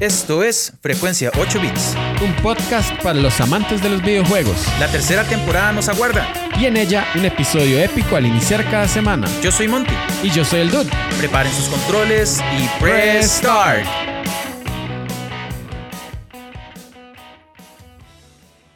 Esto 0.00 0.42
es 0.42 0.72
Frecuencia 0.80 1.30
8 1.38 1.60
Bits. 1.60 1.94
Un 2.20 2.34
podcast 2.42 2.92
para 3.00 3.20
los 3.20 3.40
amantes 3.40 3.80
de 3.80 3.90
los 3.90 4.02
videojuegos. 4.02 4.66
La 4.80 4.88
tercera 4.88 5.22
temporada 5.22 5.72
nos 5.72 5.88
aguarda. 5.88 6.26
Y 6.58 6.66
en 6.66 6.76
ella 6.76 7.06
un 7.14 7.24
episodio 7.24 7.78
épico 7.78 8.16
al 8.16 8.26
iniciar 8.26 8.68
cada 8.68 8.88
semana. 8.88 9.28
Yo 9.40 9.52
soy 9.52 9.68
Monty. 9.68 9.94
Y 10.24 10.30
yo 10.30 10.44
soy 10.44 10.60
el 10.60 10.70
Dude. 10.70 10.90
Preparen 11.18 11.52
sus 11.52 11.68
controles 11.68 12.40
y 12.58 12.68
press 12.80 13.36
start. 13.38 13.86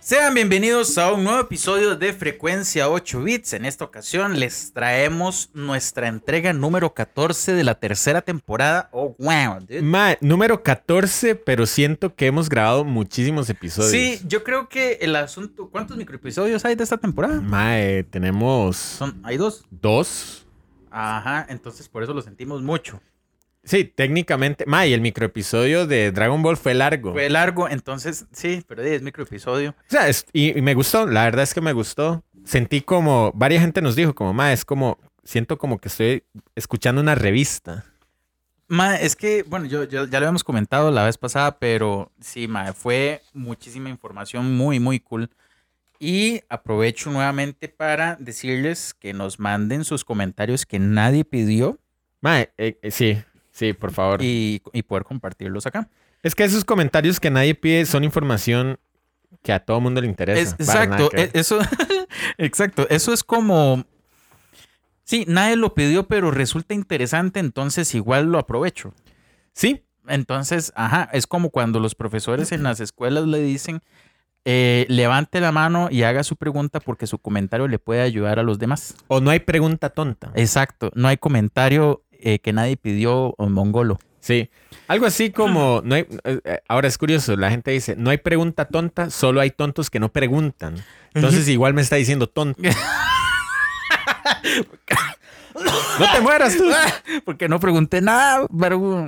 Sean 0.09 0.33
bienvenidos 0.33 0.97
a 0.97 1.13
un 1.13 1.23
nuevo 1.23 1.39
episodio 1.39 1.95
de 1.95 2.15
Frecuencia 2.15 2.89
8 2.89 3.23
Bits. 3.25 3.53
En 3.53 3.67
esta 3.67 3.85
ocasión 3.85 4.41
les 4.41 4.73
traemos 4.73 5.51
nuestra 5.53 6.09
entrega 6.09 6.55
número 6.55 6.95
14 6.95 7.53
de 7.53 7.63
la 7.63 7.75
tercera 7.75 8.23
temporada. 8.23 8.89
Oh, 8.93 9.15
wow, 9.19 9.61
dude. 9.61 9.83
Ma, 9.83 10.17
número 10.23 10.63
14, 10.63 11.35
pero 11.35 11.67
siento 11.67 12.15
que 12.15 12.25
hemos 12.25 12.49
grabado 12.49 12.87
muchísimos 12.87 13.51
episodios. 13.51 13.91
Sí, 13.93 14.19
yo 14.27 14.45
creo 14.45 14.71
que 14.71 14.93
el 15.03 15.15
asunto. 15.15 15.69
¿Cuántos 15.69 15.99
microepisodios 15.99 16.65
hay 16.65 16.75
de 16.75 16.85
esta 16.85 16.97
temporada? 16.97 17.43
Mae, 17.43 18.03
tenemos 18.05 18.79
Son, 18.79 19.21
hay 19.23 19.37
dos. 19.37 19.67
dos. 19.71 20.47
Ajá, 20.91 21.45
entonces 21.51 21.87
por 21.87 22.03
eso 22.03 22.15
lo 22.15 22.23
sentimos 22.23 22.63
mucho. 22.63 22.99
Sí, 23.69 23.85
técnicamente. 23.85 24.65
Ma, 24.67 24.87
y 24.87 24.95
el 24.95 25.03
microepisodio 25.03 25.87
de 25.87 26.11
Dragon 26.11 26.41
Ball 26.43 26.57
fue 26.57 26.73
largo. 26.73 27.13
Fue 27.13 27.29
largo, 27.29 27.69
entonces 27.69 28.25
sí, 28.33 28.65
pero 28.67 28.83
es 28.83 29.03
microepisodio. 29.03 29.71
O 29.79 29.91
sea, 29.91 30.09
es- 30.09 30.25
y, 30.33 30.59
y 30.59 30.63
me 30.63 30.73
gustó, 30.73 31.05
la 31.07 31.25
verdad 31.25 31.43
es 31.43 31.53
que 31.53 31.61
me 31.61 31.75
gustó. 31.75 32.25
Sentí 32.45 32.81
como, 32.81 33.31
varias 33.35 33.61
gente 33.61 33.83
nos 33.83 33.95
dijo, 33.95 34.15
como, 34.15 34.33
ma, 34.33 34.55
es 34.55 34.65
como, 34.65 34.97
siento 35.23 35.59
como 35.59 35.77
que 35.79 35.89
estoy 35.89 36.25
escuchando 36.55 37.03
una 37.03 37.15
revista. 37.15 37.85
Ma, 38.69 38.97
es 38.97 39.15
que, 39.15 39.43
bueno, 39.43 39.67
yo, 39.67 39.85
yo- 39.85 40.07
ya 40.07 40.13
lo 40.19 40.25
habíamos 40.27 40.45
comentado 40.45 40.91
la 40.91 41.05
vez 41.05 41.19
pasada, 41.19 41.59
pero 41.59 42.11
sí, 42.21 42.49
ma, 42.49 42.73
fue 42.73 43.21
muchísima 43.35 43.91
información 43.91 44.57
muy, 44.57 44.81
muy 44.81 44.99
cool. 44.99 45.29
Y 46.01 46.41
aprovecho 46.49 47.11
nuevamente 47.11 47.69
para 47.69 48.17
decirles 48.19 48.95
que 48.95 49.13
nos 49.13 49.39
manden 49.39 49.85
sus 49.85 50.07
comentarios 50.07 50.65
que 50.65 50.79
nadie 50.79 51.27
pidió 51.27 51.79
Ma, 52.21 52.41
eh, 52.41 52.51
eh, 52.83 52.91
sí, 52.91 53.17
sí, 53.59 53.73
por 53.73 53.93
favor. 53.93 54.23
y, 54.23 54.63
y 54.73 54.83
poder 54.83 55.05
compartirlos 55.05 55.67
acá. 55.67 55.89
Es 56.23 56.35
que 56.35 56.45
esos 56.45 56.65
comentarios 56.65 57.21
que 57.21 57.31
nadie 57.31 57.55
pide 57.55 57.85
son 57.87 58.05
información 58.05 58.79
que 59.43 59.53
a 59.53 59.61
todo 59.61 59.81
mundo 59.81 60.01
le 60.01 60.07
interesa. 60.07 60.41
Es- 60.41 60.53
exacto, 60.69 61.11
que 61.11 61.23
e- 61.23 61.31
eso, 61.35 61.59
exacto, 62.39 62.87
eso 62.91 63.13
es 63.13 63.23
como, 63.23 63.85
sí, 65.05 65.25
nadie 65.29 65.57
lo 65.57 65.75
pidió, 65.75 66.07
pero 66.09 66.31
resulta 66.31 66.75
interesante, 66.75 67.41
entonces 67.41 67.95
igual 67.95 68.27
lo 68.33 68.39
aprovecho. 68.39 68.95
Sí, 69.53 69.85
Entonces, 70.07 70.73
ajá, 70.75 71.09
es 71.13 71.27
como 71.27 71.51
cuando 71.51 71.81
los 71.81 71.95
profesores 71.95 72.53
en 72.53 72.63
las 72.63 72.81
escuelas 72.81 73.27
le 73.27 73.41
dicen, 73.41 73.83
eh, 74.45 74.87
levante 74.89 75.41
la 75.41 75.53
mano 75.53 75.89
y 75.91 76.05
haga 76.05 76.23
su 76.23 76.37
pregunta 76.37 76.81
porque 76.81 77.07
su 77.07 77.19
comentario 77.19 77.69
le 77.69 77.79
puede 77.79 78.01
ayudar 78.01 78.39
a 78.39 78.43
los 78.43 78.59
demás. 78.59 78.95
o 79.09 79.21
no 79.21 79.31
hay 79.31 79.41
pregunta 79.41 79.91
tonta. 79.91 80.31
Exacto, 80.35 80.91
no 80.95 81.09
hay 81.09 81.19
comentario 81.19 82.03
eh, 82.19 82.39
que 82.39 82.53
nadie 82.53 82.77
pidió 82.77 83.35
mongolo. 83.39 83.99
Sí. 84.21 84.51
Algo 84.89 85.07
así 85.07 85.31
como, 85.31 85.81
no 85.85 85.95
hay, 85.95 86.07
eh, 86.25 86.41
eh, 86.45 86.61
ahora 86.69 86.89
es 86.89 86.99
curioso, 86.99 87.37
la 87.37 87.51
gente 87.51 87.71
dice, 87.71 87.95
no 87.97 88.11
hay 88.11 88.19
pregunta 88.19 88.67
tonta, 88.67 89.11
solo 89.11 89.41
hay 89.41 89.51
tontos 89.51 89.91
que 89.91 90.01
no 90.01 90.11
preguntan. 90.11 90.77
Entonces 91.15 91.49
igual 91.49 91.75
me 91.75 91.83
está 91.83 91.97
diciendo 91.97 92.27
tonto. 92.27 92.61
no 92.63 92.71
te 96.13 96.21
mueras 96.21 96.57
tú. 96.57 96.65
Porque 97.25 97.49
no 97.49 97.61
pregunté 97.61 98.01
nada, 98.01 98.47
pero... 98.59 99.07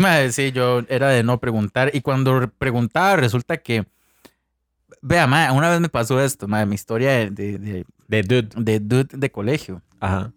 Madre, 0.00 0.32
sí, 0.32 0.52
yo 0.52 0.82
era 0.88 1.10
de 1.10 1.22
no 1.22 1.38
preguntar. 1.38 1.90
Y 1.94 2.00
cuando 2.00 2.50
preguntaba, 2.58 3.16
resulta 3.16 3.58
que... 3.58 3.84
Vea, 5.02 5.26
madre, 5.26 5.52
una 5.52 5.70
vez 5.70 5.80
me 5.80 5.88
pasó 5.88 6.20
esto, 6.20 6.48
madre, 6.48 6.66
mi 6.66 6.74
historia 6.74 7.12
de, 7.12 7.30
de, 7.30 7.58
de, 7.58 7.84
De 8.08 8.22
dude. 8.22 8.48
de 8.56 8.80
dude 8.80 9.16
de 9.16 9.30
colegio. 9.30 9.82
Ajá. 10.00 10.32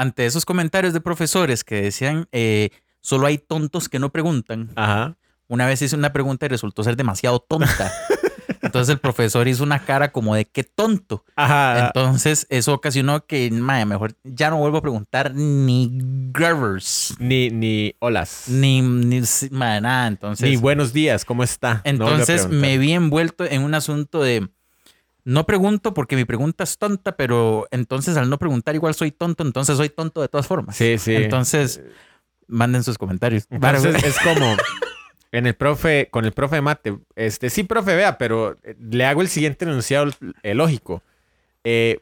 Ante 0.00 0.24
esos 0.24 0.46
comentarios 0.46 0.94
de 0.94 1.02
profesores 1.02 1.62
que 1.62 1.82
decían, 1.82 2.26
eh, 2.32 2.70
solo 3.02 3.26
hay 3.26 3.36
tontos 3.36 3.90
que 3.90 3.98
no 3.98 4.08
preguntan. 4.08 4.70
Ajá. 4.74 5.18
Una 5.46 5.66
vez 5.66 5.82
hice 5.82 5.94
una 5.94 6.10
pregunta 6.10 6.46
y 6.46 6.48
resultó 6.48 6.82
ser 6.82 6.96
demasiado 6.96 7.38
tonta. 7.38 7.92
Entonces 8.62 8.94
el 8.94 8.98
profesor 8.98 9.46
hizo 9.46 9.62
una 9.62 9.84
cara 9.84 10.10
como 10.10 10.34
de 10.34 10.46
qué 10.46 10.64
tonto. 10.64 11.22
Ajá. 11.36 11.88
Entonces, 11.88 12.46
eso 12.48 12.72
ocasionó 12.72 13.26
que, 13.26 13.50
madre, 13.50 13.84
mejor 13.84 14.14
ya 14.24 14.48
no 14.48 14.56
vuelvo 14.56 14.78
a 14.78 14.80
preguntar 14.80 15.34
ni 15.34 15.90
gravers. 16.32 17.14
ni, 17.18 17.50
ni 17.50 17.94
olas. 17.98 18.44
Ni, 18.48 18.80
ni 18.80 19.20
madre, 19.50 19.82
nada. 19.82 20.06
Entonces, 20.06 20.48
Ni 20.48 20.56
buenos 20.56 20.94
días, 20.94 21.26
¿cómo 21.26 21.44
está? 21.44 21.82
Entonces 21.84 22.48
me 22.48 22.78
vi 22.78 22.92
envuelto 22.92 23.44
en 23.44 23.64
un 23.64 23.74
asunto 23.74 24.22
de 24.22 24.48
no 25.24 25.46
pregunto 25.46 25.94
porque 25.94 26.16
mi 26.16 26.24
pregunta 26.24 26.64
es 26.64 26.78
tonta, 26.78 27.16
pero 27.16 27.66
entonces 27.70 28.16
al 28.16 28.30
no 28.30 28.38
preguntar 28.38 28.74
igual 28.74 28.94
soy 28.94 29.10
tonto, 29.10 29.42
entonces 29.42 29.76
soy 29.76 29.88
tonto 29.88 30.20
de 30.20 30.28
todas 30.28 30.46
formas. 30.46 30.76
Sí, 30.76 30.98
sí. 30.98 31.14
Entonces, 31.14 31.82
manden 32.46 32.82
sus 32.82 32.98
comentarios. 32.98 33.46
Entonces 33.50 34.02
es 34.04 34.18
como 34.20 34.56
en 35.32 35.46
el 35.46 35.54
profe, 35.54 36.08
con 36.10 36.24
el 36.24 36.32
profe 36.32 36.56
de 36.56 36.62
mate, 36.62 36.98
este, 37.14 37.50
sí, 37.50 37.62
profe, 37.62 37.94
vea, 37.94 38.18
pero 38.18 38.58
eh, 38.62 38.76
le 38.78 39.04
hago 39.04 39.22
el 39.22 39.28
siguiente 39.28 39.64
enunciado 39.64 40.10
eh, 40.42 40.54
lógico. 40.54 41.02
Eh, 41.64 42.00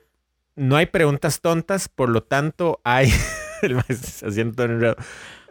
no 0.57 0.77
hay 0.77 0.87
preguntas 0.87 1.41
tontas, 1.41 1.89
por 1.89 2.09
lo 2.09 2.23
tanto 2.23 2.81
hay. 2.85 3.13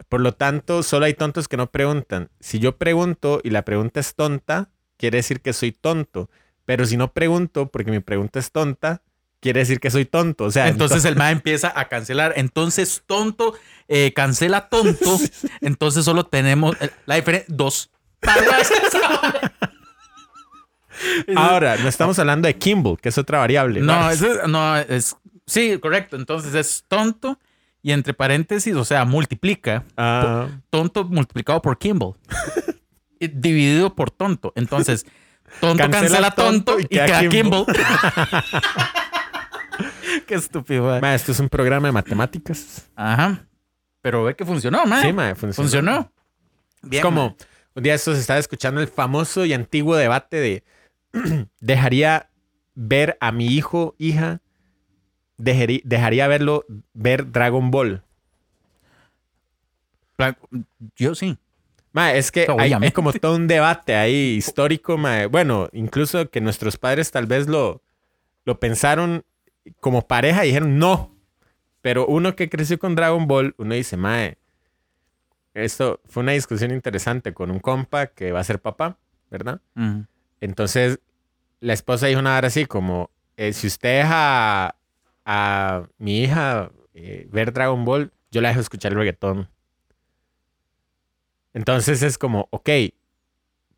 Por 0.10 0.22
lo 0.22 0.32
tanto, 0.32 0.82
solo 0.82 1.06
hay 1.06 1.14
tontos 1.14 1.50
que 1.50 1.58
no 1.58 1.70
preguntan. 1.70 2.30
Si 2.40 2.60
yo 2.60 2.78
pregunto 2.78 3.42
y 3.44 3.50
la 3.50 3.64
pregunta 3.64 4.00
es 4.00 4.16
tonta, 4.16 4.70
quiere 4.96 5.18
decir 5.18 5.42
que 5.42 5.52
soy 5.52 5.74
tonto. 5.74 6.30
Pero 6.68 6.86
si 6.86 6.98
no 6.98 7.14
pregunto 7.14 7.72
porque 7.72 7.92
mi 7.92 8.02
pregunta 8.02 8.40
es 8.40 8.52
tonta, 8.52 9.02
quiere 9.40 9.62
decir 9.62 9.80
que 9.80 9.90
soy 9.90 10.04
tonto. 10.04 10.44
O 10.44 10.52
sea, 10.52 10.68
Entonces 10.68 11.06
el 11.06 11.16
MAE 11.16 11.32
empieza 11.32 11.72
a 11.74 11.88
cancelar. 11.88 12.34
Entonces, 12.36 13.04
tonto, 13.06 13.54
eh, 13.88 14.12
cancela 14.14 14.68
tonto. 14.68 15.18
Entonces 15.62 16.04
solo 16.04 16.26
tenemos 16.26 16.76
eh, 16.82 16.90
la 17.06 17.16
diferencia. 17.16 17.48
Dos. 17.56 17.90
palabras. 18.20 18.70
ahora 21.38 21.78
no 21.78 21.88
estamos 21.88 22.20
hablando 22.20 22.48
de 22.48 22.58
Kimball, 22.58 23.00
que 23.00 23.08
es 23.08 23.18
otra 23.18 23.40
variable. 23.40 23.80
No, 23.80 24.12
eso 24.12 24.30
es- 24.30 24.48
no, 24.50 24.78
es. 24.78 25.16
Sí, 25.46 25.80
correcto. 25.80 26.18
Entonces 26.18 26.54
es 26.54 26.84
tonto 26.90 27.40
y 27.82 27.94
entre 27.94 28.14
paréntesis, 28.14 28.76
o 28.76 28.84
sea, 28.84 29.06
multiplica. 29.06 29.86
Ah. 29.96 30.50
Tonto 30.70 31.06
multiplicado 31.06 31.62
por 31.62 31.78
Kimball. 31.78 32.16
Dividido 33.22 33.96
por 33.96 34.12
tonto. 34.12 34.52
Entonces, 34.58 35.06
tonto 35.60 35.78
Cancela 35.84 36.02
cancela, 36.02 36.32
tonto 36.32 36.76
tonto, 36.76 36.80
y 36.80 36.84
y 36.84 36.88
queda 36.88 37.06
queda 37.06 37.30
Kimball. 37.30 37.66
Kimball. 37.66 37.86
Qué 40.28 40.36
estúpido. 40.36 41.00
Ma, 41.02 41.16
esto 41.16 41.32
es 41.32 41.40
un 41.40 41.50
programa 41.50 41.88
de 41.88 41.92
matemáticas. 41.92 42.90
Ajá. 42.96 43.46
Pero 44.02 44.24
ve 44.24 44.36
que 44.36 44.46
funcionó, 44.46 44.86
man. 44.86 45.02
Sí, 45.02 45.14
ma, 45.14 45.36
funcionó. 45.36 45.54
Funcionó. 45.54 46.12
Es 46.84 46.90
Bien, 46.90 47.04
como 47.04 47.36
un 47.76 47.84
día 47.84 47.94
esto 47.94 48.14
se 48.14 48.22
estaba 48.22 48.40
escuchando 48.40 48.82
el 48.82 48.88
famoso 48.88 49.46
y 49.46 49.54
antiguo 49.54 49.96
debate 49.96 50.38
de 50.38 50.64
dejaría 51.60 52.30
ver 52.76 53.18
a 53.20 53.32
mi 53.32 53.48
hijo, 53.48 53.96
hija, 53.98 54.42
dejaría, 55.38 55.80
dejaría 55.84 56.28
verlo 56.28 56.66
ver 56.94 57.32
Dragon 57.32 57.72
Ball. 57.72 58.04
Yo 60.96 61.16
sí. 61.16 61.38
Ma, 61.98 62.14
es 62.14 62.32
que 62.32 62.46
hay, 62.60 62.92
como 62.92 63.12
todo 63.12 63.36
un 63.36 63.48
debate 63.48 63.96
ahí 63.96 64.36
histórico, 64.36 65.00
ma. 65.00 65.26
bueno, 65.26 65.68
incluso 65.74 66.30
que 66.30 66.42
nuestros 66.42 66.78
padres 66.78 67.10
tal 67.10 67.26
vez 67.26 67.48
lo, 67.48 67.82
lo 68.46 68.60
pensaron 68.60 69.26
como 69.80 70.08
pareja 70.08 70.46
y 70.46 70.50
dijeron 70.50 70.78
no. 70.78 71.16
Pero 71.82 72.06
uno 72.06 72.36
que 72.36 72.50
creció 72.50 72.78
con 72.78 72.94
Dragon 72.94 73.26
Ball, 73.26 73.56
uno 73.58 73.74
dice, 73.74 73.98
mae, 73.98 74.38
esto 75.56 76.00
fue 76.06 76.22
una 76.22 76.34
discusión 76.34 76.70
interesante 76.70 77.34
con 77.34 77.50
un 77.50 77.58
compa 77.58 78.06
que 78.06 78.32
va 78.32 78.42
a 78.42 78.44
ser 78.44 78.62
papá, 78.62 79.00
¿verdad? 79.32 79.60
Entonces, 80.40 81.00
la 81.62 81.74
esposa 81.74 82.06
dijo 82.06 82.20
una 82.20 82.38
hora 82.38 82.50
así 82.50 82.68
como, 82.68 83.10
eh, 83.38 83.54
si 83.54 83.66
usted 83.66 84.04
deja 84.04 84.76
a 85.26 85.88
mi 85.98 86.22
hija 86.22 86.70
eh, 86.94 87.28
ver 87.32 87.54
Dragon 87.54 87.84
Ball, 87.86 88.12
yo 88.30 88.42
la 88.42 88.50
dejo 88.50 88.62
escuchar 88.62 88.92
el 88.92 89.00
reggaetón. 89.00 89.50
Entonces 91.58 92.04
es 92.04 92.20
como, 92.20 92.48
ok, 92.52 92.70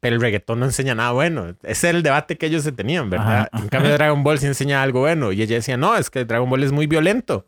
pero 0.01 0.15
el 0.15 0.21
reggaetón 0.21 0.59
no 0.59 0.65
enseña 0.65 0.95
nada 0.95 1.13
bueno. 1.13 1.55
Ese 1.63 1.87
era 1.87 1.97
el 1.97 2.03
debate 2.03 2.37
que 2.37 2.47
ellos 2.47 2.63
se 2.63 2.73
tenían, 2.73 3.09
¿verdad? 3.09 3.47
Ajá, 3.51 3.63
En 3.63 3.69
cambio, 3.69 3.93
Dragon 3.93 4.21
Ball 4.21 4.37
sí 4.37 4.47
enseña 4.47 4.83
algo 4.83 4.99
bueno. 4.99 5.31
Y 5.31 5.41
ella 5.41 5.55
decía, 5.55 5.77
no, 5.77 5.95
es 5.95 6.09
que 6.09 6.25
Dragon 6.25 6.49
Ball 6.49 6.63
es 6.63 6.73
muy 6.73 6.87
violento. 6.87 7.47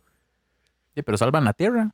Sí, 0.96 1.02
pero 1.02 1.18
salvan 1.18 1.44
la 1.44 1.52
tierra. 1.52 1.92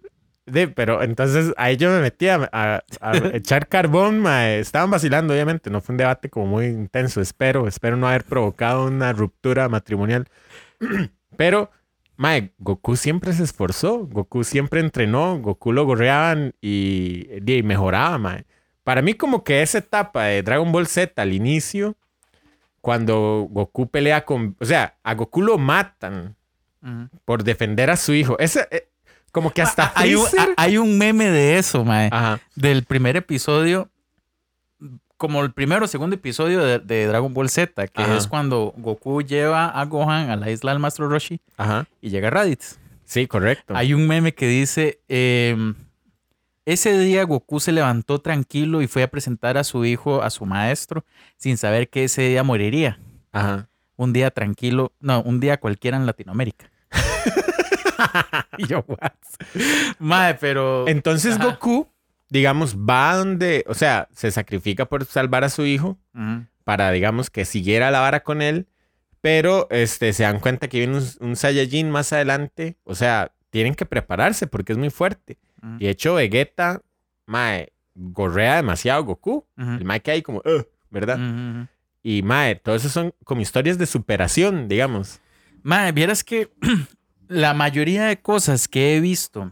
Sí, 0.54 0.68
pero 0.68 1.01
entonces 1.01 1.51
ahí 1.57 1.78
yo 1.78 1.89
me 1.89 2.00
metía 2.00 2.48
a, 2.51 2.84
a 3.01 3.18
echar 3.34 3.68
carbón. 3.68 4.24
Estaban 4.28 4.92
vacilando, 4.92 5.33
obviamente. 5.33 5.72
No 5.72 5.81
fue 5.81 5.94
un 5.94 5.98
debate 5.98 6.30
como 6.30 6.45
muy 6.45 6.68
intenso. 6.68 7.22
Espero, 7.22 7.68
espero 7.68 7.98
no 7.98 8.07
haber 8.07 8.24
provocado 8.24 8.86
una 8.86 9.13
ruptura 9.13 9.68
matrimonial. 9.68 10.28
Pero, 11.38 11.72
mae, 12.18 12.52
Goku 12.60 12.96
siempre 12.96 13.34
se 13.34 13.44
esforzó. 13.44 14.06
Goku 14.08 14.44
siempre 14.44 14.80
entrenó. 14.81 15.38
Goku 15.40 15.72
lo 15.72 15.86
gorreaban 15.86 16.54
y, 16.62 17.28
y 17.46 17.64
mejoraba, 17.64 18.18
mae. 18.18 18.46
Para 18.84 19.02
mí 19.02 19.14
como 19.14 19.44
que 19.44 19.62
esa 19.62 19.80
etapa 19.80 20.25
de 20.25 20.44
Dragon 20.44 20.72
Ball 20.72 20.88
Z 20.88 21.22
al 21.22 21.34
inicio, 21.34 21.96
cuando 22.81 23.48
Goku 23.50 23.90
pelea 23.90 24.24
con... 24.25 24.56
O 24.60 24.66
sea, 24.66 24.96
a 25.04 25.14
Goku 25.14 25.42
lo 25.42 25.58
matan 25.58 26.36
por 27.25 27.44
defender 27.44 27.90
a 27.90 27.98
su 27.98 28.14
hijo. 28.14 28.40
Ese, 28.40 28.66
eh, 28.72 28.88
como 29.34 29.52
que 29.52 29.62
hasta 29.62 29.88
Ah, 29.88 29.92
hay, 29.96 30.16
un, 30.16 30.25
hay 30.56 30.78
un 30.78 30.98
meme 30.98 31.30
de 31.30 31.58
eso, 31.58 31.84
mae. 31.84 32.10
Ajá, 32.12 32.40
Del 32.56 32.84
primer 32.86 33.18
episodio, 33.18 33.90
como 35.18 35.44
el 35.44 35.52
primero 35.52 35.86
o 35.86 35.88
segundo 35.88 36.16
episodio 36.16 36.64
de, 36.64 36.80
de 36.80 37.08
Dragon 37.08 37.34
Ball 37.34 37.50
Z, 37.50 37.88
que 37.88 38.02
Ajá. 38.02 38.18
es 38.18 38.28
cuando 38.28 38.74
Goku 38.78 39.22
lleva 39.22 39.68
a 39.68 39.86
Gohan 39.86 40.30
a 40.30 40.36
la 40.36 40.50
isla 40.50 40.72
del 40.72 40.80
Maestro 40.80 41.10
Roshi 41.10 41.42
ajá. 41.58 41.88
y 42.02 42.10
llega 42.10 42.30
Raditz. 42.30 42.80
Sí, 43.04 43.28
correcto. 43.28 43.75
Hay 43.75 43.94
un 43.94 44.08
meme 44.08 44.34
que 44.34 44.48
dice, 44.48 45.00
em, 45.08 45.75
ese 46.66 46.98
día 46.98 47.24
Goku 47.24 47.60
se 47.60 47.72
levantó 47.72 48.19
tranquilo 48.19 48.81
y 48.81 48.88
fue 48.88 49.04
a 49.04 49.08
presentar 49.10 49.58
a 49.58 49.64
su 49.64 49.86
hijo 49.86 50.22
a 50.22 50.30
su 50.30 50.46
maestro 50.46 51.06
sin 51.38 51.58
saber 51.58 51.90
que 51.90 52.04
ese 52.04 52.24
día 52.24 52.44
moriría. 52.44 53.00
Ajá. 53.31 53.69
Un 53.96 54.14
día 54.14 54.30
tranquilo, 54.30 54.94
no, 55.00 55.22
un 55.22 55.40
día 55.40 55.60
cualquiera 55.60 55.98
en 55.98 56.06
Latinoamérica. 56.06 56.69
Y 58.58 58.68
yo, 58.68 58.84
what? 58.88 59.12
Mae, 60.00 60.36
pero... 60.36 60.88
Entonces 60.88 61.36
Ajá. 61.36 61.46
Goku, 61.46 61.88
digamos, 62.29 62.77
va 62.77 63.15
donde, 63.15 63.63
o 63.68 63.74
sea, 63.74 64.07
se 64.13 64.31
sacrifica 64.31 64.85
por 64.85 65.06
salvar 65.06 65.44
a 65.44 65.50
su 65.50 65.65
hijo 65.65 65.97
para, 66.63 66.91
digamos, 66.91 67.29
que 67.29 67.45
siguiera 67.45 67.91
la 67.91 68.00
vara 68.00 68.24
con 68.24 68.41
él, 68.41 68.68
pero 69.21 69.68
este, 69.69 70.13
se 70.13 70.24
dan 70.24 70.39
cuenta 70.39 70.68
que 70.68 70.79
viene 70.79 70.97
un, 70.97 71.06
un 71.19 71.35
Saiyajin 71.35 71.89
más 71.89 72.12
adelante, 72.13 72.77
o 72.83 72.95
sea, 72.95 73.31
tienen 73.50 73.75
que 73.75 73.85
prepararse 73.85 74.47
porque 74.47 74.74
es 74.74 74.77
muy 74.77 74.89
fuerte. 74.89 75.38
Y 75.79 75.85
de 75.85 75.89
hecho, 75.89 76.15
Vegeta, 76.15 76.81
mae, 77.25 77.74
gorrea 77.95 78.57
demasiado 78.57 79.03
Goku. 79.03 79.45
El 79.57 79.85
mae 79.85 80.01
que 80.01 80.12
hay 80.12 80.21
como, 80.21 80.41
¿verdad? 80.89 81.68
Y 82.03 82.21
mae, 82.21 82.56
todo 82.56 82.75
eso 82.75 82.89
son 82.89 83.13
como 83.23 83.41
historias 83.41 83.77
de 83.77 83.85
superación, 83.85 84.68
digamos. 84.68 85.19
Mae, 85.63 85.91
vieras 85.91 86.23
que 86.23 86.51
la 87.27 87.53
mayoría 87.53 88.06
de 88.06 88.21
cosas 88.21 88.68
que 88.68 88.95
he 88.95 89.00
visto 89.01 89.51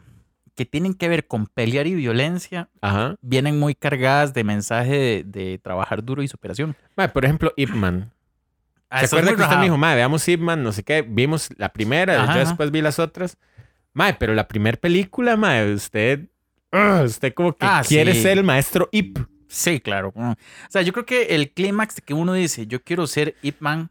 que 0.56 0.66
tienen 0.66 0.94
que 0.94 1.08
ver 1.10 1.28
con 1.28 1.48
pelear 1.48 1.86
y 1.88 1.96
violencia 1.96 2.70
Ajá. 2.82 3.16
vienen 3.22 3.60
muy 3.60 3.76
cargadas 3.76 4.34
de 4.34 4.44
mensaje 4.44 4.94
de, 4.98 5.24
de 5.26 5.58
trabajar 5.60 6.04
duro 6.04 6.24
y 6.24 6.28
superación. 6.28 6.76
Mae, 6.96 7.10
por 7.10 7.26
ejemplo, 7.26 7.54
Ip 7.58 7.72
Man. 7.72 8.12
Ah, 8.88 9.00
¿Se 9.00 9.08
acuerda 9.08 9.36
que 9.36 9.42
usted 9.42 9.58
me 9.58 9.64
dijo, 9.64 9.78
mae, 9.78 9.96
veamos 9.96 10.26
Ip 10.30 10.40
Man, 10.40 10.64
no 10.64 10.72
sé 10.72 10.84
qué? 10.84 11.02
Vimos 11.02 11.50
la 11.58 11.70
primera, 11.74 12.24
Ajá, 12.24 12.34
yo 12.36 12.40
después 12.42 12.70
vi 12.72 12.82
las 12.82 13.00
otras. 13.00 13.36
Mae, 13.94 14.14
pero 14.14 14.34
la 14.36 14.48
primera 14.48 14.78
película, 14.78 15.36
mae, 15.36 15.74
usted. 15.74 16.30
ugh, 16.72 17.04
usted 17.04 17.34
como 17.34 17.52
que 17.54 17.66
Ah, 17.66 17.82
quiere 17.86 18.14
sí. 18.14 18.22
ser 18.22 18.38
el 18.38 18.44
maestro 18.46 18.88
Ip. 18.94 19.18
Sí, 19.50 19.82
claro. 19.82 20.14
Mm. 20.16 20.32
O 20.32 20.36
sea, 20.70 20.82
yo 20.84 20.94
creo 20.94 21.06
que 21.06 21.24
el 21.36 21.52
clímax 21.52 21.96
de 21.96 22.02
que 22.04 22.14
uno 22.14 22.34
dice, 22.34 22.68
yo 22.68 22.82
quiero 22.84 23.06
ser 23.08 23.36
Ip 23.42 23.58
Man, 23.60 23.90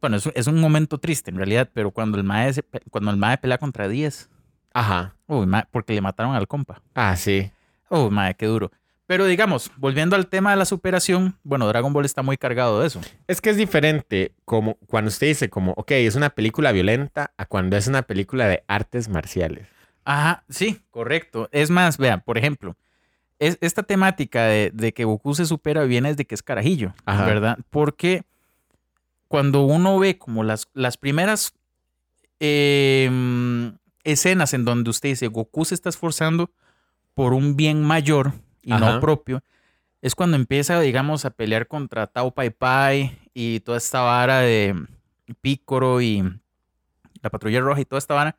bueno, 0.00 0.16
es, 0.18 0.26
un- 0.26 0.32
es 0.36 0.46
un 0.46 0.60
momento 0.60 0.98
triste 0.98 1.30
en 1.30 1.36
realidad, 1.36 1.68
pero 1.74 1.90
cuando 1.90 2.16
el 2.16 2.24
mae, 2.24 2.52
se 2.54 2.62
cuando 2.90 3.10
el 3.10 3.16
mae 3.16 3.38
pelea 3.38 3.58
contra 3.58 3.88
10, 3.88 4.30
Ajá. 4.74 5.14
uy, 5.26 5.46
mae, 5.46 5.64
porque 5.70 5.94
le 5.94 6.00
mataron 6.00 6.34
al 6.34 6.46
compa. 6.46 6.82
Ah, 6.94 7.16
sí. 7.16 7.50
Oh, 7.88 8.10
mae, 8.10 8.34
qué 8.34 8.46
duro. 8.46 8.70
Pero 9.06 9.26
digamos, 9.26 9.70
volviendo 9.76 10.16
al 10.16 10.26
tema 10.26 10.50
de 10.50 10.56
la 10.56 10.64
superación, 10.64 11.36
bueno, 11.44 11.68
Dragon 11.68 11.92
Ball 11.92 12.04
está 12.04 12.22
muy 12.22 12.36
cargado 12.36 12.80
de 12.80 12.86
eso. 12.86 13.00
Es 13.28 13.40
que 13.40 13.50
es 13.50 13.56
diferente 13.56 14.32
como 14.44 14.74
cuando 14.86 15.08
usted 15.08 15.26
dice 15.28 15.50
como, 15.50 15.72
ok, 15.72 15.90
es 15.92 16.14
una 16.14 16.30
película 16.30 16.72
violenta 16.72 17.32
a 17.36 17.46
cuando 17.46 17.76
es 17.76 17.86
una 17.86 18.02
película 18.02 18.48
de 18.48 18.64
artes 18.66 19.08
marciales. 19.08 19.68
Ajá, 20.04 20.44
sí, 20.48 20.80
correcto. 20.90 21.48
Es 21.52 21.70
más, 21.70 21.98
vean, 21.98 22.22
por 22.22 22.38
ejemplo, 22.38 22.76
es, 23.38 23.58
esta 23.60 23.82
temática 23.82 24.44
de, 24.44 24.70
de 24.72 24.92
que 24.92 25.04
Goku 25.04 25.34
se 25.34 25.46
supera 25.46 25.84
viene 25.84 26.08
desde 26.08 26.24
que 26.24 26.34
es 26.34 26.42
carajillo, 26.42 26.94
Ajá. 27.04 27.26
¿verdad? 27.26 27.58
Porque 27.70 28.22
cuando 29.28 29.62
uno 29.62 29.98
ve 29.98 30.16
como 30.18 30.44
las, 30.44 30.68
las 30.72 30.96
primeras 30.96 31.52
em, 32.40 33.76
escenas 34.04 34.54
en 34.54 34.64
donde 34.64 34.90
usted 34.90 35.10
dice 35.10 35.26
Goku 35.28 35.64
se 35.64 35.74
está 35.74 35.88
esforzando 35.88 36.50
por 37.14 37.32
un 37.32 37.56
bien 37.56 37.82
mayor 37.82 38.32
y 38.62 38.72
Ajá. 38.72 38.94
no 38.94 39.00
propio, 39.00 39.42
es 40.02 40.14
cuando 40.14 40.36
empieza, 40.36 40.78
digamos, 40.80 41.24
a 41.24 41.30
pelear 41.30 41.66
contra 41.66 42.06
Tao 42.06 42.30
Pai 42.32 42.50
Pai 42.50 43.18
y 43.34 43.60
toda 43.60 43.78
esta 43.78 44.00
vara 44.02 44.40
de 44.40 44.74
Pícoro 45.40 46.00
y 46.02 46.22
la 47.22 47.30
patrulla 47.30 47.60
roja 47.60 47.80
y 47.80 47.84
toda 47.86 47.98
esta 47.98 48.14
vara, 48.14 48.36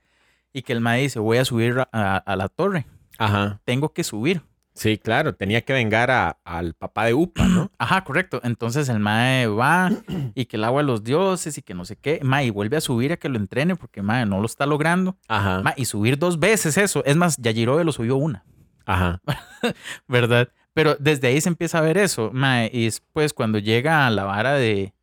y 0.53 0.61
que 0.61 0.73
el 0.73 0.79
mae 0.81 1.01
dice, 1.01 1.19
voy 1.19 1.37
a 1.39 1.45
subir 1.45 1.79
a, 1.79 1.89
a- 1.91 2.17
a 2.17 2.35
la 2.35 2.49
torre, 2.49 2.85
Ajá. 3.17 3.59
tengo 3.65 3.93
que 3.93 4.03
subir. 4.03 4.41
Sí, 4.75 4.97
claro, 4.97 5.33
tenía 5.35 5.61
que 5.61 5.71
vengar 5.73 6.11
a- 6.11 6.37
al 6.43 6.73
papá 6.73 7.05
de 7.05 7.13
Upa, 7.13 7.45
¿no? 7.47 7.71
Ajá, 7.79 8.03
correcto. 8.03 8.41
Entonces 8.43 8.89
el 8.89 8.99
mae 8.99 9.47
va 9.47 9.89
y 10.35 10.45
que 10.45 10.57
el 10.57 10.63
agua 10.65 10.81
de 10.81 10.87
los 10.87 11.03
dioses 11.03 11.57
y 11.57 11.61
que 11.61 11.73
no 11.73 11.85
sé 11.85 11.95
qué, 11.95 12.19
mae, 12.23 12.45
y 12.47 12.49
vuelve 12.49 12.75
a 12.77 12.81
subir 12.81 13.13
a 13.13 13.17
que 13.17 13.29
lo 13.29 13.37
entrene 13.37 13.75
porque 13.77 14.01
mae 14.01 14.25
no 14.25 14.39
lo 14.41 14.45
está 14.45 14.65
logrando. 14.65 15.17
Ajá. 15.29 15.61
Mae, 15.63 15.73
y 15.77 15.85
subir 15.85 16.19
dos 16.19 16.39
veces 16.39 16.77
eso. 16.77 17.03
Es 17.05 17.15
más, 17.15 17.37
Yajirobe 17.37 17.83
lo 17.85 17.91
subió 17.93 18.17
una. 18.17 18.43
Ajá. 18.85 19.21
¿verdad? 20.07 20.49
Pero 20.73 20.95
desde 20.99 21.29
ahí 21.29 21.39
se 21.39 21.47
empieza 21.49 21.77
a 21.77 21.81
ver 21.81 21.97
eso, 21.97 22.31
mae, 22.33 22.69
y 22.73 22.83
después 22.83 23.33
cuando 23.33 23.59
llega 23.59 24.05
a 24.05 24.09
la 24.09 24.25
vara 24.25 24.53
de, 24.55 24.93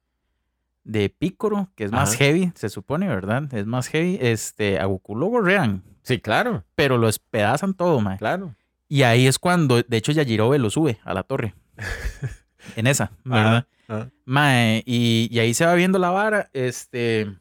de 0.84 1.08
Pícoro, 1.08 1.70
que 1.76 1.84
es 1.84 1.92
más 1.92 2.10
Ajá. 2.10 2.18
heavy, 2.18 2.52
se 2.54 2.68
supone, 2.68 3.08
¿verdad? 3.08 3.44
Es 3.54 3.64
más 3.66 3.88
heavy, 3.88 4.18
este, 4.20 4.78
a 4.78 4.84
Goku 4.84 5.16
lo 5.16 5.26
gorrean, 5.28 5.82
Sí, 6.02 6.20
claro, 6.20 6.64
pero 6.74 6.98
lo 6.98 7.06
despedazan 7.06 7.72
todo, 7.74 8.00
mae. 8.00 8.18
claro. 8.18 8.54
Y 8.92 9.04
ahí 9.04 9.26
es 9.26 9.38
cuando, 9.38 9.82
de 9.82 9.96
hecho, 9.96 10.12
Yajirobe 10.12 10.58
lo 10.58 10.68
sube 10.68 10.98
a 11.04 11.14
la 11.14 11.22
torre. 11.22 11.54
en 12.76 12.86
esa, 12.86 13.10
¿verdad? 13.24 13.66
Ajá. 13.88 14.10
Mae, 14.26 14.82
y, 14.84 15.28
y 15.30 15.38
ahí 15.38 15.54
se 15.54 15.64
va 15.64 15.72
viendo 15.74 15.98
la 15.98 16.10
vara, 16.10 16.50
este... 16.52 17.32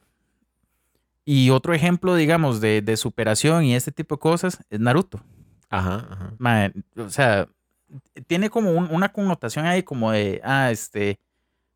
Y 1.26 1.50
otro 1.50 1.74
ejemplo, 1.74 2.16
digamos, 2.16 2.62
de, 2.62 2.82
de 2.82 2.96
superación 2.96 3.66
y 3.66 3.76
este 3.76 3.92
tipo 3.92 4.16
de 4.16 4.20
cosas 4.20 4.60
es 4.70 4.80
Naruto. 4.80 5.22
Ajá, 5.70 6.08
ajá. 6.10 6.34
Mae, 6.38 6.72
o 6.96 7.10
sea, 7.10 7.50
tiene 8.28 8.50
como 8.50 8.72
un- 8.72 8.88
una 8.90 9.10
connotación 9.12 9.66
ahí 9.66 9.84
como 9.84 10.12
de, 10.14 10.40
ah, 10.46 10.72
este, 10.72 11.20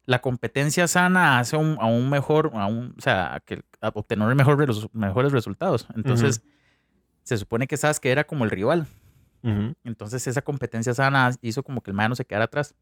la 0.06 0.20
competencia 0.22 0.88
sana 0.88 1.38
hace 1.40 1.58
un- 1.58 1.78
a 1.82 1.86
un 1.86 2.10
mejor, 2.10 2.52
a 2.54 2.66
un, 2.68 2.96
o 2.98 3.02
sea, 3.02 3.36
a 3.36 3.40
que, 3.42 3.62
a 3.82 3.90
obtener 3.90 4.34
mejor, 4.36 4.58
res- 4.58 4.88
mejores 4.94 5.34
resultados. 5.34 5.86
Entonces, 5.98 6.42
se 7.24 7.38
supone 7.38 7.68
que 7.68 7.76
Sasuke 7.76 8.06
era 8.06 8.24
como 8.24 8.46
el 8.46 8.52
rival. 8.52 8.88
Entonces, 9.84 10.26
esa 10.28 10.42
competencia 10.42 10.94
sana 10.94 11.32
hizo 11.42 11.62
como 11.64 11.82
que 11.82 11.92
el 11.92 11.96
mae 11.96 12.10
no 12.10 12.16
se 12.16 12.26
quedara 12.26 12.46
atrás. 12.46 12.74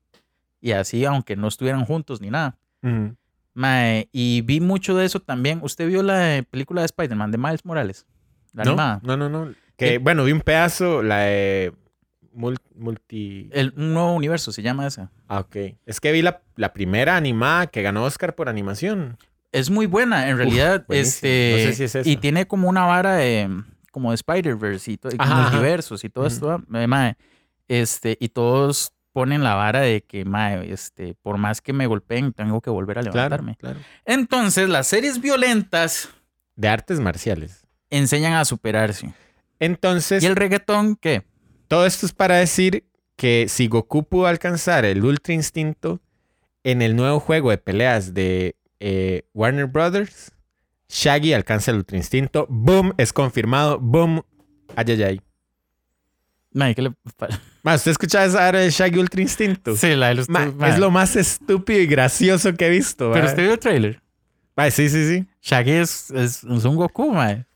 Y 0.62 0.72
así, 0.72 1.04
aunque 1.06 1.36
no 1.36 1.48
estuvieran 1.48 1.84
juntos 1.86 2.22
ni 2.22 2.30
nada. 2.30 2.58
Ujú. 2.82 3.16
Mae, 3.54 4.08
y 4.12 4.42
vi 4.42 4.60
mucho 4.62 4.96
de 4.96 5.06
eso 5.06 5.20
también. 5.20 5.60
¿Usted 5.62 5.88
vio 5.88 6.02
la 6.04 6.38
eh, 6.38 6.44
película 6.44 6.82
de 6.82 6.86
Spider-Man 6.86 7.32
de 7.32 7.38
Miles 7.38 7.66
Morales? 7.66 8.06
La 8.54 8.64
no, 8.64 8.72
animada. 8.72 9.00
no, 9.04 9.18
no, 9.18 9.30
no. 9.30 9.54
Que, 9.78 9.96
Eh, 9.96 9.98
bueno, 9.98 10.24
vi 10.24 10.32
un 10.32 10.42
pedazo, 10.42 11.04
la 11.04 11.20
de 11.20 11.74
mul- 12.36 12.58
multi... 12.76 13.50
El, 13.52 13.74
un 13.76 13.94
nuevo 13.94 14.14
universo 14.14 14.52
se 14.52 14.62
llama 14.62 14.88
esa. 14.88 15.12
Ah, 15.28 15.40
ok. 15.42 15.56
Es 15.86 16.00
que 16.00 16.12
vi 16.12 16.22
la, 16.22 16.42
la 16.56 16.74
primera 16.74 17.16
animada 17.18 17.68
que 17.68 17.82
ganó 17.82 18.04
Oscar 18.06 18.34
por 18.36 18.48
animación. 18.50 19.18
Es 19.52 19.70
muy 19.70 19.86
buena, 19.86 20.30
en 20.30 20.38
realidad. 20.38 20.86
buenísimo. 20.88 21.30
este, 21.32 21.52
No 21.52 21.58
sé 21.70 21.74
si 21.76 21.84
es 21.84 21.96
esa. 21.96 22.10
Y 22.10 22.18
tiene 22.18 22.48
como 22.48 22.70
una 22.70 22.86
vara 22.86 23.16
de, 23.16 23.50
como 23.94 24.10
de 24.12 24.16
Spider-Verse 24.16 24.92
y, 24.92 24.94
y 24.96 25.16
Ajá, 25.20 25.50
y 26.04 26.10
todo 26.10 26.26
esto. 26.28 26.62
eh, 26.74 26.88
mae. 26.88 27.16
Este, 27.70 28.18
y 28.20 28.28
todos 28.30 28.92
ponen 29.14 29.44
la 29.44 29.56
vara 29.56 29.80
de 29.82 30.02
que, 30.04 30.26
mae, 30.26 30.70
este, 30.74 31.14
por 31.22 31.38
más 31.38 31.62
que 31.62 31.72
me 31.72 31.88
golpeen, 31.88 32.34
tengo 32.34 32.60
que 32.60 32.70
volver 32.70 32.98
a 32.98 33.02
Claro, 33.04 33.16
levantarme. 33.16 33.56
claro. 33.56 33.80
Entonces, 34.06 34.68
las 34.68 34.88
series 34.88 35.22
violentas 35.22 36.10
De 36.56 36.68
artes 36.68 37.00
marciales. 37.00 37.62
enseñan 37.90 38.34
a 38.34 38.44
superarse. 38.44 39.14
Entonces, 39.60 40.22
¿Y 40.24 40.26
el 40.26 40.36
reggaetón 40.36 40.96
qué? 40.98 41.24
todo 41.70 41.86
esto 41.86 42.06
es 42.06 42.12
para 42.12 42.36
decir 42.36 42.86
que 43.16 43.46
si 43.48 43.68
Goku 43.68 44.04
pudo 44.04 44.26
alcanzar 44.28 44.84
el 44.84 45.04
Ultra 45.06 45.34
Instinto 45.34 46.02
en 46.64 46.82
el 46.82 46.96
nuevo 46.96 47.20
juego 47.20 47.50
de 47.52 47.58
peleas 47.60 48.14
de 48.14 48.56
eh, 48.80 49.24
Warner 49.34 49.68
Brothers, 49.68 50.33
Shaggy 50.94 51.34
alcanza 51.34 51.72
el 51.72 51.78
Ultra 51.78 51.98
Instinto. 51.98 52.46
Boom, 52.50 52.94
es 52.98 53.12
confirmado. 53.12 53.80
Boom, 53.80 54.24
ay, 54.76 54.86
ay, 54.90 55.04
ay. 55.04 55.22
Mae, 56.54 56.76
¿qué 56.76 56.84
le 56.84 56.94
Ma, 57.64 57.74
¿usted 57.74 57.92
escuchaba 57.92 58.26
esa 58.26 58.48
área 58.48 58.62
de 58.62 58.70
Shaggy 58.70 59.00
Ultra 59.00 59.22
Instinto? 59.22 59.76
Sí, 59.76 59.96
la 59.96 60.10
de 60.10 60.16
los 60.16 60.30
Ma, 60.30 60.54
es 60.68 60.78
lo 60.78 60.92
más 60.92 61.16
estúpido 61.16 61.80
y 61.80 61.88
gracioso 61.88 62.54
que 62.54 62.68
he 62.68 62.70
visto. 62.70 63.12
Pero 63.12 63.26
usted 63.26 63.42
vio 63.42 63.54
el 63.54 63.60
trailer. 63.60 64.02
Ma, 64.56 64.70
sí, 64.70 64.88
sí, 64.88 65.08
sí. 65.08 65.28
Shaggy 65.42 65.72
es, 65.72 66.12
es, 66.12 66.44
es 66.44 66.64
un 66.64 66.76
Goku, 66.76 67.12
mae. 67.12 67.48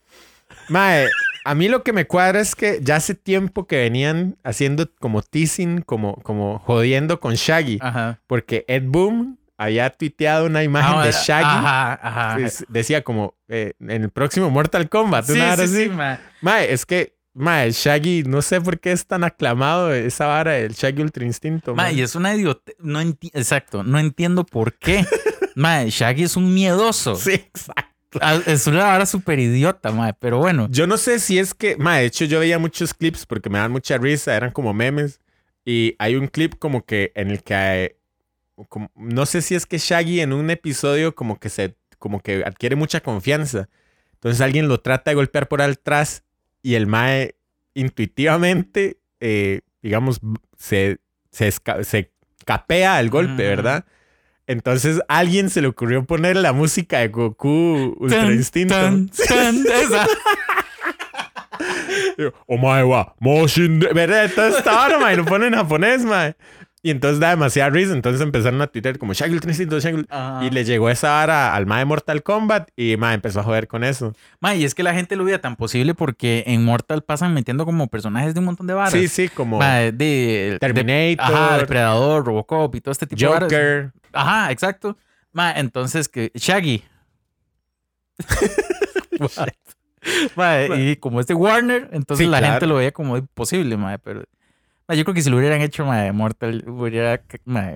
Mae, 0.68 1.06
a 1.44 1.54
mí 1.54 1.68
lo 1.68 1.84
que 1.84 1.92
me 1.92 2.06
cuadra 2.06 2.40
es 2.40 2.56
que 2.56 2.80
ya 2.82 2.96
hace 2.96 3.14
tiempo 3.14 3.68
que 3.68 3.76
venían 3.76 4.36
haciendo 4.42 4.90
como 4.98 5.22
teasing, 5.22 5.82
como, 5.82 6.16
como 6.22 6.58
jodiendo 6.58 7.20
con 7.20 7.34
Shaggy. 7.34 7.78
Ajá. 7.80 8.20
Porque 8.26 8.64
Ed 8.66 8.82
Boom 8.86 9.37
había 9.58 9.90
tuiteado 9.90 10.46
una 10.46 10.62
imagen 10.64 10.94
Ah, 11.00 11.04
de 11.06 11.12
Shaggy. 11.12 11.44
Ajá, 11.44 11.92
ajá. 12.00 12.36
decía 12.68 13.02
como 13.04 13.34
eh, 13.48 13.72
en 13.80 14.02
el 14.04 14.10
próximo 14.10 14.48
Mortal 14.50 14.88
Kombat. 14.88 15.26
Sí, 15.26 15.32
una 15.32 15.56
sí, 15.56 15.62
así. 15.62 15.82
sí, 15.84 15.88
mae. 15.90 16.18
Mae, 16.40 16.72
es 16.72 16.86
que 16.86 17.16
mae, 17.34 17.70
Shaggy, 17.72 18.22
no 18.24 18.40
sé 18.40 18.60
por 18.60 18.78
qué 18.80 18.92
es 18.92 19.06
tan 19.06 19.24
aclamado 19.24 19.92
esa 19.92 20.26
vara 20.26 20.52
del 20.52 20.72
Shaggy 20.72 21.02
Ultra 21.02 21.24
Instinto. 21.24 21.74
Ma, 21.74 21.82
mae. 21.84 21.94
y 21.94 22.02
es 22.02 22.14
una 22.14 22.34
idiota. 22.34 22.72
No 22.78 23.00
Exacto, 23.00 23.82
no 23.82 23.98
entiendo 23.98 24.46
por 24.46 24.74
qué. 24.78 25.04
Ma, 25.56 25.82
Shaggy 25.84 26.22
es 26.22 26.36
un 26.36 26.54
miedoso. 26.54 27.16
Sí, 27.16 27.32
exacto. 27.32 27.84
Ah, 28.22 28.38
Es 28.46 28.66
una 28.68 28.84
vara 28.84 29.04
súper 29.06 29.38
idiota, 29.40 29.90
ma, 29.90 30.12
pero 30.14 30.38
bueno. 30.38 30.68
Yo 30.70 30.86
no 30.86 30.96
sé 30.96 31.18
si 31.18 31.38
es 31.38 31.52
que, 31.52 31.76
mae, 31.76 32.00
de 32.02 32.06
hecho 32.06 32.24
yo 32.24 32.38
veía 32.40 32.58
muchos 32.58 32.94
clips 32.94 33.26
porque 33.26 33.50
me 33.50 33.58
dan 33.58 33.70
mucha 33.72 33.98
risa, 33.98 34.34
eran 34.36 34.50
como 34.52 34.72
memes. 34.72 35.20
Y 35.64 35.94
hay 35.98 36.14
un 36.16 36.28
clip 36.28 36.54
como 36.58 36.86
que 36.86 37.12
en 37.16 37.30
el 37.30 37.42
que 37.42 37.97
como- 38.66 38.90
no 38.94 39.26
sé 39.26 39.42
si 39.42 39.54
es 39.54 39.66
que 39.66 39.78
Shaggy 39.78 40.20
en 40.20 40.32
un 40.32 40.50
episodio 40.50 41.14
como 41.14 41.38
que 41.38 41.48
se 41.48 41.76
como 41.98 42.20
que 42.20 42.44
adquiere 42.46 42.76
mucha 42.76 43.00
confianza. 43.00 43.68
Entonces 44.14 44.40
alguien 44.40 44.68
lo 44.68 44.80
trata 44.80 45.10
de 45.10 45.16
golpear 45.16 45.48
por 45.48 45.62
atrás 45.62 46.22
y 46.62 46.74
el 46.74 46.86
mae 46.86 47.34
intuitivamente, 47.74 48.98
eh, 49.20 49.60
digamos, 49.82 50.20
se, 50.56 50.98
se, 51.30 51.52
se 51.82 52.12
capea 52.44 53.00
el 53.00 53.10
golpe. 53.10 53.42
¿verdad? 53.48 53.84
Entonces 54.46 55.00
a 55.08 55.18
alguien 55.18 55.50
se 55.50 55.60
le 55.60 55.68
ocurrió 55.68 56.04
poner 56.04 56.36
la 56.36 56.52
música 56.52 57.00
de 57.00 57.08
Goku 57.08 57.96
Ultra 57.98 58.22
Tan, 58.22 58.32
Instinto. 58.32 58.74
tan, 58.74 59.08
tan, 59.28 59.56
esa. 59.66 60.06
Oh 62.46 62.56
my 62.56 62.82
wa, 62.82 63.14
Moshin, 63.20 63.78
¿verdad? 63.80 64.24
Entonces 64.26 64.58
está 64.58 64.82
ahora, 64.84 64.98
mae, 64.98 65.16
lo 65.16 65.24
ponen 65.24 65.52
en 65.54 65.58
japonés, 65.60 66.04
mae. 66.04 66.34
Y 66.88 66.90
entonces 66.90 67.20
da 67.20 67.28
demasiada 67.28 67.68
risa. 67.68 67.92
Entonces 67.92 68.22
empezaron 68.22 68.62
a 68.62 68.66
Twitter 68.66 68.98
como 68.98 69.12
Shaggy 69.12 69.34
Ultra 69.34 69.50
Instinto, 69.50 69.78
Shaggy 69.78 70.06
Ajá. 70.08 70.42
Y 70.42 70.48
le 70.48 70.64
llegó 70.64 70.88
esa 70.88 71.10
vara 71.10 71.54
al 71.54 71.66
mae 71.66 71.80
de 71.80 71.84
Mortal 71.84 72.22
Kombat 72.22 72.70
y 72.76 72.96
mae 72.96 73.14
empezó 73.14 73.40
a 73.40 73.42
joder 73.42 73.68
con 73.68 73.84
eso. 73.84 74.14
Ma, 74.40 74.54
y 74.54 74.64
es 74.64 74.74
que 74.74 74.82
la 74.82 74.94
gente 74.94 75.14
lo 75.14 75.24
veía 75.24 75.38
tan 75.38 75.56
posible 75.56 75.92
porque 75.92 76.44
en 76.46 76.64
Mortal 76.64 77.02
pasan 77.02 77.34
metiendo 77.34 77.66
como 77.66 77.88
personajes 77.88 78.32
de 78.32 78.40
un 78.40 78.46
montón 78.46 78.66
de 78.66 78.72
varas. 78.72 78.92
Sí, 78.92 79.06
sí, 79.08 79.28
como 79.28 79.58
Ma, 79.58 79.74
de, 79.76 79.92
de- 79.92 80.56
Terminator, 80.60 81.34
ajá, 81.34 81.58
Depredador, 81.58 82.24
Robocop 82.24 82.74
y 82.74 82.80
todo 82.80 82.92
este 82.92 83.06
tipo 83.06 83.20
de 83.20 83.26
varas. 83.28 83.52
Joker. 83.52 83.92
Ajá, 84.14 84.50
exacto. 84.50 84.96
Ma, 85.32 85.52
entonces 85.52 86.08
que 86.08 86.32
Shaggy. 86.34 86.82
Ma, 90.36 90.62
y 90.76 90.96
como 90.96 91.20
es 91.20 91.26
de 91.26 91.34
Warner, 91.34 91.90
entonces 91.92 92.24
Sí, 92.24 92.30
la 92.30 92.38
claro. 92.38 92.54
gente 92.54 92.66
lo 92.66 92.76
veía 92.76 92.92
como 92.92 93.18
imposible, 93.18 93.76
ma, 93.76 93.98
pero 93.98 94.22
yo 94.94 95.04
creo 95.04 95.14
que 95.14 95.22
si 95.22 95.30
lo 95.30 95.36
hubieran 95.36 95.60
hecho 95.60 95.84
ma, 95.84 95.98
de 96.02 96.12
Mortal, 96.12 96.64
hubiera 96.66 97.20
ma, 97.44 97.72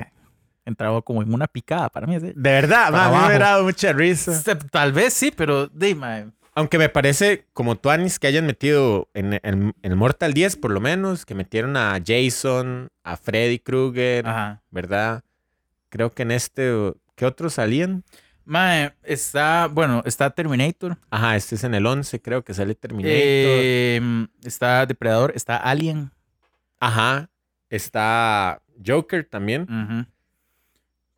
entrado 0.64 1.02
como 1.02 1.23
en 1.23 1.33
una 1.35 1.47
picada 1.47 1.88
para 1.88 2.07
mí. 2.07 2.19
¿sí? 2.21 2.33
De 2.35 2.50
verdad, 2.50 2.90
Para 2.90 3.11
mí 3.11 3.16
me 3.19 3.26
hubiera 3.26 3.47
dado 3.50 3.64
mucha 3.64 3.92
risa. 3.92 4.40
Tal 4.71 4.92
vez 4.92 5.12
sí, 5.12 5.33
pero 5.37 5.66
de, 5.69 5.95
ma, 5.95 6.31
Aunque 6.54 6.78
me 6.78 6.88
parece 6.88 7.47
como 7.52 7.76
Tuanis 7.76 8.19
que 8.19 8.26
hayan 8.28 8.47
metido 8.47 9.09
en, 9.14 9.35
en- 9.35 9.40
en 9.42 9.75
el 9.83 9.97
Mortal 9.97 10.33
10 10.35 10.57
por 10.57 10.71
lo 10.71 10.81
menos, 10.81 11.25
que 11.26 11.35
metieron 11.35 11.76
a 11.76 11.99
Jason, 12.04 12.88
a 13.04 13.16
Freddy 13.16 13.59
Krueger, 13.59 14.26
ajá. 14.26 14.62
¿verdad? 14.71 15.23
Creo 15.88 16.12
que 16.12 16.23
en 16.23 16.31
este, 16.31 16.92
¿qué 17.16 17.26
otros 17.26 17.54
salían? 17.54 18.04
Está, 19.02 19.69
bueno, 19.71 20.02
está 20.04 20.31
Terminator, 20.31 20.97
Ajá, 21.11 21.37
este 21.37 21.54
es 21.54 21.64
en 21.64 21.75
el 21.75 21.87
11, 21.87 22.21
creo 22.21 22.42
que 22.42 22.52
sale 22.54 22.75
Terminator. 22.75 23.12
eh, 23.14 24.00
está 24.45 24.85
Depredador, 24.87 25.33
está 25.35 25.57
Alien. 25.57 26.11
Ajá, 26.83 27.31
está 27.71 28.61
Joker 28.85 29.25
también. 29.25 29.62
ujú. 29.62 30.05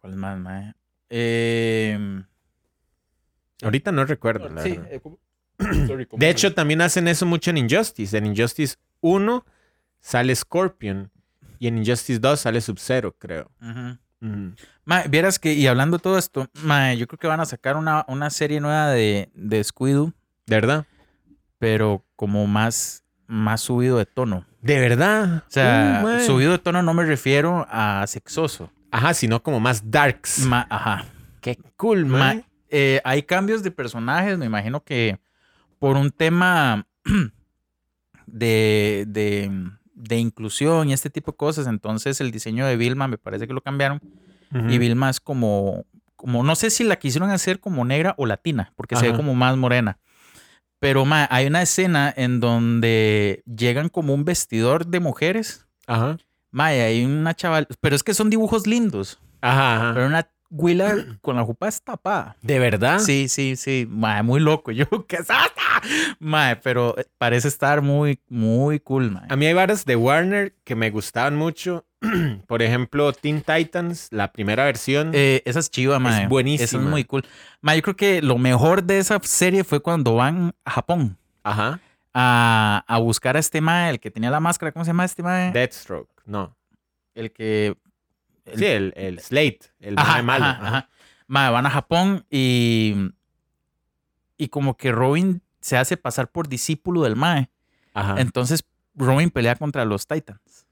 ¿Cuál 0.00 0.12
es 0.12 0.18
más, 0.18 0.38
ma? 0.38 0.76
Eh, 1.09 2.23
Ahorita 3.62 3.92
no 3.92 4.04
recuerdo, 4.04 4.49
la 4.50 4.62
sí, 4.62 4.71
verdad. 4.76 4.92
eh, 4.92 5.00
¿cómo? 5.00 5.18
Sorry, 5.87 6.04
¿cómo 6.04 6.21
De 6.21 6.28
hecho, 6.28 6.52
también 6.52 6.83
hacen 6.83 7.09
eso 7.09 7.25
mucho 7.25 7.50
en 7.50 7.56
Injustice. 7.59 8.16
En 8.18 8.26
Injustice 8.26 8.76
1 9.00 9.47
sale 10.00 10.35
Scorpion 10.35 11.11
y 11.59 11.68
en 11.68 11.78
Injustice 11.78 12.18
2 12.18 12.40
sale 12.40 12.61
Sub-Zero, 12.61 13.16
creo. 13.16 13.50
Ujú. 13.62 14.54
Ma, 14.85 15.02
vieras 15.04 15.38
que, 15.38 15.52
y 15.54 15.66
hablando 15.66 15.97
de 15.99 16.02
todo 16.02 16.18
esto, 16.18 16.49
ma, 16.54 16.92
yo 16.94 17.06
creo 17.06 17.18
que 17.18 17.26
van 17.26 17.40
a 17.40 17.47
sacar 17.47 17.76
una, 17.76 18.04
una 18.09 18.28
serie 18.30 18.61
nueva 18.61 18.90
de, 18.90 19.30
de 19.35 19.61
Scooby-Doo, 19.62 20.12
¿De 20.47 20.56
verdad? 20.56 20.87
pero 21.59 22.04
como 22.16 22.47
más, 22.47 23.03
más 23.26 23.61
subido 23.62 23.99
de 23.99 24.07
tono. 24.07 24.45
¿De 24.61 24.78
verdad? 24.81 25.38
O 25.47 25.50
sea, 25.50 26.02
Uh, 26.04 26.21
subido 26.21 26.52
de 26.52 26.59
tono 26.59 26.83
no 26.83 26.95
me 26.95 27.04
refiero 27.04 27.66
a 27.71 28.04
sexoso. 28.07 28.71
Ajá, 28.90 29.12
sino 29.14 29.43
como 29.43 29.61
más 29.61 29.90
darks. 29.90 30.40
Ma- 30.47 30.66
ajá. 30.71 31.04
Qué 31.40 31.59
cool, 31.76 32.07
Ma- 32.07 32.19
man. 32.19 32.45
eh, 32.71 33.00
hay 33.04 33.23
cambios 33.25 33.62
de 33.62 33.71
personajes, 33.71 34.38
me 34.38 34.47
imagino 34.47 34.83
que 34.83 35.19
por 35.78 35.97
un 35.97 36.11
tema 36.11 36.87
de, 38.26 39.04
de, 39.09 39.50
de 39.95 40.16
inclusión 40.19 40.88
y 40.88 40.93
este 40.93 41.11
tipo 41.11 41.33
de 41.33 41.37
cosas, 41.37 41.66
entonces 41.66 42.21
el 42.21 42.31
diseño 42.31 42.66
de 42.66 42.76
Vilma 42.76 43.09
me 43.09 43.19
parece 43.19 43.47
que 43.47 43.52
lo 43.52 43.61
cambiaron. 43.61 44.00
Y 44.69 44.78
Vilma 44.78 45.11
es 45.11 45.19
como, 45.19 45.85
como, 46.14 46.45
no 46.45 46.54
sé 46.54 46.71
si 46.71 46.85
la 46.85 46.95
quisieron 46.95 47.28
hacer 47.31 47.59
como 47.59 47.85
negra 47.85 48.14
o 48.19 48.25
latina, 48.25 48.73
porque 48.76 48.95
se 48.95 49.11
ve 49.11 49.16
como 49.16 49.35
más 49.35 49.57
morena. 49.57 49.99
Pero 50.81 51.04
ma, 51.04 51.26
hay 51.31 51.47
una 51.47 51.62
escena 51.62 52.12
en 52.16 52.40
donde 52.40 53.43
llegan 53.47 53.88
como 53.88 54.14
un 54.14 54.25
vestidor 54.25 54.87
de 54.87 55.00
mujeres. 55.00 55.66
Ajá. 55.87 56.19
Ma, 56.50 56.66
hay 56.66 57.04
una 57.04 57.35
chaval, 57.35 57.66
pero 57.81 57.97
es 57.97 58.02
que 58.02 58.14
son 58.14 58.31
dibujos 58.31 58.66
lindos. 58.66 59.19
Ajá, 59.40 59.76
ajá. 59.76 59.95
Pero 59.95 60.07
una 60.07 60.28
huila 60.50 61.19
con 61.21 61.37
la 61.37 61.43
jupa 61.43 61.71
tapada. 61.83 62.37
¿De 62.43 62.59
verdad? 62.59 63.00
Sí, 63.00 63.28
sí, 63.28 63.57
sí. 63.57 63.87
Ma, 63.88 64.23
muy 64.23 64.40
loco. 64.40 64.71
Yo, 64.73 64.87
¿qué 65.07 65.16
es 65.16 65.23
esto? 65.23 65.62
Ma, 66.19 66.59
pero 66.62 66.95
parece 67.19 67.49
estar 67.49 67.83
muy, 67.83 68.21
muy 68.28 68.81
cool, 68.81 69.11
ma. 69.11 69.26
A 69.28 69.37
mí 69.37 69.47
hay 69.47 69.54
varas 69.54 69.85
de 69.85 69.97
Warner 69.97 70.54
que 70.64 70.75
me 70.75 70.90
gustaban 70.90 71.37
mucho. 71.37 71.85
Por 72.46 72.62
ejemplo, 72.62 73.12
Teen 73.12 73.42
Titans, 73.42 74.08
la 74.11 74.32
primera 74.32 74.64
versión. 74.64 75.11
Eh, 75.14 75.42
esa 75.44 75.58
es 75.61 75.70
chiva, 75.70 75.99
ma. 75.99 76.20
Esa 76.20 76.28
buenísima. 76.28 76.82
es 76.82 76.88
muy 76.88 77.04
cool. 77.04 77.25
Ma, 77.61 77.75
yo 77.75 77.82
creo 77.82 77.96
que 77.96 78.23
lo 78.23 78.38
mejor 78.38 78.82
de 78.84 78.99
esa 78.99 79.18
serie 79.23 79.64
fue 79.64 79.80
cuando 79.80 80.14
van 80.16 80.54
a 80.64 80.70
Japón 80.70 81.16
Ajá. 81.42 81.80
a, 82.12 82.84
a 82.87 82.99
buscar 82.99 83.37
a 83.37 83.40
este 83.40 83.61
ma, 83.61 83.90
el 83.90 84.00
que 84.00 84.11
tenía 84.11 84.30
la 84.30 84.40
máscara. 84.40 84.73
¿Cómo 84.73 84.84
se 84.84 84.90
llama 84.90 85.04
este 85.04 85.23
ma? 85.23 85.50
Deathstroke. 85.50 86.11
No. 86.26 86.56
El 87.14 87.32
que... 87.32 87.76
el- 88.46 88.58
Sí, 88.58 88.64
el, 88.66 88.92
el 88.96 89.20
Slate. 89.20 89.61
El 89.80 89.99
Ajá, 89.99 90.14
mae 90.14 90.23
malo. 90.23 90.44
ajá, 90.44 90.58
ajá. 90.58 90.66
ajá. 90.78 90.88
Ma, 91.26 91.50
van 91.50 91.66
a 91.66 91.70
Japón 91.70 92.25
y... 92.30 93.11
Y 94.37 94.49
como 94.49 94.76
que 94.76 94.90
Robin 94.92 95.40
se 95.61 95.76
hace 95.76 95.96
pasar 95.96 96.28
por 96.30 96.49
discípulo 96.49 97.02
del 97.02 97.14
Mae. 97.16 97.49
Ajá. 97.94 98.16
Entonces 98.20 98.64
Robin 98.96 99.30
pelea 99.30 99.54
contra 99.56 99.84
los 99.84 100.06
Titans. 100.06 100.63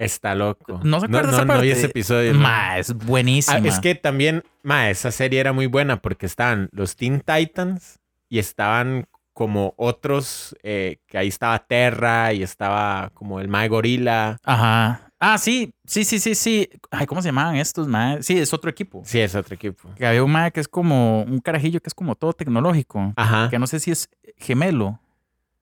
Está 0.00 0.34
loco. 0.34 0.80
¿No 0.82 0.98
se 0.98 1.06
acuerda 1.06 1.30
no, 1.30 1.36
esa 1.36 1.44
no, 1.44 1.54
no 1.56 1.62
ese 1.62 1.86
episodio. 1.86 2.32
Ma, 2.32 2.78
es 2.78 2.94
buenísima. 2.94 3.58
Ah, 3.58 3.60
es 3.62 3.80
que 3.80 3.94
también, 3.94 4.42
ma, 4.62 4.88
esa 4.88 5.10
serie 5.12 5.38
era 5.38 5.52
muy 5.52 5.66
buena 5.66 6.00
porque 6.00 6.24
estaban 6.24 6.70
los 6.72 6.96
Teen 6.96 7.20
Titans 7.20 8.00
y 8.30 8.38
estaban 8.38 9.06
como 9.34 9.74
otros, 9.76 10.56
eh, 10.62 11.00
que 11.06 11.18
ahí 11.18 11.28
estaba 11.28 11.58
Terra 11.66 12.32
y 12.32 12.42
estaba 12.42 13.10
como 13.12 13.40
el 13.40 13.48
Mae 13.48 13.68
Gorila. 13.68 14.38
Ajá. 14.42 15.12
Ah, 15.18 15.36
sí, 15.36 15.74
sí, 15.84 16.04
sí, 16.04 16.18
sí, 16.18 16.34
sí. 16.34 16.70
Ay, 16.90 17.04
¿cómo 17.04 17.20
se 17.20 17.28
llamaban 17.28 17.56
estos, 17.56 17.86
mae? 17.86 18.22
Sí, 18.22 18.38
es 18.38 18.54
otro 18.54 18.70
equipo. 18.70 19.02
Sí, 19.04 19.20
es 19.20 19.34
otro 19.34 19.54
equipo. 19.54 19.90
Que 19.96 20.06
había 20.06 20.24
un 20.24 20.32
mae 20.32 20.50
que 20.50 20.60
es 20.60 20.68
como 20.68 21.24
un 21.24 21.40
carajillo 21.40 21.80
que 21.80 21.88
es 21.90 21.94
como 21.94 22.14
todo 22.14 22.32
tecnológico. 22.32 23.12
Ajá. 23.16 23.50
Que 23.50 23.58
no 23.58 23.66
sé 23.66 23.80
si 23.80 23.90
es 23.90 24.08
gemelo. 24.38 24.98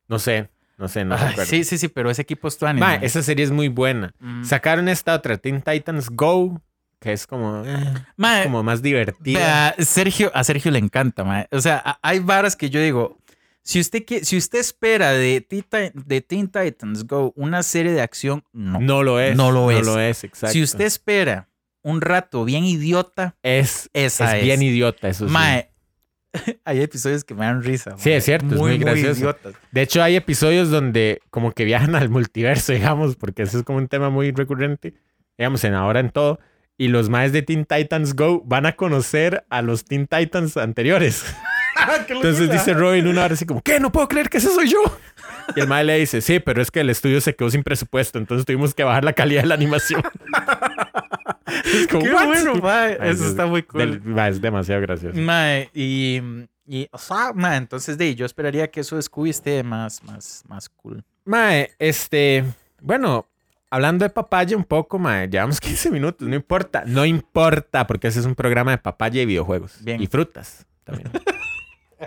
No 0.07 0.21
sé, 0.21 0.49
no 0.79 0.89
sé, 0.89 1.05
no 1.05 1.15
Ay, 1.17 1.29
recuerdo. 1.29 1.51
sí, 1.51 1.65
sí, 1.65 1.77
sí, 1.77 1.89
pero 1.89 2.11
ese 2.11 2.23
equipo 2.23 2.49
es 2.49 2.57
tu 2.57 2.67
anime. 2.67 2.87
Ma, 2.87 2.95
esa 2.97 3.23
serie 3.23 3.45
es 3.45 3.51
muy 3.51 3.69
buena. 3.69 4.15
Mm. 4.21 4.45
Sacaron 4.45 4.89
esta 4.89 5.15
otra, 5.15 5.37
Teen 5.37 5.61
Titans 5.61 6.09
Go, 6.11 6.63
que 7.01 7.13
es 7.13 7.27
como, 7.27 7.63
eh, 7.65 7.95
Mae, 8.17 8.45
como 8.45 8.63
más 8.63 8.81
divertida. 8.83 9.75
Sergio, 9.79 10.31
a 10.35 10.43
Sergio 10.45 10.71
le 10.71 10.79
encanta, 10.79 11.25
mae. 11.25 11.47
O 11.53 11.61
sea, 11.61 11.83
a- 11.85 11.99
hay 12.03 12.19
varas 12.21 12.57
que 12.57 12.71
yo 12.71 12.81
digo, 12.81 13.19
si 13.63 13.81
usted, 13.81 14.05
quiere, 14.07 14.25
si 14.25 14.37
usted 14.37 14.59
espera 14.61 15.13
de, 15.13 15.41
Tita- 15.41 15.93
de 15.95 16.21
Teen 16.23 16.49
Titans 16.49 17.07
Go 17.07 17.33
una 17.37 17.63
serie 17.63 17.93
de 17.93 18.01
acción, 18.01 18.43
no. 18.53 18.81
No 18.81 19.03
lo 19.03 19.21
es. 19.21 19.37
No 19.37 19.51
lo 19.53 19.71
es. 19.71 19.87
No 19.87 19.95
lo 19.95 20.01
es, 20.01 20.25
exacto. 20.25 20.53
Si 20.55 20.63
usted 20.63 20.87
espera 20.87 21.49
un 21.83 22.01
rato 22.01 22.45
bien 22.45 22.65
idiota, 22.65 23.37
es, 23.43 23.91
esa 23.93 24.31
es 24.33 24.39
es. 24.39 24.45
bien 24.45 24.63
idiota, 24.63 25.09
eso 25.09 25.27
sí. 25.29 25.33
Hay 26.65 26.81
episodios 26.81 27.25
que 27.25 27.35
me 27.35 27.45
dan 27.45 27.63
risa. 27.63 27.95
Sí, 27.97 28.11
es 28.11 28.25
cierto, 28.25 28.55
es 28.55 28.61
muy 28.61 28.79
gracioso. 28.79 29.21
idiotas. 29.21 29.55
De 29.71 29.83
hecho, 29.83 30.03
hay 30.03 30.17
episodios 30.17 30.71
donde 30.71 31.21
como 31.31 31.53
que 31.53 31.65
viajan 31.65 31.95
al 31.95 32.09
multiverso, 32.09 32.73
digamos, 32.75 33.17
porque 33.17 33.43
eso 33.43 33.59
es 33.59 33.65
como 33.65 33.79
un 33.79 33.89
tema 33.89 34.11
muy 34.11 34.31
recurrente, 34.33 34.95
digamos, 35.37 35.65
en 35.65 35.75
ahora 35.75 36.01
en 36.01 36.11
todo. 36.11 36.39
Y 36.81 36.89
los 36.89 37.09
maes 37.09 37.33
de 37.33 37.43
Teen 37.43 37.65
Titans 37.65 38.15
Go 38.15 38.43
van 38.45 38.65
a 38.65 38.77
conocer 38.77 39.45
a 39.51 39.63
los 39.63 39.85
Teen 39.85 40.07
Titans 40.07 40.57
anteriores. 40.57 41.25
Entonces 42.09 42.51
dice 42.51 42.75
Robin 42.75 43.07
una 43.07 43.25
hora 43.25 43.35
así 43.35 43.47
como, 43.47 43.63
¿qué? 43.63 43.81
No 43.81 43.91
puedo 43.91 44.09
creer 44.09 44.29
que 44.29 44.39
ese 44.39 44.49
soy 44.49 44.69
yo. 44.69 44.79
Y 45.57 45.61
el 45.61 45.67
mae 45.67 45.85
le 45.85 45.99
dice, 45.99 46.21
sí, 46.21 46.39
pero 46.39 46.61
es 46.61 46.71
que 46.71 46.81
el 46.81 46.91
estudio 46.91 47.21
se 47.21 47.35
quedó 47.35 47.51
sin 47.51 47.63
presupuesto, 47.63 48.19
entonces 48.19 48.45
tuvimos 48.45 48.75
que 48.75 48.85
bajar 48.85 49.05
la 49.05 49.13
calidad 49.13 49.43
de 49.43 49.49
la 49.49 49.55
animación. 49.55 50.03
Es 51.65 51.87
como, 51.89 52.03
Qué 52.05 52.13
bueno, 52.13 52.55
mae. 52.57 52.95
Eso 52.95 53.25
es- 53.25 53.31
está 53.31 53.47
muy 53.47 53.65
del- 53.75 54.01
cool. 54.01 54.13
mae, 54.15 54.31
es 54.31 54.41
demasiado 54.41 54.81
gracioso. 54.81 55.19
Mae, 55.19 55.71
y, 55.75 56.21
y, 56.67 56.89
o 56.91 56.99
sea, 56.99 57.33
mae, 57.35 57.57
entonces 57.57 57.97
de, 57.99 58.15
yo 58.15 58.27
esperaría 58.27 58.71
que 58.71 58.81
eso 58.81 58.97
de 58.97 59.03
Scooby 59.03 59.31
esté 59.31 59.63
más, 59.63 60.03
más, 60.05 60.43
más 60.49 60.69
cool. 60.69 61.03
Mae, 61.25 61.71
este, 61.79 62.45
bueno, 62.81 63.27
hablando 63.71 64.05
de 64.05 64.11
papaya 64.11 64.57
un 64.57 64.65
poco, 64.65 64.99
mae, 64.99 65.29
llevamos 65.29 65.61
15 65.61 65.91
minutos, 65.91 66.27
no 66.29 66.35
importa, 66.37 66.85
no 66.87 67.05
importa, 67.07 67.87
porque 67.87 68.09
ese 68.09 68.21
es 68.21 68.27
un 68.27 68.35
programa 68.35 68.71
de 68.73 68.79
papaya 68.79 69.23
y 69.23 69.27
videojuegos. 69.27 69.83
Bien. 69.85 70.01
Y 70.03 70.07
frutas 70.07 70.67
también. 70.85 71.11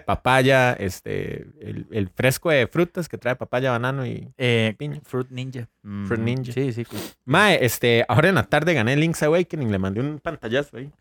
Papaya, 0.05 0.73
este, 0.73 1.47
el, 1.61 1.87
el 1.91 2.09
fresco 2.09 2.49
de 2.49 2.67
frutas 2.67 3.07
que 3.09 3.17
trae 3.17 3.35
papaya, 3.35 3.71
banano 3.71 4.05
y 4.05 4.29
Eh, 4.37 4.75
piña. 4.77 4.99
Fruit 5.05 5.29
Ninja. 5.29 5.67
Mm, 5.83 6.05
Fruit 6.07 6.21
Ninja. 6.21 6.51
Sí, 6.53 6.73
sí. 6.73 6.85
cool. 6.85 6.99
Mae, 7.25 7.63
este, 7.65 8.05
ahora 8.07 8.29
en 8.29 8.35
la 8.35 8.43
tarde 8.43 8.73
gané 8.73 8.95
Link's 8.95 9.21
Awakening, 9.23 9.71
le 9.71 9.79
mandé 9.79 9.99
un 10.01 10.19
pantallazo 10.19 10.77
ahí. 10.77 10.91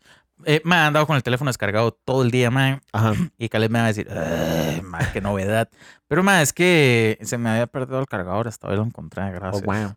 Eh, 0.45 0.59
me 0.65 0.73
han 0.75 0.87
andado 0.87 1.05
con 1.05 1.15
el 1.15 1.21
teléfono 1.23 1.49
descargado 1.49 1.91
todo 1.91 2.23
el 2.23 2.31
día, 2.31 2.49
man. 2.49 2.81
Ajá. 2.91 3.13
Y 3.37 3.47
Caleb 3.49 3.69
me 3.71 3.79
va 3.79 3.85
a 3.85 3.87
decir, 3.89 4.07
"Ay, 4.09 4.81
ma, 4.81 4.99
qué 5.13 5.21
novedad. 5.21 5.69
Pero, 6.07 6.23
ma, 6.23 6.41
es 6.41 6.51
que 6.51 7.19
se 7.21 7.37
me 7.37 7.49
había 7.51 7.67
perdido 7.67 7.99
el 7.99 8.07
cargador. 8.07 8.47
Hasta 8.47 8.67
hoy 8.67 8.75
lo 8.75 8.83
encontré, 8.83 9.29
gracias. 9.31 9.61
Oh, 9.63 9.71
wow. 9.71 9.93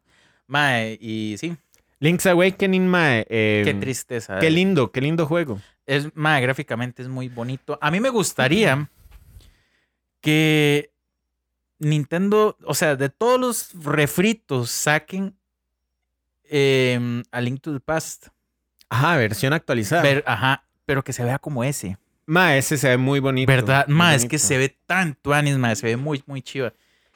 Ma, 0.47 0.83
y 0.83 1.37
sí, 1.39 1.57
Link's 2.01 2.27
Awakening, 2.27 2.87
mae. 2.87 3.27
eh, 3.29 3.63
qué 3.65 3.75
tristeza. 3.75 4.39
Qué 4.39 4.51
lindo, 4.51 4.93
qué 4.93 5.01
lindo 5.01 5.27
juego. 5.27 5.61
Es, 5.87 6.09
ma, 6.15 6.39
gráficamente 6.41 7.03
es 7.03 7.09
muy 7.09 7.29
bonito. 7.29 7.79
A 7.81 7.91
mí 7.91 8.01
me 8.01 8.11
gustaría 8.11 8.91
que 10.21 10.91
Nintendo, 11.79 12.57
o 12.65 12.75
sea, 12.75 12.97
de 12.97 13.09
todos 13.09 13.41
los 13.41 13.85
refritos 13.85 14.71
saquen 14.71 15.37
em, 16.45 17.23
a 17.31 17.41
Link 17.41 17.61
to 17.61 17.73
the 17.73 17.81
Past. 17.81 18.29
Ajá, 18.89 19.17
versión 19.17 19.53
actualizada. 19.53 20.23
Ajá, 20.27 20.65
pero 20.87 21.03
que 21.03 21.13
se 21.13 21.25
vea 21.25 21.39
como 21.39 21.65
ese. 21.65 21.99
Ma, 22.27 22.57
ese 22.57 22.79
se 22.79 22.89
ve 22.89 22.97
muy 22.97 23.21
bonito. 23.21 23.51
¿Verdad? 23.51 23.87
muy 23.87 23.97
Ma, 23.97 24.15
es 24.15 24.27
que 24.27 24.39
se 24.39 24.57
ve 24.57 24.77
tan 24.87 25.15
tuanis, 25.15 25.59
ma, 25.59 25.75
se 25.75 25.87
ve 25.87 25.97
muy, 25.97 26.23
muy 26.27 26.43
chiva. 26.43 26.73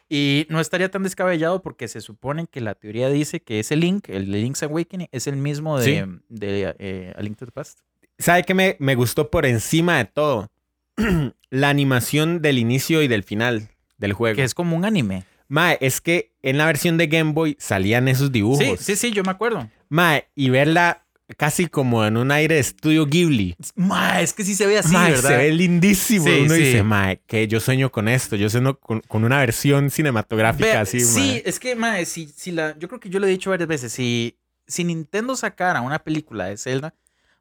Y 0.09 0.47
no 0.49 0.61
estaría 0.61 0.91
tan 0.91 1.03
descabellado 1.03 1.61
porque 1.63 1.87
se 1.89 2.01
supone 2.01 2.47
que 2.47 2.61
la 2.61 2.75
teoría 2.75 3.11
dice 3.11 3.41
que 3.41 3.61
ese 3.61 3.77
Link, 3.77 4.09
el 4.09 4.31
de 4.33 4.39
Link's 4.39 4.63
Awakening, 4.63 5.09
es 5.13 5.27
el 5.27 5.37
mismo 5.37 5.79
de, 5.79 5.85
Sí. 5.85 6.21
de 6.29 6.75
eh, 6.79 7.13
A 7.17 7.21
Link 7.23 7.37
to 7.37 7.45
the 7.47 7.53
Past. 7.53 7.81
¿Sabe 8.19 8.43
qué 8.45 8.55
me, 8.55 8.77
me 8.81 8.95
gustó 8.95 9.31
por 9.31 9.45
encima 9.47 9.99
de 9.99 10.07
todo? 10.07 10.51
la 11.51 11.69
animación 11.69 12.43
del 12.43 12.59
inicio 12.59 13.03
y 13.03 13.09
del 13.09 13.23
final 13.23 13.69
del 13.99 14.13
juego. 14.13 14.37
Que 14.37 14.45
es 14.45 14.55
como 14.55 14.77
un 14.77 14.85
anime. 14.85 15.25
Ma, 15.49 15.73
es 15.73 16.01
que 16.01 16.33
en 16.43 16.59
la 16.59 16.67
versión 16.67 16.99
de 16.99 17.07
Game 17.07 17.33
Boy 17.33 17.57
salían 17.59 18.09
esos 18.09 18.33
dibujos. 18.33 18.59
Sí, 18.65 18.77
sí, 18.79 18.97
sí, 18.97 19.13
yo 19.13 19.23
me 19.25 19.31
acuerdo. 19.31 19.69
Ma, 19.89 20.21
y 20.35 20.51
verla 20.51 21.07
casi 21.37 21.67
como 21.69 22.05
en 22.05 22.17
un 22.17 22.31
aire 22.31 22.55
de 22.57 22.61
estudio 22.61 23.07
Ghibli. 23.07 23.55
Ma, 23.75 24.21
es 24.21 24.33
que 24.33 24.45
sí 24.45 24.55
se 24.55 24.67
ve 24.67 24.79
así, 24.79 24.93
Ma, 24.93 25.09
¿verdad? 25.11 25.29
se 25.31 25.37
ve 25.37 25.53
lindísimo. 25.53 26.25
Sí, 26.25 26.41
Uno 26.45 26.55
sí. 26.55 26.63
dice, 26.63 26.83
ma, 26.83 27.17
que 27.17 27.47
yo 27.49 27.61
sueño 27.61 27.91
con 27.93 28.09
esto. 28.09 28.37
Yo 28.37 28.49
sueño 28.49 28.79
con, 28.79 29.01
con 29.03 29.25
una 29.25 29.39
versión 29.39 29.91
cinematográfica 29.91 30.67
Vea, 30.67 30.81
así, 30.81 31.01
sí, 31.01 31.43
es 31.45 31.59
que, 31.61 31.75
ma, 31.77 32.05
si, 32.05 32.27
si 32.29 32.51
la, 32.53 32.77
yo 32.79 32.89
creo 32.89 33.01
que 33.01 33.11
yo 33.11 33.21
lo 33.21 33.27
he 33.27 33.31
dicho 33.31 33.51
varias 33.51 33.69
veces, 33.69 33.93
si, 33.93 34.39
si 34.67 34.85
Nintendo 34.85 35.37
sacara 35.37 35.81
una 35.83 35.99
película 35.99 36.47
de 36.47 36.57
Zelda, 36.57 36.95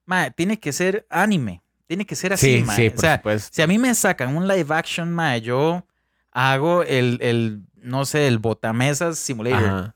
ma, 0.06 0.29
tiene 0.32 0.60
que 0.60 0.74
ser 0.74 1.06
anime, 1.10 1.62
tiene 1.88 2.06
que 2.06 2.15
ser 2.15 2.34
así, 2.34 2.58
Sí, 2.58 2.63
ma. 2.63 2.75
sí, 2.75 2.88
o 2.88 2.91
por 2.91 3.00
sea, 3.01 3.15
supuesto. 3.17 3.50
si 3.53 3.62
a 3.62 3.67
mí 3.67 3.77
me 3.77 3.94
sacan 3.96 4.36
un 4.36 4.48
live 4.48 4.74
action, 4.75 5.12
ma, 5.13 5.38
yo 5.38 5.86
hago 6.32 6.84
el, 6.84 7.17
el 7.22 7.62
no 7.82 8.06
sé, 8.06 8.27
el 8.27 8.38
botamesas 8.39 9.17
simulator. 9.17 9.63
Ajá. 9.65 9.96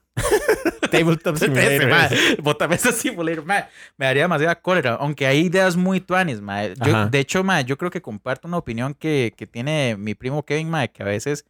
Tabletop 0.91 1.35
Ese, 1.35 1.45
Simulator. 1.45 2.11
el 2.37 2.41
botamesas 2.41 2.95
simulator, 2.95 3.45
ma, 3.45 3.67
me 3.97 4.05
daría 4.05 4.23
demasiada 4.23 4.55
cólera, 4.55 4.95
aunque 4.95 5.25
hay 5.25 5.39
ideas 5.45 5.75
muy 5.75 6.01
tuanis, 6.01 6.41
ma. 6.41 6.65
Yo, 6.67 7.07
de 7.07 7.19
hecho, 7.19 7.43
ma, 7.43 7.61
yo 7.61 7.77
creo 7.77 7.89
que 7.89 8.01
comparto 8.01 8.47
una 8.47 8.57
opinión 8.57 8.93
que, 8.93 9.33
que 9.35 9.47
tiene 9.47 9.95
mi 9.97 10.15
primo 10.15 10.43
Kevin, 10.43 10.69
ma, 10.69 10.87
que 10.87 11.03
a 11.03 11.05
veces 11.05 11.45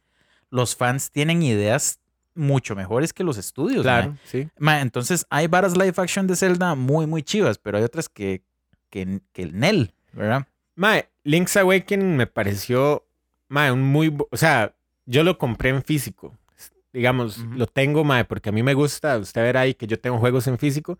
los 0.50 0.76
fans 0.76 1.10
tienen 1.10 1.42
ideas 1.42 1.98
mucho 2.34 2.74
mejores 2.74 3.12
que 3.12 3.24
los 3.24 3.36
estudios, 3.36 3.84
ma. 3.84 4.02
Claro, 4.02 4.16
sí. 4.24 4.48
Ma, 4.58 4.80
entonces 4.80 5.26
hay 5.28 5.46
varas 5.46 5.76
live 5.76 5.94
action 5.96 6.26
de 6.26 6.36
Zelda 6.36 6.74
muy, 6.74 7.06
muy 7.06 7.22
chivas, 7.22 7.58
pero 7.58 7.78
hay 7.78 7.84
otras 7.84 8.08
que, 8.08 8.42
que, 8.88 9.20
que 9.32 9.42
el 9.42 9.58
Nel, 9.58 9.92
¿verdad? 10.12 10.46
Mae, 10.74 11.08
Link's 11.24 11.56
Awakening 11.56 12.16
me 12.16 12.26
pareció, 12.26 13.06
mae, 13.48 13.70
un 13.70 13.82
muy, 13.82 14.16
o 14.30 14.36
sea, 14.36 14.74
yo 15.06 15.24
lo 15.24 15.38
compré 15.38 15.70
en 15.70 15.82
físico. 15.82 16.36
Digamos, 16.92 17.38
Ujú. 17.38 17.54
lo 17.54 17.66
tengo, 17.66 18.04
mae, 18.04 18.24
porque 18.24 18.50
a 18.50 18.52
mí 18.52 18.62
me 18.62 18.74
gusta, 18.74 19.16
usted 19.18 19.42
verá 19.42 19.60
ahí 19.60 19.74
que 19.74 19.86
yo 19.86 19.98
tengo 19.98 20.18
juegos 20.18 20.46
en 20.46 20.58
físico. 20.58 20.98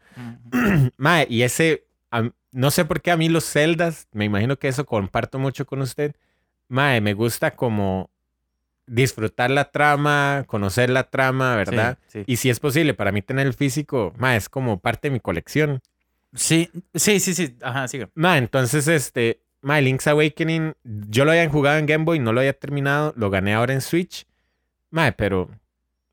mae, 0.97 1.27
y 1.29 1.43
ese, 1.43 1.87
am- 2.11 2.33
no 2.51 2.71
sé 2.71 2.85
por 2.85 3.01
qué 3.03 3.11
a 3.11 3.17
mí 3.17 3.29
los 3.29 3.45
Zeldas, 3.51 4.09
me 4.13 4.25
imagino 4.25 4.59
que 4.59 4.69
eso 4.69 4.87
comparto 4.87 5.39
mucho 5.39 5.67
con 5.67 5.81
usted. 5.83 6.15
Mae, 6.69 7.01
me 7.01 7.13
gusta 7.15 7.51
como 7.53 8.11
disfrutar 8.87 9.51
la 9.51 9.71
trama, 9.71 10.45
conocer 10.47 10.91
la 10.91 11.09
trama, 11.11 11.57
¿verdad? 11.57 11.99
Sí, 12.09 12.19
sí. 12.21 12.25
Y 12.27 12.37
si 12.37 12.51
es 12.51 12.61
posible, 12.61 12.95
para 12.95 13.13
mí 13.13 13.23
tener 13.23 13.47
el 13.47 13.55
físico, 13.55 14.13
mae, 14.19 14.37
es 14.37 14.49
como 14.49 14.81
parte 14.81 15.09
de 15.09 15.13
mi 15.13 15.21
colección. 15.21 15.81
Sí, 16.35 16.71
sí, 16.95 17.21
sí, 17.21 17.35
sí, 17.35 17.57
ajá, 17.63 17.87
sigue. 17.89 18.09
Ma, 18.15 18.39
entonces, 18.39 18.89
este, 18.89 19.43
ma, 19.61 19.81
Link's 19.81 20.07
Awakening, 20.07 20.75
yo 20.85 21.25
lo 21.25 21.31
había 21.33 21.49
jugado 21.49 21.79
en 21.79 21.87
Game 21.87 22.05
Boy, 22.05 22.19
no 22.19 22.33
lo 22.33 22.41
había 22.41 22.59
terminado, 22.59 23.13
lo 23.17 23.29
gané 23.31 23.55
ahora 23.55 23.75
en 23.75 23.83
Switch. 23.83 24.27
Ma, 24.91 25.13
pero, 25.13 25.51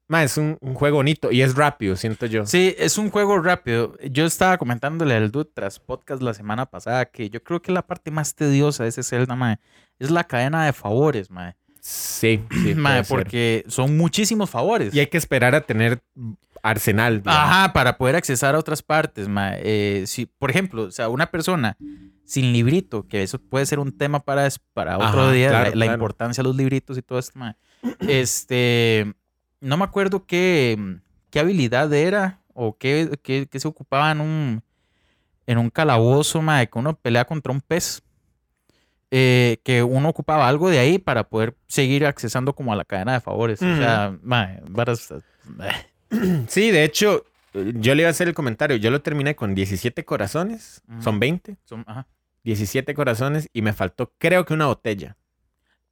ma, 0.09 0.23
es 0.23 0.35
un, 0.37 0.57
un 0.59 0.73
juego 0.73 0.97
bonito 0.97 1.31
y 1.31 1.41
es 1.41 1.55
rápido, 1.55 1.95
siento 1.95 2.25
yo. 2.25 2.45
Sí, 2.45 2.75
es 2.77 2.97
un 2.97 3.09
juego 3.09 3.39
rápido. 3.39 3.95
Yo 4.11 4.25
estaba 4.25 4.57
comentándole 4.57 5.15
al 5.15 5.31
dude 5.31 5.49
tras 5.53 5.79
podcast 5.79 6.21
la 6.21 6.33
semana 6.33 6.65
pasada 6.65 7.05
que 7.05 7.29
yo 7.29 7.41
creo 7.43 7.61
que 7.61 7.71
la 7.71 7.87
parte 7.87 8.11
más 8.11 8.35
tediosa 8.35 8.83
de 8.83 8.89
ese 8.89 9.03
Zelda, 9.03 9.35
mae, 9.35 9.59
es 9.99 10.11
la 10.11 10.25
cadena 10.25 10.65
de 10.65 10.73
favores, 10.73 11.29
mae. 11.31 11.55
Sí, 11.79 12.43
sí, 12.51 12.75
ser. 12.75 13.05
porque 13.07 13.63
son 13.67 13.95
muchísimos 13.95 14.49
favores. 14.49 14.93
Y 14.93 14.99
hay 14.99 15.07
que 15.07 15.17
esperar 15.17 15.55
a 15.55 15.61
tener 15.61 16.01
arsenal. 16.61 17.19
digamos. 17.21 17.41
Ajá, 17.41 17.71
para 17.73 17.97
poder 17.97 18.15
accesar 18.17 18.55
a 18.55 18.59
otras 18.59 18.81
partes, 18.83 19.27
mae. 19.29 19.61
Eh, 19.63 20.03
si, 20.07 20.25
por 20.25 20.49
ejemplo, 20.49 20.83
o 20.83 20.91
sea, 20.91 21.07
una 21.07 21.31
persona 21.31 21.77
sin 22.25 22.51
librito, 22.53 23.07
que 23.07 23.23
eso 23.23 23.39
puede 23.39 23.65
ser 23.65 23.79
un 23.79 23.97
tema 23.97 24.19
para, 24.19 24.47
para 24.73 24.97
otro 24.97 25.21
Ajá, 25.23 25.31
día, 25.31 25.45
la- 25.47 25.51
claro, 25.61 25.75
la, 25.75 25.85
claro. 25.85 25.93
importancia 25.93 26.41
de 26.43 26.47
los 26.47 26.55
libritos 26.55 26.97
y 26.97 27.01
todo 27.01 27.17
esto, 27.17 27.39
mae. 27.39 27.55
Este, 28.07 29.13
no 29.61 29.77
me 29.77 29.83
acuerdo 29.83 30.25
qué, 30.25 30.77
qué 31.29 31.39
habilidad 31.39 31.91
era 31.93 32.39
o 32.53 32.77
qué, 32.77 33.09
qué- 33.23 33.47
qué 33.49 33.59
se 33.59 33.67
ocupaba 33.67 34.11
en 34.11 34.21
un, 34.21 34.63
en 35.47 35.57
un 35.57 35.69
calabozo, 35.69 36.41
mae, 36.41 36.67
que 36.69 36.77
uno 36.79 36.95
pelea 36.95 37.25
contra 37.25 37.51
un 37.51 37.61
pez. 37.61 38.01
eh, 39.11 39.57
que 39.63 39.81
uno 39.81 40.09
ocupaba 40.09 40.47
algo 40.47 40.69
de 40.69 40.77
ahí 40.77 40.99
para 40.99 41.23
poder 41.29 41.57
seguir 41.67 42.05
accesando 42.05 42.53
como 42.53 42.71
a 42.71 42.75
la 42.75 42.85
cadena 42.85 43.13
de 43.13 43.21
favores. 43.21 43.59
O 43.61 43.75
sea, 43.75 44.15
mae, 44.21 44.61
varas, 44.69 45.09
eh, 45.11 45.21
Sí, 46.47 46.69
de 46.69 46.83
hecho, 46.83 47.25
yo 47.53 47.95
le 47.95 48.03
iba 48.03 48.07
a 48.07 48.11
hacer 48.11 48.27
el 48.27 48.35
comentario. 48.35 48.77
Yo 48.77 48.91
lo 48.91 49.01
terminé 49.01 49.35
con 49.35 49.55
17 49.55 50.05
corazones, 50.05 50.83
son 50.99 51.19
20, 51.19 51.57
son- 51.65 51.83
ajá. 51.87 52.05
17 52.43 52.93
corazones 52.93 53.49
y 53.51 53.61
me 53.63 53.73
faltó, 53.73 54.13
creo 54.19 54.45
que 54.45 54.53
una 54.53 54.67
botella. 54.67 55.17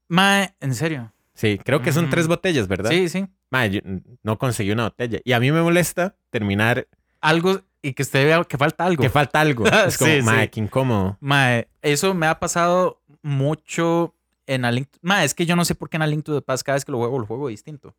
Mae, 0.08 0.54
en 0.60 0.76
serio. 0.76 1.12
Sí, 1.34 1.60
creo 1.64 1.82
que 1.82 1.92
son 1.92 2.06
Mm. 2.06 2.10
tres 2.10 2.28
botellas, 2.28 2.68
¿verdad? 2.68 2.90
Sí, 2.92 3.10
sí. 3.10 3.26
Ma, 3.50 3.66
yo 3.68 3.80
no 4.24 4.38
conseguí 4.38 4.72
una 4.72 4.84
botella. 4.84 5.20
Y 5.24 5.32
a 5.34 5.40
mí 5.40 5.52
me 5.52 5.62
molesta 5.62 6.16
terminar 6.30 6.88
Algo 7.22 7.62
y 7.82 7.94
que 7.94 8.04
usted 8.04 8.26
vea 8.26 8.44
que 8.44 8.58
falta 8.58 8.86
algo. 8.86 9.02
que 9.02 9.10
falta 9.10 9.40
algo. 9.42 9.66
Es 9.88 9.98
como, 9.98 10.12
Sí, 10.12 10.22
ma, 10.22 10.42
sí. 10.42 10.48
qué 10.50 10.60
incómodo. 10.60 11.18
Mae, 11.22 11.68
eso 11.82 12.14
me 12.14 12.28
ha 12.28 12.40
pasado 12.40 13.02
mucho 13.22 14.14
en 14.46 14.66
A 14.66 14.72
Link. 14.72 14.90
Mae, 15.02 15.26
es 15.26 15.34
que 15.34 15.46
yo 15.46 15.56
no 15.56 15.64
sé 15.66 15.76
por 15.76 15.90
qué 15.90 15.98
en 15.98 16.04
A 16.04 16.08
Link 16.08 16.24
to 16.26 16.34
the 16.36 16.42
Past 16.42 16.64
cada 16.64 16.76
vez 16.76 16.86
que 16.86 16.92
lo 16.92 16.98
juego, 17.00 17.20
lo 17.20 17.26
juego 17.26 17.48
distinto. 17.48 17.96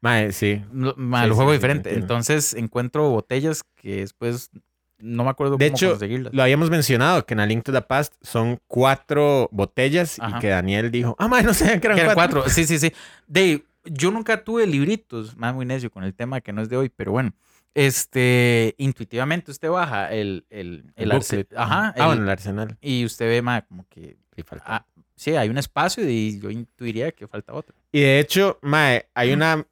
Ma, 0.00 0.32
sí. 0.32 0.62
Lo, 0.72 0.94
mae, 0.96 1.24
Sí, 1.24 1.28
lo 1.28 1.34
juego 1.36 1.52
diferente. 1.52 1.92
Entonces 1.94 2.54
encuentro 2.54 3.10
botellas 3.10 3.62
que 3.76 3.96
después 3.96 4.50
no 4.98 5.24
me 5.24 5.30
acuerdo 5.30 5.56
De 5.56 5.66
cómo 5.66 5.76
hecho, 5.76 5.90
conseguirlas. 5.90 6.32
Lo 6.34 6.42
habíamos 6.42 6.70
mencionado 6.70 7.24
que 7.26 7.34
en 7.34 7.40
A 7.40 7.46
Link 7.46 7.64
to 7.64 7.72
the 7.72 7.82
Past 7.82 8.14
son 8.22 8.60
cuatro 8.66 9.48
botellas 9.52 10.18
Ajá. 10.20 10.38
y 10.38 10.40
que 10.40 10.48
Daniel 10.48 10.90
dijo, 10.90 11.16
ah, 11.18 11.28
ma, 11.28 11.42
no 11.42 11.52
sé, 11.54 11.80
que 11.80 11.86
eran, 11.86 11.96
Que 11.96 12.02
eran 12.04 12.14
cuatro. 12.14 12.40
cuatro. 12.40 12.52
Sí, 12.54 12.64
sí, 12.66 12.78
sí. 12.78 12.92
De, 13.26 13.64
yo 13.92 14.10
nunca 14.10 14.44
tuve 14.44 14.66
libritos, 14.66 15.36
más 15.36 15.54
muy 15.54 15.66
necio 15.66 15.90
con 15.90 16.04
el 16.04 16.14
tema 16.14 16.40
que 16.40 16.52
no 16.52 16.62
es 16.62 16.68
de 16.68 16.76
hoy, 16.76 16.88
pero 16.88 17.12
bueno. 17.12 17.32
Este, 17.74 18.74
intuitivamente 18.78 19.50
usted 19.50 19.68
baja 19.70 20.12
el, 20.12 20.44
el, 20.50 20.92
el, 20.96 21.04
El 21.04 21.10
arce- 21.12 21.36
booklet. 21.38 21.52
Ajá. 21.56 21.94
Ah, 21.96 22.06
bueno, 22.06 22.22
el 22.24 22.28
arsenal. 22.30 22.76
y 22.80 23.04
usted 23.04 23.28
ve, 23.28 23.42
ma, 23.42 23.62
como 23.62 23.86
que. 23.88 24.16
Ah, 24.64 24.84
sí, 25.14 25.36
hay 25.36 25.48
un 25.48 25.58
espacio 25.58 26.08
y 26.08 26.40
yo 26.40 26.50
intuiría 26.50 27.12
que 27.12 27.26
falta 27.28 27.52
otro. 27.52 27.74
Y 27.92 28.00
de 28.00 28.18
hecho, 28.20 28.58
mae, 28.62 29.06
hay 29.14 29.32
una 29.32 29.64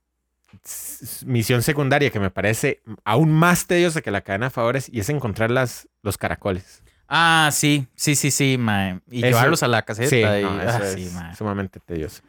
misión 1.27 1.63
secundaria 1.63 2.11
que 2.11 2.21
me 2.21 2.31
parece 2.31 2.83
aún 3.05 3.33
más 3.33 3.67
tediosa 3.67 4.01
que 4.01 4.11
la 4.11 4.21
cadena 4.23 4.47
de 4.47 4.51
favores 4.51 4.89
y 4.93 5.01
es 5.01 5.09
encontrar 5.09 5.51
las, 5.51 5.89
los 6.03 6.19
caracoles. 6.19 6.83
Ah, 7.09 7.49
sí, 7.53 7.87
sí, 7.95 8.15
sí, 8.15 8.31
sí, 8.31 8.59
mae. 8.59 9.01
Y 9.11 9.19
Eso- 9.21 9.27
llevarlos 9.29 9.63
a 9.63 9.69
la 9.69 9.83
caseta. 9.83 10.09
Sí, 10.11 10.17
y, 10.19 10.23
no, 10.45 10.63
eso 10.63 10.79
ah, 10.83 10.87
es 10.87 10.93
sí, 10.95 11.11
mae. 11.15 11.35
sumamente 11.35 11.81
tedioso. 11.81 12.23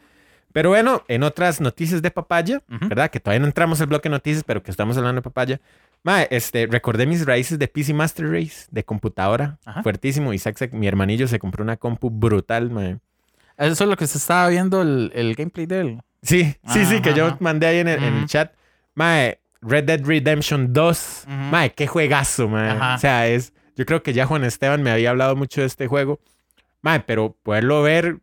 Pero 0.52 0.70
bueno, 0.70 1.04
en 1.08 1.24
otras 1.24 1.62
noticias 1.62 2.02
de 2.02 2.10
papaya. 2.12 2.62
¿verdad? 2.68 3.10
Que 3.12 3.20
todavía 3.20 3.40
no 3.42 3.46
entramos 3.46 3.80
al 3.82 3.88
bloque 3.88 4.10
de 4.10 4.14
noticias, 4.14 4.44
pero 4.44 4.64
que 4.64 4.72
estamos 4.72 4.98
hablando 4.98 5.20
de 5.20 5.24
papaya. 5.24 5.62
Mae, 6.04 6.28
este, 6.32 6.66
recordé 6.68 7.06
mis 7.06 7.26
raíces 7.26 7.60
de 7.60 7.68
PC 7.68 7.94
Master 7.94 8.32
Race, 8.32 8.66
de 8.72 8.84
computadora, 8.84 9.58
Ajá. 9.66 9.84
fuertísimo. 9.84 10.34
Isaac, 10.34 10.58
se- 10.58 10.70
mi 10.70 10.88
hermanillo, 10.88 11.28
se 11.28 11.38
compró 11.40 11.64
una 11.64 11.78
compu 11.78 12.10
brutal, 12.10 12.72
mae. 12.72 12.98
Eso 13.58 13.84
es 13.84 13.90
lo 13.90 13.98
que 13.98 14.08
se 14.08 14.18
estaba 14.18 14.48
viendo 14.50 14.82
el, 14.82 15.12
el 15.14 15.36
gameplay 15.36 15.66
de 15.66 15.80
él. 15.82 16.02
Sí, 16.24 16.56
sí, 16.68 16.86
sí, 16.86 17.02
que 17.02 17.14
yo 17.14 17.28
ajá. 17.28 17.38
mandé 17.42 17.68
ahí 17.68 17.78
en 17.80 17.88
el, 17.90 17.98
en 18.00 18.14
el 18.14 18.18
Ujú. 18.20 18.26
chat. 18.28 18.54
Mae, 18.96 19.40
Red 19.62 19.84
Dead 19.84 20.02
Redemption 20.06 20.74
2. 20.74 21.24
Ujú. 21.28 21.34
Mae, 21.36 21.74
qué 21.74 21.86
juegazo. 21.86 22.50
Ajá. 22.56 22.96
O 22.96 22.98
sea, 22.98 23.28
es. 23.28 23.54
Yo 23.76 23.86
creo 23.86 24.02
que 24.04 24.14
ya 24.14 24.26
Juan 24.26 24.44
Esteban 24.46 24.82
me 24.82 24.92
había 24.92 25.10
hablado 25.12 25.36
mucho 25.36 25.62
de 25.62 25.68
este 25.68 25.88
juego. 25.88 26.20
Mae, 26.82 27.02
pero 27.02 27.36
poderlo 27.44 27.82
ver, 27.84 28.20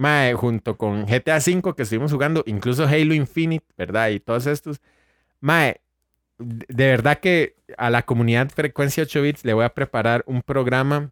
mae, 0.00 0.32
junto 0.32 0.78
con 0.78 1.04
GTA 1.04 1.36
V 1.36 1.74
que 1.76 1.82
estuvimos 1.82 2.10
jugando, 2.10 2.42
incluso 2.46 2.84
Halo 2.84 3.12
Infinite, 3.12 3.66
¿verdad? 3.76 4.08
Y 4.08 4.18
todos 4.18 4.46
estos. 4.46 4.80
Mae, 5.40 5.82
de 6.38 6.86
verdad 6.86 7.20
que 7.20 7.56
a 7.76 7.90
la 7.90 8.02
comunidad 8.02 8.48
Frecuencia 8.48 9.02
8 9.02 9.22
Bits 9.22 9.44
le 9.44 9.52
voy 9.52 9.64
a 9.64 9.74
preparar 9.74 10.24
un 10.26 10.40
programa 10.40 11.10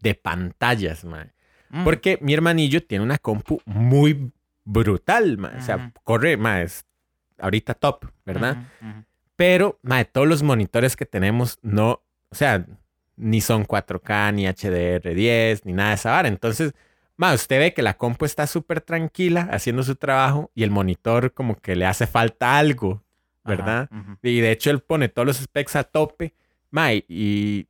de 0.00 0.14
pantallas, 0.14 1.04
mae. 1.04 1.32
Mm. 1.70 1.82
Porque 1.82 2.18
mi 2.22 2.32
hermanillo 2.32 2.80
tiene 2.84 3.02
una 3.02 3.18
compu 3.18 3.60
muy 3.64 4.30
brutal, 4.64 5.36
ma. 5.36 5.54
O 5.58 5.62
sea, 5.62 5.92
corre, 6.04 6.36
ma, 6.36 6.62
es 6.62 6.86
ahorita 7.40 7.74
top, 7.74 8.06
¿verdad? 8.24 8.68
Pero, 9.34 9.80
ma, 9.82 10.04
todos 10.04 10.28
los 10.28 10.44
monitores 10.44 10.94
que 10.94 11.06
tenemos 11.06 11.58
no, 11.60 12.02
o 12.28 12.34
sea, 12.34 12.64
ni 13.16 13.40
son 13.40 13.66
4K, 13.66 14.32
ni 14.32 14.44
HDR10, 14.46 15.62
ni 15.64 15.72
nada 15.72 15.88
de 15.88 15.94
esa 15.96 16.12
vara. 16.12 16.28
Entonces, 16.28 16.72
ma, 17.16 17.32
usted 17.34 17.58
ve 17.58 17.74
que 17.74 17.82
la 17.82 17.94
compu 17.96 18.24
está 18.24 18.46
súper 18.46 18.80
tranquila 18.80 19.48
haciendo 19.50 19.82
su 19.82 19.94
trabajo 19.96 20.50
y 20.54 20.62
el 20.62 20.70
monitor 20.70 21.32
como 21.32 21.56
que 21.56 21.76
le 21.76 21.86
hace 21.86 22.06
falta 22.06 22.58
algo, 22.58 23.02
¿verdad? 23.44 23.88
Ajá. 23.90 24.18
Y 24.22 24.40
de 24.40 24.50
hecho 24.52 24.70
él 24.70 24.80
pone 24.80 25.08
todos 25.08 25.26
los 25.26 25.36
specs 25.38 25.76
a 25.76 25.84
tope, 25.84 26.34
ma, 26.70 26.92
y- 26.92 27.04
y 27.08 27.66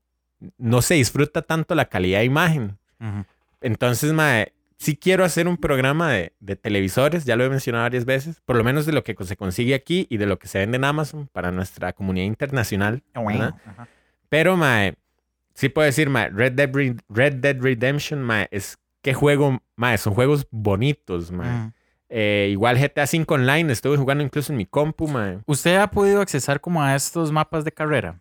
no 0.59 0.83
se 0.83 0.95
disfruta 0.95 1.43
tanto 1.43 1.75
la 1.75 1.87
calidad 1.87 2.19
de 2.21 2.25
imagen. 2.27 2.77
Entonces, 3.61 4.13
mae, 4.13 4.53
sí 4.79 4.97
quiero 4.97 5.25
hacer 5.25 5.49
un 5.49 5.57
programa 5.57 6.11
de, 6.13 6.33
de 6.41 6.57
televisores, 6.57 7.25
ya 7.25 7.37
lo 7.37 7.45
he 7.45 7.49
mencionado 7.51 7.85
varias 7.85 8.05
veces, 8.05 8.41
por 8.45 8.57
lo 8.57 8.65
menos 8.65 8.85
de 8.87 8.93
lo 8.93 9.03
que 9.03 9.17
se 9.25 9.37
consigue 9.37 9.75
aquí 9.75 10.07
y 10.11 10.19
de 10.19 10.27
lo 10.27 10.39
que 10.39 10.49
se 10.49 10.59
vende 10.59 10.77
en 10.77 10.85
Amazon 10.85 11.29
para 11.33 11.51
nuestra 11.53 11.93
comunidad 11.93 12.27
internacional. 12.27 13.03
¿verdad? 13.39 13.55
Ajá. 13.67 13.89
Pero, 14.29 14.57
mae, 14.57 14.95
sí 15.55 15.69
puedo 15.69 15.87
decir, 15.87 16.11
mae, 16.11 16.29
Red 16.31 16.53
Dead, 16.53 16.71
Red, 17.09 17.35
Dead 17.37 17.57
Redemption, 17.61 18.23
mae, 18.23 18.49
es 18.51 18.77
qué 19.07 19.15
juego, 19.15 19.63
mae, 19.77 19.99
son 19.99 20.15
juegos 20.15 20.49
bonitos, 20.51 21.31
mae. 21.31 21.49
Ujú. 21.49 21.73
Eh, 22.09 22.49
igual 22.51 22.77
GTA 22.77 23.05
V 23.05 23.25
Online, 23.29 23.73
estuve 23.73 23.97
jugando 23.97 24.25
incluso 24.25 24.53
en 24.53 24.57
mi 24.57 24.67
compu, 24.67 25.07
mae. 25.07 25.39
¿Usted 25.47 25.77
ha 25.77 25.87
podido 25.89 26.21
accesar 26.21 26.61
como 26.61 26.83
a 26.83 26.93
estos 26.97 27.31
mapas 27.31 27.65
de 27.65 27.71
carrera? 27.71 28.21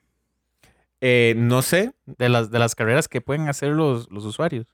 Eh, 1.01 1.33
no 1.37 1.63
sé, 1.63 1.93
De 2.05 2.29
las, 2.29 2.51
de 2.51 2.59
las 2.59 2.75
carreras 2.75 3.07
que 3.07 3.19
pueden 3.19 3.49
hacer 3.49 3.69
los, 3.69 4.11
los 4.11 4.25
usuarios. 4.25 4.67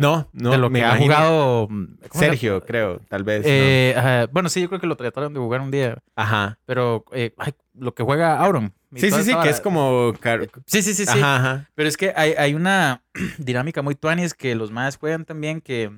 No, 0.00 0.28
no, 0.32 0.50
de 0.52 0.58
lo 0.58 0.70
me 0.70 0.80
que 0.80 0.84
ha 0.84 0.96
jugado 0.96 1.68
mm, 1.68 1.84
¿cómo 2.08 2.12
se 2.12 2.18
Sergio, 2.18 2.64
creo, 2.64 3.00
tal 3.08 3.22
vez. 3.24 3.42
¿no? 3.42 3.48
Eh, 3.50 3.94
ajá, 3.96 4.26
bueno, 4.32 4.48
sí, 4.48 4.60
yo 4.60 4.68
creo 4.68 4.80
que 4.80 4.86
lo 4.86 4.96
trataron 4.96 5.32
de 5.34 5.40
jugar 5.40 5.60
un 5.60 5.70
día. 5.70 5.98
Ajá. 6.16 6.58
Pero 6.66 7.04
eh, 7.12 7.34
ay, 7.38 7.52
lo 7.74 7.94
que 7.94 8.02
juega 8.02 8.38
Auron. 8.40 8.72
Sí, 8.96 9.08
toda 9.10 9.22
sí, 9.22 9.30
sí, 9.30 9.38
que 9.40 9.48
es 9.50 9.60
como... 9.60 10.12
car- 10.18 10.48
Sí, 10.66 10.82
sí, 10.82 10.94
sí, 10.94 11.06
sí. 11.06 11.18
Ajá, 11.18 11.36
ajá. 11.36 11.70
Pero 11.74 11.88
es 11.88 11.96
que 11.96 12.12
hay, 12.16 12.32
hay 12.36 12.54
una 12.54 13.02
dinámica 13.38 13.82
muy 13.82 13.94
tuanis 13.94 14.34
que 14.34 14.54
los 14.54 14.70
más 14.70 14.96
juegan 14.96 15.24
también 15.24 15.60
que, 15.60 15.92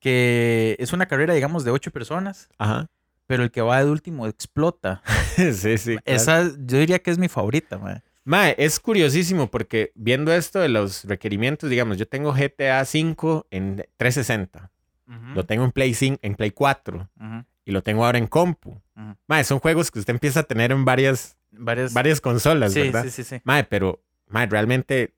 que 0.00 0.76
es 0.78 0.92
una 0.92 1.06
carrera, 1.06 1.34
digamos, 1.34 1.64
de 1.64 1.70
ocho 1.70 1.90
personas, 1.90 2.48
Ajá. 2.58 2.86
pero 3.26 3.42
el 3.42 3.50
que 3.50 3.60
va 3.62 3.82
de 3.84 3.90
último 3.90 4.26
explota. 4.26 5.02
sí, 5.36 5.78
sí. 5.78 5.96
claro. 5.98 6.02
Esa 6.04 6.42
yo 6.44 6.78
diría 6.78 6.98
que 7.00 7.10
es 7.10 7.18
mi 7.18 7.28
favorita, 7.28 7.78
mae. 7.78 8.02
Mae, 8.24 8.54
es 8.58 8.78
curiosísimo 8.78 9.50
porque 9.50 9.90
viendo 9.94 10.32
esto 10.32 10.60
de 10.60 10.68
los 10.68 11.04
requerimientos, 11.04 11.68
digamos, 11.70 11.98
yo 11.98 12.06
tengo 12.06 12.32
GTA 12.32 12.82
V 12.82 13.42
en 13.50 13.76
360, 13.96 14.70
Ujú, 15.08 15.34
lo 15.34 15.44
tengo 15.44 15.64
en 15.64 15.72
Play 15.72 15.94
5, 15.94 16.18
en 16.22 16.34
Play 16.36 16.52
4 16.52 17.08
ujú, 17.18 17.44
y 17.64 17.72
lo 17.72 17.82
tengo 17.82 18.04
ahora 18.04 18.18
en 18.18 18.26
compu. 18.28 18.80
ujú. 18.96 19.16
Mae, 19.26 19.42
son 19.44 19.58
juegos 19.58 19.90
que 19.90 19.98
usted 19.98 20.12
empieza 20.14 20.40
a 20.40 20.42
tener 20.44 20.70
en 20.72 20.84
varias, 20.84 21.36
Varias, 21.50 21.92
varias 21.92 22.20
consolas, 22.20 22.72
sí, 22.72 22.80
¿verdad? 22.80 23.04
sí, 23.04 23.10
sí, 23.10 23.24
sí. 23.24 23.40
Mae, 23.44 23.64
pero, 23.64 24.00
mae, 24.28 24.46
realmente 24.46 25.12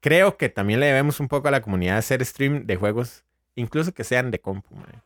creo 0.00 0.36
que 0.36 0.48
también 0.48 0.80
le 0.80 0.86
debemos 0.86 1.20
un 1.20 1.28
poco 1.28 1.48
a 1.48 1.50
la 1.50 1.60
comunidad 1.60 1.98
hacer 1.98 2.24
stream 2.24 2.66
de 2.66 2.76
juegos, 2.76 3.24
incluso 3.54 3.92
que 3.92 4.04
sean 4.04 4.30
de 4.30 4.38
compu, 4.40 4.74
mae. 4.76 5.00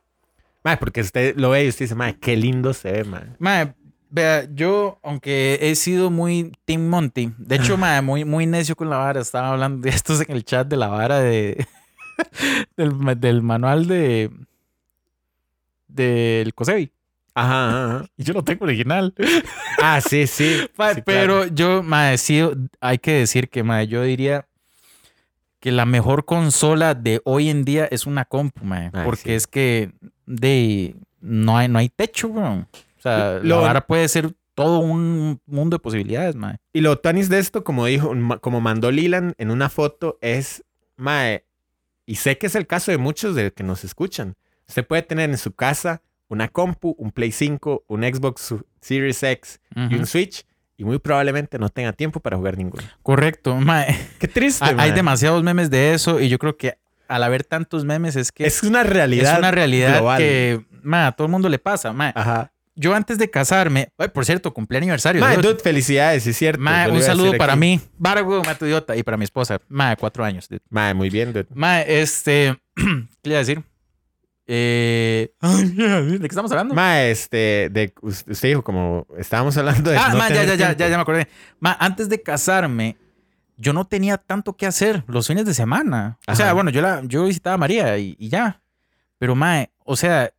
Mae, 0.63 0.77
porque 0.77 1.01
usted 1.01 1.35
lo 1.37 1.49
ve 1.49 1.65
y 1.65 1.69
usted 1.69 1.85
dice, 1.85 1.95
mae, 1.95 2.15
qué 2.19 2.35
lindo 2.37 2.73
se 2.73 2.91
ve, 2.91 3.03
mae. 3.03 3.25
Mae, 3.39 3.73
vea, 4.11 4.47
yo, 4.53 4.99
aunque 5.01 5.57
he 5.61 5.73
sido 5.75 6.11
muy 6.11 6.51
Team 6.65 6.87
Monty, 6.87 7.33
de 7.37 7.55
hecho, 7.55 7.77
mae, 7.77 8.01
muy, 8.01 8.25
muy 8.25 8.45
necio 8.45 8.75
con 8.75 8.89
la 8.89 8.97
vara, 8.97 9.21
estaba 9.21 9.49
hablando 9.49 9.81
de 9.81 9.89
estos 9.89 10.21
en 10.21 10.31
el 10.31 10.45
chat 10.45 10.67
de 10.67 10.77
la 10.77 10.87
vara 10.87 11.19
de 11.19 11.65
del, 12.77 13.19
del 13.19 13.41
manual 13.41 13.87
de 13.87 14.29
del 15.87 16.53
Cosebi. 16.53 16.91
Ajá, 17.33 17.69
ajá, 17.69 17.95
ajá. 17.95 18.05
Y 18.17 18.23
yo 18.23 18.33
lo 18.33 18.43
tengo 18.43 18.65
original. 18.65 19.13
Ah, 19.81 20.01
sí, 20.01 20.27
sí. 20.27 20.69
Pero 20.75 21.03
claro. 21.03 21.47
yo, 21.47 21.81
mae, 21.81 22.17
sí, 22.17 22.41
hay 22.79 22.97
que 22.99 23.13
decir 23.13 23.49
que, 23.49 23.63
mae, 23.63 23.87
yo 23.87 24.03
diría 24.03 24.45
que 25.59 25.71
la 25.71 25.85
mejor 25.85 26.25
consola 26.25 26.95
de 26.95 27.21
hoy 27.23 27.49
en 27.49 27.63
día 27.63 27.85
es 27.85 28.05
una 28.05 28.25
compu. 28.25 28.61
Ay, 28.73 28.89
porque 29.05 29.29
sí. 29.29 29.33
es 29.33 29.47
que 29.47 29.91
de, 30.25 30.95
no, 31.21 31.57
hay, 31.57 31.67
no 31.67 31.79
hay 31.79 31.89
techo, 31.89 32.29
bro. 32.29 32.67
O 33.01 33.03
sea, 33.03 33.39
Lo- 33.41 33.55
la 33.61 33.67
vara 33.67 33.87
puede 33.87 34.07
ser 34.07 34.31
todo 34.53 34.79
un 34.79 35.41
mundo 35.47 35.77
de 35.77 35.79
posibilidades, 35.81 36.35
mae. 36.35 36.57
Y 36.71 36.81
lo 36.81 36.99
tanis 36.99 37.29
de 37.29 37.39
esto, 37.39 37.63
como 37.63 37.87
dijo, 37.87 38.13
como 38.41 38.61
mandó 38.61 38.91
Lilan 38.91 39.33
en 39.39 39.49
una 39.49 39.69
foto, 39.69 40.19
es, 40.21 40.63
mae, 40.97 41.45
y 42.05 42.15
sé 42.17 42.37
que 42.37 42.45
es 42.47 42.53
el 42.55 42.67
caso 42.67 42.91
de 42.91 42.97
muchos 42.99 43.33
de 43.35 43.51
que 43.51 43.63
nos 43.63 43.83
escuchan. 43.83 44.35
Usted 44.67 44.85
puede 44.85 45.01
tener 45.01 45.29
en 45.31 45.37
su 45.37 45.51
casa 45.53 46.01
una 46.27 46.47
compu, 46.47 46.93
un 46.99 47.11
Play 47.11 47.31
5, 47.31 47.85
un 47.87 48.03
Xbox 48.03 48.53
Series 48.81 49.23
X 49.23 49.59
y 49.75 49.85
Ujú. 49.87 49.95
un 49.95 50.05
Switch, 50.05 50.45
y 50.77 50.83
muy 50.83 50.99
probablemente 50.99 51.57
no 51.59 51.69
tenga 51.69 51.93
tiempo 51.93 52.19
para 52.19 52.37
jugar 52.37 52.57
ninguno. 52.57 52.83
Correcto, 53.01 53.55
mae. 53.59 53.97
Qué 54.19 54.27
triste, 54.27 54.63
Hay, 54.65 54.71
hay 54.71 54.75
mae. 54.75 54.91
demasiados 54.93 55.41
memes 55.43 55.69
de 55.71 55.93
eso 55.95 56.19
y 56.19 56.29
yo 56.29 56.37
creo 56.37 56.55
que 56.55 56.77
al 57.07 57.23
haber 57.23 57.43
tantos 57.43 57.83
memes 57.83 58.15
es 58.15 58.31
que 58.31 58.45
Es 58.45 58.61
una 58.63 58.83
realidad. 58.83 59.33
es 59.33 59.39
una 59.39 59.51
realidad 59.51 59.97
global. 59.97 60.17
que, 60.19 60.65
mae, 60.83 61.07
a 61.07 61.11
todo 61.13 61.25
el 61.25 61.31
mundo 61.31 61.49
le 61.49 61.57
pasa, 61.59 61.91
mae. 61.93 62.11
Ajá. 62.15 62.51
Yo 62.81 62.95
antes 62.95 63.19
de 63.19 63.29
casarme, 63.29 63.89
ay, 63.99 64.07
por 64.07 64.25
cierto, 64.25 64.51
cumplí 64.51 64.77
aniversario. 64.77 65.21
Mae, 65.21 65.37
dude. 65.37 65.59
felicidades, 65.59 66.25
es 66.25 66.35
cierto. 66.35 66.63
Le 66.63 66.91
un 66.91 67.01
saludo 67.03 67.33
para 67.37 67.53
aquí. 67.53 67.59
mí. 67.59 67.79
Huevo, 67.99 68.41
mato 68.43 68.65
idiota. 68.65 68.95
Y 68.95 69.03
para 69.03 69.17
mi 69.17 69.23
esposa. 69.23 69.59
Mae, 69.69 69.95
cuatro 69.97 70.23
años. 70.25 70.49
dude. 70.49 70.63
Mae, 70.69 70.95
muy 70.95 71.11
bien, 71.11 71.31
dude. 71.31 71.45
Mae, 71.53 72.01
este. 72.01 72.57
¿Qué 72.75 72.83
le 73.29 73.29
iba 73.29 73.35
a 73.35 73.39
decir? 73.45 73.63
Eh, 74.47 75.31
¿De 75.41 76.19
qué 76.19 76.25
estamos 76.25 76.51
hablando? 76.51 76.73
Mae, 76.73 77.11
este, 77.11 77.69
de, 77.71 77.93
us- 78.01 78.25
usted 78.27 78.49
dijo 78.49 78.63
como, 78.63 79.05
estábamos 79.17 79.55
hablando 79.57 79.91
de 79.91 79.97
ah, 79.97 80.09
no 80.09 80.17
mae, 80.17 80.33
ya, 80.33 80.43
ya, 80.43 80.55
ya, 80.55 80.75
ya, 80.75 80.87
ya 80.89 80.95
me 80.97 81.03
acordé. 81.03 81.27
Mae, 81.59 81.75
antes 81.79 82.09
de 82.09 82.23
casarme, 82.23 82.97
yo 83.57 83.73
no 83.73 83.85
tenía 83.85 84.17
tanto 84.17 84.57
que 84.57 84.65
hacer 84.65 85.03
los 85.07 85.27
fines 85.27 85.45
de 85.45 85.53
semana. 85.53 86.17
O 86.27 86.35
sea, 86.35 86.53
bueno, 86.53 86.71
yo, 86.71 86.81
la, 86.81 87.01
yo 87.03 87.25
visitaba 87.25 87.53
a 87.53 87.57
María 87.59 87.95
y, 87.99 88.15
y 88.17 88.29
ya. 88.29 88.59
Pero, 89.19 89.35
mae, 89.35 89.69
o 89.85 89.95
sea, 89.95 90.31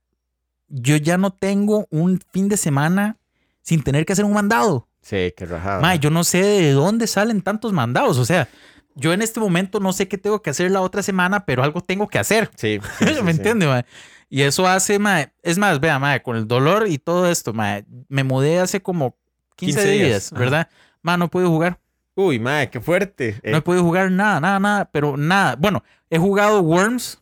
yo 0.74 0.96
ya 0.96 1.18
no 1.18 1.30
tengo 1.32 1.86
un 1.90 2.18
fin 2.32 2.48
de 2.48 2.56
semana 2.56 3.18
sin 3.60 3.82
tener 3.82 4.04
que 4.06 4.14
hacer 4.14 4.24
un 4.24 4.32
mandado. 4.32 4.88
Sí, 5.02 5.32
qué 5.36 5.44
rajado. 5.46 5.82
Mae, 5.82 5.98
yo 5.98 6.10
no 6.10 6.24
sé 6.24 6.42
de 6.42 6.72
dónde 6.72 7.06
salen 7.06 7.42
tantos 7.42 7.72
mandados. 7.72 8.18
O 8.18 8.24
sea, 8.24 8.48
yo 8.94 9.12
en 9.12 9.20
este 9.22 9.38
momento 9.40 9.80
no 9.80 9.92
sé 9.92 10.08
qué 10.08 10.16
tengo 10.18 10.40
que 10.42 10.50
hacer 10.50 10.70
la 10.70 10.80
otra 10.80 11.02
semana, 11.02 11.44
pero 11.44 11.62
algo 11.62 11.82
tengo 11.82 12.08
que 12.08 12.18
hacer. 12.18 12.50
Sí, 12.56 12.80
sí, 12.98 13.04
¿Me 13.22 13.32
sí. 13.32 13.38
entiende, 13.38 13.66
mae? 13.66 13.84
Y 14.30 14.42
eso 14.42 14.66
hace, 14.66 14.98
mae. 14.98 15.32
Es 15.42 15.58
más, 15.58 15.78
vea, 15.78 15.98
mae, 15.98 16.22
con 16.22 16.36
el 16.36 16.48
dolor 16.48 16.86
y 16.88 16.98
todo 16.98 17.28
esto, 17.30 17.52
mae. 17.52 17.84
Me 18.08 18.24
mudé 18.24 18.58
hace 18.60 18.80
como 18.80 19.16
15, 19.56 19.78
15 19.82 19.90
días. 19.92 20.30
¿verdad? 20.32 20.68
Mae, 21.02 21.18
no 21.18 21.28
podido 21.28 21.50
jugar. 21.50 21.78
Uy, 22.14 22.38
mae, 22.38 22.70
qué 22.70 22.80
fuerte. 22.80 23.40
Eh, 23.42 23.50
No 23.50 23.58
he 23.58 23.62
podido 23.62 23.82
jugar 23.84 24.10
nada, 24.10 24.40
nada, 24.40 24.58
nada, 24.60 24.90
pero 24.92 25.16
nada. 25.16 25.56
Bueno, 25.56 25.82
he 26.10 26.18
jugado 26.18 26.60
Worms, 26.62 27.21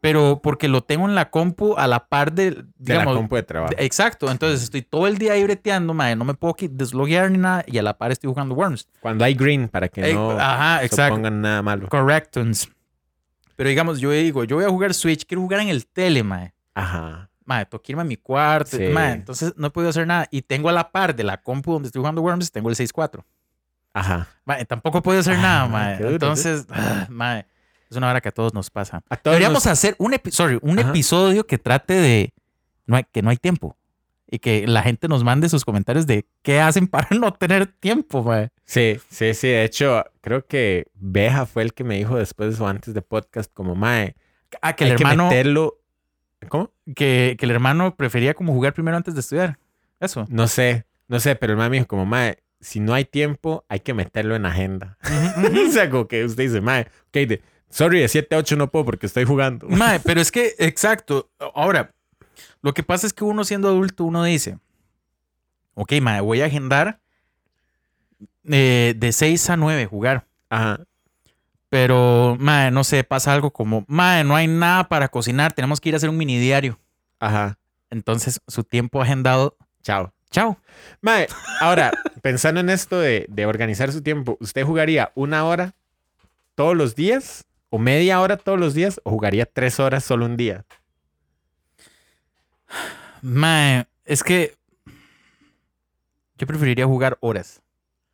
pero 0.00 0.40
porque 0.42 0.68
lo 0.68 0.82
tengo 0.82 1.08
en 1.08 1.14
la 1.14 1.30
compu 1.30 1.74
a 1.76 1.86
la 1.86 2.06
par 2.08 2.32
de, 2.32 2.50
de 2.50 2.54
la 2.56 2.64
digamos, 2.76 3.16
compu 3.16 3.36
de 3.36 3.42
trabajo. 3.42 3.74
Exacto, 3.78 4.30
entonces 4.30 4.62
estoy 4.62 4.82
todo 4.82 5.06
el 5.06 5.18
día 5.18 5.32
ahí 5.32 5.42
breteando, 5.42 5.92
mae, 5.94 6.14
no 6.14 6.24
me 6.24 6.34
puedo 6.34 6.54
desloguear 6.70 7.30
ni 7.30 7.38
nada 7.38 7.64
y 7.66 7.78
a 7.78 7.82
la 7.82 7.96
par 7.98 8.12
estoy 8.12 8.28
jugando 8.28 8.54
Worms. 8.54 8.86
Cuando 9.00 9.24
hay 9.24 9.34
green, 9.34 9.68
para 9.68 9.88
que 9.88 10.10
Eh, 10.10 10.14
no 10.14 10.30
ajá, 10.32 10.86
se 10.88 11.08
pongan 11.08 11.40
nada 11.40 11.62
malo. 11.62 11.88
Correctons. 11.88 12.68
Pero 13.56 13.68
digamos, 13.70 13.98
yo 13.98 14.12
digo, 14.12 14.44
yo 14.44 14.56
voy 14.56 14.64
a 14.64 14.68
jugar 14.68 14.94
Switch, 14.94 15.26
quiero 15.26 15.42
jugar 15.42 15.60
en 15.60 15.68
el 15.68 15.84
tele, 15.86 16.22
mae. 16.22 16.52
Ajá. 16.74 17.28
Mae, 17.44 17.64
tengo 17.66 17.82
que 17.82 17.92
irme 17.92 18.02
a 18.02 18.04
mi 18.04 18.16
cuarto. 18.16 18.76
Sí. 18.76 18.84
mae, 18.92 19.14
entonces 19.14 19.52
no 19.56 19.66
he 19.66 19.70
podido 19.70 19.90
hacer 19.90 20.06
nada. 20.06 20.28
Y 20.30 20.42
tengo 20.42 20.68
a 20.68 20.72
la 20.72 20.92
par 20.92 21.16
de 21.16 21.24
la 21.24 21.38
compu 21.42 21.72
donde 21.72 21.88
estoy 21.88 21.98
jugando 22.00 22.22
Worms, 22.22 22.52
tengo 22.52 22.68
el 22.70 22.76
6.4. 22.76 23.24
Ajá. 23.94 24.28
Mae, 24.44 24.64
tampoco 24.64 25.02
puedo 25.02 25.18
hacer 25.18 25.38
nada, 25.38 25.68
Ah, 25.72 25.96
duro, 25.98 26.10
Entonces, 26.10 26.66
ah, 26.70 27.06
mae, 27.08 27.46
es 27.90 27.96
una 27.96 28.10
hora 28.10 28.20
que 28.20 28.28
a 28.28 28.32
todos 28.32 28.54
nos 28.54 28.70
pasa. 28.70 29.02
A 29.08 29.16
todos 29.16 29.34
Deberíamos 29.34 29.64
nos- 29.64 29.72
hacer 29.72 29.94
un, 29.98 30.12
epi- 30.12 30.30
sorry, 30.30 30.58
un 30.62 30.78
Ajá. 30.78 30.90
episodio 30.90 31.46
que 31.46 31.58
trate 31.58 31.94
de 31.94 32.32
no 32.86 32.96
hay, 32.96 33.04
que 33.10 33.22
no 33.22 33.30
hay 33.30 33.36
tiempo. 33.36 33.76
Y 34.30 34.40
que 34.40 34.66
la 34.66 34.82
gente 34.82 35.08
nos 35.08 35.24
mande 35.24 35.48
sus 35.48 35.64
comentarios 35.64 36.06
de 36.06 36.26
qué 36.42 36.60
hacen 36.60 36.86
para 36.88 37.08
no 37.16 37.32
tener 37.32 37.66
tiempo, 37.66 38.22
mae. 38.22 38.50
Sí, 38.64 38.98
sí, 39.08 39.32
sí. 39.34 39.48
De 39.48 39.64
hecho, 39.64 40.04
creo 40.20 40.46
que 40.46 40.86
Beja 40.94 41.46
fue 41.46 41.62
el 41.62 41.72
que 41.72 41.82
me 41.84 41.96
dijo 41.96 42.16
después 42.16 42.60
o 42.60 42.68
antes 42.68 42.92
de 42.92 43.00
podcast 43.02 43.50
como, 43.52 43.74
mae, 43.74 44.16
Ah, 44.62 44.74
que 44.74 44.84
hay 44.84 44.90
el 44.90 44.96
que 44.96 45.02
hermano. 45.02 45.24
meterlo 45.28 45.74
¿Cómo? 46.48 46.70
Que, 46.94 47.36
que 47.38 47.44
el 47.46 47.50
hermano 47.50 47.96
prefería 47.96 48.32
como 48.34 48.52
jugar 48.52 48.72
primero 48.72 48.96
antes 48.96 49.12
de 49.14 49.20
estudiar. 49.20 49.58
Eso. 49.98 50.24
No 50.30 50.46
sé, 50.46 50.86
no 51.08 51.18
sé, 51.20 51.34
pero 51.34 51.52
el 51.54 51.58
mae 51.58 51.68
me 51.68 51.76
dijo 51.78 51.88
como, 51.88 52.06
mae, 52.06 52.38
si 52.60 52.78
no 52.80 52.94
hay 52.94 53.04
tiempo, 53.04 53.64
hay 53.68 53.80
que 53.80 53.92
meterlo 53.92 54.36
en 54.36 54.46
agenda. 54.46 54.96
o 55.68 55.72
sea, 55.72 55.90
como 55.90 56.06
que 56.06 56.24
usted 56.24 56.44
dice, 56.44 56.60
mae, 56.60 56.82
ok, 57.08 57.14
de, 57.28 57.42
sorry, 57.70 58.00
de 58.00 58.08
7 58.08 58.34
a 58.34 58.38
8 58.38 58.56
no 58.56 58.70
puedo 58.70 58.84
porque 58.84 59.06
estoy 59.06 59.24
jugando. 59.24 59.68
Mae, 59.70 60.00
pero 60.00 60.20
es 60.20 60.32
que, 60.32 60.54
exacto. 60.58 61.30
Ahora, 61.54 61.92
lo 62.62 62.74
que 62.74 62.82
pasa 62.82 63.06
es 63.06 63.12
que 63.12 63.24
uno 63.24 63.44
siendo 63.44 63.68
adulto, 63.68 64.04
uno 64.04 64.24
dice, 64.24 64.58
ok, 65.74 65.92
mae, 66.02 66.20
voy 66.20 66.42
a 66.42 66.46
agendar 66.46 67.00
eh, 68.44 68.94
de 68.96 69.12
6 69.12 69.50
a 69.50 69.56
9 69.56 69.86
jugar. 69.86 70.26
Ajá. 70.50 70.80
Pero, 71.68 72.36
mae, 72.40 72.70
no 72.70 72.82
sé, 72.82 73.04
pasa 73.04 73.32
algo 73.32 73.50
como, 73.52 73.84
mae, 73.88 74.24
no 74.24 74.34
hay 74.34 74.46
nada 74.48 74.88
para 74.88 75.08
cocinar, 75.08 75.52
tenemos 75.52 75.80
que 75.80 75.90
ir 75.90 75.94
a 75.94 75.98
hacer 75.98 76.08
un 76.08 76.16
mini 76.16 76.38
diario. 76.38 76.78
Ajá. 77.20 77.58
Entonces, 77.90 78.40
su 78.48 78.64
tiempo 78.64 79.00
agendado, 79.02 79.56
Chao. 79.82 80.12
chao. 80.30 80.58
Mae, 81.00 81.28
ahora, 81.60 81.92
pensando 82.22 82.60
en 82.60 82.70
esto 82.70 82.98
de, 82.98 83.26
de 83.28 83.46
organizar 83.46 83.92
su 83.92 84.02
tiempo, 84.02 84.36
¿usted 84.40 84.64
jugaría 84.64 85.12
una 85.14 85.44
hora 85.44 85.74
todos 86.54 86.76
los 86.76 86.94
días? 86.94 87.44
¿O 87.70 87.78
media 87.78 88.20
hora 88.20 88.36
todos 88.36 88.58
los 88.58 88.74
días? 88.74 89.00
¿O 89.04 89.10
jugaría 89.10 89.46
tres 89.46 89.78
horas 89.80 90.04
solo 90.04 90.24
un 90.26 90.36
día? 90.36 90.64
Mae, 93.22 93.86
es 94.04 94.22
que 94.22 94.54
yo 96.36 96.46
preferiría 96.46 96.86
jugar 96.86 97.18
horas. 97.20 97.60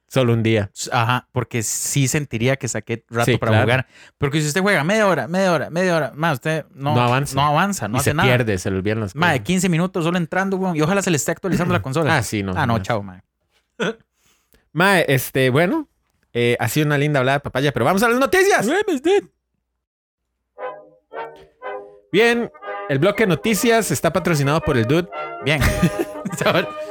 Solo 0.08 0.32
un 0.32 0.42
día. 0.44 0.70
Ajá, 0.92 1.28
porque 1.32 1.62
sí 1.64 2.06
sentiría 2.06 2.56
que 2.56 2.68
saqué 2.68 3.04
rato 3.10 3.32
Sí, 3.32 3.36
para 3.36 3.50
claro. 3.50 3.64
jugar. 3.64 3.86
Porque 4.16 4.40
si 4.40 4.46
usted 4.46 4.60
juega 4.60 4.84
media 4.84 5.08
hora, 5.08 5.26
media 5.26 5.52
hora, 5.52 5.70
media 5.70 5.96
hora, 5.96 6.12
más 6.14 6.34
usted 6.34 6.64
no, 6.72 6.94
No 6.94 7.00
avanza. 7.02 7.34
No 7.34 7.42
avanza, 7.46 7.88
no 7.88 7.96
y 7.96 8.00
hace 8.00 8.10
se 8.10 8.14
nada. 8.14 8.28
pierde, 8.28 8.58
se 8.58 8.70
le 8.70 8.76
olvidan 8.76 9.00
las 9.00 9.16
Mae, 9.16 9.38
cosas. 9.38 9.46
15 9.46 9.68
minutos 9.68 10.04
solo 10.04 10.16
entrando, 10.18 10.56
weón, 10.56 10.76
y 10.76 10.82
ojalá 10.82 11.02
se 11.02 11.10
le 11.10 11.16
esté 11.16 11.32
actualizando 11.32 11.72
la 11.74 11.82
consola. 11.82 12.16
Ah, 12.16 12.22
sí, 12.22 12.42
no. 12.44 12.52
ah, 12.52 12.64
no, 12.66 12.74
jamás. 12.74 12.82
chao, 12.86 13.02
mae. 13.02 13.22
Mae, 14.72 15.04
este, 15.08 15.50
bueno, 15.50 15.88
eh, 16.32 16.56
ha 16.60 16.68
sido 16.68 16.86
una 16.86 16.96
linda 16.98 17.18
hablada 17.18 17.38
de 17.38 17.42
papaya, 17.42 17.72
pero 17.72 17.84
vamos 17.84 18.02
a 18.04 18.08
las 18.08 18.20
noticias. 18.20 18.66
Bien, 22.14 22.48
el 22.88 23.00
bloque 23.00 23.24
de 23.24 23.26
noticias 23.26 23.90
está 23.90 24.12
patrocinado 24.12 24.60
por 24.60 24.76
el 24.78 24.84
Dude. 24.84 25.08
Bien. 25.44 25.60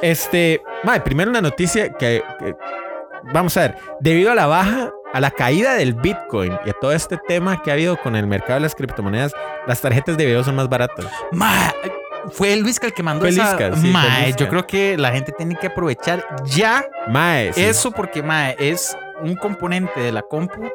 Este, 0.02 0.60
mae, 0.84 1.00
primero 1.00 1.30
una 1.30 1.40
noticia 1.40 1.92
que, 1.94 2.22
que- 2.38 2.54
vamos 3.32 3.56
a 3.56 3.60
ver, 3.62 3.76
debido 4.00 4.30
a 4.32 4.34
la 4.34 4.46
baja, 4.46 4.90
a 5.12 5.20
la 5.20 5.30
caída 5.30 5.74
del 5.74 5.94
Bitcoin 5.94 6.52
y 6.64 6.70
a 6.70 6.72
todo 6.74 6.92
este 6.92 7.18
tema 7.26 7.62
que 7.62 7.70
ha 7.70 7.74
habido 7.74 7.96
con 7.96 8.16
el 8.16 8.26
mercado 8.26 8.54
de 8.54 8.60
las 8.60 8.74
criptomonedas, 8.74 9.32
las 9.66 9.80
tarjetas 9.80 10.16
de 10.16 10.26
video 10.26 10.44
son 10.44 10.56
más 10.56 10.68
baratas. 10.68 11.06
mae, 11.32 11.72
fue 12.32 12.54
Luisca 12.56 12.86
el 12.86 12.92
que 12.94 13.02
mandó 13.02 13.20
Fue 13.22 13.30
esa. 13.30 13.74
Sí, 13.76 13.88
mae, 13.88 14.34
yo 14.36 14.48
creo 14.48 14.66
que 14.66 14.96
la 14.98 15.10
gente 15.10 15.32
tiene 15.32 15.56
que 15.56 15.66
aprovechar 15.68 16.24
ya 16.44 16.84
Mae, 17.08 17.52
sí. 17.54 17.62
eso 17.64 17.90
porque, 17.92 18.22
mae, 18.22 18.56
es 18.58 18.96
un 19.22 19.34
componente 19.36 20.00
de 20.00 20.12
la 20.12 20.22
compu, 20.22 20.70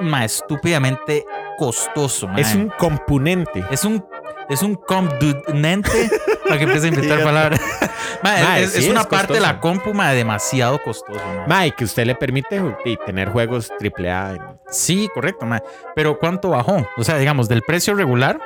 mae, 0.00 0.26
estúpidamente 0.26 1.24
costoso, 1.58 2.28
es 2.36 2.54
un 2.54 2.68
componente. 2.78 3.64
Es 3.70 3.84
un, 3.84 4.04
es 4.48 4.62
un 4.62 4.74
componente 4.74 6.10
para 6.44 6.58
que 6.58 6.64
empiece 6.64 6.86
a 6.86 6.90
inventar 6.90 7.22
palabras. 7.22 7.60
Es, 8.58 8.72
sí, 8.72 8.78
es 8.78 8.88
una 8.88 9.02
es 9.02 9.06
parte 9.06 9.34
de 9.34 9.40
la 9.40 9.60
compu 9.60 9.94
mae, 9.94 10.16
demasiado 10.16 10.82
costoso. 10.82 11.20
Mae, 11.46 11.70
que 11.72 11.84
usted 11.84 12.06
le 12.06 12.14
permite 12.14 12.60
y 12.84 12.96
tener 12.96 13.28
juegos 13.28 13.70
AAA. 13.70 14.56
Sí, 14.68 15.08
correcto. 15.14 15.46
Pero 15.94 16.18
¿cuánto 16.18 16.50
bajó? 16.50 16.84
O 16.96 17.04
sea, 17.04 17.18
digamos, 17.18 17.48
del 17.48 17.62
precio 17.62 17.94
regular 17.94 18.40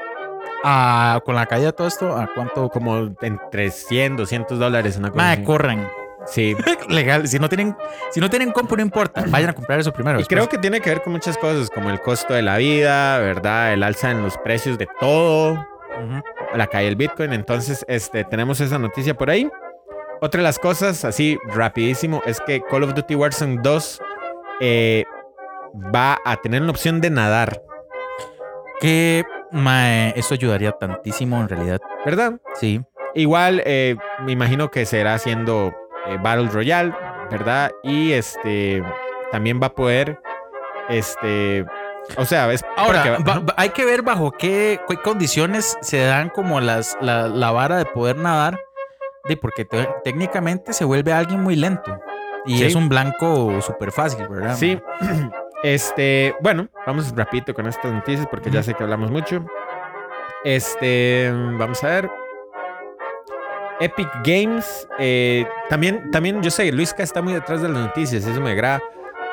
a 0.65 1.21
con 1.25 1.35
la 1.35 1.47
caída 1.47 1.67
de 1.67 1.73
todo 1.73 1.87
esto, 1.87 2.17
¿a 2.17 2.29
cuánto? 2.35 2.69
Como 2.69 3.11
entre 3.23 3.71
100, 3.71 4.17
200 4.17 4.59
dólares, 4.59 4.97
una 4.97 5.11
cosa 5.11 5.43
corran. 5.45 5.89
Sí. 6.31 6.57
Legal. 6.88 7.27
Si 7.29 7.38
no 7.38 7.49
tienen, 7.49 7.77
si 8.11 8.21
no 8.21 8.31
tienen 8.31 8.53
compu, 8.53 8.77
no 8.77 8.83
importa. 8.83 9.25
Vayan 9.29 9.51
a 9.51 9.53
comprar 9.53 9.81
eso 9.81 9.93
primero. 9.93 10.21
Y 10.21 10.25
creo 10.25 10.49
que 10.49 10.59
tiene 10.59 10.81
que 10.81 10.90
ver 10.90 11.03
con 11.03 11.12
muchas 11.12 11.37
cosas, 11.37 11.71
como 11.71 11.90
el 11.90 12.01
costo 12.01 12.35
de 12.35 12.43
la 12.43 12.57
vida, 12.57 13.19
¿verdad? 13.19 13.73
El 13.73 13.83
alza 13.83 14.11
en 14.11 14.23
los 14.23 14.37
precios 14.38 14.79
de 14.79 14.88
todo, 14.99 15.64
la 16.55 16.66
caída 16.66 16.88
del 16.88 16.97
Bitcoin. 16.97 17.33
Entonces, 17.33 17.85
este, 17.88 18.25
tenemos 18.25 18.61
esa 18.61 18.79
noticia 18.79 19.14
por 19.14 19.31
ahí. 19.31 19.51
Otra 20.23 20.38
de 20.38 20.45
las 20.45 20.59
cosas, 20.59 21.05
así 21.05 21.38
rapidísimo, 21.47 22.23
es 22.27 22.40
que 22.40 22.61
Call 22.62 22.85
of 22.85 22.95
Duty 22.95 23.14
Warzone 23.14 23.59
2 23.62 24.03
eh, 24.61 25.05
va 25.95 26.19
a 26.25 26.37
tener 26.37 26.61
una 26.61 26.73
opción 26.73 27.01
de 27.01 27.09
nadar, 27.09 27.62
Que 28.81 29.25
mae, 29.51 30.12
eso 30.16 30.35
ayudaría 30.35 30.73
tantísimo 30.73 31.40
en 31.40 31.49
realidad. 31.49 31.81
¿verdad? 32.05 32.40
Sí. 32.55 32.83
Igual, 33.14 33.62
eh, 33.64 33.97
me 34.23 34.33
imagino 34.33 34.71
que 34.71 34.87
será 34.87 35.14
haciendo 35.14 35.73
eh, 36.07 36.19
Battle 36.23 36.49
Royale, 36.49 36.95
¿verdad? 37.31 37.71
Y 37.83 38.13
este 38.13 38.83
también 39.33 39.61
va 39.63 39.69
a 39.69 39.75
poder, 39.75 40.19
este, 40.89 41.65
o 42.17 42.25
sea, 42.25 42.51
es 42.53 42.65
Ahora, 42.77 43.19
porque- 43.25 43.53
hay 43.57 43.69
que 43.71 43.85
ver 43.85 44.03
bajo 44.03 44.33
qué, 44.33 44.81
qué 44.89 44.97
condiciones 44.97 45.79
se 45.83 46.05
dan 46.05 46.29
como 46.31 46.61
las, 46.61 46.97
la, 47.01 47.29
la 47.29 47.51
vara 47.53 47.77
de 47.77 47.85
poder 47.87 48.17
nadar, 48.17 48.59
de 49.29 49.37
porque 49.37 49.65
te- 49.65 49.89
técnicamente 50.05 50.73
se 50.73 50.85
vuelve 50.85 51.13
alguien 51.13 51.41
muy 51.43 51.55
lento. 51.57 52.01
Y 52.47 52.59
Sí. 52.59 52.65
es 52.65 52.75
un 52.75 52.89
blanco 52.89 53.61
súper 53.61 53.93
fácil, 53.93 54.27
¿verdad? 54.29 54.57
Sí. 54.57 54.81
Este, 55.63 56.35
bueno, 56.41 56.69
vamos 56.87 57.15
rapidito 57.15 57.53
con 57.53 57.67
estas 57.67 57.93
noticias 57.93 58.27
porque 58.31 58.51
ya 58.51 58.63
sé 58.63 58.73
que 58.73 58.83
hablamos 58.83 59.11
mucho. 59.11 59.45
Este, 60.43 61.31
vamos 61.59 61.85
a 61.85 61.89
ver. 61.89 62.11
Epic 63.81 64.09
Games. 64.25 64.87
eh, 64.99 65.47
también, 65.69 66.11
también, 66.11 66.43
yo 66.43 66.51
sé, 66.51 66.71
Luisca 66.73 67.03
está 67.03 67.23
muy 67.23 67.33
detrás 67.33 67.62
de 67.62 67.69
las 67.69 67.79
noticias, 67.87 68.25
eso 68.27 68.40
me 68.40 68.51
agrada. 68.53 68.81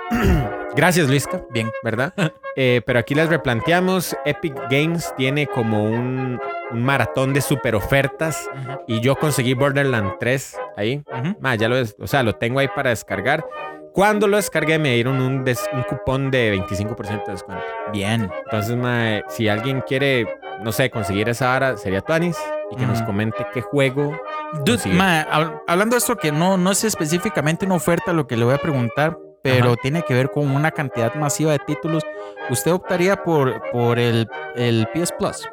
Gracias, 0.76 1.08
Luisca. 1.08 1.42
Bien. 1.52 1.70
¿verdad? 1.84 2.14
Eh, 2.60 2.82
pero 2.88 2.98
aquí 2.98 3.14
las 3.14 3.30
replanteamos. 3.30 4.18
Epic 4.26 4.56
Games 4.68 5.14
tiene 5.16 5.46
como 5.46 5.84
un, 5.84 6.40
un 6.72 6.84
maratón 6.84 7.32
de 7.32 7.40
super 7.42 7.76
ofertas 7.76 8.50
Ujú, 8.52 8.80
y 8.88 9.00
yo 9.00 9.16
conseguí 9.16 9.54
Borderland 9.54 10.14
3 10.20 10.58
ahí. 10.76 11.04
ujú. 11.06 11.36
Ma, 11.40 11.54
ya 11.54 11.70
lo, 11.70 11.76
o 12.00 12.08
sea, 12.08 12.24
lo 12.24 12.34
tengo 12.34 12.58
ahí 12.58 12.68
para 12.76 12.90
descargar. 12.90 13.46
Cuando 13.94 14.26
lo 14.28 14.38
descargué 14.38 14.80
me 14.80 14.96
dieron 14.96 15.22
un, 15.22 15.44
des- 15.44 15.70
un 15.72 15.84
cupón 15.84 16.32
de 16.32 16.52
25% 16.58 17.26
de 17.28 17.32
descuento. 17.34 17.64
Bien. 17.94 18.28
Entonces, 18.46 18.76
ma, 18.76 19.22
si 19.28 19.48
alguien 19.48 19.82
quiere, 19.82 20.26
no 20.64 20.72
sé, 20.72 20.90
conseguir 20.90 21.30
esa 21.30 21.50
vara, 21.50 21.78
sería 21.78 22.02
Tuanis. 22.02 22.40
Y 22.72 22.76
que 22.76 22.88
nos 22.88 22.98
Ujú. 22.98 23.06
comente 23.06 23.46
qué 23.54 23.62
juego. 23.62 24.20
Dude, 24.66 24.82
hab- 24.92 25.62
hablando 25.68 25.96
de 25.96 25.98
esto 26.00 26.16
que 26.16 26.32
no, 26.32 26.58
no 26.58 26.72
es 26.72 26.84
específicamente 26.84 27.66
una 27.66 27.76
oferta 27.76 28.14
lo 28.14 28.28
que 28.28 28.38
le 28.38 28.46
voy 28.46 28.54
a 28.54 28.58
preguntar, 28.58 29.18
pero 29.44 29.74
Ajá. 29.74 29.76
tiene 29.82 30.02
que 30.04 30.14
ver 30.14 30.30
con 30.32 30.50
una 30.50 30.72
cantidad 30.72 31.14
masiva 31.16 31.52
de 31.52 31.60
títulos, 31.60 32.04
¿usted 32.50 32.72
optaría 32.74 33.24
por, 33.24 33.62
por 33.72 34.00
el, 34.00 34.28
el 34.56 34.88
PS 34.94 35.12
Plus? 35.18 35.48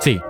Sí, 0.00 0.20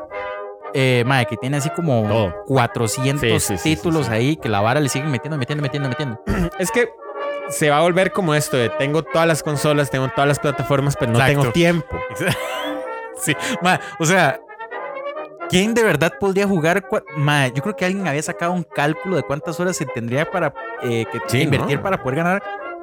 Eh, 0.72 1.02
mae, 1.04 1.26
que 1.26 1.36
tiene 1.36 1.56
así 1.56 1.68
como 1.70 2.02
Todo. 2.08 2.34
400 2.46 3.20
Sí, 3.22 3.40
sí, 3.40 3.40
sí, 3.40 3.58
sí, 3.58 3.76
títulos 3.76 4.08
ahí 4.08 4.36
que 4.36 4.48
la 4.48 4.60
vara 4.60 4.78
le 4.80 4.88
siguen 4.88 5.10
metiendo, 5.10 5.36
metiendo, 5.36 5.62
metiendo, 5.62 5.88
metiendo. 5.88 6.22
es 6.60 6.70
que 6.70 6.88
se 7.48 7.70
va 7.70 7.78
a 7.78 7.80
volver 7.82 8.12
como 8.12 8.34
esto 8.36 8.56
de 8.56 8.68
tengo 8.70 9.02
todas 9.02 9.26
las 9.26 9.42
consolas, 9.42 9.90
tengo 9.90 10.08
todas 10.10 10.28
las 10.28 10.38
plataformas, 10.38 10.96
pero 10.96 11.10
no 11.10 11.18
Exacto. 11.18 11.40
tengo 11.40 11.52
tiempo. 11.52 11.98
sí, 13.20 13.34
mae, 13.62 13.80
o 13.98 14.04
sea, 14.06 14.38
¿quién 15.50 15.74
de 15.74 15.82
verdad 15.82 16.12
podría 16.18 16.46
jugar? 16.46 16.86
Mae, 17.16 17.52
yo 17.54 17.62
creo 17.62 17.76
que 17.76 17.84
alguien 17.84 18.06
había 18.06 18.22
sacado 18.22 18.52
un 18.52 18.62
cálculo 18.62 19.16
de 19.16 19.22
cuántas 19.22 19.58
horas 19.60 19.76
se 19.76 19.84
tendría 19.86 20.30
para 20.30 20.54
eh, 20.82 21.04
que 21.12 21.20
Sí, 21.26 21.42
invertir 21.42 21.76
¿no? 21.76 21.82
para 21.82 22.02
poder 22.02 22.16
ganar 22.18 22.42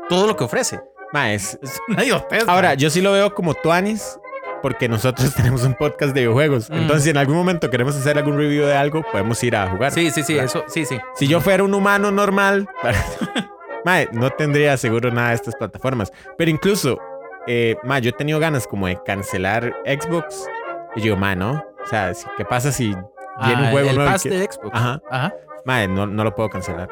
todo 0.10 0.27
lo 0.27 0.36
que 0.36 0.43
ofrece. 0.43 0.80
Ma, 1.13 1.32
es- 1.34 1.58
Es 1.62 1.80
una 1.88 2.03
idiotez. 2.03 2.43
Ahora, 2.47 2.73
yo 2.75 2.89
sí 2.89 3.01
lo 3.01 3.12
veo 3.13 3.34
como 3.34 3.53
Tuanis. 3.53 4.19
Porque 4.62 4.89
nosotros 4.89 5.34
tenemos 5.36 5.63
un 5.63 5.75
podcast 5.75 6.13
de 6.15 6.21
videojuegos. 6.21 6.69
Mm. 6.71 6.73
Entonces, 6.73 7.03
si 7.03 7.10
en 7.12 7.17
algún 7.17 7.36
momento 7.36 7.69
queremos 7.69 7.95
hacer 7.95 8.17
algún 8.17 8.38
review 8.38 8.65
de 8.65 8.75
algo, 8.75 9.03
podemos 9.12 9.41
ir 9.43 9.56
a 9.56 9.69
jugar. 9.69 9.91
Sí, 9.91 10.10
sí, 10.10 10.23
sí, 10.23 10.34
¿verdad? 10.34 10.45
eso, 10.49 10.63
sí, 10.67 10.84
sí. 10.84 10.97
Si 11.15 11.27
yo 11.27 11.39
fuera 11.41 11.63
un 11.63 11.73
humano 11.75 12.10
normal, 12.12 12.67
mae, 13.86 14.10
no 14.12 14.30
tendría 14.32 14.75
seguro 14.77 15.12
nada 15.12 15.30
de 15.30 15.36
estas 15.36 15.56
plataformas. 15.56 16.12
Pero 16.38 16.49
incluso, 16.49 16.97
eh, 17.45 17.77
mae, 17.84 18.01
yo 18.01 18.10
he 18.10 18.13
tenido 18.13 18.39
ganas 18.39 18.65
como 18.67 18.88
de 18.88 18.97
cancelar 19.06 19.75
Xbox. 19.86 20.47
Y 20.95 21.01
yo 21.01 21.15
mae, 21.15 21.36
¿no? 21.36 21.63
O 21.88 21.89
sea, 21.89 22.12
¿qué 22.38 22.43
pasa 22.45 22.71
si 22.71 22.88
viene 22.88 23.62
un 23.62 23.65
Ah, 23.67 23.71
juego 23.71 23.89
el 23.89 23.95
nuevo? 23.95 24.10
y 24.10 24.13
pass 24.13 24.23
que- 24.23 24.30
de 24.30 24.45
Xbox. 24.45 24.69
Ajá. 24.73 25.02
Ajá. 25.10 25.34
Mae, 25.65 25.88
no, 25.88 26.06
no 26.06 26.23
lo 26.23 26.36
puedo 26.36 26.50
cancelar. 26.50 26.89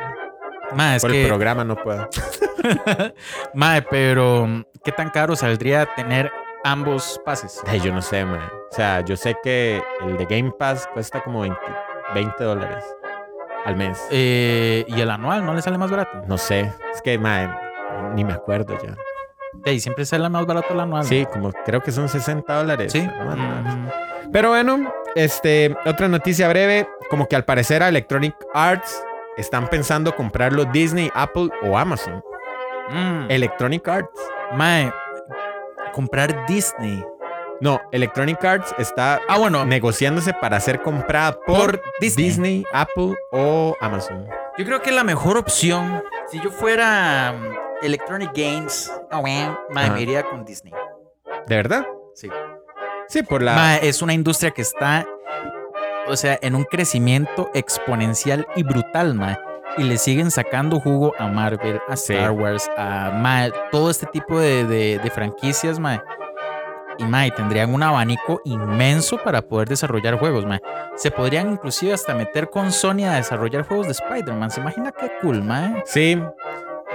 Es 0.95 1.01
Por 1.01 1.11
el 1.11 1.21
que, 1.23 1.27
programa 1.27 1.63
no 1.63 1.75
puedo. 1.75 2.09
mae, 3.53 3.81
pero 3.83 4.47
¿qué 4.83 4.91
tan 4.91 5.09
caro 5.09 5.35
saldría 5.35 5.85
tener 5.95 6.31
ambos 6.63 7.21
pases? 7.25 7.61
Ay, 7.67 7.79
yo 7.81 7.93
no 7.93 8.01
sé, 8.01 8.25
mae. 8.25 8.39
O 8.39 8.75
sea, 8.75 9.01
yo 9.01 9.15
sé 9.15 9.35
que 9.43 9.81
el 10.01 10.17
de 10.17 10.25
Game 10.25 10.51
Pass 10.57 10.87
cuesta 10.93 11.21
como 11.23 11.41
20, 11.41 11.57
20 12.13 12.43
dólares 12.43 12.83
al 13.65 13.75
mes. 13.75 14.03
Eh, 14.09 14.85
y 14.87 14.99
el 15.01 15.09
anual 15.11 15.45
no 15.45 15.53
le 15.53 15.61
sale 15.61 15.77
más 15.77 15.91
barato. 15.91 16.21
No 16.27 16.37
sé. 16.37 16.73
Es 16.93 17.01
que, 17.01 17.17
mae, 17.19 17.47
ni 18.15 18.23
me 18.23 18.33
acuerdo 18.33 18.75
ya. 18.81 18.95
Ey, 19.63 19.79
siempre 19.79 20.05
sale 20.05 20.27
más 20.29 20.45
barato 20.45 20.73
el 20.73 20.79
anual. 20.79 21.05
Sí, 21.05 21.25
como 21.31 21.51
creo 21.65 21.81
que 21.81 21.91
son 21.91 22.09
60 22.09 22.53
dólares. 22.55 22.91
Sí. 22.91 23.07
mae. 23.25 23.91
Pero 24.31 24.49
bueno, 24.49 24.91
este, 25.15 25.75
otra 25.85 26.07
noticia 26.07 26.47
breve, 26.49 26.87
como 27.09 27.27
que 27.27 27.35
al 27.35 27.45
parecer 27.45 27.83
a 27.83 27.89
Electronic 27.89 28.35
Arts 28.53 29.01
están 29.37 29.67
pensando 29.67 30.15
comprarlo 30.15 30.65
Disney, 30.65 31.09
Apple 31.13 31.49
o 31.63 31.77
Amazon. 31.77 32.23
Mm. 32.89 33.25
Electronic 33.29 33.87
Arts. 33.87 34.19
Mae, 34.53 34.91
comprar 35.93 36.45
Disney. 36.47 37.03
No, 37.61 37.79
Electronic 37.91 38.43
Arts 38.43 38.75
está 38.77 39.21
Ah, 39.29 39.37
bueno, 39.37 39.65
negociándose 39.65 40.33
para 40.33 40.59
ser 40.59 40.81
comprada 40.81 41.39
por, 41.45 41.79
por 41.79 41.81
Disney. 42.01 42.25
Disney, 42.25 42.65
Apple 42.73 43.15
o 43.31 43.75
Amazon. 43.79 44.27
Yo 44.57 44.65
creo 44.65 44.81
que 44.81 44.91
la 44.91 45.03
mejor 45.03 45.37
opción, 45.37 46.03
si 46.29 46.39
yo 46.41 46.49
fuera 46.51 47.33
um, 47.35 47.53
Electronic 47.81 48.31
Games, 48.35 48.91
oh, 49.11 49.23
me 49.23 50.01
iría 50.01 50.23
con 50.23 50.43
Disney. 50.45 50.73
¿De 51.47 51.55
verdad? 51.55 51.85
Sí. 52.13 52.29
Sí, 53.07 53.23
por 53.23 53.41
la... 53.41 53.55
Mae, 53.55 53.87
es 53.87 54.01
una 54.01 54.13
industria 54.13 54.51
que 54.51 54.61
está, 54.61 55.05
o 56.07 56.15
sea, 56.15 56.37
en 56.41 56.55
un 56.55 56.63
crecimiento 56.63 57.49
exponencial 57.53 58.47
y 58.55 58.63
brutal, 58.63 59.13
mae. 59.13 59.37
Y 59.77 59.83
le 59.83 59.97
siguen 59.97 60.31
sacando 60.31 60.79
jugo 60.79 61.13
a 61.19 61.27
Marvel, 61.27 61.81
a 61.89 61.95
Sí. 61.97 62.13
Star 62.13 62.31
Wars, 62.31 62.69
a 62.77 63.11
mae, 63.13 63.51
todo 63.71 63.89
este 63.91 64.05
tipo 64.07 64.39
de, 64.39 64.65
de- 64.65 64.99
de 64.99 65.09
franquicias, 65.11 65.79
mae. 65.79 66.01
Y 66.97 67.03
mae, 67.03 67.29
tendrían 67.31 67.73
un 67.73 67.83
abanico 67.83 68.41
inmenso 68.45 69.17
para 69.17 69.41
poder 69.41 69.67
desarrollar 69.67 70.17
juegos, 70.17 70.45
mae. 70.45 70.61
Se 70.95 71.11
podrían 71.11 71.51
inclusive 71.51 71.93
hasta 71.93 72.13
meter 72.15 72.49
con 72.49 72.71
Sony 72.71 73.03
a 73.05 73.15
desarrollar 73.15 73.67
juegos 73.67 73.87
de 73.87 73.91
Spider-Man. 73.91 74.49
¿Se 74.49 74.61
imagina 74.61 74.93
qué 74.93 75.11
cool, 75.21 75.43
mae? 75.43 75.83
Sí. 75.85 76.17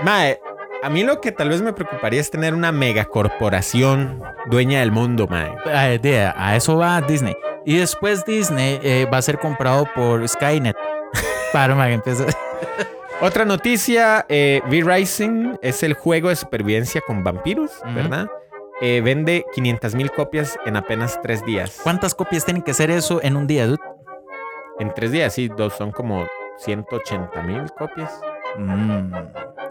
Mae, 0.03 0.41
a 0.83 0.89
mí 0.91 1.03
lo 1.05 1.21
que 1.21 1.33
tal 1.33 1.49
vez 1.49 1.63
me 1.63 1.73
preocuparía 1.73 2.21
es 2.21 2.31
tener 2.31 2.55
una 2.55 2.73
megacorporación 2.73 4.23
dueña 4.47 4.81
del 4.81 4.93
mundo, 4.93 5.27
mae. 5.29 5.51
A, 5.73 5.99
de- 5.99 6.33
a 6.35 6.57
eso 6.57 6.77
va 6.77 7.01
Disney. 7.01 7.37
Y 7.65 7.77
después 7.79 8.25
Disney 8.25 8.81
eh, 8.83 9.07
va 9.13 9.19
a 9.19 9.23
ser 9.23 9.39
comprado 9.39 9.87
por 9.95 10.27
Skynet. 10.29 10.77
Para 11.53 11.75
mae, 11.75 11.93
empieza. 11.95 12.25
Otra 13.21 13.45
noticia, 13.45 14.25
eh, 14.31 14.63
V-Rising 14.71 15.59
es 15.61 15.83
el 15.83 15.93
juego 15.95 16.31
de 16.31 16.37
supervivencia 16.37 17.03
con 17.07 17.23
vampiros. 17.23 17.71
¿verdad? 17.95 18.27
Eh, 18.81 19.03
vende 19.05 19.45
500 19.53 19.95
mil 19.95 20.11
copias 20.11 20.59
en 20.65 20.77
apenas 20.77 21.21
tres 21.23 21.45
días. 21.45 21.79
¿Cuántas 21.83 22.15
copias 22.15 22.45
tienen 22.47 22.63
que 22.63 22.73
ser 22.73 22.91
eso 22.91 23.21
en 23.23 23.37
un 23.37 23.47
día, 23.47 23.67
dude? 23.67 23.83
En 24.79 24.95
tres 24.95 25.13
días, 25.13 25.35
sí, 25.35 25.49
dos 25.55 25.75
son 25.75 25.93
como 25.93 26.27
180 26.59 27.43
mil 27.43 27.71
copias. 27.77 28.19
Mm. 28.57 29.13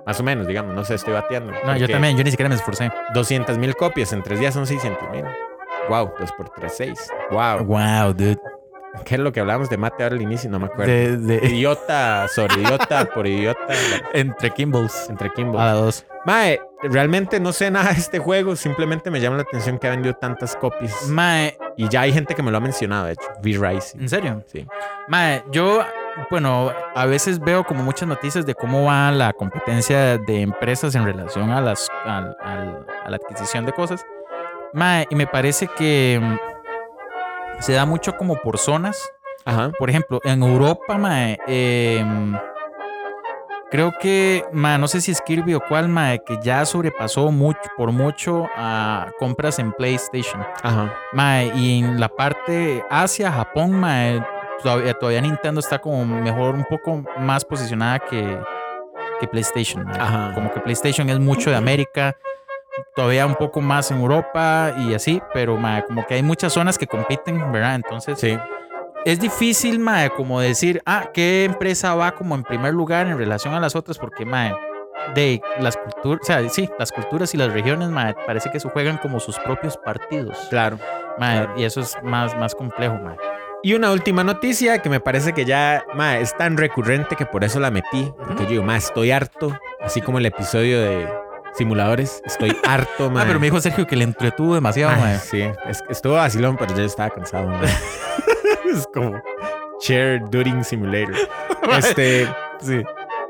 Más 0.05 0.19
o 0.19 0.23
menos, 0.23 0.47
digamos, 0.47 0.73
no 0.73 0.83
sé, 0.83 0.95
estoy 0.95 1.13
bateando. 1.13 1.51
No, 1.65 1.75
yo 1.77 1.87
también, 1.87 2.17
yo 2.17 2.23
ni 2.23 2.31
siquiera 2.31 2.49
me 2.49 2.55
esforcé. 2.55 2.91
200 3.13 3.57
mil 3.57 3.75
copias 3.75 4.11
en 4.13 4.23
tres 4.23 4.39
días 4.39 4.53
son 4.53 4.65
600 4.65 5.09
mil. 5.11 5.25
Wow, 5.89 6.11
2 6.19 6.31
por 6.33 6.49
3, 6.49 6.73
6. 6.75 7.09
Wow. 7.31 7.65
Wow, 7.65 8.13
dude. 8.13 8.37
¿Qué 9.05 9.15
es 9.15 9.21
lo 9.21 9.31
que 9.31 9.39
hablábamos 9.39 9.69
de 9.69 9.77
mate 9.77 10.03
ahora 10.03 10.15
al 10.15 10.21
inicio? 10.21 10.49
No 10.49 10.59
me 10.59 10.65
acuerdo. 10.65 10.91
De, 10.91 11.15
de- 11.17 11.47
Idiota 11.47 12.27
sobre 12.27 12.55
idiota 12.61 13.05
por 13.13 13.27
idiota. 13.27 13.61
entre 14.13 14.49
Kimballs. 14.51 15.09
Entre 15.09 15.29
Kimbo. 15.31 15.59
A 15.59 15.65
la 15.65 15.73
dos. 15.73 16.05
Mae, 16.25 16.59
realmente 16.81 17.39
no 17.39 17.53
sé 17.53 17.69
nada 17.69 17.91
de 17.91 17.99
este 17.99 18.17
juego. 18.19 18.55
Simplemente 18.55 19.11
me 19.11 19.19
llama 19.21 19.37
la 19.37 19.43
atención 19.43 19.77
que 19.77 19.87
ha 19.87 19.91
vendido 19.91 20.15
tantas 20.15 20.55
copias. 20.55 21.07
Mae, 21.07 21.55
Y 21.77 21.87
ya 21.87 22.01
hay 22.01 22.11
gente 22.13 22.33
que 22.35 22.41
me 22.43 22.49
lo 22.51 22.57
ha 22.57 22.61
mencionado, 22.61 23.05
de 23.05 23.13
hecho. 23.13 23.27
V-Rising. 23.43 24.01
¿en 24.01 24.09
serio? 24.09 24.43
Sí. 24.47 24.67
Mae, 25.07 25.43
yo, 25.51 25.83
bueno, 26.29 26.71
a 26.95 27.05
veces 27.05 27.39
veo 27.39 27.63
como 27.63 27.83
muchas 27.83 28.07
noticias 28.07 28.45
de 28.45 28.55
cómo 28.55 28.85
va 28.85 29.11
la 29.11 29.33
competencia 29.33 30.17
de 30.17 30.41
empresas 30.41 30.95
en 30.95 31.05
relación 31.05 31.51
a, 31.51 31.61
las, 31.61 31.87
a 32.05 32.35
la 33.07 33.15
adquisición 33.15 33.65
de 33.65 33.73
cosas. 33.73 34.05
Mae, 34.73 35.07
y 35.09 35.15
me 35.15 35.25
parece 35.25 35.67
que 35.67 36.19
mm, 36.21 37.61
se 37.61 37.73
da 37.73 37.85
mucho 37.85 38.15
como 38.17 38.35
por 38.35 38.57
zonas. 38.57 39.11
Ajá. 39.45 39.71
Por 39.77 39.89
ejemplo, 39.89 40.19
en 40.23 40.43
Europa, 40.43 40.97
mae, 40.97 41.39
em, 41.47 42.37
creo 43.71 43.93
que, 43.99 44.45
mae, 44.51 44.77
no 44.77 44.87
sé 44.87 45.01
si 45.01 45.11
es 45.11 45.21
Kirby 45.21 45.55
o 45.55 45.59
cuál, 45.61 45.89
mae, 45.89 46.19
que 46.23 46.37
ya 46.43 46.65
sobrepasó 46.65 47.31
mucho, 47.31 47.59
por 47.77 47.91
mucho 47.91 48.47
a 48.55 49.07
compras 49.17 49.57
en 49.59 49.71
PlayStation. 49.71 50.45
Ajá. 50.61 50.93
Mae, 51.13 51.51
y 51.55 51.79
en 51.79 51.99
la 51.99 52.09
parte 52.09 52.83
Asia, 52.89 53.31
Japón, 53.31 53.71
mae, 53.71 54.21
todavía, 54.61 54.93
todavía 54.93 55.21
Nintendo 55.21 55.59
está 55.59 55.79
como 55.79 56.05
mejor, 56.05 56.55
un 56.55 56.65
poco 56.65 57.03
más 57.17 57.43
posicionada 57.45 57.99
que, 57.99 58.39
que 59.19 59.27
PlayStation. 59.27 59.89
Ajá. 59.89 60.31
Como 60.33 60.53
que 60.53 60.59
PlayStation 60.59 61.09
es 61.09 61.19
mucho 61.19 61.49
de 61.49 61.55
América, 61.55 62.15
todavía 62.95 63.25
un 63.25 63.35
poco 63.35 63.61
más 63.61 63.91
en 63.91 63.99
Europa 63.99 64.73
y 64.77 64.93
así, 64.93 65.21
pero 65.33 65.59
como 65.87 66.05
que 66.05 66.15
hay 66.15 66.23
muchas 66.23 66.53
zonas 66.53 66.77
que 66.77 66.87
compiten, 66.87 67.51
¿verdad? 67.51 67.75
Entonces, 67.75 68.19
Sí. 68.19 68.37
es 69.05 69.19
difícil, 69.19 69.83
como 70.15 70.39
decir, 70.39 70.81
ah, 70.85 71.09
qué 71.13 71.45
empresa 71.45 71.95
va 71.95 72.11
como 72.11 72.35
en 72.35 72.43
primer 72.43 72.73
lugar 72.73 73.07
en 73.07 73.17
relación 73.17 73.53
a 73.53 73.59
las 73.59 73.75
otras, 73.75 73.97
porque, 73.97 74.25
mae, 74.25 74.53
de 75.15 75.41
las 75.59 75.77
culturas, 75.77 76.21
o 76.23 76.25
sea, 76.25 76.49
sí, 76.49 76.69
las 76.77 76.91
culturas 76.91 77.33
y 77.33 77.37
las 77.37 77.51
regiones, 77.51 77.89
parece 78.27 78.51
que 78.51 78.59
se 78.59 78.69
juegan 78.69 78.97
como 78.97 79.19
sus 79.19 79.39
propios 79.39 79.77
partidos. 79.77 80.37
Claro. 80.49 80.77
Y 81.57 81.63
eso 81.63 81.81
es 81.81 81.97
más, 82.03 82.35
más 82.37 82.55
complejo, 82.55 82.95
mae. 82.95 83.17
Y 83.61 83.73
una 83.73 83.91
última 83.91 84.23
noticia 84.23 84.81
que 84.81 84.89
me 84.89 84.99
parece 85.01 85.33
que 85.33 85.43
ya, 85.45 85.83
ma, 85.93 86.17
es 86.17 86.35
tan 86.37 86.55
recurrente 86.57 87.15
que 87.17 87.25
por 87.25 87.43
eso 87.43 87.59
la 87.59 87.71
metí. 87.71 88.11
Porque 88.17 88.43
yo 88.43 88.49
digo, 88.49 88.63
ma, 88.63 88.77
estoy 88.77 89.11
harto. 89.11 89.57
Así 89.81 90.01
como 90.01 90.17
el 90.17 90.25
episodio 90.25 90.81
de 90.81 91.09
simuladores. 91.55 92.21
Estoy 92.25 92.55
harto, 92.65 93.09
ma. 93.09 93.21
Ah, 93.21 93.25
pero 93.27 93.39
me 93.39 93.47
dijo 93.47 93.59
Sergio 93.59 93.85
que 93.85 93.95
le 93.97 94.05
entretuvo 94.05 94.55
demasiado, 94.55 94.97
mae. 94.99 95.17
sí, 95.19 95.41
es- 95.67 95.83
estuvo 95.89 96.13
vacilón, 96.13 96.55
pero 96.57 96.73
yo 96.75 96.83
estaba 96.83 97.09
cansado. 97.09 97.47
ma. 97.47 97.59
es 98.73 98.87
como 98.93 99.21
Chair 99.81 100.21
During 100.29 100.63
Simulator. 100.63 101.15
Este, 101.77 102.27
Sí. 102.61 102.83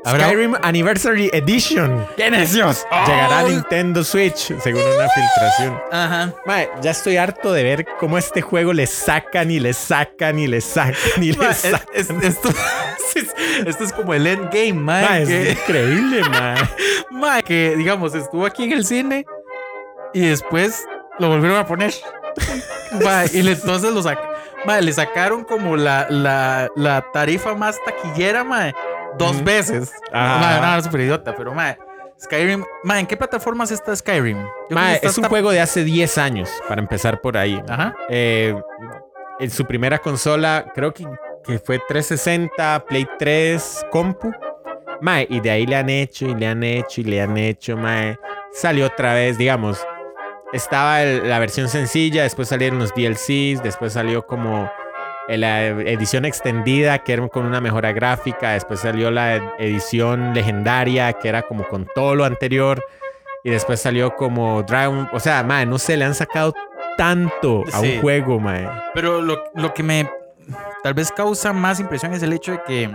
Habrá- 0.04 0.24
Skyrim 0.28 0.54
Anniversary 0.62 1.28
Edition. 1.32 2.06
¡Qué 2.16 2.30
necios! 2.30 2.86
Llegará 3.06 3.40
a. 3.40 3.42
Nintendo 3.42 4.02
Switch, 4.02 4.52
según 4.62 4.80
una 4.82 5.08
filtración. 5.08 5.78
Ajá. 5.92 6.32
Mae, 6.46 6.70
ya 6.80 6.92
estoy 6.92 7.16
harto 7.18 7.52
de 7.52 7.62
ver 7.62 7.86
cómo 7.98 8.16
a 8.16 8.18
este 8.18 8.40
juego 8.40 8.72
le 8.72 8.86
sacan 8.86 9.50
y 9.50 9.60
le 9.60 9.74
sacan 9.74 10.38
y 10.38 10.46
le 10.46 10.60
sacan 10.62 10.94
y 11.22 11.32
le 11.32 11.46
es- 11.50 11.56
sacan. 11.58 11.80
es- 11.92 12.10
esto, 12.10 12.48
esto 13.66 13.84
es 13.84 13.92
como 13.92 14.14
el 14.14 14.26
endgame, 14.26 14.72
mae. 14.74 15.04
Mae, 15.04 15.22
es 15.22 15.58
increíble, 15.58 16.22
mae. 16.30 16.56
mae, 17.10 17.42
que, 17.42 17.74
digamos, 17.76 18.14
estuvo 18.14 18.46
aquí 18.46 18.64
en 18.64 18.72
el 18.72 18.86
cine 18.86 19.26
y 20.14 20.20
después 20.20 20.82
lo 21.18 21.28
volvieron 21.28 21.58
a 21.58 21.66
poner. 21.66 21.92
Mae, 23.04 23.28
y 23.32 23.46
entonces 23.46 23.92
lo 23.92 24.02
sac- 24.02 24.18
mae, 24.64 24.80
le 24.80 24.92
sacaron 24.92 25.44
como 25.44 25.76
la, 25.76 26.06
la, 26.08 26.68
la 26.74 27.04
tarifa 27.12 27.54
más 27.54 27.76
taquillera, 27.84 28.44
mae, 28.44 28.74
dos 29.18 29.42
veces. 29.44 29.92
Ah. 30.12 30.58
No, 30.62 30.76
no, 30.76 30.82
súper 30.82 31.00
idiota, 31.02 31.34
pero 31.36 31.54
mae. 31.54 31.78
Skyrim, 32.22 32.62
mae, 32.84 33.00
¿en 33.00 33.06
qué 33.06 33.16
plataformas 33.16 33.70
está 33.70 33.96
Skyrim? 33.96 34.36
Mae, 34.70 34.96
está 34.96 35.06
es 35.08 35.16
un 35.18 35.24
hasta- 35.24 35.28
juego 35.30 35.50
de 35.52 35.60
hace 35.60 35.84
10 35.84 36.18
años, 36.18 36.50
para 36.68 36.80
empezar 36.82 37.20
por 37.22 37.36
ahí. 37.38 37.62
Ajá. 37.66 37.94
Eh, 38.10 38.54
en 39.38 39.50
su 39.50 39.64
primera 39.64 39.98
consola, 39.98 40.70
creo 40.74 40.92
que, 40.92 41.06
que 41.44 41.58
fue 41.58 41.80
360, 41.88 42.84
Play 42.86 43.08
3, 43.18 43.86
Compu. 43.90 44.32
Mae, 45.00 45.26
y 45.30 45.40
de 45.40 45.50
ahí 45.50 45.66
le 45.66 45.76
han 45.76 45.88
hecho 45.88 46.26
y 46.26 46.34
le 46.34 46.46
han 46.46 46.62
hecho 46.62 47.00
y 47.00 47.04
le 47.04 47.22
han 47.22 47.38
hecho, 47.38 47.74
mae. 47.78 48.18
Salió 48.52 48.86
otra 48.86 49.14
vez, 49.14 49.38
digamos. 49.38 49.82
Estaba 50.52 51.00
el- 51.02 51.26
la 51.26 51.38
versión 51.38 51.68
sencilla, 51.70 52.24
después 52.24 52.48
salieron 52.48 52.80
los 52.80 52.92
DLCs, 52.94 53.62
después 53.62 53.94
salió 53.94 54.26
como 54.26 54.70
la 55.38 55.64
edición 55.66 56.24
extendida, 56.24 56.98
que 56.98 57.12
era 57.12 57.26
con 57.28 57.46
una 57.46 57.60
mejora 57.60 57.92
gráfica, 57.92 58.50
después 58.52 58.80
salió 58.80 59.10
la 59.10 59.36
ed- 59.36 59.42
edición 59.58 60.32
legendaria, 60.34 61.12
que 61.14 61.28
era 61.28 61.42
como 61.42 61.66
con 61.68 61.86
todo 61.94 62.14
lo 62.14 62.24
anterior, 62.24 62.82
y 63.44 63.50
después 63.50 63.80
salió 63.80 64.14
como 64.16 64.62
Dragon, 64.62 65.08
o 65.12 65.20
sea, 65.20 65.42
mae, 65.42 65.66
no 65.66 65.78
sé, 65.78 65.96
le 65.96 66.04
han 66.04 66.14
sacado 66.14 66.54
tanto 66.96 67.64
a 67.72 67.78
Sí. 67.80 67.94
un 67.96 68.00
juego, 68.02 68.38
mae. 68.40 68.68
Pero 68.94 69.20
lo, 69.22 69.42
lo 69.54 69.72
que 69.72 69.82
me 69.82 70.08
tal 70.82 70.94
vez 70.94 71.10
causa 71.12 71.52
más 71.52 71.80
impresión 71.80 72.12
es 72.12 72.22
el 72.22 72.32
hecho 72.32 72.52
de 72.52 72.62
que 72.64 72.90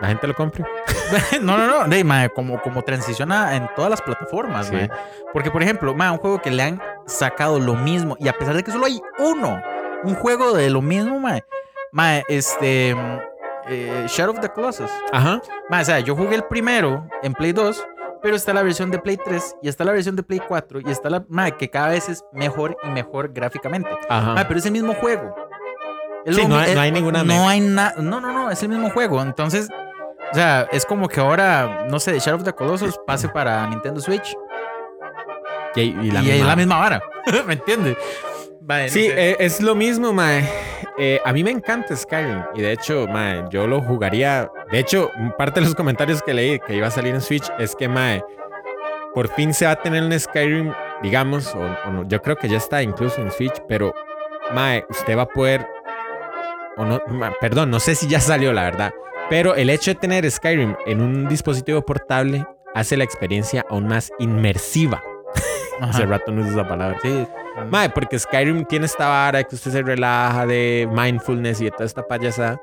La 0.00 0.08
gente 0.08 0.26
lo 0.26 0.34
compre. 0.34 0.64
no, 1.42 1.56
no, 1.56 1.86
no, 1.86 2.04
mae, 2.04 2.28
como, 2.30 2.60
como 2.60 2.82
transiciona 2.82 3.54
en 3.54 3.68
todas 3.76 3.88
las 3.90 4.02
plataformas, 4.02 4.66
Sí. 4.66 4.74
mae. 4.74 4.90
Porque, 5.32 5.48
por 5.52 5.62
ejemplo, 5.62 5.94
mae, 5.94 6.10
un 6.10 6.18
juego 6.18 6.42
que 6.42 6.50
le 6.50 6.60
han 6.64 6.82
sacado 7.06 7.60
lo 7.60 7.74
mismo, 7.76 8.16
y 8.18 8.26
a 8.26 8.32
pesar 8.32 8.54
de 8.56 8.64
que 8.64 8.72
solo 8.72 8.86
hay 8.86 9.00
uno, 9.18 9.62
un 10.04 10.14
juego 10.14 10.52
de 10.52 10.70
lo 10.70 10.82
mismo, 10.82 11.18
mae, 11.20 11.44
mae, 11.92 12.24
este, 12.28 12.90
eh, 13.68 14.06
Shadow 14.08 14.34
of 14.34 14.40
the 14.40 14.48
Colossus. 14.48 14.90
Ajá. 15.12 15.40
Mae, 15.68 15.82
o 15.82 15.84
sea, 15.84 16.00
yo 16.00 16.16
jugué 16.16 16.34
el 16.36 16.44
primero 16.44 17.06
en 17.22 17.32
Play 17.34 17.52
2, 17.52 17.86
pero 18.22 18.36
está 18.36 18.52
la 18.52 18.62
versión 18.62 18.90
de 18.90 18.98
Play 18.98 19.16
3, 19.16 19.56
y 19.62 19.68
está 19.68 19.84
la 19.84 19.92
versión 19.92 20.16
de 20.16 20.22
Play 20.22 20.40
4, 20.46 20.80
y 20.80 20.90
está 20.90 21.10
la, 21.10 21.24
mae, 21.28 21.52
que 21.56 21.68
cada 21.70 21.88
vez 21.88 22.08
es 22.08 22.24
mejor 22.32 22.76
y 22.82 22.88
mejor 22.88 23.32
gráficamente. 23.32 23.90
Ajá. 24.08 24.34
Ah, 24.38 24.44
pero 24.46 24.58
es 24.60 24.66
el 24.66 24.72
mismo 24.72 24.94
juego. 24.94 25.34
Es 26.24 26.36
Sí, 26.36 26.42
lo 26.42 26.48
no 26.48 26.56
hay- 26.58 26.66
no 26.66 26.72
es- 26.72 26.78
hay 26.78 26.92
ninguna 26.92 27.24
No 27.24 27.48
hay 27.48 27.60
nada. 27.60 27.94
No, 27.98 28.20
no, 28.20 28.32
no. 28.32 28.48
Es 28.50 28.62
el 28.62 28.68
mismo 28.68 28.90
juego. 28.90 29.20
Entonces, 29.20 29.68
o 30.30 30.34
sea, 30.34 30.68
es 30.70 30.86
como 30.86 31.08
que 31.08 31.18
ahora, 31.20 31.86
no 31.90 31.98
sé, 31.98 32.16
Shadow 32.20 32.38
of 32.38 32.44
the 32.44 32.52
Colossus 32.52 32.96
pase 33.06 33.28
para 33.28 33.66
Nintendo 33.66 34.00
Switch 34.00 34.36
y, 35.74 35.80
y 35.80 36.10
la 36.12 36.22
misma- 36.22 36.46
la 36.46 36.56
misma 36.56 36.78
vara. 36.78 37.02
¿Me 37.46 37.54
entiendes? 37.54 37.96
No 38.68 38.88
Sí, 38.88 39.06
eh, 39.10 39.36
es 39.38 39.60
lo 39.60 39.74
mismo, 39.74 40.12
mae. 40.12 40.48
Eh, 40.98 41.20
a 41.24 41.32
mí 41.32 41.42
me 41.42 41.50
encanta 41.50 41.96
Skyrim 41.96 42.42
y 42.54 42.60
de 42.62 42.72
hecho, 42.72 43.06
mae, 43.08 43.44
yo 43.50 43.66
lo 43.66 43.80
jugaría. 43.80 44.50
De 44.70 44.78
hecho, 44.78 45.10
parte 45.38 45.60
de 45.60 45.66
los 45.66 45.74
comentarios 45.74 46.22
que 46.22 46.34
leí 46.34 46.58
que 46.60 46.74
iba 46.74 46.86
a 46.86 46.90
salir 46.90 47.14
en 47.14 47.20
Switch 47.20 47.50
es 47.58 47.74
que, 47.74 47.88
mae, 47.88 48.22
por 49.14 49.28
fin 49.28 49.52
se 49.54 49.66
va 49.66 49.72
a 49.72 49.82
tener 49.82 50.02
un 50.02 50.18
Skyrim, 50.18 50.72
digamos, 51.02 51.54
o, 51.54 51.60
o 51.60 51.90
no, 51.90 52.08
yo 52.08 52.20
creo 52.22 52.36
que 52.36 52.48
ya 52.48 52.58
está 52.58 52.82
incluso 52.82 53.20
en 53.20 53.30
Switch, 53.30 53.54
pero, 53.68 53.94
mae, 54.54 54.84
usted 54.90 55.16
va 55.16 55.22
a 55.22 55.28
poder, 55.28 55.66
o 56.76 56.84
no, 56.84 57.00
ma- 57.08 57.32
perdón, 57.40 57.70
no 57.70 57.80
sé 57.80 57.94
si 57.94 58.06
ya 58.08 58.20
salió, 58.20 58.52
la 58.52 58.64
verdad, 58.64 58.92
pero 59.28 59.54
el 59.54 59.70
hecho 59.70 59.90
de 59.92 59.96
tener 59.96 60.30
Skyrim 60.30 60.76
en 60.86 61.00
un 61.00 61.28
dispositivo 61.28 61.82
portable 61.82 62.46
hace 62.74 62.96
la 62.96 63.04
experiencia 63.04 63.64
aún 63.68 63.86
más 63.88 64.12
inmersiva. 64.18 65.02
Ajá. 65.82 65.90
Hace 65.90 66.06
rato 66.06 66.30
no 66.30 66.42
uso 66.42 66.52
esa 66.52 66.68
palabra. 66.68 66.96
Sí. 67.02 67.26
Mae, 67.68 67.90
porque 67.90 68.18
Skyrim 68.18 68.64
tiene 68.64 68.86
esta 68.86 69.08
vara 69.08 69.42
que 69.42 69.56
usted 69.56 69.72
se 69.72 69.82
relaja 69.82 70.46
de 70.46 70.88
mindfulness 70.90 71.60
y 71.60 71.64
de 71.64 71.70
toda 71.72 71.84
esta 71.84 72.06
payasada. 72.06 72.60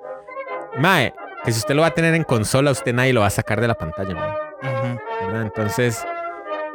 Mae, 0.77 1.13
que 1.43 1.51
si 1.51 1.59
usted 1.59 1.75
lo 1.75 1.81
va 1.81 1.87
a 1.87 1.93
tener 1.93 2.15
en 2.15 2.23
consola, 2.23 2.71
usted 2.71 2.93
nadie 2.93 3.11
lo 3.11 3.21
va 3.21 3.27
a 3.27 3.31
sacar 3.31 3.59
de 3.59 3.67
la 3.67 3.75
pantalla, 3.75 4.15
mae. 4.15 5.41
Entonces, 5.41 6.05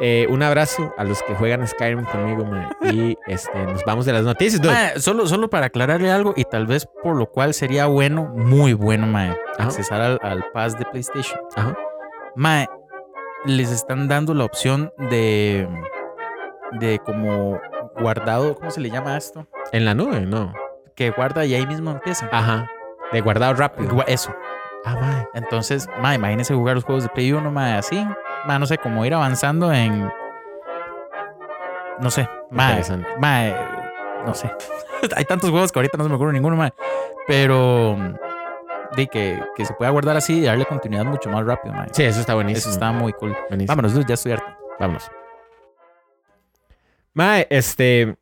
eh, 0.01 0.27
un 0.29 0.43
abrazo 0.43 0.93
a 0.99 1.05
los 1.05 1.23
que 1.23 1.35
juegan 1.35 1.67
Skyrim 1.67 2.05
conmigo, 2.05 2.45
mae. 2.45 2.69
Y 2.93 3.19
este, 3.27 3.59
nos 3.65 3.83
vamos 3.85 4.05
de 4.05 4.13
las 4.13 4.25
noticias, 4.25 4.61
dude. 4.61 4.75
Mae, 4.75 5.01
solo, 5.01 5.27
solo 5.27 5.49
para 5.49 5.67
aclararle 5.67 6.11
algo 6.11 6.35
y 6.37 6.45
tal 6.45 6.67
vez 6.67 6.87
por 7.03 7.17
lo 7.17 7.31
cual 7.31 7.55
sería 7.55 7.87
bueno, 7.87 8.27
muy 8.35 8.75
bueno, 8.75 9.07
mae, 9.07 9.31
Ajá. 9.59 9.69
accesar 9.69 10.01
al, 10.03 10.19
al 10.23 10.45
pass 10.53 10.79
de 10.79 10.85
PlayStation. 10.85 11.41
Ajá. 11.57 11.75
Mae, 12.37 12.69
les 13.47 13.71
están 13.71 14.09
dando 14.09 14.35
la 14.35 14.45
opción 14.45 14.93
de, 15.11 15.69
de 16.81 16.99
como 16.99 17.61
guardado, 18.01 18.55
¿cómo 18.57 18.71
se 18.71 18.81
le 18.81 18.91
llama 18.91 19.17
esto? 19.17 19.47
En 19.73 19.85
la 19.85 19.95
nube, 19.95 20.21
no. 20.21 20.53
Que 20.95 21.11
guarda 21.11 21.45
y 21.45 21.55
ahí 21.55 21.67
mismo 21.67 21.91
empieza. 21.91 22.29
Ajá. 22.31 22.71
De 23.13 23.21
guardado 23.21 23.55
rápido. 23.55 24.05
Eso. 24.07 24.35
Ah, 24.85 24.97
mae. 25.01 25.29
Entonces, 25.35 25.89
mae, 26.01 26.17
imagínense 26.17 26.55
jugar 26.55 26.77
los 26.77 26.85
juegos 26.85 27.05
de 27.05 27.09
Play 27.11 27.33
1, 27.33 27.51
mae, 27.51 27.75
así. 27.75 28.07
Mae, 28.47 28.59
no 28.59 28.67
sé, 28.67 28.79
como 28.79 29.05
ir 29.05 29.15
avanzando 29.15 29.73
en. 29.73 30.11
No 32.01 32.11
sé, 32.11 32.29
mae. 32.51 32.83
Mae, 33.19 33.57
no 34.27 34.35
sé. 34.35 34.51
Hay 35.17 35.25
tantos 35.25 35.51
juegos 35.51 35.73
que 35.73 35.79
ahorita 35.79 35.97
no 35.97 36.05
se 36.05 36.11
me 36.11 36.17
ocurre 36.17 36.33
ninguno, 36.33 36.57
mae. 36.57 36.73
Pero. 37.27 37.97
De 38.97 39.09
que, 39.09 39.43
que 39.57 39.65
se 39.65 39.75
pueda 39.75 39.91
guardar 39.91 40.17
así 40.17 40.39
y 40.39 40.45
darle 40.45 40.67
continuidad 40.67 41.05
mucho 41.05 41.29
más 41.31 41.45
rápido, 41.45 41.75
mae. 41.75 41.89
Sí, 41.93 42.05
eso 42.05 42.21
está 42.21 42.35
buenísimo. 42.35 42.59
Eso 42.59 42.71
está 42.71 42.93
muy 42.93 43.13
cool. 43.15 43.37
buenísimo. 43.49 43.69
Vámonos, 43.69 43.95
dude, 43.95 44.05
ya 44.07 44.15
estoy 44.15 44.33
harto. 44.33 44.47
Vámonos. 44.79 45.11
Mae, 47.15 47.47
este. 47.51 48.17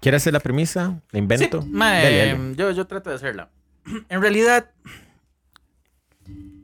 ¿Quiere 0.00 0.18
hacer 0.18 0.32
la 0.34 0.40
premisa? 0.40 1.00
¿La 1.10 1.18
invento? 1.18 1.62
Sí, 1.62 1.68
mae, 1.68 2.04
Dale, 2.04 2.36
dale. 2.36 2.56
Yo, 2.56 2.70
yo 2.70 2.86
trato 2.86 3.10
de 3.10 3.16
hacerla. 3.16 3.50
En 4.08 4.20
realidad, 4.20 4.70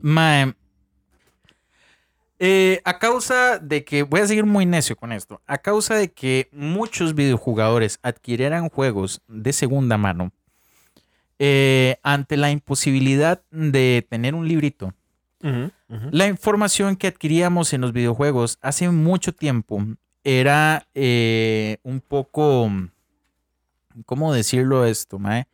mae, 0.01 0.53
eh, 2.43 2.81
a 2.85 2.97
causa 2.97 3.59
de 3.59 3.83
que, 3.83 4.01
voy 4.01 4.21
a 4.21 4.25
seguir 4.25 4.47
muy 4.47 4.65
necio 4.65 4.95
con 4.95 5.11
esto, 5.11 5.43
a 5.45 5.59
causa 5.59 5.93
de 5.93 6.11
que 6.11 6.49
muchos 6.51 7.13
videojugadores 7.13 7.99
adquirieran 8.01 8.67
juegos 8.69 9.21
de 9.27 9.53
segunda 9.53 9.99
mano, 9.99 10.31
eh, 11.37 11.97
ante 12.01 12.37
la 12.37 12.49
imposibilidad 12.49 13.43
de 13.51 14.07
tener 14.09 14.33
un 14.33 14.47
librito, 14.47 14.91
la 16.11 16.27
información 16.27 16.95
que 16.95 17.05
adquiríamos 17.05 17.73
en 17.73 17.81
los 17.81 17.93
videojuegos 17.93 18.57
hace 18.61 18.89
mucho 18.89 19.33
tiempo 19.33 19.85
era 20.23 20.85
eh, 20.93 21.77
un 21.83 21.99
poco, 22.01 22.69
¿cómo 24.05 24.33
decirlo 24.33 24.85
esto, 24.85 25.19
mae? 25.19 25.47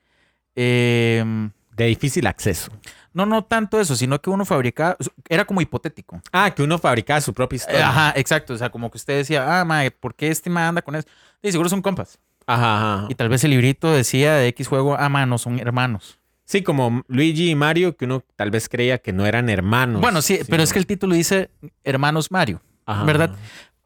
Em, 0.55 1.51
De 1.75 1.85
difícil 1.85 2.25
acceso. 2.27 2.71
no, 3.13 3.25
no 3.25 3.43
tanto 3.43 3.79
eso, 3.79 3.95
sino 3.95 4.19
que 4.21 4.29
uno 4.29 4.45
fabricaba, 4.45 4.97
era 5.29 5.45
como 5.45 5.61
hipotético. 5.61 6.21
Ah, 6.31 6.51
que 6.53 6.63
uno 6.63 6.77
fabricaba 6.79 7.21
su 7.21 7.33
propia 7.33 7.57
historia. 7.57 7.87
Ajá, 7.89 8.13
exacto. 8.15 8.53
O 8.53 8.57
sea, 8.57 8.69
como 8.69 8.89
que 8.91 8.97
usted 8.97 9.17
decía, 9.17 9.59
ah, 9.59 9.65
mae, 9.65 9.91
¿por 9.91 10.15
qué 10.15 10.29
este 10.29 10.49
mae 10.49 10.65
anda 10.65 10.81
con 10.81 10.95
eso? 10.95 11.07
Y 11.41 11.51
seguro 11.51 11.69
son 11.69 11.81
compas. 11.81 12.19
Ajá, 12.45 12.95
ajá. 12.95 13.07
Y 13.09 13.15
tal 13.15 13.29
vez 13.29 13.43
el 13.43 13.51
librito 13.51 13.91
decía 13.91 14.35
de 14.35 14.47
X 14.49 14.67
juego, 14.67 14.95
ah, 14.97 15.09
mae, 15.09 15.25
no 15.25 15.37
son 15.37 15.59
hermanos. 15.59 16.17
Sí, 16.45 16.63
como 16.63 17.03
Luigi 17.07 17.49
y 17.51 17.55
Mario, 17.55 17.97
que 17.97 18.05
uno 18.05 18.23
tal 18.37 18.51
vez 18.51 18.69
creía 18.69 18.99
que 18.99 19.11
no 19.11 19.25
eran 19.25 19.49
hermanos. 19.49 20.01
Bueno, 20.01 20.21
sí, 20.21 20.39
pero 20.49 20.63
es 20.63 20.71
que 20.71 20.79
el 20.79 20.85
título 20.87 21.13
dice 21.13 21.49
Hermanos 21.83 22.31
Mario. 22.31 22.61
Ajá. 22.85 23.03
¿verdad? 23.03 23.35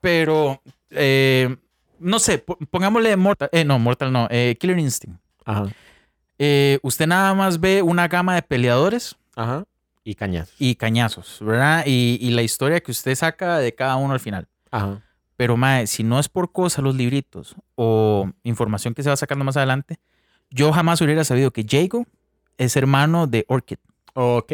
Pero, 0.01 0.61
eh, 0.89 1.55
no 1.99 2.19
sé, 2.19 2.39
po- 2.39 2.57
pongámosle 2.69 3.15
Mortal, 3.15 3.49
eh, 3.51 3.63
no, 3.63 3.79
Mortal 3.79 4.11
no, 4.11 4.27
eh, 4.31 4.57
Killer 4.59 4.79
Instinct. 4.79 5.19
Ajá. 5.45 5.67
Eh, 6.39 6.79
usted 6.81 7.07
nada 7.07 7.33
más 7.35 7.59
ve 7.59 7.81
una 7.81 8.07
gama 8.07 8.33
de 8.35 8.41
peleadores 8.41 9.15
Ajá. 9.35 9.63
Y 10.03 10.15
cañas. 10.15 10.51
y 10.57 10.75
cañazos, 10.75 11.37
¿verdad? 11.41 11.83
Y, 11.85 12.17
y 12.19 12.31
la 12.31 12.41
historia 12.41 12.79
que 12.81 12.91
usted 12.91 13.13
saca 13.15 13.59
de 13.59 13.75
cada 13.75 13.95
uno 13.97 14.13
al 14.13 14.19
final. 14.19 14.47
Ajá. 14.71 15.01
Pero, 15.37 15.57
mae, 15.57 15.85
si 15.87 16.03
no 16.03 16.19
es 16.19 16.29
por 16.29 16.51
cosa 16.51 16.81
los 16.81 16.95
libritos 16.95 17.55
o 17.75 18.29
información 18.43 18.93
que 18.93 19.03
se 19.03 19.09
va 19.09 19.15
sacando 19.15 19.45
más 19.45 19.57
adelante, 19.57 19.99
yo 20.49 20.71
jamás 20.73 20.99
hubiera 21.01 21.23
sabido 21.23 21.51
que 21.51 21.65
Jago 21.67 22.05
es 22.57 22.75
hermano 22.75 23.25
de 23.27 23.45
Orchid, 23.47 23.77
Ok. 24.13 24.53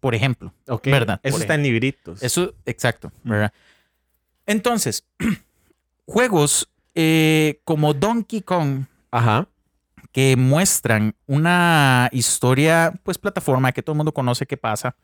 por 0.00 0.14
ejemplo. 0.14 0.52
Ok. 0.68 0.86
¿Verdad? 0.86 1.20
Eso 1.22 1.34
Por 1.34 1.40
está 1.42 1.54
en 1.54 1.62
libritos. 1.62 2.22
Eso, 2.22 2.54
exacto, 2.66 3.10
¿verdad? 3.24 3.52
Entonces, 4.48 5.04
juegos 6.06 6.70
eh, 6.94 7.60
como 7.64 7.92
Donkey 7.92 8.40
Kong 8.40 8.86
Ajá. 9.10 9.46
que 10.10 10.36
muestran 10.36 11.14
una 11.26 12.08
historia, 12.12 12.94
pues 13.02 13.18
plataforma 13.18 13.72
que 13.72 13.82
todo 13.82 13.92
el 13.92 13.98
mundo 13.98 14.14
conoce 14.14 14.46
que 14.46 14.56
pasa. 14.56 14.96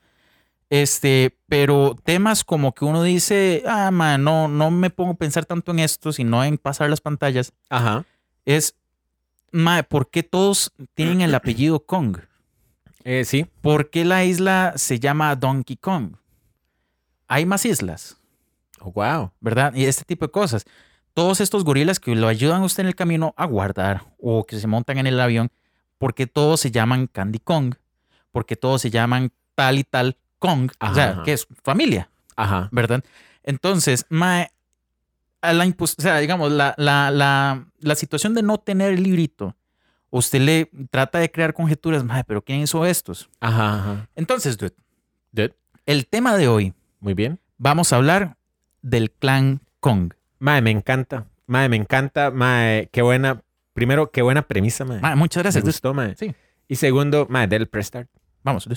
Este, 0.70 1.36
pero 1.46 1.94
temas 2.04 2.42
como 2.42 2.74
que 2.74 2.86
uno 2.86 3.02
dice, 3.02 3.62
ah, 3.66 3.90
man, 3.90 4.24
no, 4.24 4.48
no 4.48 4.70
me 4.70 4.88
pongo 4.88 5.12
a 5.12 5.16
pensar 5.16 5.44
tanto 5.44 5.72
en 5.72 5.80
esto, 5.80 6.10
sino 6.10 6.42
en 6.42 6.56
pasar 6.56 6.88
las 6.88 7.02
pantallas, 7.02 7.52
Ajá. 7.68 8.06
es, 8.46 8.74
ma, 9.52 9.82
¿por 9.82 10.08
qué 10.08 10.22
todos 10.22 10.72
tienen 10.94 11.20
el 11.20 11.34
apellido 11.34 11.80
Kong? 11.80 12.16
Eh, 13.04 13.26
sí. 13.26 13.46
¿Por 13.60 13.90
qué 13.90 14.06
la 14.06 14.24
isla 14.24 14.72
se 14.76 14.98
llama 14.98 15.36
Donkey 15.36 15.76
Kong? 15.76 16.16
Hay 17.28 17.44
más 17.44 17.66
islas. 17.66 18.16
Oh, 18.86 18.92
wow. 18.92 19.32
¿verdad? 19.40 19.74
Y 19.74 19.84
este 19.86 20.04
tipo 20.04 20.26
de 20.26 20.30
cosas. 20.30 20.64
Todos 21.14 21.40
estos 21.40 21.64
gorilas 21.64 22.00
que 22.00 22.14
lo 22.14 22.28
ayudan 22.28 22.62
a 22.62 22.64
usted 22.64 22.82
en 22.82 22.88
el 22.88 22.94
camino 22.94 23.34
a 23.36 23.46
guardar 23.46 24.02
o 24.18 24.44
que 24.44 24.58
se 24.58 24.66
montan 24.66 24.98
en 24.98 25.06
el 25.06 25.18
avión, 25.20 25.50
porque 25.98 26.26
todos 26.26 26.60
se 26.60 26.70
llaman 26.70 27.06
Candy 27.06 27.38
Kong, 27.38 27.74
porque 28.32 28.56
todos 28.56 28.82
se 28.82 28.90
llaman 28.90 29.30
tal 29.54 29.78
y 29.78 29.84
tal 29.84 30.16
Kong, 30.38 30.70
o 30.80 30.94
sea, 30.94 31.10
Ajá. 31.10 31.22
que 31.22 31.32
es 31.32 31.46
familia, 31.62 32.10
Ajá. 32.36 32.68
¿verdad? 32.72 33.02
Entonces, 33.44 34.04
mae, 34.08 34.50
la 35.40 35.64
o 35.78 35.86
sea, 35.86 36.18
digamos, 36.18 36.50
la, 36.50 36.74
la, 36.76 37.10
la, 37.10 37.64
la 37.78 37.94
situación 37.94 38.34
de 38.34 38.42
no 38.42 38.58
tener 38.58 38.92
el 38.94 39.02
librito, 39.02 39.54
usted 40.10 40.40
le 40.40 40.70
trata 40.90 41.18
de 41.20 41.30
crear 41.30 41.54
conjeturas, 41.54 42.02
mae, 42.04 42.24
pero 42.24 42.42
¿quién 42.42 42.60
hizo 42.60 42.84
estos? 42.84 43.30
Ajá. 43.40 43.78
Ajá. 43.78 44.08
Entonces, 44.16 44.58
dude, 44.58 44.74
Dude. 45.32 45.54
el 45.86 46.06
tema 46.08 46.36
de 46.36 46.48
hoy, 46.48 46.74
Muy 47.00 47.14
bien. 47.14 47.38
vamos 47.56 47.92
a 47.92 47.96
hablar 47.96 48.36
del 48.84 49.10
clan 49.10 49.62
Kong. 49.80 50.12
Mae, 50.38 50.62
me 50.62 50.70
encanta. 50.70 51.26
Mae, 51.46 51.68
me 51.68 51.76
encanta. 51.76 52.30
Mae, 52.30 52.88
qué 52.92 53.02
buena. 53.02 53.42
Primero, 53.72 54.10
qué 54.10 54.22
buena 54.22 54.42
premisa, 54.42 54.84
mae. 54.84 55.00
Mae, 55.00 55.16
muchas 55.16 55.38
me 55.38 55.42
gracias. 55.44 55.64
dude. 55.64 55.72
gustó, 55.72 55.94
mae. 55.94 56.14
Sí. 56.16 56.34
Y 56.68 56.76
segundo, 56.76 57.26
mae, 57.28 57.46
del 57.48 57.66
prestart. 57.66 58.08
Vamos. 58.42 58.68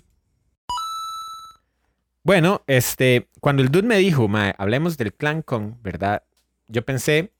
Bueno, 2.23 2.61
este, 2.67 3.27
cuando 3.41 3.61
el 3.61 3.69
dude 3.69 3.87
me 3.87 3.97
dijo, 3.97 4.27
mae, 4.27 4.55
hablemos 4.57 4.97
del 4.97 5.13
clan 5.13 5.41
Kong, 5.41 5.75
¿verdad? 5.81 6.23
Yo 6.67 6.83
pensé, 6.83 7.31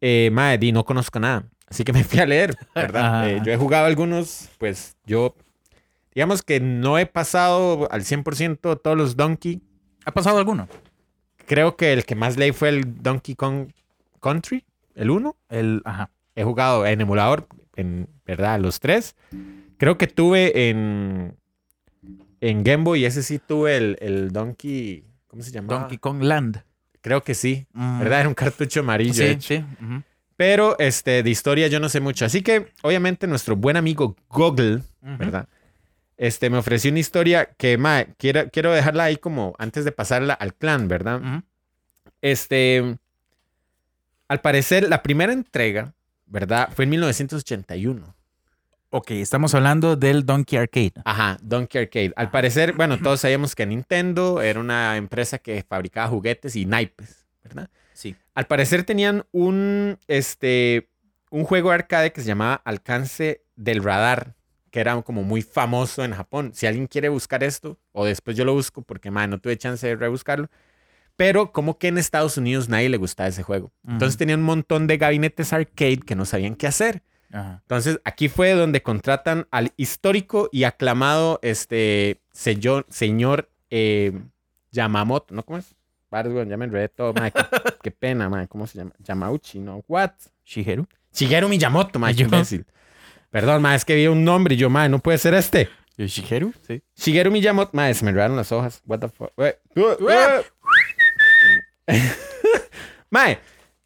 eh, 0.00 0.30
mae, 0.32 0.58
di, 0.58 0.72
no 0.72 0.84
conozco 0.84 1.20
nada. 1.20 1.44
Así 1.68 1.84
que 1.84 1.92
me 1.92 2.04
fui 2.04 2.18
a 2.20 2.26
leer, 2.26 2.56
¿verdad? 2.74 3.28
Eh, 3.30 3.40
yo 3.44 3.52
he 3.52 3.56
jugado 3.56 3.86
algunos, 3.86 4.48
pues 4.58 4.96
yo, 5.04 5.34
digamos 6.14 6.42
que 6.42 6.60
no 6.60 6.98
he 6.98 7.06
pasado 7.06 7.88
al 7.90 8.02
100% 8.02 8.80
todos 8.80 8.96
los 8.96 9.16
Donkey. 9.16 9.62
¿Ha 10.04 10.12
pasado 10.12 10.38
alguno? 10.38 10.68
Creo 11.46 11.76
que 11.76 11.92
el 11.92 12.04
que 12.04 12.14
más 12.14 12.36
leí 12.36 12.52
fue 12.52 12.68
el 12.70 13.02
Donkey 13.02 13.34
Kong 13.34 13.68
Country, 14.20 14.64
el 14.94 15.10
1. 15.10 15.36
El, 15.50 15.82
ajá. 15.84 16.10
He 16.34 16.44
jugado 16.44 16.84
en 16.86 17.00
emulador, 17.00 17.46
en 17.76 18.08
verdad, 18.26 18.60
los 18.60 18.80
tres. 18.80 19.14
Creo 19.78 19.96
que 19.98 20.06
tuve 20.06 20.68
en, 20.70 21.34
en 22.40 22.62
Game 22.64 22.84
Boy, 22.84 23.04
ese 23.04 23.22
sí 23.22 23.38
tuve 23.38 23.76
el, 23.76 23.96
el 24.00 24.32
Donkey, 24.32 25.04
¿cómo 25.28 25.42
se 25.42 25.50
llama? 25.50 25.68
Donkey 25.72 25.98
Kong 25.98 26.22
Land. 26.22 26.62
Creo 27.00 27.22
que 27.22 27.34
sí, 27.34 27.66
Mm. 27.72 28.00
¿verdad? 28.00 28.20
Era 28.20 28.28
un 28.28 28.34
cartucho 28.34 28.80
amarillo. 28.80 29.14
Sí, 29.14 29.22
hecho. 29.24 29.54
sí. 29.56 29.64
Pero 30.36 30.78
este, 30.78 31.22
de 31.22 31.30
historia 31.30 31.66
yo 31.68 31.80
no 31.80 31.88
sé 31.88 32.00
mucho. 32.00 32.24
Así 32.26 32.42
que, 32.42 32.72
obviamente, 32.82 33.26
nuestro 33.26 33.56
buen 33.56 33.76
amigo 33.76 34.16
Google. 34.28 34.82
¿verdad? 35.00 35.48
Este, 36.16 36.50
me 36.50 36.58
ofreció 36.58 36.90
una 36.90 37.00
historia 37.00 37.46
que, 37.56 37.76
mae, 37.78 38.14
quiero, 38.16 38.48
quiero 38.50 38.72
dejarla 38.72 39.04
ahí 39.04 39.16
como 39.16 39.54
antes 39.58 39.84
de 39.84 39.92
pasarla 39.92 40.34
al 40.34 40.54
clan, 40.54 40.88
¿verdad? 40.88 41.20
Este, 42.22 42.96
al 44.28 44.40
parecer, 44.40 44.88
la 44.88 45.02
primera 45.02 45.32
entrega 45.32 45.92
¿verdad? 46.26 46.70
Fue 46.74 46.84
en 46.84 46.90
1981. 46.90 48.14
Ok, 48.90 49.10
estamos 49.12 49.54
hablando 49.54 49.96
del 49.96 50.24
Donkey 50.24 50.58
Arcade. 50.58 50.94
Ajá, 51.04 51.38
Donkey 51.42 51.82
Arcade. 51.82 52.12
Al 52.16 52.30
parecer, 52.30 52.72
bueno, 52.72 52.98
todos 52.98 53.20
sabíamos 53.20 53.54
que 53.54 53.66
Nintendo 53.66 54.42
era 54.42 54.60
una 54.60 54.96
empresa 54.96 55.38
que 55.38 55.64
fabricaba 55.68 56.08
juguetes 56.08 56.56
y 56.56 56.66
naipes, 56.66 57.26
¿verdad? 57.42 57.68
Sí. 57.92 58.14
Al 58.34 58.46
parecer 58.46 58.84
tenían 58.84 59.24
un, 59.32 59.98
este, 60.06 60.88
un 61.30 61.44
juego 61.44 61.70
arcade 61.70 62.12
que 62.12 62.20
se 62.20 62.28
llamaba 62.28 62.60
Alcance 62.64 63.42
del 63.56 63.82
Radar, 63.82 64.34
que 64.76 64.80
era 64.80 65.00
como 65.00 65.22
muy 65.22 65.40
famoso 65.40 66.04
en 66.04 66.12
Japón. 66.12 66.50
Si 66.52 66.66
alguien 66.66 66.86
quiere 66.86 67.08
buscar 67.08 67.42
esto, 67.42 67.78
o 67.92 68.04
después 68.04 68.36
yo 68.36 68.44
lo 68.44 68.52
busco, 68.52 68.82
porque 68.82 69.10
man, 69.10 69.30
no 69.30 69.38
tuve 69.38 69.56
chance 69.56 69.86
de 69.86 69.96
rebuscarlo. 69.96 70.50
Pero 71.16 71.50
como 71.50 71.78
que 71.78 71.88
en 71.88 71.96
Estados 71.96 72.36
Unidos 72.36 72.68
nadie 72.68 72.90
le 72.90 72.98
gustaba 72.98 73.30
ese 73.30 73.42
juego. 73.42 73.72
Entonces 73.88 74.16
Ujú. 74.16 74.18
tenían 74.18 74.40
un 74.40 74.44
montón 74.44 74.86
de 74.86 74.98
gabinetes 74.98 75.54
arcade 75.54 76.00
que 76.00 76.14
no 76.14 76.26
sabían 76.26 76.56
qué 76.56 76.66
hacer. 76.66 77.02
Ajá. 77.32 77.62
Entonces, 77.62 78.02
aquí 78.04 78.28
fue 78.28 78.52
donde 78.52 78.82
contratan 78.82 79.48
al 79.50 79.72
histórico 79.78 80.50
y 80.52 80.64
aclamado 80.64 81.38
este 81.40 82.20
señor, 82.34 82.84
señor 82.90 83.48
eh, 83.70 84.12
Yamamoto, 84.72 85.34
¿no? 85.34 85.42
¿Cómo 85.42 85.56
es? 85.56 85.74
Ya 86.10 86.56
me 86.58 86.66
enredé 86.66 86.90
todo, 86.90 87.14
mae, 87.14 87.32
qué, 87.32 87.42
qué 87.82 87.90
pena, 87.92 88.28
mae, 88.28 88.46
¿cómo 88.46 88.66
se 88.66 88.76
llama? 88.76 88.92
Yamauchi, 88.98 89.58
¿no? 89.58 89.82
¿What? 89.88 90.10
Shigeru. 90.44 90.86
Shigeru 91.14 91.48
Miyamoto, 91.48 91.98
mae, 91.98 92.14
qué 92.14 92.24
imbécil. 92.24 92.66
Perdón, 93.30 93.62
mae, 93.62 93.76
es 93.76 93.84
que 93.84 93.94
vi 93.94 94.06
un 94.06 94.24
nombre 94.24 94.54
y 94.54 94.58
yo, 94.58 94.70
mae, 94.70 94.88
no 94.88 94.98
puede 94.98 95.18
ser 95.18 95.34
este. 95.34 95.68
¿Shigeru? 95.98 96.52
Sí. 96.66 96.82
Shigeru 96.94 97.30
Miyamoto, 97.30 97.70
mae, 97.72 97.94
se 97.94 98.04
me 98.04 98.10
enredaron 98.10 98.36
las 98.36 98.52
hojas. 98.52 98.82
What 98.86 99.00
the 99.00 99.08
fuck? 99.08 99.32
Wey. 99.36 99.52
mae, 103.10 103.38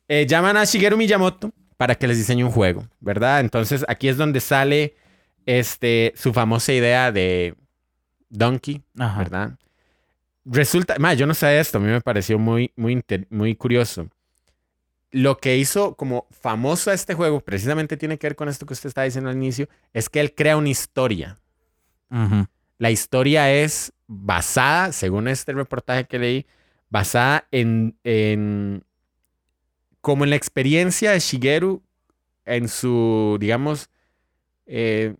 eh, 0.08 0.26
llaman 0.26 0.56
a 0.56 0.64
Shigeru 0.64 0.96
Miyamoto 0.96 1.52
para 1.76 1.94
que 1.94 2.06
les 2.06 2.18
diseñe 2.18 2.44
un 2.44 2.50
juego, 2.50 2.86
¿verdad? 3.00 3.40
Entonces 3.40 3.84
aquí 3.88 4.08
es 4.08 4.16
donde 4.16 4.40
sale 4.40 4.96
este, 5.46 6.12
su 6.16 6.32
famosa 6.32 6.72
idea 6.72 7.12
de 7.12 7.54
Donkey, 8.28 8.82
Ajá. 8.98 9.18
¿verdad? 9.18 9.58
Resulta, 10.44 10.96
mae, 10.98 11.16
yo 11.16 11.26
no 11.26 11.34
sabía 11.34 11.60
esto, 11.60 11.78
a 11.78 11.80
mí 11.80 11.88
me 11.88 12.00
pareció 12.00 12.38
muy, 12.38 12.72
muy, 12.76 13.02
muy 13.30 13.54
curioso. 13.54 14.08
Lo 15.12 15.38
que 15.38 15.56
hizo 15.56 15.94
como 15.96 16.26
famoso 16.30 16.90
a 16.90 16.94
este 16.94 17.14
juego, 17.14 17.40
precisamente 17.40 17.96
tiene 17.96 18.18
que 18.18 18.28
ver 18.28 18.36
con 18.36 18.48
esto 18.48 18.66
que 18.66 18.74
usted 18.74 18.88
está 18.88 19.02
diciendo 19.02 19.30
al 19.30 19.36
inicio, 19.36 19.68
es 19.92 20.08
que 20.08 20.20
él 20.20 20.34
crea 20.34 20.56
una 20.56 20.68
historia. 20.68 21.38
La 22.78 22.90
historia 22.90 23.52
es 23.52 23.92
basada, 24.06 24.92
según 24.92 25.28
este 25.28 25.52
reportaje 25.52 26.04
que 26.04 26.18
leí, 26.18 26.46
basada 26.88 27.46
en, 27.50 27.96
en 28.02 28.84
como 30.00 30.24
en 30.24 30.30
la 30.30 30.36
experiencia 30.36 31.12
de 31.12 31.20
Shigeru 31.20 31.82
en 32.44 32.68
su, 32.68 33.36
digamos, 33.38 33.90
eh, 34.66 35.14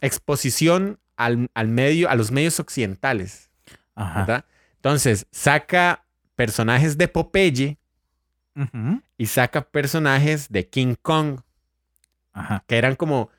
exposición 0.00 0.98
al, 1.16 1.50
al 1.54 1.68
medio, 1.68 2.08
a 2.08 2.14
los 2.14 2.30
medios 2.30 2.60
occidentales, 2.60 3.50
Ajá. 3.94 4.44
Entonces, 4.76 5.26
saca 5.32 6.04
personajes 6.36 6.96
de 6.96 7.08
Popeye. 7.08 7.78
Y 9.18 9.26
saca 9.26 9.62
personajes 9.62 10.48
de 10.50 10.68
King 10.68 10.94
Kong, 11.00 11.40
Ajá. 12.32 12.64
que 12.66 12.76
eran 12.76 12.96
como 12.96 13.30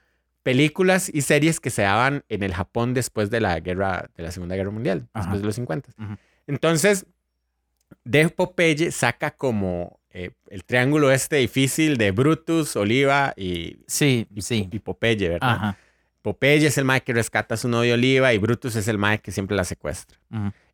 películas 0.44 1.10
y 1.14 1.22
series 1.22 1.60
que 1.60 1.70
se 1.70 1.82
daban 1.84 2.24
en 2.30 2.42
el 2.44 2.54
Japón 2.54 2.94
después 2.94 3.30
de 3.30 3.42
la 3.42 3.60
guerra, 3.60 4.10
de 4.16 4.24
la 4.24 4.32
Segunda 4.32 4.56
Guerra 4.56 4.72
Mundial, 4.72 5.08
Ajá. 5.14 5.24
después 5.26 5.42
de 5.42 5.46
los 5.46 5.56
50. 5.56 5.90
Ujú. 5.98 6.16
Entonces, 6.48 7.06
de 8.04 8.30
Popeye 8.30 8.92
saca 8.92 9.32
como 9.32 10.00
eh, 10.12 10.32
el 10.50 10.64
triángulo 10.64 11.12
este 11.12 11.36
difícil 11.38 11.98
de 11.98 12.12
Brutus, 12.12 12.76
Oliva 12.76 13.34
y, 13.36 13.80
Sí, 13.88 14.28
y, 14.34 14.42
sí. 14.42 14.68
y 14.72 14.80
Popeye, 14.80 15.30
¿verdad? 15.30 15.50
Ajá. 15.52 15.78
Popeye 16.22 16.66
es 16.68 16.78
el 16.78 16.86
mae 16.86 17.02
que 17.02 17.14
rescata 17.14 17.56
a 17.56 17.58
su 17.58 17.68
novio 17.70 17.94
Oliva 17.94 18.34
y 18.34 18.38
Brutus 18.38 18.76
es 18.76 18.88
el 18.88 18.98
mae 18.98 19.20
que 19.20 19.32
siempre 19.32 19.56
la 19.56 19.64
secuestra. 19.64 20.18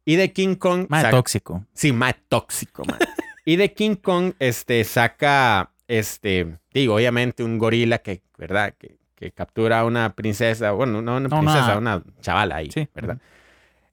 Y 0.06 0.16
de 0.16 0.32
King 0.34 0.56
Kong... 0.56 0.86
Más 0.89 1.01
saca- 1.04 1.12
tóxico. 1.18 1.66
Sí, 1.74 1.91
más 1.91 2.16
tóxico, 2.30 2.84
man. 2.86 2.97
Y 3.46 3.56
de 3.58 3.74
King 3.74 3.96
Kong, 3.96 4.34
este, 4.39 4.84
saca, 4.84 5.72
este, 5.88 6.58
digo, 6.74 6.96
obviamente 6.96 7.44
un 7.44 7.58
gorila 7.58 7.98
que, 8.00 8.22
¿verdad? 8.38 8.74
Que, 8.78 8.98
que 9.16 9.32
captura 9.32 9.80
a 9.82 9.86
una 9.86 10.16
princesa, 10.16 10.72
bueno, 10.72 11.02
no 11.02 11.18
una 11.18 11.30
princesa, 11.30 11.78
una- 11.78 11.98
una 11.98 12.04
chavala 12.22 12.56
ahí, 12.58 12.72
Sí. 12.72 12.88
¿verdad? 12.96 13.18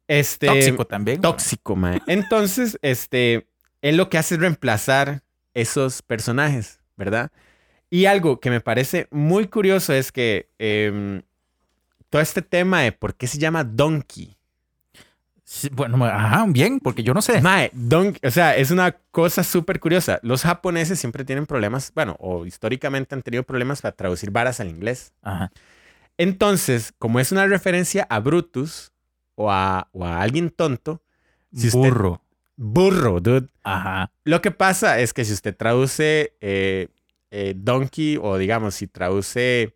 Este, 0.08 0.46
Tóxico 0.48 0.86
también. 0.86 1.20
Tóxico, 1.20 1.76
man. 1.76 2.00
Entonces, 2.06 2.78
este, 2.82 3.46
él 3.82 3.96
lo 3.96 4.08
que 4.08 4.18
hace 4.18 4.34
es 4.34 4.40
reemplazar 4.40 5.22
esos 5.54 6.02
personajes, 6.02 6.80
¿verdad? 6.96 7.30
Y 7.90 8.06
algo 8.06 8.40
que 8.40 8.50
me 8.50 8.60
parece 8.60 9.06
muy 9.10 9.46
curioso 9.48 9.92
es 9.92 10.10
que 10.12 10.48
em, 10.58 11.22
todo 12.08 12.22
este 12.22 12.42
tema 12.42 12.82
de 12.82 12.92
por 12.92 13.14
qué 13.14 13.26
se 13.26 13.38
llama 13.38 13.62
Donkey. 13.64 14.36
Sí, 15.52 15.68
bueno, 15.72 16.04
ajá, 16.04 16.46
bien, 16.48 16.78
porque 16.78 17.02
yo 17.02 17.12
no 17.12 17.20
sé. 17.20 17.40
Mae, 17.40 17.70
don- 17.74 18.16
o 18.22 18.30
sea, 18.30 18.54
es 18.56 18.70
una 18.70 18.92
cosa 19.10 19.42
súper 19.42 19.80
curiosa. 19.80 20.20
Los 20.22 20.42
japoneses 20.44 21.00
siempre 21.00 21.24
tienen 21.24 21.44
problemas, 21.44 21.90
bueno, 21.92 22.14
o 22.20 22.46
históricamente 22.46 23.16
han 23.16 23.22
tenido 23.22 23.42
problemas 23.42 23.82
para 23.82 23.96
traducir 23.96 24.30
varas 24.30 24.60
al 24.60 24.68
inglés. 24.68 25.12
Ajá. 25.22 25.50
Entonces, 26.18 26.94
como 26.98 27.18
es 27.18 27.32
una 27.32 27.48
referencia 27.48 28.06
a 28.08 28.20
Brutus 28.20 28.92
o 29.34 29.50
a, 29.50 29.88
o 29.90 30.04
a 30.04 30.20
alguien 30.22 30.50
tonto, 30.50 31.02
Si 31.52 31.66
usted- 31.66 31.80
Burro. 31.80 32.22
burro, 32.56 33.18
dude. 33.20 33.48
Ajá. 33.64 34.12
Lo 34.22 34.40
que 34.42 34.52
pasa 34.52 35.00
es 35.00 35.12
que 35.12 35.24
si 35.24 35.32
usted 35.32 35.56
traduce 35.56 36.32
eh, 36.40 36.86
eh, 37.32 37.54
donkey 37.56 38.18
o 38.22 38.38
digamos, 38.38 38.76
si 38.76 38.86
traduce 38.86 39.74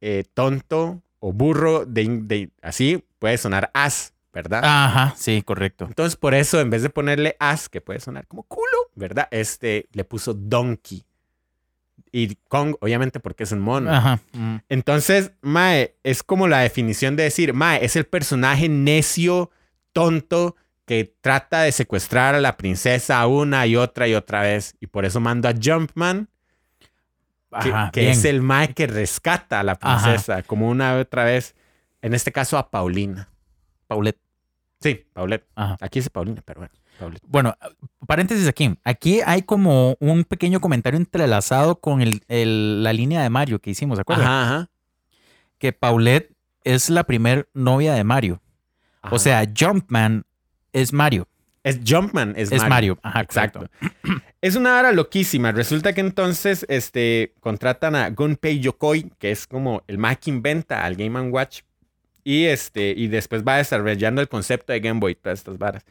eh, 0.00 0.24
tonto 0.32 1.02
o 1.18 1.34
burro, 1.34 1.84
de, 1.84 2.08
de- 2.22 2.50
así 2.62 3.04
puede 3.18 3.36
sonar 3.36 3.70
as, 3.74 4.13
¿verdad? 4.34 4.62
Ajá, 4.64 5.14
sí, 5.16 5.42
correcto. 5.42 5.86
Entonces, 5.86 6.16
por 6.16 6.34
eso, 6.34 6.60
en 6.60 6.68
vez 6.68 6.82
de 6.82 6.90
ponerle 6.90 7.36
as, 7.38 7.68
que 7.68 7.80
puede 7.80 8.00
sonar 8.00 8.26
como 8.26 8.42
culo, 8.42 8.90
¿verdad? 8.94 9.28
Este 9.30 9.88
le 9.92 10.04
puso 10.04 10.34
donkey. 10.34 11.04
Y 12.10 12.36
Kong, 12.48 12.76
obviamente, 12.80 13.20
porque 13.20 13.44
es 13.44 13.52
un 13.52 13.60
mono. 13.60 13.92
Ajá. 13.92 14.20
mm. 14.32 14.56
Entonces, 14.68 15.32
Mae, 15.40 15.96
es 16.02 16.22
como 16.22 16.46
la 16.48 16.60
definición 16.60 17.16
de 17.16 17.24
decir, 17.24 17.54
Mae, 17.54 17.84
es 17.84 17.96
el 17.96 18.04
personaje 18.06 18.68
necio, 18.68 19.50
tonto, 19.92 20.56
que 20.86 21.14
trata 21.20 21.62
de 21.62 21.72
secuestrar 21.72 22.34
a 22.34 22.40
la 22.40 22.56
princesa 22.56 23.26
una 23.26 23.66
y 23.66 23.76
otra 23.76 24.06
y 24.06 24.14
otra 24.14 24.42
vez. 24.42 24.76
Y 24.80 24.86
por 24.88 25.04
eso 25.04 25.18
manda 25.20 25.50
a 25.50 25.54
Jumpman, 25.60 26.28
que, 27.62 27.68
Ajá, 27.70 27.90
que 27.92 28.00
bien. 28.00 28.12
es 28.12 28.24
el 28.24 28.42
Mae 28.42 28.74
que 28.74 28.86
rescata 28.86 29.60
a 29.60 29.62
la 29.62 29.78
Ajá. 29.80 30.02
princesa, 30.02 30.42
como 30.42 30.68
una 30.68 30.96
y 30.96 31.00
otra 31.00 31.24
vez. 31.24 31.54
En 32.02 32.14
este 32.14 32.32
caso, 32.32 32.58
a 32.58 32.70
Paulina. 32.70 33.28
Paulette. 33.86 34.18
Sí, 34.84 35.06
Paulette. 35.14 35.46
Ajá. 35.54 35.78
Aquí 35.80 35.98
dice 36.00 36.10
Paulina, 36.10 36.42
pero 36.44 36.60
bueno, 36.60 36.72
Paulette. 36.98 37.22
Bueno, 37.26 37.54
paréntesis 38.06 38.46
aquí. 38.46 38.76
Aquí 38.84 39.20
hay 39.24 39.42
como 39.42 39.96
un 39.98 40.24
pequeño 40.24 40.60
comentario 40.60 40.98
entrelazado 40.98 41.80
con 41.80 42.02
el, 42.02 42.22
el- 42.28 42.82
la 42.82 42.92
línea 42.92 43.22
de 43.22 43.30
Mario 43.30 43.58
que 43.60 43.70
hicimos, 43.70 43.96
¿de 43.96 44.02
acuerdo? 44.02 44.22
Ajá, 44.24 44.42
ajá. 44.42 44.70
Que 45.58 45.72
Paulette 45.72 46.32
es 46.64 46.90
la 46.90 47.04
primer 47.04 47.48
novia 47.54 47.94
de 47.94 48.04
Mario. 48.04 48.42
ajá. 49.02 49.14
O 49.14 49.18
sea, 49.18 49.44
Jumpman 49.58 50.24
es 50.74 50.92
Mario. 50.92 51.26
es 51.62 51.80
Jumpman, 51.86 52.34
es, 52.36 52.52
Es 52.52 52.58
Mario. 52.58 52.68
Mario. 52.68 52.98
Ajá, 53.02 53.20
Exacto. 53.22 53.64
exacto. 53.80 54.22
Es 54.44 54.56
una 54.56 54.78
hora 54.78 54.92
loquísima. 54.92 55.52
Resulta 55.52 55.94
que 55.94 56.02
entonces 56.02 56.66
este, 56.68 57.32
contratan 57.40 57.94
a 57.96 58.10
Gunpei 58.10 58.60
Yokoi, 58.60 59.10
que 59.18 59.30
es 59.30 59.46
como 59.46 59.82
el 59.86 59.96
más 59.96 60.18
que 60.18 60.28
inventa 60.28 60.84
al 60.84 60.96
Game 60.96 61.18
Watch. 61.30 61.62
Y, 62.24 62.46
este, 62.46 62.94
y 62.96 63.08
después 63.08 63.44
va 63.44 63.58
desarrollando 63.58 64.20
el 64.20 64.28
concepto 64.28 64.72
de 64.72 64.80
Game 64.80 65.00
Boy, 65.00 65.14
todas 65.14 65.40
estas 65.40 65.58
varas. 65.58 65.84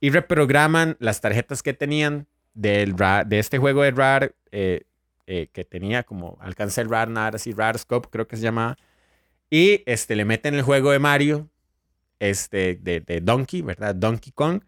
Y 0.00 0.10
reprograman 0.10 0.96
las 0.98 1.20
tarjetas 1.20 1.62
que 1.62 1.74
tenían 1.74 2.26
del, 2.54 2.96
de 2.96 3.38
este 3.38 3.58
juego 3.58 3.82
de 3.82 3.90
RAR, 3.90 4.34
eh, 4.50 4.82
eh, 5.26 5.48
que 5.52 5.64
tenía 5.64 6.02
como 6.02 6.38
alcance 6.40 6.80
el 6.80 6.88
RAR, 6.88 7.08
nada 7.08 7.32
así, 7.34 7.52
RAR 7.52 7.78
Scope, 7.78 8.08
creo 8.10 8.26
que 8.26 8.36
se 8.36 8.42
llamaba. 8.42 8.76
Y 9.50 9.82
este, 9.86 10.16
le 10.16 10.24
meten 10.24 10.54
el 10.54 10.62
juego 10.62 10.90
de 10.90 10.98
Mario, 10.98 11.48
este, 12.18 12.76
de, 12.76 13.00
de 13.00 13.20
Donkey, 13.20 13.62
¿verdad? 13.62 13.94
Donkey 13.94 14.32
Kong 14.32 14.62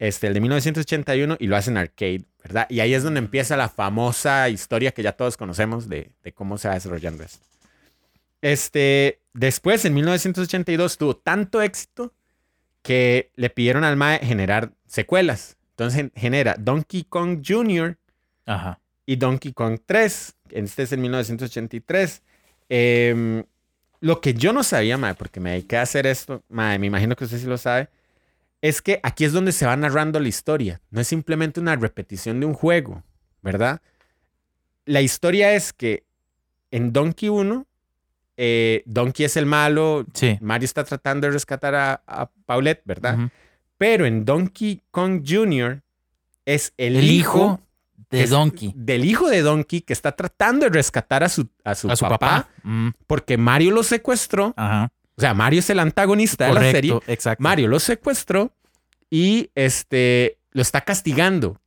este, 0.00 0.28
el 0.28 0.34
de 0.34 0.40
1981, 0.40 1.36
y 1.38 1.46
lo 1.46 1.56
hacen 1.56 1.76
arcade, 1.76 2.24
¿verdad? 2.42 2.66
Y 2.70 2.80
ahí 2.80 2.94
es 2.94 3.02
donde 3.02 3.18
empieza 3.18 3.56
la 3.58 3.68
famosa 3.68 4.48
historia 4.48 4.92
que 4.92 5.02
ya 5.02 5.12
todos 5.12 5.36
conocemos 5.36 5.90
de, 5.90 6.12
de 6.24 6.32
cómo 6.32 6.56
se 6.56 6.68
va 6.68 6.74
desarrollando 6.74 7.22
esto. 7.22 7.46
Este, 8.42 9.20
después, 9.32 9.84
en 9.84 9.94
1982, 9.94 10.98
tuvo 10.98 11.16
tanto 11.16 11.60
éxito 11.62 12.12
que 12.82 13.30
le 13.36 13.50
pidieron 13.50 13.84
al 13.84 13.96
MAE 13.96 14.20
generar 14.20 14.72
secuelas. 14.86 15.56
Entonces 15.70 15.96
gen- 15.96 16.12
genera 16.16 16.56
Donkey 16.58 17.04
Kong 17.04 17.42
Jr. 17.46 17.96
Ajá. 18.46 18.80
y 19.06 19.16
Donkey 19.16 19.52
Kong 19.52 19.78
3. 19.84 20.34
Este 20.50 20.82
es 20.84 20.92
en 20.92 21.00
1983. 21.02 22.22
Em, 22.68 23.44
lo 24.00 24.20
que 24.20 24.34
yo 24.34 24.52
no 24.52 24.62
sabía, 24.62 24.96
mae, 24.96 25.14
porque 25.14 25.40
me 25.40 25.50
dediqué 25.52 25.76
a 25.76 25.82
hacer 25.82 26.06
esto, 26.06 26.42
mae, 26.48 26.78
me 26.78 26.86
imagino 26.86 27.14
que 27.16 27.24
usted 27.24 27.38
sí 27.38 27.46
lo 27.46 27.58
sabe, 27.58 27.88
es 28.62 28.80
que 28.82 28.98
aquí 29.02 29.24
es 29.24 29.32
donde 29.32 29.52
se 29.52 29.66
va 29.66 29.76
narrando 29.76 30.18
la 30.20 30.28
historia. 30.28 30.80
No 30.90 31.00
es 31.00 31.08
simplemente 31.08 31.60
una 31.60 31.76
repetición 31.76 32.40
de 32.40 32.46
un 32.46 32.54
juego, 32.54 33.02
¿verdad? 33.42 33.80
la 34.86 35.02
historia 35.02 35.52
es 35.54 35.72
que 35.72 36.02
en 36.72 36.92
Donkey 36.92 37.28
1, 37.28 37.66
eh, 38.42 38.82
Donkey 38.86 39.26
es 39.26 39.36
el 39.36 39.44
malo, 39.44 40.06
Sí. 40.14 40.38
Mario 40.40 40.64
está 40.64 40.82
tratando 40.84 41.26
de 41.26 41.34
rescatar 41.34 41.74
a, 41.74 42.02
a 42.06 42.30
Paulette, 42.46 42.80
¿verdad? 42.86 43.30
Pero 43.76 44.06
en 44.06 44.24
Donkey 44.24 44.80
Kong 44.90 45.22
Jr. 45.26 45.82
es 46.46 46.72
el, 46.78 46.96
El 46.96 47.10
hijo 47.10 47.60
de 48.10 48.22
es 48.22 48.30
Donkey. 48.30 48.72
del 48.74 49.04
hijo 49.04 49.28
de 49.28 49.42
Donkey 49.42 49.82
que 49.82 49.92
está 49.92 50.12
tratando 50.16 50.64
de 50.64 50.70
rescatar 50.70 51.22
a 51.22 51.28
su, 51.28 51.48
a 51.64 51.74
su, 51.74 51.90
A 51.90 51.96
su 51.96 52.04
papá, 52.06 52.18
papá. 52.18 52.48
Mm, 52.62 52.88
porque 53.06 53.36
Mario 53.36 53.72
lo 53.72 53.82
secuestró. 53.82 54.54
Ajá. 54.56 54.90
O 55.16 55.20
sea, 55.20 55.34
Mario 55.34 55.58
es 55.60 55.68
el 55.68 55.78
antagonista 55.78 56.46
de 56.46 56.54
la 56.54 56.60
serie. 56.62 56.98
Exacto. 57.06 57.42
Mario 57.42 57.68
lo 57.68 57.78
secuestró 57.78 58.52
y 59.10 59.50
este 59.54 60.38
lo 60.52 60.62
está 60.62 60.80
castigando. 60.80 61.60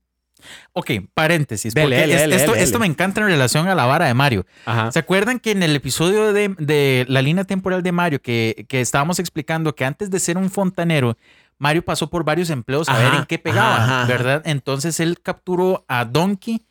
Ok, 0.73 0.91
paréntesis. 1.13 1.73
Dele, 1.73 1.95
porque 1.97 2.01
dele, 2.01 2.13
es- 2.35 2.41
dele, 2.47 2.61
esto, 2.63 2.79
me 2.79 2.85
encanta 2.85 3.21
en 3.21 3.27
relación 3.27 3.67
a 3.67 3.75
la 3.75 3.85
vara 3.85 4.05
de 4.07 4.13
Mario. 4.13 4.45
Ajá. 4.65 4.91
¿Se 4.91 4.99
acuerdan 4.99 5.39
que 5.39 5.51
en 5.51 5.63
el 5.63 5.75
episodio 5.75 6.33
de, 6.33 6.49
de 6.57 7.05
la 7.09 7.21
línea 7.21 7.43
temporal 7.43 7.83
de 7.83 7.91
Mario 7.91 8.21
que, 8.21 8.65
que 8.67 8.81
estábamos 8.81 9.19
explicando 9.19 9.75
que 9.75 9.85
antes 9.85 10.09
de 10.09 10.19
ser 10.19 10.37
un 10.37 10.49
fontanero, 10.49 11.17
Mario 11.57 11.85
pasó 11.85 12.09
por 12.09 12.23
varios 12.23 12.49
empleos 12.49 12.89
a 12.89 12.93
Ajá, 12.93 13.03
ver 13.03 13.13
en 13.19 13.25
qué 13.25 13.39
pegaba, 13.39 13.77
ajá. 13.83 14.05
¿verdad? 14.05 14.41
Entonces 14.45 14.99
él 14.99 15.19
capturó 15.21 15.85
a 15.87 16.03
Donkey 16.05 16.65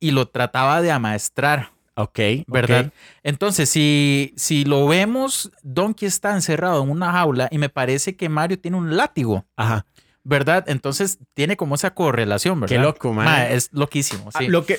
y 0.00 0.10
lo 0.10 0.28
trataba 0.28 0.82
de 0.82 0.90
amaestrar, 0.92 1.70
Ok. 1.94 2.18
¿verdad? 2.46 2.92
Entonces, 3.24 3.68
si, 3.68 4.32
si 4.36 4.64
lo 4.64 4.86
vemos, 4.86 5.50
Donkey 5.64 6.06
está 6.06 6.32
encerrado 6.32 6.82
en 6.84 6.90
una 6.90 7.10
jaula 7.10 7.48
y 7.50 7.58
me 7.58 7.68
parece 7.68 8.14
que 8.16 8.28
Mario 8.28 8.58
tiene 8.60 8.76
un 8.76 8.96
látigo, 8.96 9.44
Ajá. 9.56 9.84
¿Verdad? 10.28 10.64
Entonces 10.68 11.18
tiene 11.34 11.56
como 11.56 11.74
esa 11.74 11.94
correlación, 11.94 12.60
¿verdad? 12.60 12.76
Qué 12.76 12.82
loco, 12.82 13.12
man. 13.14 13.24
Ma, 13.24 13.48
es 13.48 13.70
loquísimo, 13.72 14.30
Ah, 14.34 14.38
sí. 14.40 14.48
Lo 14.48 14.66
que 14.66 14.78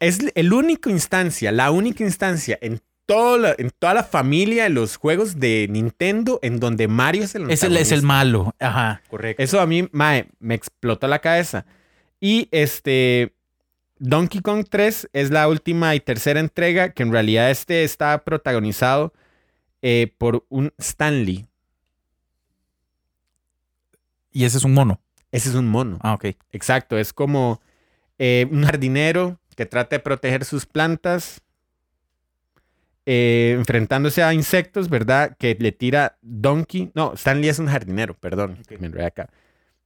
es 0.00 0.18
el 0.34 0.52
único 0.52 0.88
instancia, 0.88 1.52
la 1.52 1.70
única 1.70 2.04
instancia 2.04 2.58
en, 2.62 2.80
todo 3.04 3.36
la- 3.38 3.54
en 3.58 3.70
toda 3.78 3.94
la 3.94 4.04
familia 4.04 4.64
de 4.64 4.70
los 4.70 4.96
juegos 4.96 5.38
de 5.40 5.66
Nintendo 5.70 6.38
en 6.42 6.58
donde 6.60 6.88
Mario 6.88 7.24
es 7.24 7.34
el 7.34 7.50
es, 7.50 7.62
el, 7.64 7.76
es 7.76 7.92
el 7.92 8.02
malo, 8.02 8.54
ajá, 8.60 9.02
correcto. 9.08 9.42
Eso 9.42 9.60
a 9.60 9.66
mí, 9.66 9.88
mae, 9.92 10.26
me 10.40 10.54
explota 10.54 11.06
la 11.08 11.18
cabeza. 11.18 11.66
Y 12.20 12.48
este 12.50 13.34
Donkey 13.98 14.40
Kong 14.40 14.64
3 14.70 15.10
es 15.12 15.30
la 15.30 15.48
última 15.48 15.94
y 15.96 16.00
tercera 16.00 16.40
entrega 16.40 16.90
que 16.92 17.02
en 17.02 17.12
realidad 17.12 17.50
este 17.50 17.84
está 17.84 18.24
protagonizado 18.24 19.12
eh, 19.82 20.12
por 20.18 20.44
un 20.48 20.72
Stanley. 20.78 21.46
Y 24.38 24.44
ese 24.44 24.58
es 24.58 24.62
un 24.64 24.72
mono. 24.72 25.00
Ese 25.32 25.48
es 25.48 25.56
un 25.56 25.66
mono. 25.66 25.98
Ah, 26.00 26.14
ok. 26.14 26.26
Exacto, 26.52 26.96
es 26.96 27.12
como 27.12 27.60
eh, 28.20 28.46
un 28.52 28.62
jardinero 28.62 29.40
que 29.56 29.66
trata 29.66 29.96
de 29.96 30.00
proteger 30.00 30.44
sus 30.44 30.64
plantas, 30.64 31.40
eh, 33.04 33.56
enfrentándose 33.58 34.22
a 34.22 34.32
insectos, 34.32 34.88
¿verdad? 34.88 35.34
Que 35.40 35.56
le 35.58 35.72
tira 35.72 36.18
Donkey. 36.22 36.92
No, 36.94 37.14
Stanley 37.14 37.48
es 37.48 37.58
un 37.58 37.66
jardinero, 37.66 38.14
perdón, 38.14 38.58
Ok. 38.60 38.78
me 38.78 39.04
acá. 39.04 39.28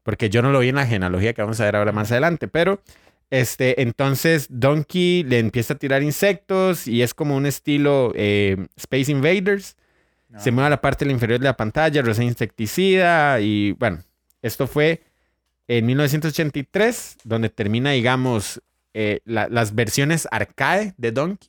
Porque 0.03 0.29
yo 0.29 0.43
no 0.43 0.51
lo 0.53 0.59
vi 0.59 0.69
en 0.69 0.75
la 0.75 0.87
genealogía 0.87 1.33
que 1.33 1.41
vamos 1.41 1.59
a 1.59 1.65
ver 1.65 1.77
ahora 1.77 1.93
más 1.93 2.13
adelante, 2.13 2.47
pero 2.47 2.83
este, 3.31 3.81
entonces 3.81 4.49
Donkey 4.51 5.23
le 5.23 5.39
empieza 5.39 5.73
a 5.73 5.79
tirar 5.79 6.03
insectos 6.03 6.87
y 6.87 7.01
es 7.01 7.15
como 7.15 7.37
un 7.39 7.47
estilo 7.47 8.13
eh, 8.17 8.67
Space 8.77 9.11
Invaders. 9.11 9.77
Se 10.37 10.51
mueve 10.51 10.67
a 10.67 10.71
la 10.71 10.81
parte 10.83 11.11
inferior 11.11 11.39
de 11.41 11.45
la 11.47 11.57
pantalla, 11.57 12.03
rocea 12.03 12.25
insecticida 12.27 13.41
y 13.41 13.73
bueno, 13.73 14.03
esto 14.43 14.67
fue 14.67 15.03
en 15.69 15.87
1983, 15.87 17.19
donde 17.25 17.49
termina, 17.49 17.93
digamos, 17.93 18.61
eh, 18.95 19.21
la- 19.25 19.49
las 19.49 19.75
versiones 19.75 20.29
arcade 20.31 20.95
de 20.99 21.13
Donkey. 21.13 21.49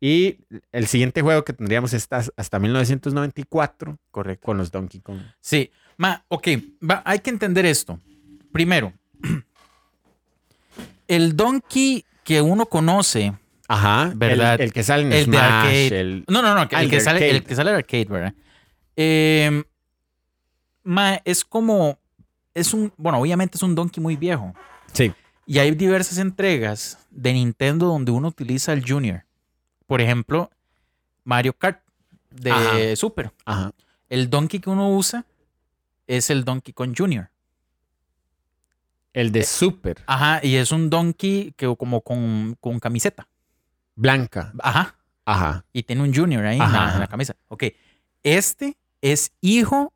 Y 0.00 0.38
el 0.72 0.86
siguiente 0.88 1.22
juego 1.22 1.44
que 1.44 1.52
tendríamos 1.52 1.92
es 1.94 2.02
hasta, 2.10 2.30
hasta 2.36 2.58
1994 2.58 3.98
Correcto. 4.10 4.44
con 4.44 4.58
los 4.58 4.70
Donkey 4.70 5.00
Kong. 5.00 5.20
Sí, 5.40 5.70
ma, 5.96 6.24
ok, 6.28 6.48
va, 6.88 7.02
hay 7.04 7.20
que 7.20 7.30
entender 7.30 7.64
esto. 7.66 7.98
Primero, 8.52 8.92
el 11.08 11.36
Donkey 11.36 12.04
que 12.24 12.40
uno 12.42 12.66
conoce, 12.66 13.32
Ajá, 13.68 14.12
¿Verdad? 14.14 14.54
El, 14.56 14.66
el 14.66 14.72
que 14.72 14.84
sale 14.84 15.02
en 15.02 15.12
el 15.12 15.18
de 15.18 15.24
Smash, 15.24 15.42
arcade. 15.42 16.00
el- 16.00 16.24
no, 16.28 16.40
no, 16.40 16.54
no, 16.54 16.62
el, 16.62 16.68
el 16.84 16.90
que 16.90 16.96
de 16.96 17.02
sale, 17.02 17.18
el 17.30 17.36
arcade. 17.36 17.48
que 17.48 17.54
sale 17.56 17.70
de 17.72 17.76
arcade, 17.76 18.04
¿verdad? 18.04 18.34
Eh, 18.96 19.64
ma, 20.84 21.20
es 21.24 21.44
como, 21.44 21.98
es 22.56 22.72
un, 22.72 22.92
bueno, 22.96 23.20
obviamente 23.20 23.58
es 23.58 23.62
un 23.62 23.74
Donkey 23.74 24.02
muy 24.02 24.16
viejo. 24.16 24.54
Sí. 24.92 25.12
Y 25.44 25.58
hay 25.58 25.70
diversas 25.72 26.18
entregas 26.18 26.98
de 27.10 27.34
Nintendo 27.34 27.86
donde 27.86 28.10
uno 28.10 28.28
utiliza 28.28 28.72
el 28.72 28.82
Junior. 28.88 29.24
Por 29.86 30.00
ejemplo, 30.00 30.50
Mario 31.22 31.52
Kart 31.52 31.82
de 32.30 32.50
Ajá. 32.50 32.96
Super. 32.96 33.30
Ajá. 33.44 33.72
El 34.08 34.30
Donkey 34.30 34.58
que 34.58 34.70
uno 34.70 34.90
usa 34.90 35.26
es 36.06 36.30
el 36.30 36.44
Donkey 36.44 36.72
Kong 36.72 36.94
Junior. 36.96 37.30
El 39.12 39.32
de 39.32 39.44
Super, 39.44 40.02
Ajá, 40.06 40.40
y 40.42 40.56
es 40.56 40.72
un 40.72 40.90
Donkey 40.90 41.54
que 41.56 41.74
como 41.76 42.02
con, 42.02 42.56
con 42.60 42.78
camiseta. 42.78 43.28
Blanca. 43.94 44.52
Ajá. 44.58 44.94
Ajá. 45.24 45.64
Y 45.72 45.82
tiene 45.82 46.02
un 46.02 46.14
Junior 46.14 46.44
ahí 46.44 46.58
en 46.58 46.72
la, 46.72 46.92
en 46.94 47.00
la 47.00 47.06
camisa. 47.06 47.34
Ok. 47.48 47.64
Este 48.22 48.76
es 49.00 49.32
hijo 49.40 49.92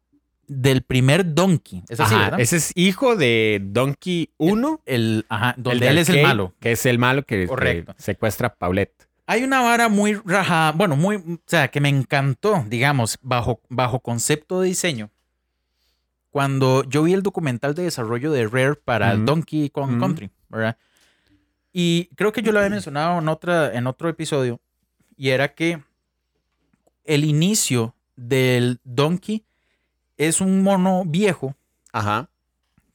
del 0.52 0.82
primer 0.82 1.32
Donkey. 1.32 1.84
Es 1.88 2.00
así. 2.00 2.14
Ese 2.38 2.56
es 2.56 2.72
hijo 2.74 3.14
de 3.14 3.60
Donkey 3.62 4.30
1. 4.36 4.80
el, 4.84 5.24
ajá, 5.28 5.54
donde 5.56 5.84
de 5.86 5.90
él 5.92 5.98
es 5.98 6.08
el 6.08 6.22
malo. 6.22 6.54
Que 6.58 6.72
es 6.72 6.84
el 6.86 6.98
malo 6.98 7.24
que, 7.24 7.42
que 7.42 7.46
Correcto. 7.46 7.94
secuestra 7.98 8.48
a 8.48 8.54
Paulette. 8.56 9.06
Hay 9.26 9.44
una 9.44 9.60
vara 9.60 9.88
muy 9.88 10.14
raja, 10.14 10.72
bueno, 10.74 10.96
muy, 10.96 11.16
o 11.16 11.38
sea, 11.46 11.68
que 11.68 11.80
me 11.80 11.88
encantó, 11.88 12.64
digamos, 12.68 13.16
bajo, 13.22 13.60
bajo 13.68 14.00
concepto 14.00 14.60
de 14.60 14.66
diseño. 14.68 15.10
Cuando 16.30 16.82
yo 16.82 17.04
vi 17.04 17.12
el 17.12 17.22
documental 17.22 17.76
de 17.76 17.84
desarrollo 17.84 18.32
de 18.32 18.48
Rare 18.48 18.74
para 18.74 19.12
el 19.12 19.18
Ujú. 19.18 19.26
Donkey 19.26 19.70
Kong 19.70 19.90
Ujú. 19.92 20.00
Country, 20.00 20.30
¿verdad? 20.48 20.76
Y 21.72 22.06
creo 22.16 22.32
que 22.32 22.42
yo 22.42 22.50
lo 22.50 22.58
había 22.58 22.70
mencionado 22.70 23.20
en, 23.20 23.28
otra, 23.28 23.72
en 23.72 23.86
otro 23.86 24.08
episodio, 24.08 24.60
y 25.16 25.28
era 25.28 25.54
que 25.54 25.80
el 27.04 27.22
inicio 27.24 27.94
del 28.16 28.80
Donkey 28.82 29.44
es 30.28 30.40
un 30.40 30.62
mono 30.62 31.04
viejo 31.06 31.54
Ajá. 31.92 32.28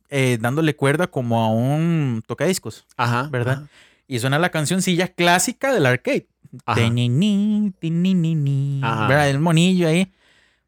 eh, 0.09 0.37
dándole 0.39 0.75
cuerda 0.75 1.07
como 1.07 1.41
a 1.43 1.49
un 1.49 2.23
tocadiscos, 2.27 2.85
Ajá. 2.97 3.27
¿verdad? 3.31 3.63
Y 4.07 4.19
suena 4.19 4.37
la 4.37 4.49
cancioncilla 4.49 5.07
clásica 5.07 5.73
del 5.73 5.85
arcade. 5.87 6.27
Ajá. 6.65 6.79
Tinini, 6.79 7.73
tinini, 7.79 8.81
Ajá. 8.83 9.07
¿verdad? 9.07 9.29
El 9.29 9.39
monillo 9.39 9.87
ahí. 9.87 10.11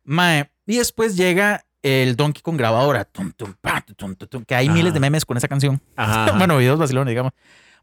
Mae, 0.04 0.50
Y 0.66 0.78
después 0.78 1.16
llega 1.16 1.64
el 1.84 2.16
Donkey 2.16 2.42
con 2.42 2.58
grabadora. 2.58 3.06
tum, 3.06 3.32
tum, 3.32 3.54
pa, 3.62 3.82
tum, 3.82 4.16
tum, 4.16 4.28
tum, 4.28 4.44
que 4.44 4.56
hay 4.56 4.66
Ajá. 4.68 4.76
miles 4.76 4.94
de 4.94 5.00
memes 5.00 5.24
con 5.26 5.38
esa 5.38 5.48
canción. 5.48 5.80
Bueno, 6.38 6.58
videos 6.58 6.80
vacilones, 6.80 7.12
digamos. 7.12 7.34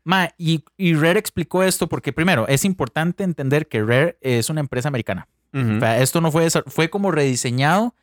Mae, 0.03 0.35
y, 0.37 0.65
y 0.77 0.95
Rare 0.95 1.19
explicó 1.19 1.63
esto 1.63 1.89
porque, 1.89 2.13
primero, 2.13 2.47
es 2.49 2.65
importante 2.65 3.25
entender 3.25 3.69
que 3.69 3.83
Rare 3.83 4.19
es 4.21 4.51
una 4.51 4.61
empresa 4.61 4.89
americana. 4.89 5.29
O 5.55 5.79
sea, 5.79 6.01
esto 6.01 6.21
no 6.21 6.33
fue, 6.33 6.49
fue 6.67 6.91
como 6.91 7.13
rediseñado 7.13 7.95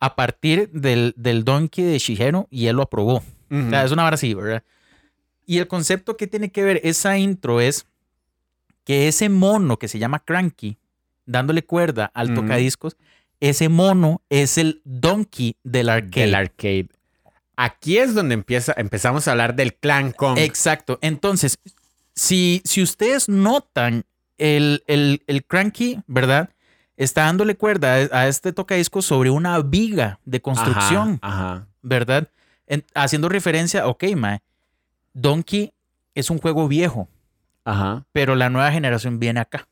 a 0.00 0.16
partir 0.16 0.70
del, 0.70 1.14
del 1.16 1.44
Donkey 1.44 1.84
de 1.84 1.98
Shigeru 1.98 2.48
y 2.50 2.66
él 2.66 2.76
lo 2.76 2.82
aprobó. 2.82 3.22
Ujú. 3.50 3.66
O 3.66 3.70
sea, 3.70 3.84
es 3.84 3.92
una 3.92 4.02
vara 4.04 4.14
así, 4.14 4.32
¿verdad? 4.34 4.62
Y 5.46 5.58
el 5.58 5.68
concepto 5.68 6.16
que 6.16 6.26
tiene 6.26 6.50
que 6.50 6.62
ver 6.62 6.80
esa 6.84 7.18
intro 7.18 7.60
es 7.60 7.86
que 8.84 9.08
ese 9.08 9.28
mono 9.28 9.78
que 9.78 9.88
se 9.88 9.98
llama 9.98 10.20
Cranky, 10.20 10.78
dándole 11.26 11.62
cuerda 11.64 12.10
al 12.14 12.32
Ujú. 12.32 12.42
tocadiscos, 12.42 12.96
ese 13.40 13.68
mono 13.68 14.22
es 14.30 14.58
el 14.58 14.80
Donkey 14.84 15.56
del 15.62 15.88
arcade. 15.88 16.20
Del 16.26 16.34
arcade. 16.34 16.88
Aquí 17.56 17.98
es 17.98 18.14
donde 18.14 18.34
empieza, 18.34 18.72
empezamos 18.76 19.28
a 19.28 19.32
hablar 19.32 19.54
del 19.54 19.74
Clan 19.74 20.12
Kong. 20.12 20.38
Exacto. 20.38 20.98
Entonces, 21.02 21.58
si, 22.14 22.62
si 22.64 22.82
ustedes 22.82 23.28
notan, 23.28 24.04
el, 24.38 24.82
el, 24.86 25.22
el 25.26 25.44
Cranky, 25.44 26.00
¿verdad? 26.06 26.48
Está 27.00 27.22
dándole 27.24 27.56
cuerda 27.56 27.94
a, 28.12 28.28
este 28.28 28.52
tocadiscos 28.52 29.06
sobre 29.06 29.30
una 29.30 29.58
viga 29.62 30.20
de 30.26 30.42
construcción. 30.42 31.18
Ajá, 31.22 31.52
ajá. 31.52 31.66
¿verdad? 31.80 32.28
En- 32.66 32.84
haciendo 32.94 33.30
referencia, 33.30 33.86
ok, 33.86 34.04
mae, 34.16 34.42
Donkey 35.14 35.72
es 36.14 36.28
un 36.28 36.36
juego 36.38 36.68
viejo, 36.68 37.08
Ajá. 37.64 38.04
pero 38.12 38.34
la 38.34 38.50
nueva 38.50 38.70
generación 38.70 39.18
viene 39.18 39.40
acá. 39.40 39.66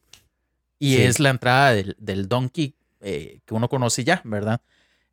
Y 0.79 0.95
Sí. 0.97 1.03
es 1.03 1.21
la 1.21 1.29
entrada 1.29 1.73
del, 1.75 1.97
del 1.99 2.29
Donkey 2.29 2.75
eh, 3.03 3.41
que 3.45 3.53
uno 3.53 3.69
conoce 3.69 4.05
ya, 4.05 4.23
¿verdad? 4.25 4.63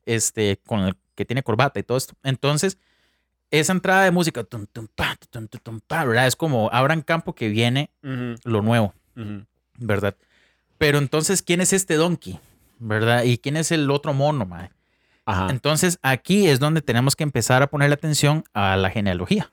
Este, 0.05 0.57
con 0.65 0.79
el 0.81 0.95
que 1.15 1.25
tiene 1.25 1.43
corbata 1.43 1.79
y 1.79 1.83
todo 1.83 1.97
esto. 1.97 2.13
Entonces, 2.23 2.77
esa 3.51 3.73
entrada 3.73 4.05
de 4.05 4.11
música, 4.11 4.43
tum, 4.45 4.65
tum, 4.71 4.87
pa, 4.95 5.17
tum, 5.29 5.47
tum, 5.47 5.59
tum, 5.61 5.79
pa, 5.85 6.05
¿verdad? 6.05 6.27
Es 6.27 6.35
como 6.37 6.69
abran 6.71 7.01
campo 7.01 7.35
que 7.35 7.49
viene 7.49 7.89
lo 8.01 8.61
nuevo. 8.61 8.93
¿verdad? 9.77 10.15
Pero 10.77 10.97
entonces, 10.97 11.41
¿quién 11.41 11.61
es 11.61 11.73
este 11.73 11.95
Donkey? 11.95 12.39
¿Verdad? 12.79 13.23
¿Y 13.23 13.37
quién 13.37 13.57
es 13.57 13.71
el 13.71 13.89
otro 13.89 14.13
mono, 14.13 14.45
mae? 14.45 14.71
Ajá. 15.25 15.47
Entonces, 15.49 15.97
aquí 16.01 16.47
es 16.47 16.59
donde 16.59 16.81
tenemos 16.81 17.15
que 17.15 17.23
empezar 17.23 17.63
a 17.63 17.67
ponerle 17.67 17.95
atención 17.95 18.43
a 18.53 18.75
la 18.75 18.89
genealogía. 18.89 19.51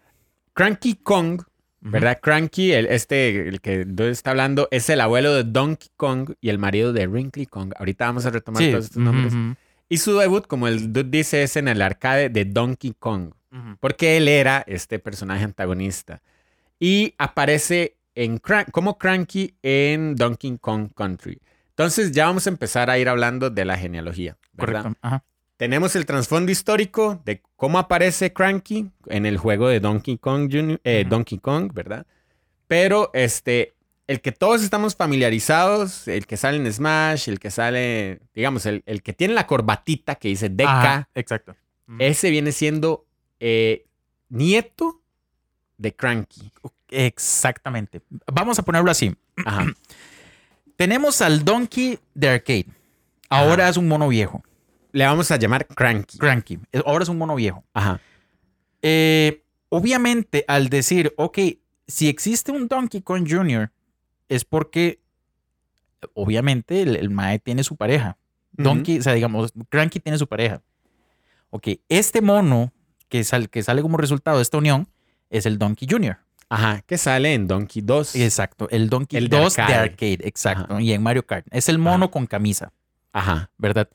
Cranky 0.55 0.97
Kong 0.97 1.43
¿verdad? 1.83 2.19
Cranky, 2.21 2.73
el, 2.73 2.87
este, 2.87 3.49
el 3.49 3.61
que 3.61 3.87
está 4.11 4.31
hablando, 4.31 4.69
es 4.71 4.89
el 4.89 5.01
abuelo 5.01 5.35
de 5.35 5.45
Donkey 5.45 5.91
Kong 5.97 6.35
y 6.41 6.49
el 6.49 6.59
marido 6.59 6.93
de 6.93 7.07
Wrinkly 7.07 7.47
Kong. 7.47 7.73
Ahorita 7.77 8.07
vamos 8.07 8.25
a 8.25 8.31
retomar 8.31 8.63
Sí, 8.63 8.71
todos 8.71 8.85
estos 8.87 9.03
nombres. 9.03 9.35
Y 9.89 9.99
su 9.99 10.17
debut, 10.17 10.47
como 10.47 10.69
el 10.69 10.93
Dude 10.93 11.11
dice, 11.11 11.43
es 11.43 11.57
en 11.57 11.69
el 11.69 11.83
arcade 11.83 12.31
de 12.31 12.45
Donkey 12.45 12.95
Kong. 12.99 13.33
Porque 13.81 14.17
él 14.17 14.29
era 14.29 14.65
este 14.67 14.99
personaje 14.99 15.45
antagonista. 15.45 16.23
Y 16.81 17.15
aparece 17.19 17.97
en 18.15 18.41
como 18.71 18.99
Cranky 18.99 19.57
en 19.63 20.15
Donkey 20.17 20.59
Kong 20.59 20.91
Country. 20.95 21.41
Entonces 21.71 22.13
ya 22.13 22.27
vamos 22.27 22.47
a 22.47 22.51
empezar 22.51 22.91
a 22.91 22.99
ir 22.99 23.09
hablando 23.09 23.51
de 23.51 23.65
la 23.65 23.77
genealogía. 23.79 24.37
¿verdad? 24.53 24.83
Correcto. 24.83 24.99
Ajá. 25.03 25.25
Tenemos 25.57 25.95
el 25.97 26.07
trasfondo 26.07 26.51
histórico 26.51 27.23
de 27.25 27.41
cómo 27.57 27.79
aparece 27.79 28.33
Cranky 28.33 28.91
en 29.07 29.27
el 29.27 29.39
juego 29.39 29.69
de 29.69 29.81
Donkey 29.81 30.19
Kong, 30.19 30.51
Junior- 30.53 30.81
eh. 30.85 31.05
Donkey 31.09 31.39
Kong, 31.39 31.71
¿verdad? 31.73 32.05
Pero 32.67 33.11
este, 33.15 33.75
el 34.09 34.21
que 34.21 34.33
todos 34.33 34.63
estamos 34.63 34.97
familiarizados, 34.97 36.09
el 36.09 36.27
que 36.27 36.37
sale 36.37 36.57
en 36.59 36.71
Smash, 36.73 37.29
el 37.29 37.39
que 37.39 37.51
sale, 37.51 38.21
digamos, 38.35 38.67
el, 38.67 38.83
el 38.87 39.03
que 39.03 39.13
tiene 39.13 39.35
la 39.35 39.47
corbatita 39.47 40.17
que 40.17 40.29
dice 40.29 40.49
DK, 40.49 40.65
Ajá, 40.67 41.09
exacto. 41.15 41.55
Ese 41.99 42.31
viene 42.31 42.53
siendo 42.53 43.07
eh, 43.39 43.85
nieto 44.31 45.01
de 45.79 45.95
Cranky. 45.95 46.51
Exactamente. 46.93 48.03
Vamos 48.33 48.59
a 48.59 48.63
ponerlo 48.63 48.91
así. 48.91 49.15
Ajá. 49.45 49.67
Tenemos 50.77 51.21
al 51.23 51.45
Donkey 51.45 51.99
de 52.15 52.29
arcade. 52.29 52.67
Ahora 53.29 53.65
Ajá. 53.65 53.71
es 53.71 53.77
un 53.77 53.89
mono 53.89 54.09
viejo. 54.09 54.43
Le 54.93 55.05
vamos 55.07 55.31
a 55.31 55.37
llamar 55.37 55.67
Cranky. 55.67 56.19
Cranky. 56.19 56.59
Ahora 56.85 57.03
es 57.03 57.09
un 57.09 57.19
mono 57.19 57.35
viejo. 57.35 57.65
Ajá. 57.73 58.01
Eh, 58.83 59.43
obviamente, 59.71 60.45
al 60.49 60.69
decir, 60.69 61.15
ok, 61.17 61.39
si 61.87 62.09
existe 62.09 62.53
un 62.53 62.69
Donkey 62.69 63.01
Kong 63.01 63.27
Jr., 63.29 63.71
es 64.29 64.45
porque, 64.45 65.01
obviamente, 66.15 66.83
el, 66.83 66.97
el 66.97 67.11
Mae 67.11 67.39
tiene 67.39 67.65
su 67.65 67.77
pareja. 67.77 68.17
Donkey, 68.53 68.99
o 68.99 69.03
sea, 69.03 69.15
digamos, 69.15 69.53
Cranky 69.71 69.99
tiene 70.01 70.19
su 70.19 70.27
pareja. 70.27 70.63
Ok, 71.51 71.69
este 71.89 72.21
mono 72.21 72.73
que, 73.09 73.25
sal- 73.25 73.49
que 73.51 73.63
sale 73.63 73.83
como 73.83 73.97
resultado 73.97 74.37
de 74.39 74.43
esta 74.43 74.59
unión 74.59 74.89
es 75.31 75.47
el 75.47 75.59
Donkey 75.59 75.89
Jr. 75.91 76.19
Ajá. 76.53 76.83
Que 76.87 76.99
sale 76.99 77.33
en 77.33 77.47
Donkey 77.49 77.81
2. 77.83 78.17
Exacto, 78.17 78.69
el 78.71 78.91
Donkey 78.91 79.17
El 79.19 79.29
de 79.29 79.39
2 79.39 79.57
de 79.57 79.63
arcade. 79.63 79.81
arcade, 79.81 80.19
exacto. 80.29 80.75
Ajá. 80.75 80.83
Y 80.83 80.93
en 80.93 81.03
Mario 81.03 81.25
Kart. 81.27 81.47
Es 81.51 81.69
el 81.71 81.79
mono 81.79 82.05
Ajá. 82.05 82.11
con 82.13 82.27
camisa, 82.27 82.73
Ajá. 83.13 83.51
¿verdad? 83.57 83.89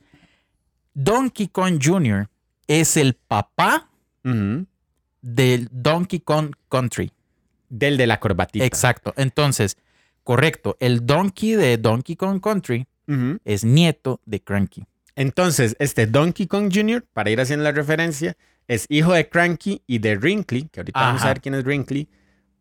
Donkey 0.94 1.48
Kong 1.50 1.80
Jr. 1.84 2.28
es 2.68 2.98
el 2.98 3.14
papá 3.14 3.90
del 4.24 5.68
Donkey 5.72 6.20
Kong 6.20 6.54
Country. 6.70 7.12
Del 7.70 7.98
de 7.98 8.08
la 8.08 8.20
corbatita. 8.20 8.66
Exacto. 8.66 9.14
Entonces, 9.18 9.78
correcto, 10.24 10.78
el 10.80 11.06
Donkey 11.06 11.52
de 11.54 11.78
Donkey 11.78 12.16
Kong 12.16 12.42
Country 12.42 12.88
es 13.46 13.64
nieto 13.64 14.20
de 14.26 14.42
Cranky. 14.42 14.86
Entonces, 15.16 15.76
este 15.80 16.08
Donkey 16.08 16.48
Kong 16.48 16.72
Jr., 16.74 17.06
para 17.14 17.30
ir 17.30 17.40
haciendo 17.40 17.64
la 17.64 17.72
referencia, 17.72 18.36
es 18.68 18.86
hijo 18.90 19.14
de 19.14 19.30
Cranky 19.30 19.82
y 19.88 20.00
de 20.00 20.18
Wrinkly, 20.18 20.70
que 20.72 20.80
ahorita 20.82 21.00
vamos 21.00 21.22
a 21.24 21.28
ver 21.28 21.42
quién 21.42 21.56
es 21.56 21.64
Wrinkly, 21.64 22.08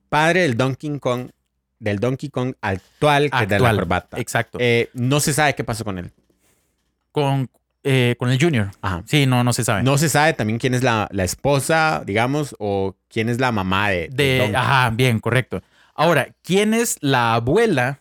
padre 0.08 0.42
del 0.42 0.56
Donkey 0.56 0.98
Kong, 0.98 1.30
del 1.78 1.98
Donkey 1.98 2.30
Kong 2.30 2.54
actual, 2.60 3.30
que 3.30 3.36
es 3.42 3.48
de 3.48 3.58
la 3.58 3.68
Actual. 3.68 3.76
corbata. 3.76 4.18
Exacto. 4.18 4.58
Eh, 4.60 4.90
no 4.94 5.20
se 5.20 5.32
sabe 5.32 5.54
qué 5.54 5.64
pasó 5.64 5.84
con 5.84 5.98
él. 5.98 6.10
con, 7.12 7.48
eh, 7.82 8.14
con 8.18 8.30
el 8.30 8.38
Junior. 8.40 8.70
Ajá. 8.82 9.02
Sí, 9.06 9.26
no, 9.26 9.42
no 9.44 9.52
se 9.52 9.64
sabe. 9.64 9.82
No 9.82 9.96
se 9.98 10.08
sabe 10.08 10.32
también 10.34 10.58
quién 10.58 10.74
es 10.74 10.82
la, 10.82 11.08
la 11.12 11.24
esposa, 11.24 12.02
digamos, 12.04 12.54
o 12.58 12.94
quién 13.08 13.28
es 13.28 13.40
la 13.40 13.52
mamá 13.52 13.88
de, 13.90 14.08
de 14.12 14.52
ajá, 14.54 14.90
bien, 14.90 15.18
correcto. 15.20 15.62
Ahora, 15.94 16.28
¿quién 16.42 16.74
es 16.74 16.96
la 17.00 17.34
abuela 17.34 18.00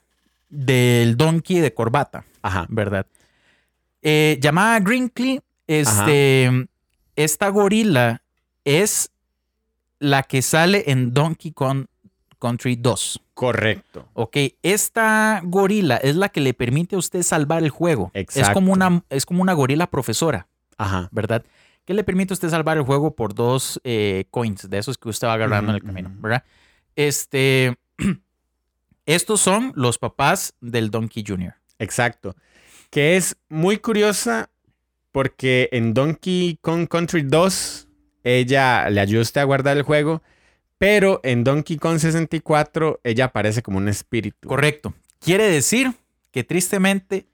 del 0.50 1.16
Donkey 1.18 1.60
de 1.60 1.74
corbata? 1.74 2.26
Ajá. 2.42 2.66
¿Verdad? 2.70 3.06
Eh, 4.02 4.38
llamada 4.42 4.80
Grinkley, 4.82 5.40
este, 5.68 6.68
esta 7.16 7.48
gorila 7.50 8.22
es 8.66 9.12
la 10.00 10.24
que 10.24 10.42
sale 10.42 10.84
en 10.88 11.14
Donkey 11.14 11.52
Kong 11.54 11.86
Country 12.40 12.76
2. 12.76 13.22
Correcto. 13.34 14.08
Ok, 14.14 14.38
esta 14.64 15.42
gorila 15.44 15.98
es 15.98 16.16
la 16.16 16.30
que 16.30 16.42
le 16.42 16.54
permite 16.54 16.96
a 16.96 17.00
usted 17.00 17.24
salvar 17.24 17.64
el 17.64 17.70
juego. 17.70 18.12
Es 18.14 18.24
Exacto. 18.38 18.54
como 18.54 18.74
una, 18.74 19.04
es 19.10 19.26
como 19.26 19.42
una 19.42 19.54
gorila 19.54 19.88
profesora, 19.90 20.48
Ajá. 20.78 21.10
¿verdad? 21.12 21.44
Que 21.86 21.94
le 21.94 22.04
permite 22.04 22.34
a 22.34 22.36
usted 22.36 22.50
salvar 22.50 22.78
el 22.78 22.84
juego 22.84 23.16
por 23.16 23.34
dos 23.34 23.80
eh, 23.84 24.26
coins 24.32 24.70
de 24.70 24.78
esos 24.78 24.98
que 24.98 25.10
usted 25.10 25.28
va 25.28 25.34
agarrando 25.34 25.72
en 25.72 25.76
el 25.76 25.84
camino. 25.84 26.12
¿verdad? 26.16 26.44
Este, 26.96 27.78
estos 29.06 29.42
son 29.42 29.72
los 29.76 29.98
papás 29.98 30.54
del 30.62 30.90
Donkey 30.90 31.24
Jr. 31.26 31.54
Exacto. 31.80 32.36
Que 32.90 33.18
es 33.18 33.38
muy 33.50 33.78
curiosa 33.78 34.50
porque 35.12 35.70
en 35.72 35.94
Donkey 35.94 36.58
Kong 36.62 36.88
Country 36.88 37.24
2 37.24 37.88
ella 38.24 38.90
le 38.90 39.00
ayuda 39.02 39.20
a 39.20 39.22
usted 39.22 39.42
a 39.42 39.46
guardar 39.46 39.78
el 39.78 39.84
juego, 39.84 40.22
pero 40.78 41.20
en 41.24 41.44
Donkey 41.44 41.78
Kong 41.78 42.00
64 42.00 43.02
ella 43.04 43.26
aparece 43.26 43.62
como 43.62 43.78
un 43.78 43.88
espíritu. 43.88 44.48
Correcto. 44.48 44.94
Quiere 45.20 45.50
decir 45.50 45.94
que 46.32 46.44
tristemente 46.44 47.26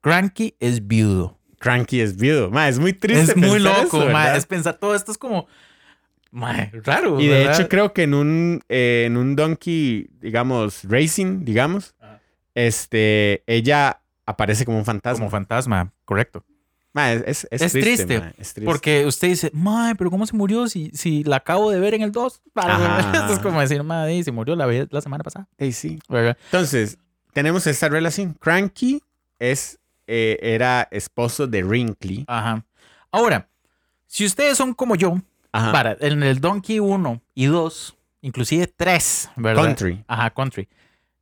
Cranky 0.00 0.56
es 0.60 0.86
viudo. 0.86 1.38
Cranky 1.58 2.00
es 2.00 2.16
viudo. 2.16 2.50
Ma, 2.50 2.68
es 2.68 2.78
muy 2.78 2.92
triste. 2.92 3.32
es 3.32 3.36
muy 3.36 3.58
loco, 3.58 4.02
eso, 4.02 4.10
ma. 4.10 4.36
Es 4.36 4.46
pensar 4.46 4.78
todo 4.78 4.94
esto 4.94 5.12
es 5.12 5.18
como 5.18 5.46
ma, 6.30 6.70
raro. 6.84 7.20
Y 7.20 7.26
de 7.26 7.38
¿verdad? 7.38 7.54
hecho 7.54 7.68
creo 7.68 7.92
que 7.92 8.04
en 8.04 8.14
un, 8.14 8.60
eh, 8.68 9.04
en 9.06 9.16
un 9.16 9.36
Donkey, 9.36 10.08
digamos, 10.20 10.84
Racing, 10.84 11.44
digamos, 11.44 11.94
Ajá. 12.00 12.20
este, 12.54 13.42
ella 13.46 14.00
aparece 14.26 14.64
como 14.64 14.78
un 14.78 14.84
fantasma. 14.84 15.18
como 15.18 15.30
fantasma, 15.30 15.92
correcto. 16.04 16.44
Ma, 16.96 17.12
es, 17.12 17.22
es- 17.26 17.46
es 17.50 17.60
Es 17.62 17.72
triste, 17.72 18.18
ma, 18.20 18.28
es 18.38 18.54
triste. 18.54 18.62
Porque 18.62 19.04
usted 19.04 19.28
dice, 19.28 19.50
mae, 19.52 19.94
pero 19.96 20.10
¿cómo 20.10 20.26
se 20.26 20.34
murió 20.34 20.66
si, 20.66 20.90
si 20.94 21.22
la 21.24 21.36
acabo 21.36 21.70
de 21.70 21.78
ver 21.78 21.92
en 21.92 22.00
el 22.00 22.10
2? 22.10 22.40
Ajá, 22.54 23.18
Esto 23.20 23.34
es 23.34 23.38
como 23.38 23.60
decir, 23.60 23.82
mae, 23.82 24.24
se 24.24 24.32
murió 24.32 24.56
la, 24.56 24.66
la 24.90 25.00
semana 25.02 25.22
pasada. 25.22 25.46
Ey, 25.58 25.72
sí. 25.72 25.98
Entonces, 26.08 26.96
tenemos 27.34 27.66
esta 27.66 27.90
relación. 27.90 28.32
Cranky 28.40 29.02
es, 29.38 29.78
eh, 30.06 30.38
era 30.40 30.88
esposo 30.90 31.46
de 31.46 31.62
Wrinkly. 31.62 32.24
Ajá. 32.26 32.64
Ahora, 33.10 33.46
si 34.06 34.24
ustedes 34.24 34.56
son 34.56 34.72
como 34.72 34.94
yo, 34.96 35.20
Ajá. 35.52 35.72
para, 35.72 35.96
en 36.00 36.22
el 36.22 36.40
Donkey 36.40 36.80
1 36.80 37.20
y 37.34 37.44
2, 37.44 37.94
inclusive 38.22 38.68
3, 38.74 39.30
¿verdad? 39.36 39.64
Country. 39.64 40.02
Ajá, 40.08 40.30
Country. 40.30 40.66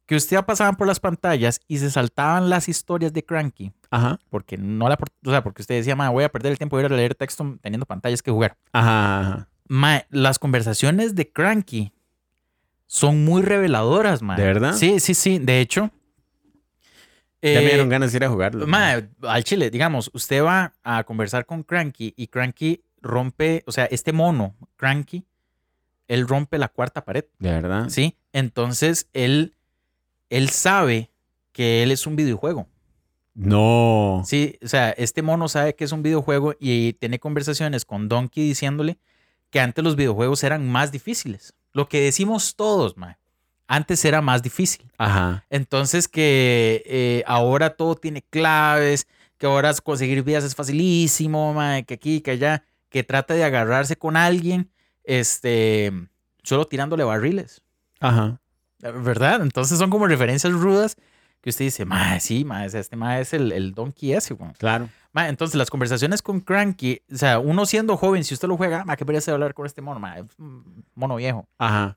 Que 0.06 0.16
usted 0.16 0.42
pasaban 0.44 0.76
por 0.76 0.86
las 0.86 1.00
pantallas 1.00 1.60
y 1.66 1.78
se 1.78 1.90
saltaban 1.90 2.50
las 2.50 2.68
historias 2.68 3.12
de 3.12 3.24
Cranky. 3.24 3.72
Ajá. 3.90 4.20
Porque 4.28 4.58
no 4.58 4.88
la, 4.88 4.98
o 5.24 5.30
sea, 5.30 5.42
porque 5.42 5.62
usted 5.62 5.76
decía, 5.76 5.96
mae, 5.96 6.10
voy 6.10 6.24
a 6.24 6.28
perder 6.28 6.52
el 6.52 6.58
tiempo 6.58 6.76
de 6.76 6.84
ir 6.84 6.92
a 6.92 6.96
leer 6.96 7.14
texto 7.14 7.58
teniendo 7.62 7.86
pantallas 7.86 8.22
que 8.22 8.30
jugar. 8.30 8.56
Ajá. 8.72 9.48
las 10.10 10.38
conversaciones 10.38 11.14
de 11.14 11.30
Cranky 11.30 11.92
son 12.86 13.24
muy 13.24 13.42
reveladoras, 13.42 14.22
mae. 14.22 14.36
¿De 14.36 14.44
verdad? 14.44 14.74
Sí, 14.74 15.00
sí, 15.00 15.14
sí. 15.14 15.38
De 15.38 15.60
hecho. 15.60 15.90
Ya 17.40 17.60
me 17.60 17.66
eh, 17.66 17.68
dieron 17.68 17.88
ganas 17.88 18.12
de 18.12 18.16
ir 18.16 18.24
a 18.24 18.28
jugarlo. 18.28 18.66
mae, 18.66 19.08
al 19.22 19.44
chile, 19.44 19.70
digamos, 19.70 20.10
usted 20.14 20.42
va 20.42 20.74
a 20.82 21.04
conversar 21.04 21.46
con 21.46 21.62
Cranky 21.62 22.14
y 22.16 22.28
Cranky 22.28 22.84
rompe, 23.04 23.62
o 23.66 23.72
sea, 23.72 23.84
este 23.86 24.12
mono, 24.12 24.56
Cranky, 24.76 25.24
él 26.08 26.26
rompe 26.26 26.58
la 26.58 26.68
cuarta 26.68 27.04
pared, 27.04 27.24
De 27.38 27.50
verdad. 27.50 27.88
¿sí? 27.88 28.16
Entonces, 28.32 29.08
él, 29.12 29.53
él 30.34 30.48
sabe 30.50 31.10
que 31.52 31.84
él 31.84 31.92
es 31.92 32.08
un 32.08 32.16
videojuego. 32.16 32.66
No. 33.34 34.22
Sí, 34.24 34.58
o 34.64 34.68
sea, 34.68 34.90
este 34.90 35.22
mono 35.22 35.48
sabe 35.48 35.76
que 35.76 35.84
es 35.84 35.92
un 35.92 36.02
videojuego 36.02 36.54
y 36.58 36.94
tiene 36.94 37.20
conversaciones 37.20 37.84
con 37.84 38.08
Donkey 38.08 38.48
diciéndole 38.48 38.98
que 39.50 39.60
antes 39.60 39.84
los 39.84 39.94
videojuegos 39.94 40.42
eran 40.42 40.68
más 40.68 40.90
difíciles. 40.90 41.54
Lo 41.72 41.88
que 41.88 42.00
decimos 42.00 42.56
todos, 42.56 42.96
mae. 42.96 43.16
Antes 43.68 44.04
era 44.04 44.20
más 44.20 44.42
difícil. 44.42 44.90
Ajá. 44.98 45.44
Entonces 45.50 46.08
que 46.08 46.82
eh, 46.84 47.22
ahora 47.28 47.70
todo 47.70 47.94
tiene 47.94 48.22
claves, 48.22 49.06
que 49.38 49.46
ahora 49.46 49.72
conseguir 49.84 50.24
vidas 50.24 50.42
es 50.42 50.56
facilísimo, 50.56 51.54
mae, 51.54 51.84
que 51.84 51.94
aquí, 51.94 52.20
que 52.20 52.32
allá, 52.32 52.64
que 52.88 53.04
trata 53.04 53.34
de 53.34 53.44
agarrarse 53.44 53.94
con 53.96 54.16
alguien, 54.16 54.68
este, 55.04 55.92
solo 56.42 56.66
tirándole 56.66 57.04
barriles. 57.04 57.62
Ajá. 58.00 58.40
¿Verdad? 58.92 59.42
Entonces 59.42 59.78
son 59.78 59.90
como 59.90 60.06
referencias 60.06 60.52
rudas 60.52 60.96
que 61.40 61.50
usted 61.50 61.66
dice, 61.66 61.84
mae, 61.84 62.20
sí, 62.20 62.44
mae, 62.44 62.66
este 62.66 62.96
mae 62.96 63.20
es 63.20 63.34
el, 63.34 63.52
el 63.52 63.72
Donkey 63.74 64.12
ese, 64.14 64.34
weón". 64.34 64.52
Claro. 64.58 64.88
Ma, 65.12 65.28
entonces, 65.28 65.54
las 65.56 65.70
conversaciones 65.70 66.22
con 66.22 66.40
Cranky, 66.40 67.00
o 67.12 67.16
sea, 67.16 67.38
uno 67.38 67.66
siendo 67.66 67.96
joven, 67.96 68.24
si 68.24 68.34
usted 68.34 68.48
lo 68.48 68.56
juega, 68.56 68.84
ma, 68.84 68.96
qué 68.96 69.04
pereza 69.06 69.30
de 69.30 69.34
hablar 69.34 69.54
con 69.54 69.64
este 69.66 69.80
mono, 69.80 70.00
ma, 70.00 70.18
es 70.18 70.24
un 70.38 70.84
mono 70.94 71.16
viejo. 71.16 71.46
Ajá. 71.58 71.96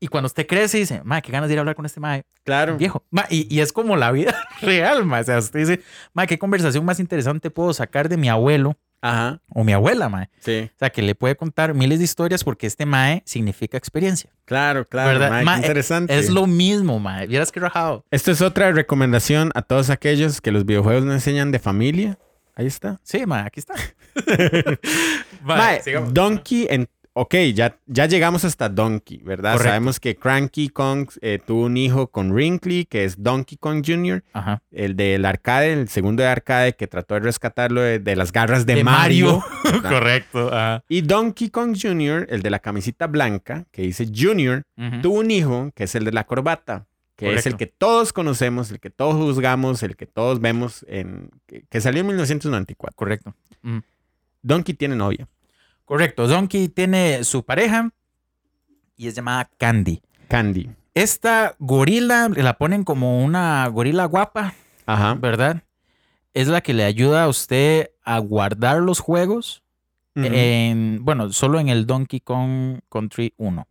Y 0.00 0.08
cuando 0.08 0.26
usted 0.26 0.46
crece, 0.46 0.78
dice, 0.78 1.02
ma, 1.04 1.20
qué 1.20 1.30
ganas 1.32 1.48
de 1.48 1.54
ir 1.54 1.58
a 1.58 1.60
hablar 1.60 1.74
con 1.76 1.84
este 1.86 2.00
ma, 2.00 2.20
Claro. 2.44 2.76
viejo. 2.76 3.04
Ma, 3.10 3.26
y, 3.30 3.52
y 3.54 3.60
es 3.60 3.72
como 3.72 3.96
la 3.96 4.10
vida 4.10 4.34
real, 4.62 5.04
ma. 5.04 5.20
O 5.20 5.24
sea, 5.24 5.38
usted 5.38 5.60
dice, 5.60 5.82
ma, 6.14 6.26
qué 6.26 6.38
conversación 6.38 6.84
más 6.84 6.98
interesante 7.00 7.50
puedo 7.50 7.72
sacar 7.74 8.08
de 8.08 8.16
mi 8.16 8.28
abuelo 8.28 8.76
Ajá. 9.00 9.40
o 9.54 9.64
mi 9.64 9.72
abuela, 9.72 10.08
mae. 10.08 10.28
Sí. 10.40 10.70
O 10.74 10.78
sea, 10.78 10.90
que 10.90 11.02
le 11.02 11.14
puede 11.14 11.36
contar 11.36 11.74
miles 11.74 11.98
de 11.98 12.04
historias 12.04 12.42
porque 12.42 12.66
este 12.66 12.86
mae 12.86 13.22
significa 13.24 13.76
experiencia. 13.78 14.30
Claro, 14.44 14.84
claro. 14.84 15.44
Mae, 15.44 15.58
interesante. 15.58 16.18
Es 16.18 16.30
lo 16.30 16.46
mismo, 16.46 16.98
mae. 16.98 17.26
Vieras 17.26 17.52
que 17.52 17.60
rajado. 17.60 18.04
Esto 18.10 18.30
es 18.30 18.42
otra 18.42 18.72
recomendación 18.72 19.50
a 19.54 19.62
todos 19.62 19.90
aquellos 19.90 20.40
que 20.40 20.50
los 20.50 20.64
videojuegos 20.64 21.04
no 21.04 21.12
enseñan 21.12 21.52
de 21.52 21.58
familia. 21.58 22.18
Ahí 22.54 22.66
está. 22.66 22.98
Sí, 23.04 23.24
mae, 23.24 23.42
aquí 23.46 23.60
está. 23.60 23.74
Mae, 25.44 25.80
sigamos. 25.80 26.12
Donkey, 26.12 26.66
en, 26.68 26.88
ok, 27.20 27.34
ya, 27.54 27.76
ya 27.86 28.06
llegamos 28.06 28.44
hasta 28.44 28.68
Donkey, 28.68 29.18
¿verdad? 29.24 29.52
Correcto. 29.54 29.68
Sabemos 29.70 29.98
que 30.00 30.14
Cranky 30.16 30.68
Kong 30.68 31.08
eh, 31.20 31.40
tuvo 31.44 31.64
un 31.64 31.76
hijo 31.76 32.06
con 32.06 32.30
Wrinkly, 32.32 32.84
que 32.84 33.04
es 33.04 33.20
Donkey 33.22 33.58
Kong 33.58 33.82
Jr., 33.84 34.22
Ajá. 34.32 34.62
el 34.70 34.94
del 34.94 35.24
arcade, 35.24 35.72
el 35.72 35.88
segundo 35.88 36.22
de 36.22 36.28
arcade, 36.28 36.74
que 36.76 36.86
trató 36.86 37.14
de 37.14 37.20
rescatarlo 37.20 37.80
de, 37.80 37.98
de 37.98 38.14
las 38.16 38.30
garras 38.30 38.66
de, 38.66 38.84
Mario. 38.84 39.42
Correcto. 39.82 40.48
ajá. 40.54 40.84
Y 40.88 41.00
Donkey 41.02 41.50
Kong 41.50 41.76
Jr., 41.80 42.26
el 42.30 42.42
de 42.42 42.50
la 42.50 42.60
camisita 42.60 43.06
blanca, 43.08 43.64
que 43.72 43.82
dice 43.82 44.06
Junior, 44.14 44.62
Ujú. 44.76 45.00
tuvo 45.02 45.18
un 45.18 45.30
hijo 45.30 45.70
que 45.74 45.84
es 45.84 45.94
el 45.96 46.04
de 46.04 46.12
la 46.12 46.24
corbata, 46.24 46.86
que 47.16 47.34
es 47.34 47.46
el 47.46 47.56
que 47.56 47.66
todos 47.66 48.12
conocemos, 48.12 48.70
el 48.70 48.78
que 48.78 48.90
todos 48.90 49.16
juzgamos, 49.16 49.82
el 49.82 49.96
que 49.96 50.06
todos 50.06 50.40
vemos, 50.40 50.86
en, 50.88 51.30
que, 51.46 51.64
que 51.68 51.80
salió 51.80 52.02
en 52.02 52.06
1994. 52.06 52.94
Correcto. 52.96 53.34
Ujú. 53.64 53.82
Donkey 54.42 54.74
tiene 54.76 54.94
novia. 54.94 55.26
Correcto. 55.88 56.28
Donkey 56.28 56.68
tiene 56.68 57.24
su 57.24 57.42
pareja 57.42 57.90
y 58.94 59.08
es 59.08 59.14
llamada 59.14 59.48
Candy. 59.56 60.02
Candy. 60.28 60.70
Esta 60.92 61.56
gorila, 61.58 62.28
la 62.28 62.58
ponen 62.58 62.84
como 62.84 63.24
una 63.24 63.66
gorila 63.68 64.04
guapa, 64.04 64.52
Ajá. 64.84 65.14
¿verdad? 65.14 65.62
Es 66.34 66.46
la 66.48 66.60
que 66.60 66.74
le 66.74 66.84
ayuda 66.84 67.24
a 67.24 67.28
usted 67.28 67.90
a 68.04 68.18
guardar 68.18 68.82
los 68.82 69.00
juegos 69.00 69.62
en, 70.14 70.98
bueno, 71.04 71.32
solo 71.32 71.58
en 71.58 71.68
el 71.70 71.86
Donkey 71.86 72.20
Kong 72.20 72.80
Country 72.90 73.32
1, 73.38 73.66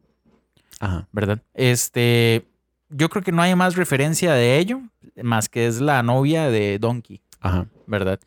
Ajá. 0.80 1.08
¿verdad? 1.12 1.44
Este, 1.54 2.48
yo 2.90 3.10
creo 3.10 3.22
que 3.22 3.34
no 3.34 3.44
hay 3.44 3.54
más 3.54 3.76
referencia 3.76 4.34
de 4.34 4.58
ello, 4.58 4.82
más 5.22 5.50
que 5.50 5.68
es 5.68 5.82
la 5.82 6.02
novia 6.02 6.50
de 6.50 6.80
Donkey, 6.80 7.22
Ajá. 7.42 7.68
¿verdad? 7.86 8.20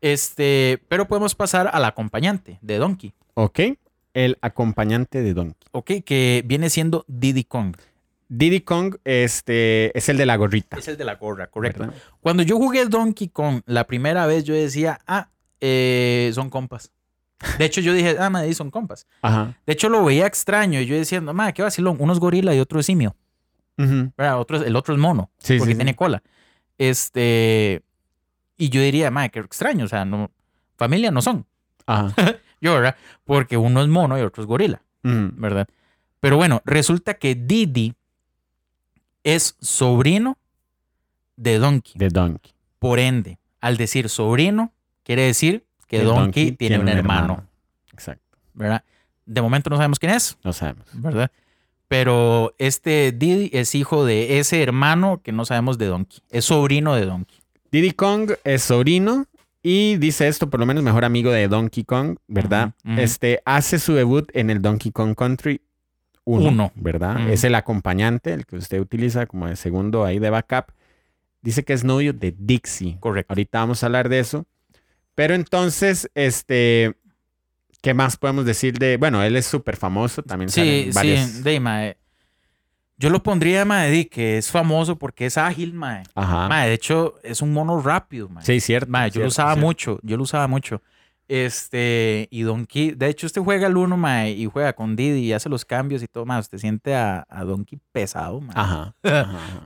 Este, 0.00 0.80
pero 0.88 1.06
podemos 1.06 1.34
pasar 1.34 1.68
al 1.72 1.84
acompañante 1.84 2.58
de 2.62 2.78
Donkey, 2.78 3.12
Ok. 3.38 3.60
El 4.14 4.38
acompañante 4.40 5.22
de 5.22 5.34
Donkey. 5.34 5.68
¿ok? 5.72 5.90
Que 6.04 6.42
viene 6.46 6.70
siendo 6.70 7.04
Diddy 7.06 7.44
Kong. 7.44 7.76
Diddy 8.28 8.62
Kong 8.62 8.96
este, 9.04 9.96
es 9.96 10.08
el 10.08 10.16
de 10.16 10.24
la 10.26 10.36
gorrita. 10.36 10.78
Es 10.78 10.88
el 10.88 10.96
de 10.96 11.04
la 11.04 11.14
gorra, 11.16 11.46
correcto. 11.48 11.80
¿verdad? 11.80 11.94
Cuando 12.20 12.42
yo 12.42 12.56
jugué 12.56 12.86
Donkey 12.86 13.28
Kong 13.28 13.60
la 13.66 13.86
primera 13.86 14.26
vez, 14.26 14.44
yo 14.44 14.54
decía, 14.54 15.00
ah, 15.06 15.28
eh, 15.60 16.30
son 16.34 16.48
compas. 16.50 16.90
De 17.58 17.66
hecho, 17.66 17.82
yo 17.82 17.92
dije, 17.92 18.16
ah, 18.18 18.30
madre, 18.30 18.52
son 18.54 18.70
compas. 18.70 19.06
Ajá. 19.20 19.54
De 19.66 19.74
hecho, 19.74 19.90
lo 19.90 20.02
veía 20.02 20.26
extraño. 20.26 20.80
Y 20.80 20.86
yo 20.86 20.96
decía, 20.96 21.20
no, 21.20 21.34
madre, 21.34 21.52
qué 21.52 21.62
vacilón. 21.62 21.98
Uno 22.00 22.12
es 22.14 22.18
gorila 22.18 22.54
y 22.54 22.58
otro 22.60 22.80
es 22.80 22.86
simio. 22.86 23.14
Es- 23.76 24.62
el 24.64 24.74
otro 24.76 24.94
es 24.94 24.98
mono, 25.00 25.30
Sí, 25.38 25.58
porque 25.58 25.72
sí, 25.72 25.74
sí. 25.74 25.76
tiene 25.76 25.94
cola. 25.94 26.22
Este. 26.78 27.82
Y 28.56 28.70
yo 28.70 28.80
diría, 28.80 29.10
madre, 29.10 29.30
qué 29.30 29.40
extraño. 29.40 29.84
O 29.84 29.88
sea, 29.88 30.04
no, 30.06 30.30
familia 30.78 31.10
no 31.10 31.20
son. 31.20 31.44
Ajá. 31.86 32.14
Yo, 32.60 32.74
¿verdad? 32.74 32.96
Porque 33.24 33.56
uno 33.56 33.82
es 33.82 33.88
mono 33.88 34.18
y 34.18 34.22
otro 34.22 34.42
es 34.42 34.46
gorila. 34.46 34.82
¿verdad? 35.02 35.68
Pero 36.18 36.36
bueno, 36.36 36.62
resulta 36.64 37.14
que 37.14 37.36
Didi 37.36 37.94
es 39.22 39.56
sobrino 39.60 40.36
de 41.36 41.58
Donkey. 41.58 41.92
De 41.96 42.08
Donkey. 42.08 42.52
Por 42.78 42.98
ende, 42.98 43.38
al 43.60 43.76
decir 43.76 44.08
sobrino, 44.08 44.72
quiere 45.04 45.22
decir 45.22 45.64
que 45.86 46.02
Donkey, 46.02 46.52
tiene, 46.52 46.80
un 46.80 46.88
hermano, 46.88 47.46
Exacto. 47.92 48.36
¿verdad? 48.54 48.82
De 49.24 49.40
momento 49.40 49.70
no 49.70 49.76
sabemos 49.76 49.98
quién 49.98 50.12
es, 50.12 50.36
No 50.42 50.52
sabemos. 50.52 50.86
¿verdad? 50.92 51.30
Pero 51.88 52.54
este 52.58 53.12
Didi 53.12 53.50
es 53.52 53.74
hijo 53.74 54.04
de 54.04 54.40
ese 54.40 54.62
hermano 54.62 55.20
que 55.22 55.30
no 55.30 55.44
sabemos 55.44 55.78
de 55.78 55.86
Donkey. 55.86 56.20
Es 56.30 56.46
sobrino 56.46 56.94
de 56.96 57.06
Donkey. 57.06 57.38
Diddy 57.70 57.92
Kong 57.92 58.32
es 58.44 58.62
sobrino 58.64 59.26
y 59.68 59.96
dice 59.96 60.28
esto, 60.28 60.48
por 60.48 60.60
lo 60.60 60.66
menos 60.66 60.84
mejor 60.84 61.04
amigo 61.04 61.32
de 61.32 61.48
Donkey 61.48 61.82
Kong, 61.82 62.18
¿verdad? 62.28 62.74
Este 62.84 63.42
hace 63.44 63.80
su 63.80 63.94
debut 63.94 64.30
en 64.32 64.50
el 64.50 64.62
Donkey 64.62 64.92
Kong 64.92 65.16
Country 65.16 65.60
1, 66.22 66.48
Uno. 66.50 66.72
¿verdad? 66.76 67.28
Es 67.30 67.42
el 67.42 67.54
acompañante, 67.56 68.32
el 68.32 68.46
que 68.46 68.56
usted 68.56 68.78
utiliza 68.78 69.26
como 69.26 69.48
de 69.48 69.56
segundo 69.56 70.04
ahí 70.04 70.20
de 70.20 70.30
backup. 70.30 70.66
Dice 71.42 71.64
que 71.64 71.72
es 71.72 71.82
novio 71.82 72.12
de 72.12 72.32
Dixie. 72.38 72.96
Correcto. 73.00 73.32
Ahorita 73.32 73.58
vamos 73.58 73.82
a 73.82 73.86
hablar 73.86 74.08
de 74.08 74.20
eso. 74.20 74.46
Pero 75.16 75.34
entonces, 75.34 76.08
este, 76.14 76.94
¿qué 77.82 77.92
más 77.92 78.16
podemos 78.16 78.44
decir 78.44 78.78
de? 78.78 78.98
Bueno, 78.98 79.22
él 79.24 79.34
es 79.34 79.46
súper 79.46 79.76
famoso, 79.76 80.22
también 80.22 80.48
Sí, 80.48 80.90
varias. 80.94 81.28
sí, 81.30 81.42
de, 81.42 81.58
mae. 81.58 81.96
Yo 82.98 83.10
lo 83.10 83.22
pondría, 83.22 83.64
mae, 83.64 84.08
que 84.08 84.38
es 84.38 84.50
famoso 84.50 84.96
porque 84.96 85.26
es 85.26 85.36
ágil, 85.36 85.74
mae. 85.74 86.04
Ajá. 86.14 86.48
Mae, 86.48 86.68
de 86.68 86.74
hecho, 86.74 87.16
es 87.22 87.42
un 87.42 87.52
mono 87.52 87.80
rápido, 87.82 88.28
mae. 88.28 88.44
Sí, 88.44 88.58
cierto. 88.60 88.90
Mae, 88.90 89.10
yo 89.10 89.20
lo 89.20 89.28
usaba 89.28 89.52
cierto. 89.52 89.66
mucho, 89.66 89.98
yo 90.02 90.16
lo 90.16 90.22
usaba 90.22 90.48
mucho. 90.48 90.80
Este, 91.28 92.28
y 92.30 92.42
Donkey, 92.42 92.92
de 92.92 93.08
hecho, 93.08 93.26
usted 93.26 93.42
juega 93.42 93.66
el 93.66 93.76
uno, 93.76 93.96
mae, 93.96 94.30
y 94.30 94.46
juega 94.46 94.72
con 94.72 94.96
Didi 94.96 95.24
y 95.26 95.32
hace 95.34 95.48
los 95.48 95.64
cambios 95.64 96.02
y 96.02 96.08
todo, 96.08 96.24
mae. 96.24 96.40
Usted 96.40 96.56
siente 96.56 96.94
a, 96.94 97.26
a 97.28 97.44
Donkey 97.44 97.78
pesado, 97.92 98.40
mae. 98.40 98.52
Ajá. 98.56 98.94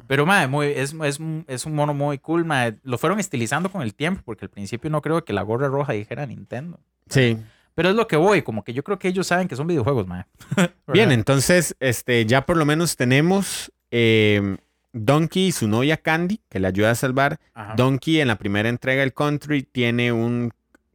Pero, 0.08 0.26
mae, 0.26 0.48
muy, 0.48 0.66
es, 0.66 0.92
es, 0.92 1.20
es 1.46 1.66
un 1.66 1.74
mono 1.74 1.94
muy 1.94 2.18
cool, 2.18 2.44
mae. 2.44 2.78
Lo 2.82 2.98
fueron 2.98 3.20
estilizando 3.20 3.70
con 3.70 3.82
el 3.82 3.94
tiempo, 3.94 4.22
porque 4.24 4.46
al 4.46 4.50
principio 4.50 4.90
no 4.90 5.02
creo 5.02 5.24
que 5.24 5.32
la 5.32 5.42
gorra 5.42 5.68
roja 5.68 5.92
dijera 5.92 6.26
Nintendo. 6.26 6.80
Sí. 7.08 7.38
Pero 7.74 7.90
es 7.90 7.94
lo 7.94 8.06
que 8.08 8.16
voy, 8.16 8.42
como 8.42 8.64
que 8.64 8.72
yo 8.72 8.82
creo 8.82 8.98
que 8.98 9.08
ellos 9.08 9.26
saben 9.26 9.48
que 9.48 9.56
son 9.56 9.66
videojuegos, 9.66 10.06
mae. 10.06 10.24
Bien, 10.92 11.12
entonces, 11.12 11.76
este, 11.80 12.26
ya 12.26 12.44
por 12.44 12.56
lo 12.56 12.64
menos 12.66 12.96
tenemos 12.96 13.72
eh, 13.90 14.56
Donkey 14.92 15.46
y 15.48 15.52
su 15.52 15.68
novia 15.68 15.96
Candy, 15.96 16.40
que 16.48 16.58
le 16.60 16.66
ayuda 16.66 16.90
a 16.90 16.94
salvar. 16.94 17.38
Ajá. 17.54 17.74
Donkey 17.76 18.20
en 18.20 18.28
la 18.28 18.36
primera 18.36 18.68
entrega 18.68 19.00
del 19.00 19.14
Country 19.14 19.62
tiene 19.62 20.12
un 20.12 20.52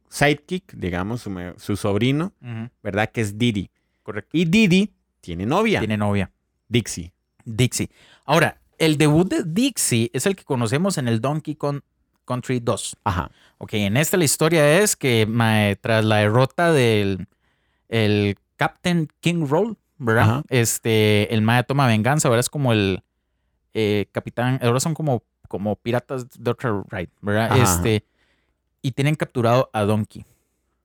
sidekick, 0.08 0.72
digamos, 0.74 1.22
su, 1.22 1.34
su 1.56 1.76
sobrino, 1.76 2.32
¿verdad? 2.82 3.10
Que 3.10 3.20
es 3.22 3.38
Didi. 3.38 3.70
correcto. 4.02 4.30
Y 4.32 4.44
Didi 4.44 4.92
tiene 5.20 5.46
novia, 5.46 5.80
Tiene 5.80 5.96
novia. 5.96 6.30
Dixie. 6.68 7.12
Dixie. 7.44 7.90
Ahora, 8.24 8.60
el 8.78 8.98
debut 8.98 9.28
de 9.28 9.42
Dixie 9.44 10.10
es 10.12 10.26
el 10.26 10.36
que 10.36 10.44
conocemos 10.44 10.98
en 10.98 11.08
el 11.08 11.20
Donkey 11.20 11.54
Kong 11.56 11.80
Country 12.26 12.60
2. 12.60 12.96
Ajá. 13.04 13.30
Ok, 13.58 13.74
en 13.74 13.96
esta 13.96 14.16
la 14.16 14.24
historia 14.24 14.80
es 14.80 14.96
que 14.96 15.26
mae, 15.26 15.76
tras 15.76 16.04
la 16.04 16.16
derrota 16.16 16.72
del 16.72 17.26
el 17.88 18.36
Captain 18.56 19.08
King 19.20 19.46
Roll, 19.48 19.76
¿verdad? 19.98 20.22
Ajá. 20.24 20.42
Este, 20.48 21.32
el 21.32 21.42
Mae 21.42 21.62
toma 21.64 21.86
venganza, 21.86 22.28
ahora 22.28 22.40
es 22.40 22.50
como 22.50 22.72
el 22.72 23.02
eh, 23.74 24.06
capitán, 24.12 24.58
ahora 24.62 24.80
son 24.80 24.94
como, 24.94 25.22
como 25.48 25.76
piratas 25.76 26.26
de 26.38 26.50
otra 26.50 26.82
raid, 26.88 27.08
¿verdad? 27.20 27.52
Ajá, 27.52 27.62
Este, 27.62 28.04
y 28.82 28.92
tienen 28.92 29.14
capturado 29.14 29.70
a 29.72 29.82
Donkey. 29.82 30.24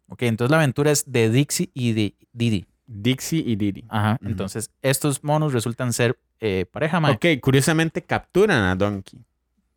Ok, 0.08 0.24
entonces 0.24 0.52
la 0.52 0.58
aventura 0.58 0.92
es 0.92 1.10
de 1.10 1.30
Dixie 1.30 1.72
y 1.74 1.94
de 1.94 2.16
Didi. 2.34 2.66
Dixie 2.86 3.40
y 3.40 3.56
Didi. 3.56 3.86
Ajá, 3.88 4.20
entonces 4.22 4.70
estos 4.82 5.24
monos 5.24 5.54
resultan 5.54 5.94
ser 5.94 6.20
eh, 6.42 6.66
pareja, 6.70 7.00
mae. 7.00 7.14
Ok, 7.14 7.26
curiosamente 7.42 8.02
capturan 8.02 8.64
a 8.64 8.76
Donkey. 8.76 9.20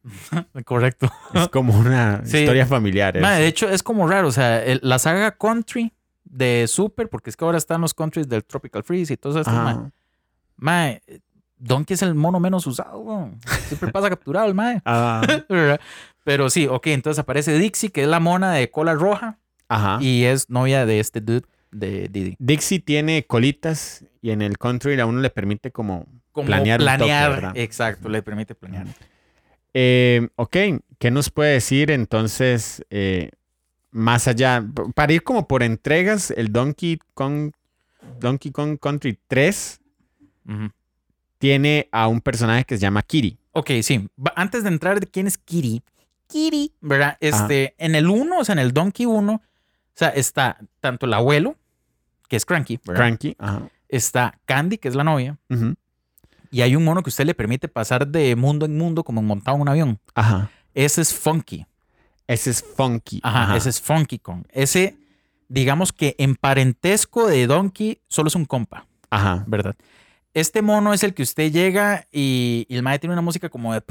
Correcto. 0.64 1.10
Es 1.32 1.48
como 1.48 1.76
una 1.78 2.22
Sí. 2.24 2.38
historia 2.38 2.66
familiar. 2.66 3.14
De 3.14 3.46
hecho, 3.46 3.68
es 3.68 3.82
como 3.82 4.06
raro. 4.06 4.28
O 4.28 4.32
sea, 4.32 4.62
el- 4.62 4.80
la 4.82 4.98
saga 4.98 5.36
Country 5.36 5.92
de 6.24 6.66
Super, 6.68 7.08
porque 7.08 7.30
es 7.30 7.36
que 7.36 7.44
ahora 7.44 7.58
están 7.58 7.80
los 7.80 7.94
countries 7.94 8.28
del 8.28 8.44
Tropical 8.44 8.82
Freeze 8.82 9.12
y 9.14 9.16
todo 9.16 9.40
eso. 9.40 9.90
Mae, 10.56 11.02
Donkey 11.56 11.94
es 11.94 12.02
el 12.02 12.14
mono 12.14 12.40
menos 12.40 12.66
usado. 12.66 13.30
Siempre 13.68 13.90
pasa 13.92 14.08
capturado 14.08 14.46
el 14.46 14.54
Mae. 14.54 14.80
Ah. 14.84 15.22
Pero 16.24 16.48
sí, 16.50 16.66
ok, 16.66 16.86
entonces 16.88 17.18
aparece 17.18 17.58
Dixie, 17.58 17.90
que 17.90 18.02
es 18.02 18.08
la 18.08 18.18
mona 18.20 18.52
de 18.52 18.70
cola 18.70 18.94
roja 18.94 19.38
ajá. 19.68 19.98
y 20.00 20.24
es 20.24 20.48
novia 20.48 20.86
de 20.86 20.98
este 21.00 21.20
dude 21.20 21.42
de 21.70 22.08
Didi. 22.08 22.36
Dixie 22.38 22.78
tiene 22.80 23.26
colitas 23.26 24.04
y 24.22 24.30
en 24.30 24.40
el 24.40 24.56
country 24.56 24.98
a 25.00 25.06
uno 25.06 25.20
le 25.20 25.30
permite 25.30 25.70
como... 25.70 26.06
Como 26.32 26.46
Planear 26.46 26.80
toque, 26.80 26.86
planear, 26.96 27.52
exacto, 27.54 28.08
le 28.08 28.20
permite 28.22 28.54
planear. 28.56 28.86
Eh, 29.74 30.28
ok, 30.36 30.56
¿qué 30.98 31.10
nos 31.10 31.30
puede 31.30 31.54
decir 31.54 31.90
entonces 31.90 32.84
eh, 32.90 33.30
más 33.90 34.28
allá? 34.28 34.64
Para 34.94 35.12
ir 35.12 35.22
como 35.24 35.48
por 35.48 35.62
entregas, 35.62 36.30
el 36.30 36.52
Donkey 36.52 36.98
Kong, 37.14 37.52
Donkey 38.20 38.52
Kong 38.52 38.78
Country 38.80 39.18
3 39.26 39.80
Ujú. 40.48 40.70
tiene 41.38 41.88
a 41.92 42.06
un 42.08 42.20
personaje 42.20 42.64
que 42.64 42.76
se 42.76 42.82
llama 42.82 43.02
Kiri. 43.02 43.36
Ok, 43.52 43.70
sí. 43.82 44.08
Va- 44.18 44.32
Antes 44.36 44.62
de 44.62 44.68
entrar 44.68 45.00
de 45.00 45.06
quién 45.06 45.26
es 45.26 45.38
Kiri, 45.38 45.82
Kiri, 46.28 46.72
¿verdad? 46.80 47.16
Este, 47.20 47.74
en 47.78 47.94
el 47.94 48.08
1, 48.08 48.38
o 48.38 48.44
sea, 48.44 48.52
en 48.54 48.58
el 48.60 48.72
Donkey 48.72 49.06
1, 49.06 49.32
o 49.34 49.42
sea, 49.94 50.08
está 50.10 50.58
tanto 50.80 51.06
el 51.06 51.14
abuelo, 51.14 51.56
que 52.28 52.36
es 52.36 52.44
Cranky, 52.46 52.78
¿verdad? 52.84 53.00
Cranky. 53.02 53.36
Ajá. 53.38 53.68
Está 53.88 54.40
Candy, 54.46 54.78
que 54.78 54.88
es 54.88 54.94
la 54.94 55.04
novia, 55.04 55.38
Ujú. 55.50 55.74
Y 56.54 56.62
hay 56.62 56.76
un 56.76 56.84
mono 56.84 57.02
que 57.02 57.10
usted 57.10 57.26
le 57.26 57.34
permite 57.34 57.66
pasar 57.66 58.06
de 58.06 58.36
mundo 58.36 58.64
en 58.64 58.78
mundo 58.78 59.02
como 59.02 59.20
montado 59.22 59.56
en 59.56 59.62
un 59.62 59.68
avión. 59.68 59.98
Ajá. 60.14 60.48
Ese 60.72 61.02
es 61.02 61.12
Funky. 61.12 61.66
Ese 62.28 62.50
es 62.50 62.62
Funky. 62.62 63.18
Ajá, 63.24 63.56
ese 63.56 63.70
es 63.70 63.80
Funky 63.80 64.20
Kong. 64.20 64.44
Ese 64.50 64.96
digamos 65.48 65.92
que 65.92 66.14
en 66.16 66.36
parentesco 66.36 67.26
de 67.26 67.48
Donkey 67.48 68.00
solo 68.06 68.28
es 68.28 68.36
un 68.36 68.44
compa, 68.44 68.86
Ajá. 69.10 69.42
¿verdad? 69.48 69.74
Este 70.32 70.62
mono 70.62 70.94
es 70.94 71.02
el 71.02 71.12
que 71.12 71.24
usted 71.24 71.50
llega 71.50 72.06
y, 72.12 72.66
y 72.68 72.76
el 72.76 72.84
mae 72.84 73.00
tiene 73.00 73.14
una 73.14 73.22
música 73.22 73.48
como 73.48 73.74
de. 73.74 73.82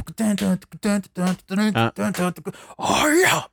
Oh, 2.77 3.05
yeah. 3.09 3.49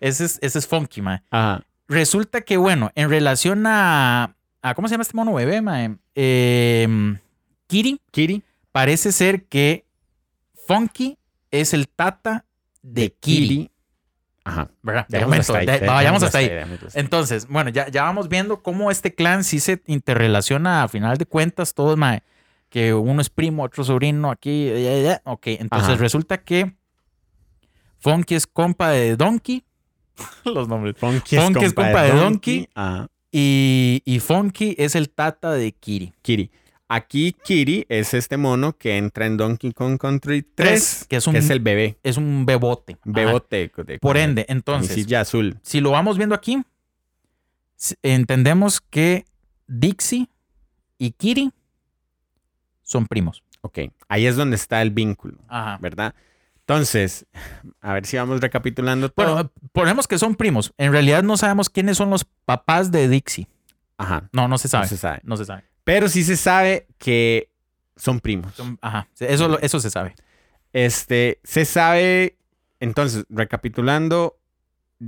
Ese 0.00 0.24
es, 0.24 0.38
ese 0.40 0.58
es 0.58 0.66
funky, 0.66 1.02
mae. 1.02 1.22
Ajá. 1.30 1.62
Resulta 1.88 2.40
que, 2.40 2.56
bueno, 2.56 2.90
en 2.94 3.10
relación 3.10 3.66
a. 3.66 4.34
a 4.62 4.74
¿Cómo 4.74 4.88
se 4.88 4.92
llama 4.94 5.02
este 5.02 5.16
mono 5.16 5.34
bebé, 5.34 5.60
mae? 5.62 5.96
Eh, 6.14 7.16
Kiri, 7.66 8.00
Kiri. 8.10 8.42
parece 8.72 9.12
ser 9.12 9.44
que 9.44 9.84
Funky 10.66 11.18
es 11.50 11.72
el 11.74 11.88
tata 11.88 12.44
de 12.82 13.10
Kiri. 13.12 13.70
Ajá. 14.44 14.70
¿Verdad? 14.82 15.06
Hasta 15.38 15.58
ahí, 15.58 15.66
de- 15.66 15.80
vayamos 15.86 16.22
hasta 16.22 16.38
ahí. 16.38 16.50
Entonces, 16.94 17.46
bueno, 17.48 17.68
ya, 17.70 17.88
ya 17.88 18.02
vamos 18.04 18.28
viendo 18.28 18.62
cómo 18.62 18.90
este 18.90 19.14
clan 19.14 19.44
sí 19.44 19.60
se 19.60 19.82
interrelaciona 19.86 20.82
a 20.82 20.88
final 20.88 21.18
de 21.18 21.26
cuentas, 21.26 21.74
todos, 21.74 21.98
mae, 21.98 22.22
que 22.70 22.94
uno 22.94 23.20
es 23.20 23.28
primo, 23.28 23.62
otro 23.64 23.84
sobrino, 23.84 24.30
aquí, 24.30 24.70
ya, 25.04 25.20
ok, 25.24 25.46
entonces 25.48 25.90
Ajá. 25.90 25.98
resulta 25.98 26.38
que 26.38 26.74
Funky 28.00 28.34
es 28.36 28.46
compa 28.46 28.88
de 28.90 29.16
Donkey, 29.16 29.64
los 30.44 30.66
nombres, 30.66 30.96
Funky, 30.96 31.36
Funky 31.36 31.64
es 31.66 31.74
compa 31.74 32.02
de 32.02 32.12
Donkey. 32.12 32.68
Ajá. 32.74 33.08
Y, 33.30 34.02
y 34.04 34.20
Funky 34.20 34.74
es 34.78 34.94
el 34.94 35.10
tata 35.10 35.52
de 35.52 35.72
Kiri. 35.72 36.12
Kiri. 36.22 36.50
Aquí 36.90 37.34
Kiri 37.44 37.84
es 37.90 38.14
este 38.14 38.38
mono 38.38 38.76
que 38.78 38.96
entra 38.96 39.26
en 39.26 39.36
Donkey 39.36 39.72
Kong 39.72 39.98
Country 39.98 40.40
3, 40.42 40.52
Tres, 40.54 41.06
que 41.08 41.16
es 41.16 41.26
un- 41.26 41.36
el 41.36 41.60
bebé. 41.60 41.98
Es 42.02 42.16
un 42.16 42.46
bebote. 42.46 42.96
Bebote. 43.04 43.70
de- 43.86 43.98
Por 43.98 44.16
ende, 44.16 44.46
entonces, 44.48 44.88
camisilla 44.90 45.20
azul. 45.20 45.58
si 45.62 45.80
lo 45.80 45.90
vamos 45.90 46.16
viendo 46.16 46.34
aquí, 46.34 46.62
entendemos 48.02 48.80
que 48.80 49.24
Dixie 49.66 50.28
y 50.98 51.10
Kiri 51.12 51.52
son 52.82 53.06
primos. 53.06 53.42
Ok. 53.60 53.80
Ahí 54.08 54.26
es 54.26 54.36
donde 54.36 54.56
está 54.56 54.80
el 54.82 54.90
vínculo, 54.90 55.38
Ajá. 55.48 55.78
¿verdad? 55.80 56.14
Entonces, 56.68 57.24
a 57.80 57.94
ver 57.94 58.04
si 58.04 58.18
vamos 58.18 58.42
recapitulando 58.42 59.08
todo. 59.08 59.32
Bueno, 59.34 59.50
ponemos 59.72 60.06
que 60.06 60.18
son 60.18 60.34
primos. 60.34 60.74
En 60.76 60.92
realidad 60.92 61.22
no 61.22 61.38
sabemos 61.38 61.70
quiénes 61.70 61.96
son 61.96 62.10
los 62.10 62.26
papás 62.44 62.92
de 62.92 63.08
Dixie. 63.08 63.48
Ajá. 63.96 64.28
No, 64.34 64.48
no 64.48 64.58
se 64.58 64.68
sabe. 64.68 64.84
No 64.84 64.88
se 64.90 64.96
sabe. 64.98 65.20
No 65.24 65.36
se 65.38 65.46
sabe. 65.46 65.64
Pero 65.84 66.10
sí 66.10 66.22
se 66.24 66.36
sabe 66.36 66.86
que 66.98 67.50
son 67.96 68.20
primos. 68.20 68.54
Son- 68.54 68.78
ajá. 68.82 69.08
Eso, 69.18 69.58
eso 69.60 69.80
se 69.80 69.88
sabe. 69.88 70.14
Este, 70.74 71.40
se 71.42 71.64
sabe, 71.64 72.36
entonces, 72.80 73.24
recapitulando, 73.30 74.38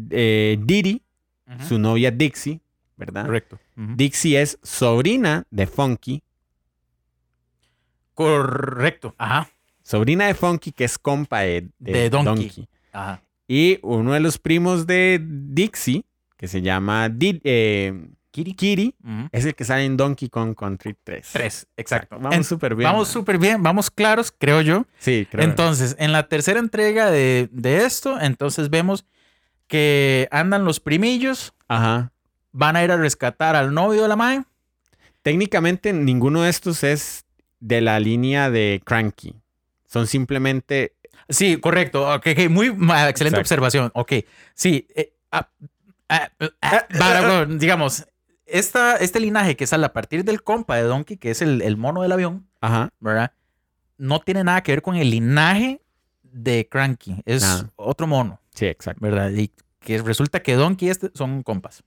eh, 0.09 0.57
Didi, 0.63 1.03
su 1.69 1.79
novia 1.79 2.11
Dixie, 2.11 2.63
¿verdad? 2.97 3.27
Correcto. 3.27 3.59
Dixie 3.77 4.41
es 4.41 4.59
sobrina 4.63 5.45
de 5.51 5.67
Funky, 5.67 6.23
Correcto. 8.15 9.15
Ajá. 9.19 9.51
Sobrina 9.91 10.27
de 10.27 10.35
Funky 10.35 10.73
que 10.73 10.85
es 10.85 10.99
compa 10.99 11.41
de, 11.41 11.69
de 11.79 11.93
De 11.93 12.11
Donkey. 12.11 12.35
Donkey. 12.47 12.69
Ajá. 12.93 13.23
Y 13.49 13.79
uno 13.83 14.13
de 14.13 14.21
los 14.21 14.39
primos 14.39 14.87
de 14.87 15.21
Dixie, 15.23 16.05
que 16.37 16.47
se 16.49 16.63
llama 16.63 17.09
Did- 17.09 17.41
eh, 17.45 18.09
Kiri. 18.31 18.55
Kiri, 18.55 18.95
es 19.33 19.45
el 19.45 19.57
que 19.57 19.65
sale 19.65 19.85
en 19.85 19.97
Donkey 19.97 20.29
Kong 20.29 20.55
Country 20.55 20.95
3. 21.03 21.29
Tres. 21.33 21.67
Exacto. 21.77 22.17
Vamos 22.21 22.47
súper 22.47 22.77
bien. 22.77 22.89
Vamos 22.89 23.09
súper 23.09 23.39
bien. 23.39 23.61
Vamos 23.61 23.91
claros, 23.91 24.33
creo 24.37 24.61
yo. 24.61 24.87
Sí, 25.01 25.27
creo. 25.29 25.45
Entonces, 25.45 25.97
en 25.99 26.13
la 26.13 26.29
tercera 26.29 26.61
entrega 26.61 27.11
de, 27.11 27.49
de 27.51 27.85
esto, 27.85 28.21
entonces 28.21 28.71
vemos 28.71 29.05
que 29.67 30.29
andan 30.31 30.65
los 30.65 30.79
primillos, 30.79 31.53
Ajá. 31.67 32.13
van 32.53 32.77
a 32.77 32.85
ir 32.85 32.93
a 32.93 32.97
rescatar 32.97 33.57
al 33.57 33.75
novio 33.75 34.03
de 34.03 34.09
la 34.09 34.17
madre. 34.17 34.45
Técnicamente 35.23 35.93
ninguno 35.93 36.43
de 36.43 36.51
estos 36.51 36.85
es 36.85 37.25
de 37.59 37.81
la 37.81 37.99
línea 38.01 38.49
de 38.51 38.81
Cranky. 38.85 39.35
Son 39.91 40.07
simplemente 40.07 40.95
Sí, 41.29 41.59
correcto. 41.59 42.13
Ok, 42.15 42.27
ok, 42.33 42.49
muy 42.51 42.69
excelente 42.69 43.11
Exacto. 43.11 43.41
observación. 43.41 43.91
Ok, 43.95 44.13
sí. 44.55 44.87
eh, 44.95 45.13
ah, 45.31 45.49
ah, 46.09 46.31
ah, 46.63 46.87
para- 46.99 47.45
digamos, 47.47 48.07
esta, 48.47 48.97
este 48.97 49.21
linaje 49.21 49.55
que 49.57 49.67
sale 49.67 49.87
a 49.87 49.93
partir 49.93 50.25
del 50.25 50.43
compa 50.43 50.77
de 50.77 50.83
Donkey, 50.83 51.17
que 51.19 51.31
es 51.31 51.43
el, 51.43 51.63
el 51.63 51.77
mono 51.77 52.03
del 52.03 52.13
avión, 52.13 52.49
Ajá. 52.61 52.91
¿verdad? 53.01 53.33
No 53.97 54.21
tiene 54.21 54.43
nada 54.45 54.63
que 54.63 54.73
ver 54.73 54.83
con 54.83 54.97
el 54.97 55.11
linaje 55.11 55.81
de 56.23 56.67
Cranky. 56.69 57.23
Es 57.27 57.43
Nada. 57.43 57.71
otro 57.77 58.07
mono, 58.07 58.41
Sí, 58.55 58.67
exacto. 58.67 59.01
¿verdad? 59.05 59.31
Y 59.31 59.53
que 59.81 59.99
resulta 60.03 60.43
que 60.43 60.55
Donkey 60.55 60.89
y 60.89 60.91
este 60.91 61.11
son 61.15 61.43
compas. 61.43 61.83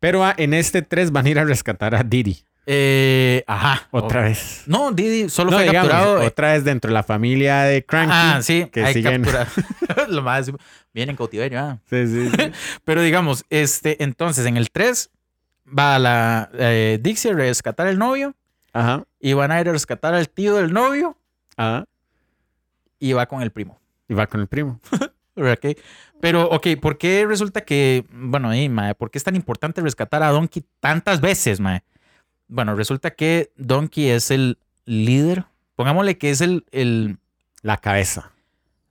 Pero 0.00 0.24
ah, 0.24 0.34
en 0.38 0.54
este 0.54 0.82
3 0.82 1.10
van 1.12 1.26
a 1.26 1.30
ir 1.30 1.38
a 1.38 1.44
rescatar 1.44 1.94
a 1.94 2.02
Didi. 2.02 2.44
Eh, 2.66 3.42
ajá. 3.46 3.88
Otra 3.90 4.20
O- 4.20 4.22
vez. 4.24 4.62
No, 4.66 4.92
Didi 4.92 5.28
solo 5.28 5.50
No, 5.50 5.56
fue 5.56 5.66
digamos, 5.66 5.90
capturado. 5.90 6.22
eh, 6.22 6.26
otra 6.26 6.52
vez 6.52 6.64
dentro 6.64 6.88
de 6.88 6.94
la 6.94 7.02
familia 7.02 7.62
de 7.62 7.84
Cranky. 7.84 8.12
ah, 8.14 8.38
sí, 8.42 8.66
que 8.72 8.84
hay 8.84 8.94
siguen-. 8.94 9.24
Lo 10.08 10.22
más 10.22 10.50
viene 10.94 11.10
en 11.10 11.16
cautiverio. 11.16 11.58
ah. 11.60 11.78
Sí, 11.90 12.06
sí, 12.06 12.30
sí. 12.30 12.52
Pero 12.84 13.02
digamos, 13.02 13.44
este, 13.50 14.02
entonces 14.02 14.46
en 14.46 14.56
el 14.56 14.70
3 14.70 15.10
va 15.76 15.98
la 15.98 16.50
eh, 16.54 16.98
Dixie 17.00 17.32
a 17.32 17.34
rescatar 17.34 17.86
al 17.88 17.98
novio 17.98 18.34
Ajá. 18.72 19.04
y 19.20 19.32
van 19.32 19.50
a 19.50 19.60
ir 19.60 19.68
a 19.68 19.72
rescatar 19.72 20.14
al 20.14 20.28
tío 20.28 20.54
del 20.56 20.72
novio 20.72 21.16
Ajá. 21.56 21.84
y 22.98 23.12
va 23.12 23.26
con 23.26 23.42
el 23.42 23.50
primo. 23.50 23.80
Y 24.08 24.14
va 24.14 24.26
con 24.26 24.40
el 24.40 24.46
primo. 24.46 24.78
¿ok? 25.34 25.66
Pero, 26.20 26.48
ok, 26.50 26.68
¿por 26.80 26.98
qué 26.98 27.24
resulta 27.26 27.62
que, 27.62 28.04
bueno, 28.12 28.50
ahí, 28.50 28.68
mae, 28.68 28.94
¿por 28.94 29.10
qué 29.10 29.18
es 29.18 29.24
tan 29.24 29.34
importante 29.34 29.80
rescatar 29.80 30.22
a 30.22 30.28
Donkey 30.30 30.62
tantas 30.78 31.20
veces, 31.20 31.58
mae? 31.58 31.82
Bueno, 32.54 32.74
resulta 32.76 33.12
que 33.12 33.50
Donkey 33.56 34.10
es 34.10 34.30
el 34.30 34.58
líder. 34.84 35.46
Pongámosle 35.74 36.18
que 36.18 36.30
es 36.30 36.40
el, 36.42 36.66
el 36.70 37.16
La 37.62 37.78
cabeza. 37.78 38.30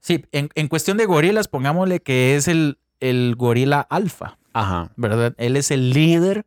sí, 0.00 0.24
en, 0.32 0.48
en 0.56 0.66
cuestión 0.68 0.96
de 0.96 1.06
gorilas, 1.06 1.46
pongámosle 1.46 2.00
que 2.00 2.34
es 2.34 2.48
el, 2.48 2.78
el 2.98 3.34
gorila 3.36 3.80
alfa, 3.80 4.36
Ajá. 4.52 4.90
¿verdad? 4.96 5.34
Él 5.38 5.56
es 5.56 5.70
el 5.70 5.90
líder 5.90 6.44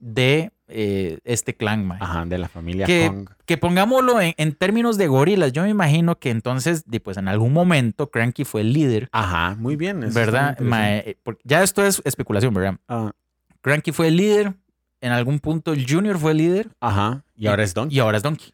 de 0.00 0.50
eh, 0.68 1.18
este 1.24 1.54
clan, 1.54 1.86
mae. 1.86 1.98
Ajá. 2.00 2.24
De 2.24 2.38
la 2.38 2.48
familia 2.48 2.86
Que, 2.86 3.08
Kong. 3.08 3.28
que 3.44 3.56
pongámoslo 3.58 4.20
en, 4.20 4.32
en 4.38 4.52
términos 4.54 4.96
de 4.96 5.08
gorilas, 5.08 5.52
yo 5.52 5.62
me 5.62 5.68
imagino 5.70 6.18
que 6.18 6.30
entonces, 6.30 6.84
pues 7.02 7.16
en 7.18 7.28
algún 7.28 7.52
momento 7.52 8.10
Cranky 8.10 8.44
fue 8.44 8.62
el 8.62 8.72
líder, 8.72 9.08
Ajá. 9.12 9.56
Muy 9.58 9.76
bien. 9.76 10.02
eso 10.02 10.14
¿verdad? 10.14 10.58
Mae, 10.60 10.98
eh, 11.10 11.16
ya 11.44 11.62
esto 11.62 11.84
es 11.84 12.00
especulación, 12.04 12.54
¿verdad? 12.54 12.76
Ah, 12.88 13.12
Cranky 13.60 13.92
fue 13.92 14.08
el 14.08 14.16
líder, 14.16 14.54
en 15.00 15.12
algún 15.12 15.38
punto 15.38 15.72
el 15.72 15.86
Junior 15.90 16.18
fue 16.18 16.32
el 16.32 16.38
líder 16.38 16.68
ajá. 16.80 17.22
Y 17.36 17.46
ahora 17.46 17.62
es 17.62 17.74
Donkey. 17.74 17.96
y 17.96 18.00
ahora 18.00 18.16
es 18.16 18.22
Donkey. 18.22 18.52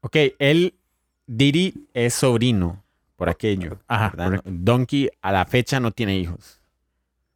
Ok, 0.00 0.16
él, 0.38 0.74
Didi 1.26 1.86
es 1.94 2.14
sobrino 2.14 2.82
por 3.16 3.28
aquello. 3.28 3.78
Ajá. 3.86 4.12
Donkey 4.44 5.10
a 5.20 5.30
la 5.32 5.44
fecha 5.44 5.78
no 5.80 5.90
tiene 5.92 6.16
hijos, 6.18 6.60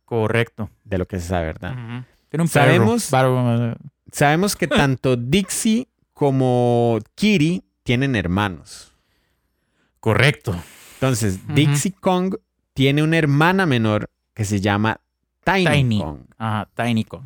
Correcto. 0.05 0.68
de 0.85 0.99
lo 0.99 1.07
que 1.07 1.20
se 1.20 1.29
sabe, 1.29 1.47
¿verdad? 1.47 2.05
Tiene 2.29 2.43
un 2.43 2.49
Sabemos- 2.49 3.11
perro. 3.11 3.35
Barbo- 3.37 3.77
Sabemos 4.11 4.57
que 4.57 4.66
tanto 4.68 5.16
Dixie 5.16 5.87
como 6.12 6.99
Kiri 7.14 7.62
tienen 7.83 8.16
hermanos. 8.16 8.93
Correcto. 10.01 10.55
Entonces. 10.95 11.47
Dixie 11.49 11.93
Kong 11.93 12.37
tiene 12.72 13.03
una 13.03 13.18
hermana 13.18 13.66
menor 13.66 14.11
que 14.35 14.45
se 14.45 14.61
llama 14.61 15.01
Tiny, 15.45 15.66
Tiny. 15.66 16.01
Kong, 16.01 16.18
Ajá, 16.39 16.68
Tiny 16.74 17.05
Kong. 17.05 17.24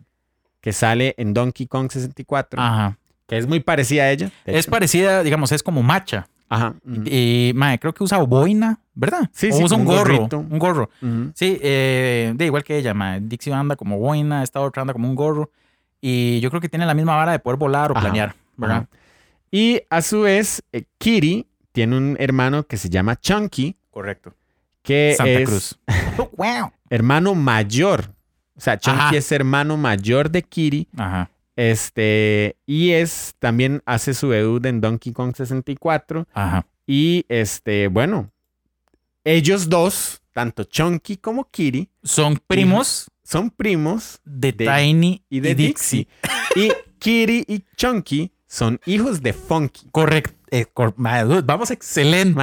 Que 0.60 0.72
sale 0.72 1.14
en 1.18 1.34
Donkey 1.34 1.66
Kong 1.66 1.90
64, 1.90 2.60
Ajá. 2.60 2.98
que 3.26 3.38
es 3.38 3.46
muy 3.46 3.60
parecida 3.60 4.04
a 4.04 4.10
ella. 4.10 4.30
Es 4.44 4.64
hecho. 4.64 4.70
parecida, 4.70 5.22
digamos, 5.22 5.52
es 5.52 5.62
como 5.62 5.82
macha. 5.82 6.28
Ajá. 6.48 6.74
Y, 7.04 7.54
creo 7.78 7.94
que 7.94 8.02
usa 8.02 8.18
boina, 8.18 8.80
¿verdad? 8.94 9.30
Sí, 9.32 9.50
o 9.50 9.52
sí, 9.52 9.64
usa 9.64 9.76
un 9.76 9.84
gorro. 9.84 10.16
gorrito. 10.16 10.38
Un 10.38 10.58
gorro. 10.58 10.90
Sí, 11.34 11.58
eh, 11.62 12.32
de 12.34 12.44
igual 12.46 12.64
que 12.64 12.76
ella, 12.76 12.92
mae. 12.92 13.20
Dixie 13.20 13.52
anda 13.52 13.76
como 13.76 13.98
boina, 13.98 14.42
esta 14.42 14.60
otra 14.60 14.82
anda 14.82 14.92
como 14.92 15.08
un 15.08 15.14
gorro. 15.14 15.50
Y 16.00 16.40
yo 16.40 16.50
creo 16.50 16.60
que 16.60 16.68
tiene 16.68 16.86
la 16.86 16.94
misma 16.94 17.14
vara 17.14 17.32
de 17.32 17.38
poder 17.38 17.58
volar 17.58 17.92
o 17.92 17.94
Ajá, 17.96 18.06
planear, 18.06 18.34
¿verdad? 18.56 18.76
Ajá. 18.76 18.88
Y 19.52 19.82
a 19.90 20.02
su 20.02 20.22
vez, 20.22 20.62
eh, 20.72 20.84
Kiri 20.98 21.46
tiene 21.72 21.96
un 21.96 22.16
hermano 22.18 22.64
que 22.64 22.76
se 22.76 22.88
llama 22.88 23.16
Chunky, 23.16 23.76
Correcto. 23.90 24.34
que 24.82 25.14
Santa 25.16 25.30
es 25.32 25.48
Cruz. 25.48 25.78
wow. 26.36 26.72
hermano 26.88 27.34
mayor. 27.34 28.12
O 28.60 28.62
sea, 28.62 28.78
Chunky 28.78 29.16
es 29.16 29.32
hermano 29.32 29.78
mayor 29.78 30.30
de 30.30 30.42
Kiri. 30.42 30.86
Ajá. 30.94 31.30
Este, 31.56 32.56
y 32.66 32.90
es 32.90 33.34
también 33.38 33.82
hace 33.86 34.12
su 34.12 34.28
debut 34.28 34.64
en 34.66 34.82
Donkey 34.82 35.14
Kong 35.14 35.34
64. 35.34 36.26
Ajá. 36.34 36.66
Y 36.86 37.24
este, 37.30 37.88
bueno, 37.88 38.30
ellos 39.24 39.70
dos, 39.70 40.20
tanto 40.34 40.64
Chunky 40.64 41.16
como 41.16 41.44
Kiri, 41.50 41.88
Son 42.02 42.38
primos 42.46 43.06
son 43.22 43.48
primos 43.50 44.20
de, 44.26 44.52
de- 44.52 44.66
Tiny 44.66 45.22
y 45.30 45.40
de 45.40 45.54
Dixie. 45.54 46.06
y 46.54 46.70
Kiri 46.98 47.44
y 47.48 47.62
Chunky 47.76 48.30
son 48.46 48.78
hijos 48.84 49.22
de 49.22 49.32
Funky. 49.32 49.86
Correcto. 49.90 50.34
Eh, 50.50 50.66
cor- 50.66 50.94
vamos 50.98 51.70
excelente. 51.70 52.34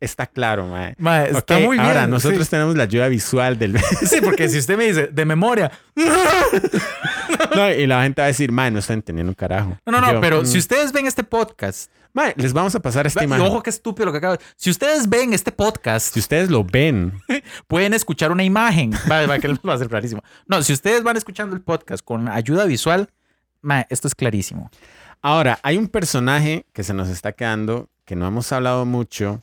Está 0.00 0.26
claro, 0.26 0.66
mae. 0.66 0.94
Mae, 0.96 1.30
está 1.30 1.58
muy 1.58 1.76
bien. 1.76 1.80
Ahora, 1.80 2.06
nosotros 2.06 2.44
sí. 2.44 2.50
tenemos 2.50 2.74
la 2.74 2.84
ayuda 2.84 3.08
visual 3.08 3.58
del... 3.58 3.78
Sí, 3.78 4.20
porque 4.22 4.48
si 4.48 4.56
usted 4.58 4.78
me 4.78 4.86
dice 4.86 5.08
de 5.08 5.24
memoria. 5.26 5.70
no, 7.54 7.70
y 7.70 7.86
la 7.86 8.02
gente 8.02 8.22
va 8.22 8.24
a 8.24 8.28
decir, 8.28 8.50
mae, 8.50 8.70
no 8.70 8.78
está 8.78 8.94
entendiendo 8.94 9.30
un 9.30 9.34
carajo. 9.34 9.76
No, 9.84 9.92
no, 9.92 10.00
no, 10.00 10.12
Yo, 10.14 10.20
pero 10.22 10.40
mm, 10.40 10.46
si 10.46 10.56
ustedes 10.56 10.92
ven 10.92 11.06
este 11.06 11.22
podcast, 11.22 11.92
mae, 12.14 12.32
les 12.38 12.54
vamos 12.54 12.74
a 12.74 12.80
pasar 12.80 13.06
esta 13.06 13.20
y 13.20 13.24
imagen. 13.26 13.44
ojo 13.44 13.62
que 13.62 13.68
estúpido 13.68 14.06
lo 14.06 14.12
que 14.12 14.18
acabo 14.18 14.36
de... 14.38 14.40
Si 14.56 14.70
ustedes 14.70 15.06
ven 15.06 15.34
este 15.34 15.52
podcast, 15.52 16.14
Si 16.14 16.20
ustedes 16.20 16.48
lo 16.48 16.64
ven, 16.64 17.20
pueden 17.68 17.92
escuchar 17.92 18.32
una 18.32 18.42
imagen. 18.42 18.92
Va, 19.10 19.26
va, 19.26 19.38
que 19.38 19.48
va 19.68 19.74
a 19.74 19.78
ser 19.78 19.88
clarísimo. 19.88 20.22
No, 20.46 20.62
si 20.62 20.72
ustedes 20.72 21.02
van 21.02 21.18
escuchando 21.18 21.54
el 21.54 21.60
podcast 21.60 22.02
con 22.02 22.26
ayuda 22.26 22.64
visual, 22.64 23.10
mae, 23.60 23.86
esto 23.90 24.08
es 24.08 24.14
clarísimo. 24.14 24.70
Ahora, 25.20 25.58
hay 25.62 25.76
un 25.76 25.88
personaje 25.88 26.64
que 26.72 26.84
se 26.84 26.94
nos 26.94 27.10
está 27.10 27.32
quedando, 27.32 27.90
que 28.06 28.16
no 28.16 28.26
hemos 28.26 28.50
hablado 28.52 28.86
mucho, 28.86 29.42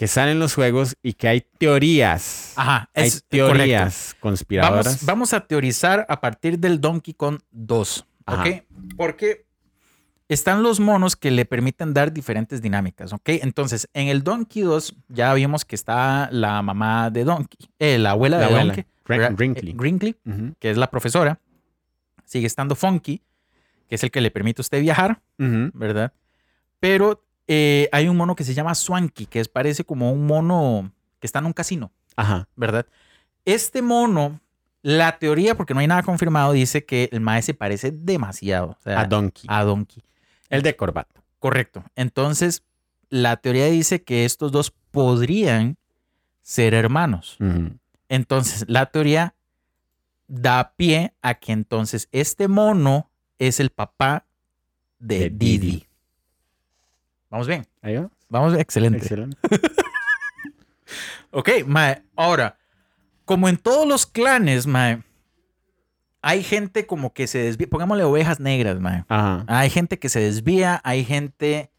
que 0.00 0.08
sale 0.08 0.32
en 0.32 0.38
los 0.38 0.54
juegos 0.54 0.96
y 1.02 1.12
que 1.12 1.28
hay 1.28 1.42
teorías. 1.58 2.54
Ajá, 2.56 2.88
hay 2.94 3.08
es 3.08 3.22
teorías 3.28 4.14
correcto. 4.14 4.20
conspiradoras. 4.20 4.86
Vamos, 4.86 5.04
vamos 5.04 5.32
a 5.34 5.40
teorizar 5.46 6.06
a 6.08 6.22
partir 6.22 6.58
del 6.58 6.80
Donkey 6.80 7.12
Kong 7.12 7.38
2. 7.50 8.06
Ajá. 8.24 8.40
¿Ok? 8.40 8.62
Porque 8.96 9.44
están 10.30 10.62
los 10.62 10.80
monos 10.80 11.16
que 11.16 11.30
le 11.30 11.44
permiten 11.44 11.92
dar 11.92 12.14
diferentes 12.14 12.62
dinámicas. 12.62 13.12
¿Ok? 13.12 13.28
Entonces, 13.42 13.90
en 13.92 14.08
el 14.08 14.24
Donkey 14.24 14.62
2 14.62 14.96
ya 15.08 15.34
vimos 15.34 15.66
que 15.66 15.76
está 15.76 16.30
la 16.32 16.62
mamá 16.62 17.10
de 17.10 17.24
Donkey, 17.24 17.68
eh, 17.78 17.98
la 17.98 18.12
abuela 18.12 18.38
La 18.38 18.40
de 18.40 18.46
abuela, 18.46 18.64
Donkey, 18.74 18.86
¿verdad? 19.06 19.32
Brinkley. 19.32 20.16
Eh, 20.24 20.52
que 20.58 20.70
es 20.70 20.78
la 20.78 20.90
profesora. 20.90 21.40
Sigue 22.24 22.46
estando 22.46 22.74
Funky, 22.74 23.20
que 23.86 23.96
es 23.96 24.02
el 24.02 24.10
que 24.10 24.22
le 24.22 24.30
permite 24.30 24.60
a 24.60 24.64
usted 24.64 24.80
viajar. 24.80 25.20
¿verdad? 25.36 26.14
Pero 26.78 27.22
eh, 27.52 27.88
hay 27.90 28.06
un 28.08 28.16
mono 28.16 28.36
que 28.36 28.44
se 28.44 28.54
llama 28.54 28.76
Swanky, 28.76 29.26
que 29.26 29.40
es, 29.40 29.48
parece 29.48 29.82
como 29.82 30.12
un 30.12 30.24
mono 30.24 30.92
que 31.18 31.26
está 31.26 31.40
en 31.40 31.46
un 31.46 31.52
casino, 31.52 31.90
Ajá. 32.14 32.48
¿verdad? 32.54 32.86
Este 33.44 33.82
mono, 33.82 34.40
la 34.82 35.18
teoría, 35.18 35.56
porque 35.56 35.74
no 35.74 35.80
hay 35.80 35.88
nada 35.88 36.04
confirmado, 36.04 36.52
dice 36.52 36.84
que 36.84 37.08
el 37.10 37.20
mae 37.20 37.42
se 37.42 37.52
parece 37.52 37.90
demasiado 37.90 38.76
o 38.78 38.82
sea, 38.84 39.00
A 39.00 39.04
Donkey. 39.06 39.46
a 39.48 39.64
Donkey. 39.64 40.04
El 40.48 40.62
de 40.62 40.76
corbata. 40.76 41.24
Correcto. 41.40 41.82
Entonces, 41.96 42.62
la 43.08 43.36
teoría 43.38 43.66
dice 43.66 44.04
que 44.04 44.24
estos 44.24 44.52
dos 44.52 44.72
podrían 44.92 45.76
ser 46.42 46.72
hermanos. 46.72 47.36
Entonces, 48.08 48.64
la 48.68 48.86
teoría 48.86 49.34
da 50.28 50.74
pie 50.76 51.14
a 51.20 51.34
que 51.34 51.50
entonces 51.50 52.08
este 52.12 52.46
mono 52.46 53.10
es 53.40 53.58
el 53.58 53.70
papá 53.70 54.24
de, 55.00 55.18
De 55.18 55.30
Didi. 55.30 55.58
Didi. 55.58 55.86
Vamos 57.30 57.46
bien. 57.46 57.66
Ahí 57.82 57.96
va. 57.96 58.10
Vamos, 58.28 58.54
excelente. 58.58 58.98
Excelente. 58.98 59.36
Ok, 61.32 61.48
mae. 61.66 62.02
Ahora, 62.16 62.56
como 63.24 63.48
en 63.48 63.56
todos 63.56 63.86
los 63.86 64.04
clanes, 64.06 64.66
mae, 64.66 65.02
hay 66.22 66.42
gente 66.42 66.86
como 66.86 67.12
que 67.12 67.26
se 67.28 67.38
desvía. 67.38 67.68
Pongámosle 67.68 68.02
ovejas 68.04 68.40
negras, 68.40 68.80
mae. 68.80 69.04
Ajá. 69.08 69.44
Hay 69.46 69.70
gente 69.70 69.98
que 70.00 70.08
se 70.08 70.18
desvía, 70.20 70.80
hay 70.84 71.04
gente. 71.04 71.70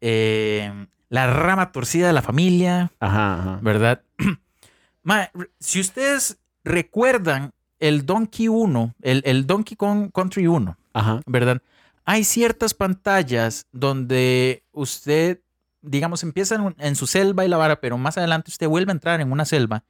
eh, 0.00 0.86
la 1.08 1.26
rama 1.26 1.72
torcida 1.72 2.06
de 2.06 2.12
la 2.12 2.22
familia, 2.22 2.92
Ajá, 3.00 3.34
ajá. 3.40 3.58
¿verdad? 3.62 4.02
mae, 5.02 5.28
si 5.58 5.80
ustedes 5.80 6.38
recuerdan 6.62 7.50
el 7.80 8.06
Donkey 8.06 8.46
1, 8.46 8.94
el, 9.02 9.22
el 9.26 9.44
Donkey 9.44 9.76
Kong 9.76 10.12
Country 10.14 10.46
1, 10.46 10.78
Ajá. 10.92 11.20
¿verdad? 11.26 11.60
Hay 12.04 12.24
ciertas 12.24 12.74
pantallas 12.74 13.66
donde 13.72 14.64
usted, 14.72 15.40
digamos, 15.82 16.22
empieza 16.22 16.56
en, 16.78 16.96
su 16.96 17.06
selva 17.06 17.44
y 17.44 17.48
la 17.48 17.56
vara, 17.56 17.80
pero 17.80 17.98
más 17.98 18.18
adelante 18.18 18.50
usted 18.50 18.68
vuelve 18.68 18.90
a 18.90 18.94
entrar 18.94 19.20
en 19.20 19.30
una 19.30 19.44
selva 19.44 19.84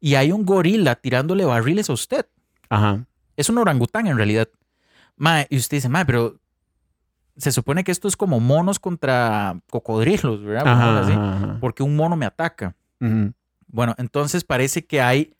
y 0.00 0.14
hay 0.14 0.32
un 0.32 0.44
gorila 0.44 0.94
tirándole 0.96 1.44
barriles 1.44 1.90
a 1.90 1.92
usted. 1.92 2.26
Ajá. 2.68 3.04
Es 3.36 3.48
un 3.48 3.58
orangután 3.58 4.06
en 4.06 4.16
realidad. 4.16 4.48
Mae, 5.16 5.46
y 5.50 5.56
usted 5.56 5.78
dice, 5.78 5.88
mae, 5.88 6.04
pero 6.04 6.38
se 7.36 7.52
supone 7.52 7.84
que 7.84 7.92
esto 7.92 8.08
es 8.08 8.16
como 8.16 8.40
monos 8.40 8.78
contra 8.78 9.60
cocodrilos, 9.70 10.42
¿verdad? 10.42 10.66
Ajá, 10.66 11.00
así, 11.00 11.12
ajá, 11.12 11.36
ajá. 11.36 11.58
Porque 11.60 11.82
un 11.82 11.96
mono 11.96 12.16
me 12.16 12.26
ataca. 12.26 12.74
Bueno, 13.68 13.94
entonces 13.98 14.44
parece 14.44 14.84
que 14.84 15.00
hay 15.00 15.34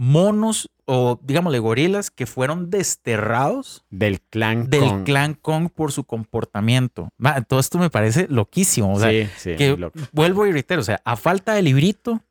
monos 0.00 0.70
o, 0.86 1.20
digámosle, 1.22 1.58
gorilas 1.58 2.10
que 2.10 2.24
fueron 2.24 2.70
desterrados 2.70 3.84
Del 3.90 4.22
clan 4.22 4.70
del 4.70 4.80
Kong. 4.80 5.04
clan 5.04 5.34
Kong 5.34 5.68
por 5.68 5.92
su 5.92 6.04
comportamiento. 6.04 7.10
Ma, 7.18 7.42
todo 7.42 7.60
esto 7.60 7.78
me 7.78 7.90
parece 7.90 8.26
loquísimo. 8.30 8.94
O 8.94 8.98
sea, 8.98 9.10
sí, 9.10 9.28
sí. 9.36 9.56
que 9.56 9.76
loco. 9.76 10.00
vuelvo 10.12 10.46
y 10.46 10.52
reitero, 10.52 10.80
o 10.80 10.84
sea, 10.84 11.02
a 11.04 11.16
falta 11.16 11.52
de 11.52 11.60
librito, 11.60 12.22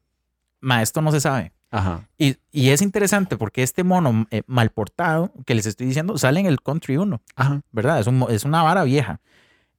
ma, 0.61 0.82
esto 0.82 1.03
no 1.03 1.11
se 1.11 1.22
sabe. 1.22 1.53
Ajá. 1.70 2.09
Y, 2.17 2.38
y 2.51 2.70
es 2.70 2.82
interesante 2.82 3.38
porque 3.38 3.61
este 3.61 3.84
mono 3.84 4.26
eh, 4.32 4.41
mal 4.47 4.72
portado 4.72 5.32
que 5.45 5.53
les 5.53 5.67
estoy 5.67 5.86
diciendo 5.86 6.17
sale 6.17 6.39
en 6.39 6.47
el 6.47 6.63
Country 6.63 6.97
1, 6.97 7.22
Ajá. 7.36 7.61
¿verdad? 7.72 7.99
Es, 7.99 8.07
un 8.07 8.26
es 8.32 8.45
una 8.45 8.63
vara 8.63 8.84
vieja. 8.84 9.22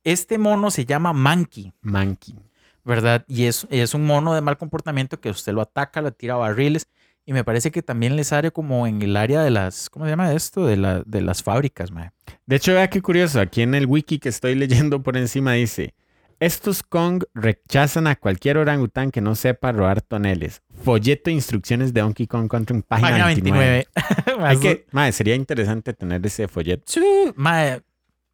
Este 0.04 0.38
mono 0.38 0.70
se 0.70 0.84
llama 0.86 1.12
Monkey, 1.12 1.72
Monkey. 1.82 2.36
¿verdad? 2.84 3.24
Y 3.26 3.46
es, 3.46 3.66
es 3.68 3.94
un 3.94 4.06
mono 4.06 4.32
de 4.32 4.42
mal 4.42 4.56
comportamiento 4.58 5.20
que 5.20 5.30
usted 5.30 5.52
lo 5.52 5.60
ataca, 5.60 6.00
le 6.00 6.12
tira 6.12 6.36
barriles. 6.36 6.86
Y 7.30 7.32
me 7.32 7.44
parece 7.44 7.70
que 7.70 7.80
también 7.80 8.16
le 8.16 8.24
sale 8.24 8.50
como 8.50 8.88
en 8.88 9.00
el 9.02 9.16
área 9.16 9.40
de 9.44 9.50
las, 9.50 9.88
¿cómo 9.88 10.04
se 10.04 10.10
llama 10.10 10.32
esto? 10.32 10.66
De, 10.66 10.76
la, 10.76 11.04
de 11.06 11.20
las 11.20 11.44
fábricas, 11.44 11.92
ma. 11.92 12.12
De 12.44 12.56
hecho, 12.56 12.74
vea 12.74 12.90
qué 12.90 13.00
curioso. 13.00 13.38
Aquí 13.40 13.62
en 13.62 13.76
el 13.76 13.86
wiki 13.86 14.18
que 14.18 14.28
estoy 14.28 14.56
leyendo 14.56 15.00
por 15.00 15.16
encima 15.16 15.52
dice: 15.52 15.94
Estos 16.40 16.82
Kong 16.82 17.22
rechazan 17.32 18.08
a 18.08 18.16
cualquier 18.16 18.58
orangután 18.58 19.12
que 19.12 19.20
no 19.20 19.36
sepa 19.36 19.70
robar 19.70 20.02
toneles. 20.02 20.62
Folleto 20.82 21.30
de 21.30 21.34
instrucciones 21.34 21.94
de 21.94 22.00
Donkey 22.00 22.26
Kong 22.26 22.48
Country, 22.48 22.82
página, 22.82 23.10
Página 23.10 23.26
29. 23.26 23.86
29. 24.26 24.48
Hay 24.48 24.58
que, 24.58 24.86
madre, 24.90 25.12
sería 25.12 25.36
interesante 25.36 25.92
tener 25.92 26.26
ese 26.26 26.48
folleto. 26.48 26.82
Sí, 26.88 27.00
mae, 27.36 27.80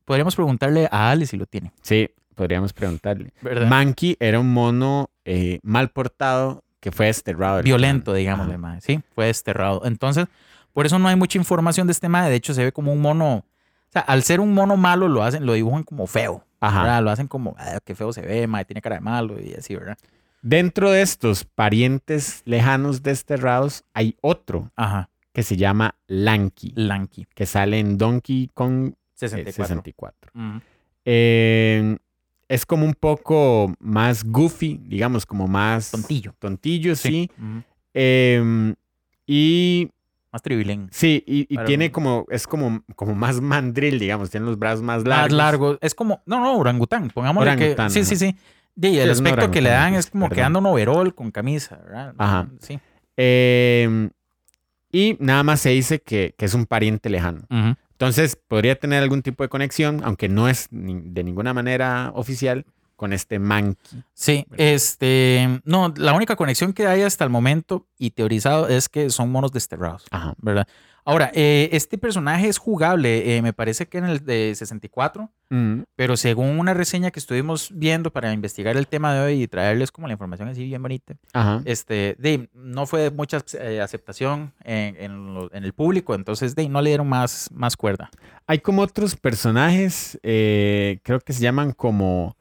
podríamos 0.06 0.34
preguntarle 0.34 0.88
a 0.90 1.10
Ale 1.10 1.26
si 1.26 1.36
lo 1.36 1.44
tiene, 1.44 1.70
Sí, 1.82 2.08
podríamos 2.34 2.72
preguntarle. 2.72 3.34
¿verdad? 3.42 3.68
Monkey 3.68 4.16
era 4.18 4.40
un 4.40 4.54
mono 4.54 5.10
eh, 5.26 5.58
mal 5.62 5.90
portado 5.90 6.64
que 6.86 6.92
fue 6.92 7.06
desterrado. 7.06 7.64
Violento, 7.64 8.14
Ajá. 8.14 8.44
mae. 8.58 8.80
Sí, 8.80 9.00
fue 9.12 9.26
desterrado. 9.26 9.82
Entonces, 9.86 10.26
por 10.72 10.86
eso 10.86 11.00
no 11.00 11.08
hay 11.08 11.16
mucha 11.16 11.36
información 11.36 11.88
de 11.88 11.92
este 11.92 12.08
mae. 12.08 12.30
De 12.30 12.36
hecho, 12.36 12.54
se 12.54 12.62
ve 12.62 12.70
como 12.70 12.92
un 12.92 13.00
mono. 13.00 13.38
O 13.38 13.44
sea, 13.92 14.02
al 14.02 14.22
ser 14.22 14.38
un 14.38 14.54
mono 14.54 14.76
malo, 14.76 15.08
lo 15.08 15.24
hacen, 15.24 15.44
lo 15.46 15.54
dibujan 15.54 15.82
como 15.82 16.06
feo. 16.06 16.44
Ajá. 16.60 16.82
¿verdad? 16.82 17.02
Lo 17.02 17.10
hacen 17.10 17.26
como, 17.26 17.56
"Ah, 17.58 17.80
qué 17.84 17.96
feo 17.96 18.12
se 18.12 18.20
ve, 18.22 18.46
mae, 18.46 18.64
tiene 18.64 18.80
cara 18.80 18.94
de 18.96 19.00
malo 19.00 19.34
y 19.42 19.52
así, 19.54 19.74
¿verdad? 19.74 19.98
Dentro 20.42 20.92
de 20.92 21.02
estos 21.02 21.44
parientes 21.44 22.42
lejanos 22.44 23.02
desterrados 23.02 23.82
hay 23.92 24.16
otro 24.20 24.70
Ajá, 24.76 25.10
que 25.32 25.42
se 25.42 25.56
llama 25.56 25.96
Lanky, 26.06 26.72
Lanky, 26.76 27.26
que 27.34 27.46
sale 27.46 27.80
en 27.80 27.98
Donkey 27.98 28.48
Kong 28.54 28.90
eh, 28.92 28.96
64. 29.16 29.66
64. 29.66 30.30
Ujú. 30.36 30.60
Eh, 31.04 31.96
es 32.48 32.64
como 32.66 32.84
un 32.84 32.94
poco 32.94 33.74
más 33.80 34.24
goofy, 34.24 34.80
digamos, 34.84 35.26
como 35.26 35.46
más 35.48 35.90
Tontillo. 35.90 36.34
tontillo, 36.38 36.94
sí. 36.96 37.30
Eh, 37.94 38.74
y 39.26 39.90
Más 40.32 40.42
tribilén. 40.42 40.88
sí, 40.92 41.22
y, 41.26 41.46
tiene 41.64 41.90
como, 41.90 42.26
es 42.30 42.46
como, 42.46 42.82
como 42.94 43.14
más 43.14 43.40
mandril, 43.40 43.98
digamos, 43.98 44.30
tiene 44.30 44.46
los 44.46 44.58
brazos 44.58 44.82
más 44.82 44.98
Más 44.98 45.08
largos. 45.08 45.32
largo. 45.36 45.78
Es 45.80 45.94
como, 45.94 46.22
no, 46.26 46.38
no, 46.40 46.56
orangután. 46.58 47.10
Pongámosle 47.10 47.50
Orangután, 47.52 47.86
que. 47.88 47.92
Sí, 47.92 48.00
ajá. 48.00 48.08
sí, 48.08 48.16
sí. 48.16 48.36
Y 48.80 48.98
el 48.98 49.10
aspecto 49.10 49.50
que 49.50 49.60
le 49.62 49.70
dan 49.70 49.94
es 49.94 50.10
como 50.10 50.28
que 50.28 50.34
perdón. 50.36 50.46
anda 50.56 50.60
un 50.60 50.66
overall 50.66 51.14
con 51.14 51.30
camisa, 51.30 51.76
¿verdad? 51.76 52.14
Ajá. 52.18 52.48
Sí. 52.60 52.78
Eh, 53.16 54.10
y 54.92 55.16
nada 55.18 55.42
más 55.42 55.60
se 55.60 55.70
dice 55.70 56.00
que, 56.00 56.34
que 56.36 56.44
es 56.44 56.54
un 56.54 56.66
pariente 56.66 57.08
lejano. 57.10 57.40
Ujú. 57.50 57.74
Entonces, 57.96 58.36
podría 58.36 58.78
tener 58.78 59.02
algún 59.02 59.22
tipo 59.22 59.42
de 59.42 59.48
conexión, 59.48 60.02
aunque 60.04 60.28
no 60.28 60.48
es 60.50 60.68
ni- 60.70 61.00
de 61.02 61.24
ninguna 61.24 61.54
manera 61.54 62.12
oficial, 62.14 62.66
con 62.94 63.12
este 63.12 63.38
Monkey. 63.38 64.02
Sí, 64.14 64.46
este, 64.56 65.60
no, 65.64 65.92
la 65.96 66.12
única 66.14 66.36
conexión 66.36 66.72
que 66.72 66.86
hay 66.86 67.02
hasta 67.02 67.24
el 67.24 67.30
momento 67.30 67.86
y 67.98 68.10
teorizado 68.10 68.68
es 68.68 68.88
que 68.88 69.10
son 69.10 69.30
monos 69.30 69.52
desterrados, 69.52 70.04
Ajá. 70.10 70.34
¿verdad? 70.38 70.66
Ahora, 71.08 71.30
eh, 71.34 71.68
este 71.70 71.98
personaje 71.98 72.48
es 72.48 72.58
jugable, 72.58 73.36
eh, 73.36 73.40
me 73.40 73.52
parece 73.52 73.86
que 73.86 73.98
en 73.98 74.04
el 74.06 74.24
de 74.24 74.52
64, 74.54 75.30
Mm, 75.48 75.82
pero 75.94 76.16
según 76.16 76.58
una 76.58 76.74
reseña 76.74 77.12
que 77.12 77.20
estuvimos 77.20 77.70
viendo 77.72 78.10
para 78.10 78.32
investigar 78.32 78.76
el 78.76 78.88
tema 78.88 79.14
de 79.14 79.20
hoy 79.20 79.42
y 79.44 79.46
traerles 79.46 79.92
como 79.92 80.08
la 80.08 80.14
información 80.14 80.48
así 80.48 80.64
bien 80.64 80.82
bonita, 80.82 81.14
Ajá. 81.32 81.62
este, 81.64 82.16
de, 82.18 82.48
no 82.52 82.84
fue 82.86 83.02
de 83.02 83.10
mucha 83.12 83.40
eh, 83.60 83.80
aceptación 83.80 84.52
en, 84.64 84.96
en 84.96 85.34
lo- 85.34 85.54
en 85.54 85.62
el 85.62 85.72
público, 85.72 86.16
entonces 86.16 86.56
de, 86.56 86.68
no 86.68 86.82
le 86.82 86.90
dieron 86.90 87.08
más, 87.08 87.48
más 87.54 87.76
cuerda. 87.76 88.10
Hay 88.48 88.58
como 88.58 88.82
otros 88.82 89.14
personajes, 89.14 90.18
creo 90.22 91.20
que 91.24 91.32
se 91.32 91.40
llaman 91.42 91.70
como 91.72 92.36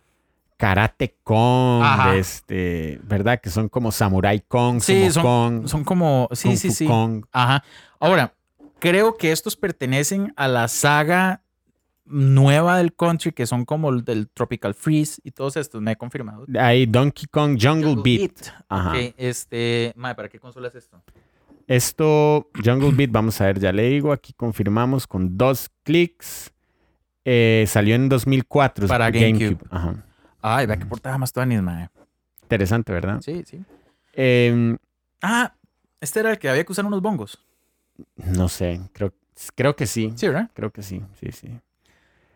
Karate 0.58 1.16
Kong, 1.24 1.84
Ajá. 1.84 2.16
este, 2.16 3.00
¿verdad? 3.04 3.40
Que 3.40 3.50
son 3.52 3.70
como 3.70 3.92
Samurai 3.92 4.40
Kong, 4.48 4.80
Sí, 4.82 5.00
Sumo 5.02 5.12
son- 5.12 5.24
Kong, 5.24 5.68
Son 5.68 5.84
como, 5.84 6.28
sí, 6.32 6.48
Kung 6.48 6.58
sí, 6.58 6.68
Fu 6.70 6.74
sí. 6.74 6.86
Kong. 6.88 7.26
Ajá. 7.32 7.64
Ahora, 8.00 8.34
creo 8.80 9.16
que 9.18 9.32
estos 9.32 9.56
pertenecen 9.56 10.34
a 10.36 10.48
la 10.48 10.68
saga 10.68 11.42
nueva 12.06 12.78
del 12.78 12.94
country, 12.96 13.32
que 13.32 13.48
son 13.48 13.66
como 13.66 13.90
el 13.90 14.04
del 14.06 14.30
Tropical 14.30 14.74
Freeze 14.76 15.20
y 15.24 15.32
todos 15.32 15.58
estos, 15.58 15.82
me 15.82 15.94
he 15.94 15.96
confirmado. 15.96 16.46
Hay 16.60 16.86
Donkey 16.86 17.26
Kong 17.28 17.58
Jungle, 17.60 17.96
Beat. 18.04 18.54
Ajá. 18.70 18.92
Ok, 18.92 19.14
este, 19.18 19.94
mae, 19.96 20.14
¿para 20.14 20.30
qué 20.30 20.40
consola 20.40 20.68
es 20.68 20.76
esto? 20.76 21.02
Esto, 21.68 22.50
Jungle 22.64 22.92
Beat, 22.92 23.12
vamos 23.12 23.42
a 23.42 23.46
ver, 23.46 23.60
ya 23.60 23.72
le 23.72 23.90
digo, 23.90 24.12
aquí 24.12 24.34
confirmamos 24.34 25.08
con 25.08 25.36
dos 25.36 25.72
clics. 25.84 26.52
Eh, 27.24 27.66
salió 27.68 27.96
en 27.96 28.08
2004. 28.08 28.88
Para 28.88 29.10
GameCube. 29.10 29.58
Ajá. 29.72 30.06
Ay, 30.42 30.68
vea 30.68 30.78
que 30.78 30.86
portada 30.86 31.18
más 31.18 31.34
tuanis, 31.34 31.60
mae. 31.60 31.90
Interesante, 32.44 32.94
¿verdad? 32.94 33.20
Sí, 33.22 33.44
sí. 33.48 33.60
Em, 34.14 34.78
Ah, 35.22 35.56
este 36.00 36.20
era 36.20 36.30
el 36.30 36.38
que 36.38 36.48
había 36.50 36.64
que 36.64 36.72
usar 36.72 36.86
unos 36.86 37.02
bongos. 37.02 37.44
No 38.18 38.50
sé, 38.50 38.82
creo, 38.94 39.14
creo 39.56 39.76
que 39.76 39.88
sí. 39.88 40.14
Sí, 40.16 40.28
¿verdad? 40.28 40.50
Creo 40.54 40.72
que 40.72 40.82
sí, 40.84 41.02
sí, 41.20 41.32
sí. 41.32 41.50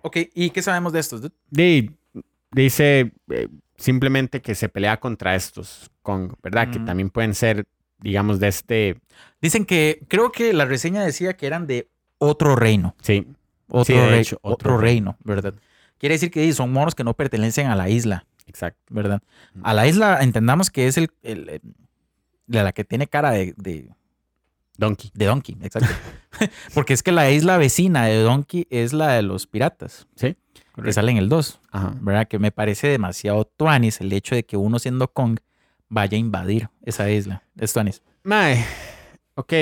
Ok, 0.02 0.18
¿y 0.34 0.50
qué 0.52 0.62
sabemos 0.62 0.94
de 0.94 1.00
estos? 1.00 1.22
dice 2.52 3.12
eh, 3.30 3.48
simplemente 3.78 4.42
que 4.42 4.56
se 4.56 4.70
pelea 4.70 5.00
contra 5.00 5.36
estos 5.36 5.90
Kong, 6.02 6.34
¿verdad? 6.42 6.72
Que 6.72 6.80
también 6.80 7.10
pueden 7.10 7.36
ser, 7.36 7.66
digamos, 8.00 8.40
de 8.40 8.48
este. 8.48 9.00
Dicen 9.42 9.66
que, 9.66 10.04
creo 10.08 10.32
que 10.32 10.54
la 10.54 10.66
reseña 10.66 11.04
decía 11.04 11.36
que 11.36 11.48
eran 11.48 11.68
de 11.68 11.90
otro 12.18 12.56
reino. 12.56 12.96
Sí, 13.02 13.28
Otro, 13.68 13.84
Sí, 13.86 13.94
de 13.94 14.08
rei- 14.12 14.20
hecho, 14.22 14.38
otro, 14.42 14.54
otro 14.74 14.78
reino, 14.78 15.18
¿verdad? 15.24 15.54
Quiere 15.98 16.16
decir 16.16 16.32
que 16.32 16.52
son 16.54 16.72
monos 16.72 16.96
que 16.96 17.04
no 17.04 17.14
pertenecen 17.14 17.68
a 17.68 17.76
la 17.76 17.90
isla, 17.90 18.26
exacto. 18.48 18.82
¿verdad? 18.90 19.22
A 19.64 19.74
la 19.74 19.86
isla 19.86 20.20
entendamos 20.22 20.70
que 20.70 20.88
es 20.88 20.98
el, 20.98 21.10
el- 21.24 21.50
el- 21.50 21.62
de 22.48 22.64
la 22.64 22.72
que 22.72 22.84
tiene 22.84 23.06
cara 23.08 23.32
de, 23.32 23.54
de, 23.58 23.90
Donkey. 24.80 25.12
de 25.14 25.26
Donkey, 25.26 25.58
exacto. 25.62 25.90
Porque 26.74 26.94
es 26.94 27.04
que 27.04 27.12
la 27.12 27.30
isla 27.30 27.58
vecina 27.58 28.06
de 28.06 28.22
Donkey 28.22 28.66
es 28.70 28.94
la 28.94 29.10
de 29.14 29.22
los 29.22 29.46
piratas, 29.48 30.08
Sí. 30.16 30.36
que 30.82 30.94
sale 30.94 31.12
en 31.12 31.18
el 31.18 31.28
2, 31.30 31.60
Ajá. 31.72 31.94
¿verdad? 32.02 32.28
Que 32.28 32.40
me 32.40 32.52
parece 32.52 32.88
demasiado 32.88 33.46
tuanis 33.46 34.00
el 34.02 34.12
hecho 34.14 34.36
de 34.36 34.44
que 34.46 34.56
uno 34.58 34.80
siendo 34.80 35.10
Kong 35.12 35.40
vaya 35.90 36.16
a 36.16 36.20
invadir 36.20 36.70
esa 36.84 37.10
isla. 37.10 37.44
Es 37.58 37.74
tuanis. 37.74 38.02
Mae, 38.24 38.64
ok. 39.36 39.54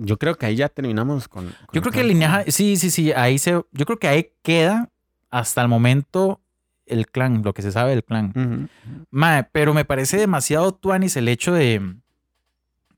Yo 0.00 0.16
creo 0.16 0.36
que 0.36 0.46
ahí 0.46 0.54
ya 0.56 0.68
terminamos 0.68 1.26
con. 1.28 1.46
con 1.46 1.54
Yo 1.72 1.80
creo 1.80 1.92
que 1.92 2.00
el 2.02 2.08
lineaje, 2.08 2.52
sí, 2.52 2.76
sí, 2.76 2.90
sí, 2.90 3.12
ahí 3.12 3.38
se, 3.38 3.50
yo 3.50 3.84
creo 3.84 3.98
que 3.98 4.06
ahí 4.08 4.30
queda 4.42 4.90
hasta 5.30 5.60
el 5.60 5.68
momento 5.68 6.40
el 6.86 7.06
clan, 7.08 7.42
lo 7.44 7.52
que 7.52 7.62
se 7.62 7.70
sabe 7.72 7.90
del 7.90 8.04
clan. 8.04 8.32
Ujú. 8.34 9.04
Mae, 9.10 9.44
pero 9.44 9.74
me 9.74 9.84
parece 9.84 10.16
demasiado 10.16 10.72
tuanis 10.72 11.16
el 11.16 11.28
hecho 11.28 11.52
de, 11.52 11.96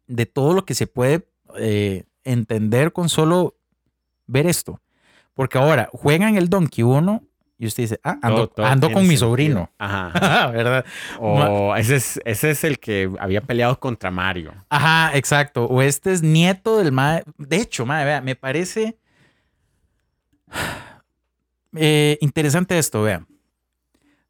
de 0.06 0.26
todo 0.26 0.52
lo 0.54 0.64
que 0.64 0.74
se 0.74 0.86
puede 0.86 1.26
eh, 1.59 2.05
entender 2.24 2.93
con 2.93 3.09
solo 3.09 3.56
ver 4.27 4.47
esto. 4.47 4.81
Porque 5.35 5.59
ahora 5.59 5.89
juegan 5.93 6.36
el 6.36 6.48
Donkey 6.48 6.82
1 6.85 7.22
y 7.59 7.66
usted 7.66 7.82
dice, 7.85 8.01
ah, 8.05 8.18
ando, 8.22 8.48
Todo- 8.48 8.48
todo 8.48 8.66
ando 8.66 8.86
tiene 8.89 8.94
con 8.94 9.02
mi 9.05 9.09
sentido. 9.16 9.28
sobrino. 9.28 9.70
Ajá. 9.78 10.47
¿Verdad? 10.52 10.85
O 11.18 11.74
ese 11.77 11.97
es, 11.97 12.20
ese 12.24 12.51
es 12.51 12.64
el 12.64 12.78
que 12.78 13.10
había 13.18 13.40
peleado 13.43 13.78
contra 13.78 14.10
Mario. 14.10 14.52
Ajá, 14.68 15.16
exacto. 15.16 15.64
O 15.66 15.82
este 15.82 16.12
es 16.12 16.22
nieto 16.22 16.78
del 16.78 16.93
mae. 16.93 17.22
De 17.39 17.56
hecho, 17.56 17.85
mae, 17.86 18.05
vea, 18.05 18.20
me 18.20 18.35
parece 18.36 18.97
eh, 21.77 22.18
interesante 22.20 22.78
esto, 22.78 23.02
vea. 23.02 23.27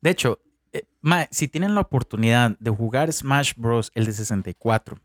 De 0.01 0.11
hecho, 0.11 0.41
eh, 0.73 0.85
mae, 1.01 1.29
si 1.31 1.49
tienen 1.49 1.75
la 1.75 1.81
oportunidad 1.83 2.57
de 2.59 2.71
jugar 2.71 3.13
Smash 3.13 3.53
Bros. 3.57 3.91
el 3.95 4.07
de 4.07 4.13
64, 4.13 4.99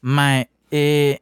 mae, 0.00 0.50
eh, 0.70 1.20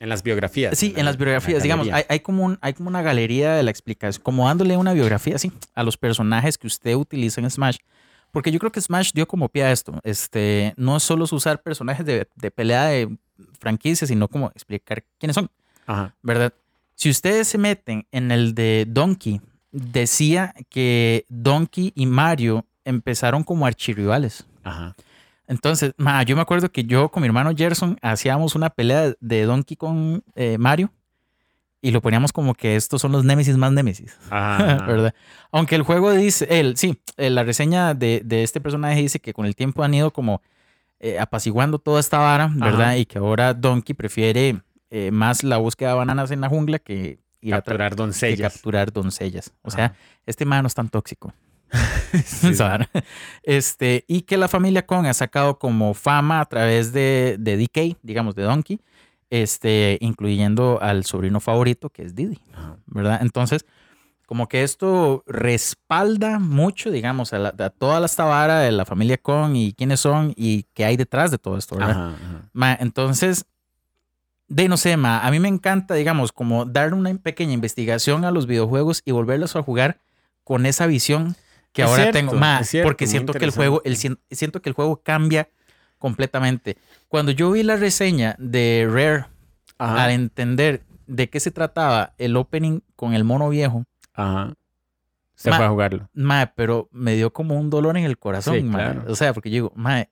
En 0.00 0.08
las 0.08 0.22
biografías. 0.22 0.78
sí, 0.78 0.94
en 0.96 1.04
las 1.04 1.16
biografías, 1.16 1.62
digamos, 1.62 1.88
hay, 1.90 2.04
hay 2.08 2.20
como 2.20 2.44
un, 2.44 2.58
hay 2.60 2.72
como 2.72 2.88
una 2.88 3.02
galería 3.02 3.54
de 3.54 3.62
la 3.62 3.70
explicación, 3.70 4.22
como 4.22 4.46
dándole 4.46 4.76
una 4.76 4.92
biografía, 4.92 5.38
sí, 5.38 5.50
a 5.74 5.82
los 5.82 5.96
personajes 5.96 6.56
que 6.56 6.66
usted 6.66 6.94
utiliza 6.94 7.40
en 7.40 7.50
Smash. 7.50 7.78
Porque 8.30 8.52
yo 8.52 8.58
creo 8.58 8.70
que 8.70 8.80
Smash 8.80 9.12
dio 9.12 9.26
como 9.26 9.48
pie 9.48 9.64
a 9.64 9.72
esto. 9.72 9.98
Este, 10.04 10.74
no 10.76 10.96
es 10.96 11.02
solo 11.02 11.24
usar 11.30 11.62
personajes 11.62 12.04
de, 12.04 12.28
de 12.34 12.50
pelea 12.50 12.84
de 12.86 13.16
franquicia, 13.58 14.06
sino 14.06 14.28
como 14.28 14.48
explicar 14.48 15.02
quiénes 15.18 15.34
son, 15.34 15.50
Ajá. 15.86 16.14
¿verdad? 16.22 16.52
Si 16.94 17.10
ustedes 17.10 17.48
se 17.48 17.58
meten 17.58 18.06
en 18.12 18.30
el 18.30 18.54
de 18.54 18.84
Donkey, 18.88 19.40
decía 19.72 20.54
que 20.68 21.24
Donkey 21.28 21.92
y 21.94 22.06
Mario 22.06 22.66
empezaron 22.84 23.44
como 23.44 23.66
archirrivales. 23.66 24.44
Ajá. 24.62 24.94
Entonces, 25.48 25.92
ma, 25.96 26.22
yo 26.22 26.36
me 26.36 26.42
acuerdo 26.42 26.70
que 26.70 26.84
yo 26.84 27.08
con 27.08 27.22
mi 27.22 27.26
hermano 27.26 27.50
Gerson 27.56 27.98
hacíamos 28.02 28.54
una 28.54 28.70
pelea 28.70 29.14
de- 29.18 29.44
Donkey 29.44 29.76
con 29.76 30.22
eh, 30.36 30.58
Mario 30.58 30.92
y 31.80 31.90
lo 31.90 32.00
poníamos 32.02 32.32
como 32.32 32.54
que 32.54 32.76
estos 32.76 33.00
son 33.00 33.12
los 33.12 33.24
némesis 33.24 33.56
más 33.56 33.72
némesis, 33.72 34.16
Ajá. 34.30 34.84
¿verdad? 34.86 35.14
Aunque 35.50 35.74
el 35.74 35.82
juego 35.82 36.12
dice, 36.12 36.46
él, 36.50 36.76
sí, 36.76 37.00
eh, 37.16 37.30
la 37.30 37.44
reseña 37.44 37.94
de, 37.94 38.20
de 38.24 38.42
este 38.42 38.60
personaje 38.60 39.00
dice 39.00 39.20
que 39.20 39.32
con 39.32 39.46
el 39.46 39.56
tiempo 39.56 39.82
han 39.82 39.94
ido 39.94 40.12
como 40.12 40.42
eh, 41.00 41.18
apaciguando 41.18 41.78
toda 41.78 42.00
esta 42.00 42.18
vara, 42.18 42.50
¿verdad? 42.52 42.80
Ajá. 42.82 42.96
Y 42.98 43.06
que 43.06 43.18
ahora 43.18 43.54
Donkey 43.54 43.94
prefiere 43.94 44.60
eh, 44.90 45.10
más 45.12 45.44
la 45.44 45.56
búsqueda 45.56 45.90
de 45.90 45.94
bananas 45.96 46.30
en 46.30 46.40
la 46.40 46.48
jungla 46.48 46.78
que 46.78 47.20
ir 47.40 47.54
a 47.54 47.58
Capturar 47.58 47.90
que 47.92 47.96
doncellas. 47.96 48.52
capturar 48.52 48.92
doncellas. 48.92 49.52
O 49.62 49.68
Ajá. 49.68 49.76
sea, 49.76 49.94
este 50.26 50.44
man 50.44 50.62
no 50.62 50.66
es 50.66 50.74
tan 50.74 50.88
tóxico. 50.88 51.32
Este, 53.42 54.04
y 54.08 54.22
que 54.22 54.36
la 54.36 54.48
familia 54.48 54.86
Kong 54.86 55.06
ha 55.06 55.14
sacado 55.14 55.58
como 55.58 55.94
fama 55.94 56.40
a 56.40 56.44
través 56.46 56.92
de, 56.92 57.36
de 57.38 57.56
DK, 57.56 57.96
digamos, 58.02 58.34
de 58.34 58.42
Donkey, 58.42 58.80
este, 59.30 59.98
incluyendo 60.00 60.78
al 60.80 61.04
sobrino 61.04 61.40
favorito, 61.40 61.90
que 61.90 62.02
es 62.02 62.14
Diddy, 62.14 62.40
Ajá. 62.54 62.76
¿verdad? 62.86 63.18
Entonces, 63.22 63.66
como 64.26 64.48
que 64.48 64.62
esto 64.62 65.22
respalda 65.26 66.38
mucho, 66.38 66.90
digamos, 66.90 67.32
a, 67.32 67.38
la- 67.38 67.54
a 67.58 67.70
toda 67.70 68.04
esta 68.04 68.24
vara 68.24 68.60
de 68.60 68.72
la 68.72 68.84
familia 68.84 69.16
Kong 69.18 69.54
y 69.56 69.72
quiénes 69.72 70.00
son 70.00 70.32
y 70.36 70.64
qué 70.74 70.84
hay 70.84 70.96
detrás 70.96 71.30
de 71.30 71.38
todo 71.38 71.56
esto, 71.56 71.76
¿verdad? 71.76 71.92
Ajá, 71.92 72.08
ajá. 72.14 72.50
Ma, 72.52 72.76
entonces, 72.80 73.46
de 74.48 74.68
no 74.68 74.76
sé, 74.76 74.96
ma, 74.96 75.20
a 75.20 75.30
mí 75.30 75.40
me 75.40 75.48
encanta, 75.48 75.94
digamos, 75.94 76.32
como 76.32 76.64
dar 76.64 76.94
una 76.94 77.14
pequeña 77.16 77.52
investigación 77.52 78.24
a 78.24 78.30
los 78.30 78.46
videojuegos 78.46 79.02
y 79.04 79.12
volverlos 79.12 79.56
a 79.56 79.62
jugar 79.62 79.98
con 80.44 80.64
esa 80.66 80.86
visión 80.86 81.36
que 81.72 81.82
Es 81.82 81.88
ahora 81.88 82.02
cierto, 82.04 82.18
tengo, 82.18 82.64
cierto, 82.64 82.88
porque 82.88 83.06
siento 83.06 83.32
que 83.34 83.44
el 83.44 83.50
juego, 83.50 83.82
el, 83.84 83.96
siento 83.96 84.62
que 84.62 84.68
el 84.68 84.74
juego 84.74 85.02
cambia 85.02 85.48
completamente. 85.98 86.76
Cuando 87.08 87.32
yo 87.32 87.50
vi 87.52 87.62
la 87.62 87.76
reseña 87.76 88.34
de 88.38 88.86
Rare, 88.90 89.26
Ajá. 89.78 90.04
al 90.04 90.10
entender 90.10 90.82
de 91.06 91.28
qué 91.30 91.40
se 91.40 91.50
trataba 91.50 92.14
el 92.18 92.36
opening 92.36 92.80
con 92.96 93.14
el 93.14 93.24
mono 93.24 93.48
viejo, 93.48 93.84
Ajá. 94.14 94.54
Se 95.34 95.50
Ma- 95.50 95.56
fue 95.56 95.66
a 95.66 95.68
jugarlo. 95.68 96.08
ma, 96.14 96.52
pero 96.56 96.88
me 96.90 97.14
dio 97.14 97.32
como 97.32 97.56
un 97.60 97.70
dolor 97.70 97.96
en 97.96 98.04
el 98.04 98.18
corazón, 98.18 98.56
Sí, 98.56 98.62
ma. 98.64 98.78
claro. 98.78 99.04
O 99.06 99.14
sea, 99.14 99.32
porque 99.32 99.50
yo 99.50 99.54
digo, 99.54 99.72
ma, 99.76 100.08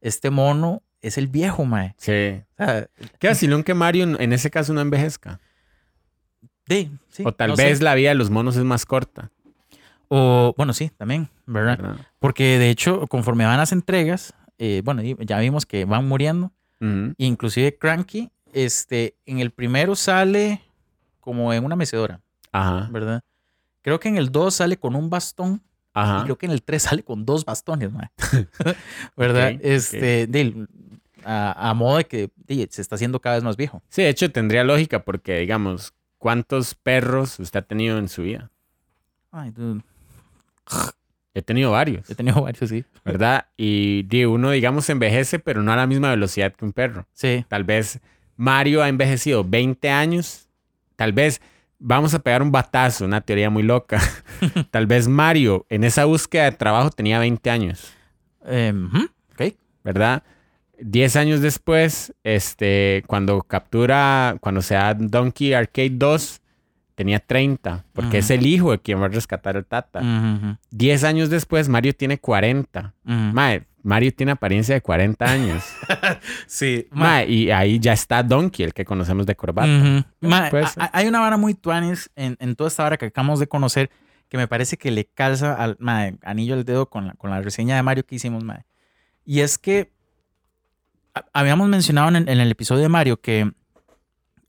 este 0.00 0.30
mono 0.30 0.82
es 1.00 1.16
el 1.16 1.28
viejo, 1.28 1.64
ma. 1.64 1.94
Sí. 1.96 2.42
O 2.58 2.64
sea, 2.64 2.88
¿Qué 3.20 3.28
vacilón 3.28 3.62
que 3.62 3.74
Mario 3.74 4.16
en- 4.18 4.32
ese 4.32 4.50
caso 4.50 4.72
no 4.72 4.80
envejezca? 4.80 5.38
de, 6.66 6.90
sí, 7.08 7.22
o 7.24 7.32
tal 7.32 7.50
no 7.50 7.56
sé. 7.56 7.64
vez 7.64 7.80
la 7.80 7.94
vida 7.94 8.10
de 8.10 8.14
los 8.14 8.30
monos 8.30 8.56
es 8.56 8.64
más 8.64 8.84
corta. 8.84 9.30
O, 10.08 10.54
bueno, 10.56 10.72
sí, 10.72 10.90
también, 10.96 11.28
¿verdad? 11.46 11.78
¿verdad? 11.78 12.06
Porque 12.18 12.58
de 12.58 12.70
hecho, 12.70 13.06
conforme 13.08 13.44
van 13.44 13.58
las 13.58 13.72
entregas, 13.72 14.34
eh, 14.58 14.80
bueno, 14.84 15.02
y- 15.02 15.16
ya 15.20 15.38
vimos 15.38 15.66
que 15.66 15.84
van 15.84 16.06
muriendo. 16.08 16.52
Inclusive 17.16 17.76
Cranky, 17.76 18.30
este, 18.52 19.16
en 19.26 19.40
el 19.40 19.50
primero 19.50 19.96
sale 19.96 20.62
como 21.20 21.52
en 21.52 21.64
una 21.64 21.74
mecedora, 21.76 22.20
Ajá. 22.52 22.88
¿verdad? 22.90 23.20
Creo 23.82 23.98
que 23.98 24.08
en 24.08 24.16
el 24.16 24.30
2 24.30 24.54
sale 24.54 24.76
con 24.78 24.94
un 24.94 25.10
bastón 25.10 25.54
y 25.54 25.60
Ajá. 25.94 26.22
creo 26.24 26.38
que 26.38 26.46
en 26.46 26.52
el 26.52 26.62
3 26.62 26.82
sale 26.84 27.02
con 27.02 27.24
dos 27.26 27.44
bastones, 27.44 27.92
mae. 27.92 28.10
¿verdad? 29.16 29.54
Este, 29.60 30.26
de- 30.28 30.66
a, 31.24 31.70
a 31.70 31.74
modo 31.74 31.96
de 31.98 32.04
que 32.06 32.30
de, 32.36 32.68
se 32.70 32.80
está 32.80 32.94
haciendo 32.94 33.20
cada 33.20 33.34
vez 33.34 33.44
más 33.44 33.56
viejo. 33.56 33.82
Sí, 33.88 34.02
de 34.02 34.08
hecho 34.10 34.30
tendría 34.30 34.62
lógica 34.64 35.04
porque, 35.04 35.38
digamos, 35.40 35.92
¿cuántos 36.16 36.74
perros 36.76 37.38
usted 37.40 37.58
ha 37.60 37.62
tenido 37.66 37.98
en 37.98 38.08
su 38.08 38.22
vida? 38.22 38.50
Ay, 39.32 39.50
dude, 39.50 39.82
He 41.34 41.42
tenido 41.42 41.70
varios, 41.70 42.10
he 42.10 42.16
tenido 42.16 42.42
varios, 42.42 42.68
sí. 42.68 42.84
¿verdad? 43.04 43.46
Y 43.56 44.24
uno, 44.24 44.50
digamos, 44.50 44.88
envejece, 44.90 45.38
pero 45.38 45.62
no 45.62 45.72
a 45.72 45.76
la 45.76 45.86
misma 45.86 46.10
velocidad 46.10 46.52
que 46.52 46.64
un 46.64 46.72
perro. 46.72 47.06
Sí, 47.12 47.44
Tal 47.48 47.62
vez 47.62 48.00
Mario 48.36 48.82
ha 48.82 48.88
envejecido 48.88 49.44
20 49.44 49.88
años. 49.88 50.48
Tal 50.96 51.12
vez 51.12 51.40
vamos 51.78 52.12
a 52.14 52.18
pegar 52.18 52.42
un 52.42 52.50
batazo, 52.50 53.04
una 53.04 53.20
teoría 53.20 53.50
muy 53.50 53.62
loca. 53.62 54.00
Tal 54.70 54.86
vez 54.86 55.06
Mario 55.06 55.64
en 55.68 55.84
esa 55.84 56.06
búsqueda 56.06 56.44
de 56.44 56.52
trabajo 56.52 56.90
tenía 56.90 57.20
20 57.20 57.50
años, 57.50 57.92
em, 58.44 58.86
ujú, 58.86 59.04
ok. 59.32 59.54
¿verdad? 59.84 60.22
10 60.80 61.16
años 61.16 61.40
después, 61.40 62.14
este, 62.24 63.04
cuando 63.06 63.42
captura, 63.42 64.36
cuando 64.40 64.62
se 64.62 64.74
da 64.74 64.94
Donkey 64.94 65.52
Arcade 65.52 65.90
2, 65.92 66.40
tenía 66.98 67.20
30, 67.20 67.84
porque 67.92 68.18
es 68.18 68.28
el 68.30 68.44
hijo 68.44 68.72
de 68.72 68.80
quien 68.80 69.00
va 69.00 69.04
a 69.06 69.08
rescatar 69.08 69.56
el 69.56 69.64
Tata. 69.64 70.00
Ujú, 70.00 70.46
ujú, 70.46 70.56
10 70.72 71.04
años 71.04 71.30
después, 71.30 71.68
Mario 71.68 71.94
tiene 71.94 72.18
40. 72.18 72.92
ujú. 73.06 73.14
Mae, 73.14 73.64
Mario 73.84 74.12
tiene 74.12 74.32
apariencia 74.32 74.74
de 74.74 74.80
40 74.82 75.24
años. 75.24 75.62
Sí. 76.48 76.88
Ma, 76.90 77.22
y 77.22 77.50
ahí 77.52 77.78
ya 77.78 77.92
está 77.92 78.22
Donkey, 78.24 78.64
el 78.66 78.74
que 78.74 78.84
conocemos 78.84 79.26
de 79.26 79.36
corbata. 79.36 79.68
Ma, 80.20 80.50
ser. 80.50 80.64
a- 80.76 80.90
hay 80.92 81.06
una 81.06 81.20
vara 81.20 81.36
muy 81.36 81.54
tuanis 81.54 82.10
en, 82.16 82.36
en 82.40 82.56
toda 82.56 82.66
esta 82.68 82.82
vara 82.82 82.96
que 82.96 83.06
acabamos 83.06 83.38
de 83.38 83.46
conocer 83.46 83.90
que 84.28 84.36
me 84.36 84.48
parece 84.48 84.76
que 84.76 84.90
le 84.90 85.04
calza 85.06 85.54
al 85.54 85.76
ma, 85.78 86.10
anillo 86.22 86.54
al 86.54 86.64
dedo 86.64 86.90
con 86.90 87.06
la, 87.06 87.12
con 87.14 87.30
la 87.30 87.40
reseña 87.40 87.76
de 87.76 87.82
Mario 87.84 88.04
que 88.04 88.16
hicimos, 88.16 88.42
ma. 88.42 88.64
Y 89.24 89.40
es 89.40 89.56
que 89.56 89.92
habíamos 91.32 91.68
mencionado 91.68 92.08
en, 92.08 92.16
en 92.28 92.40
el 92.40 92.50
episodio 92.50 92.82
de 92.82 92.88
Mario 92.88 93.20
que 93.20 93.50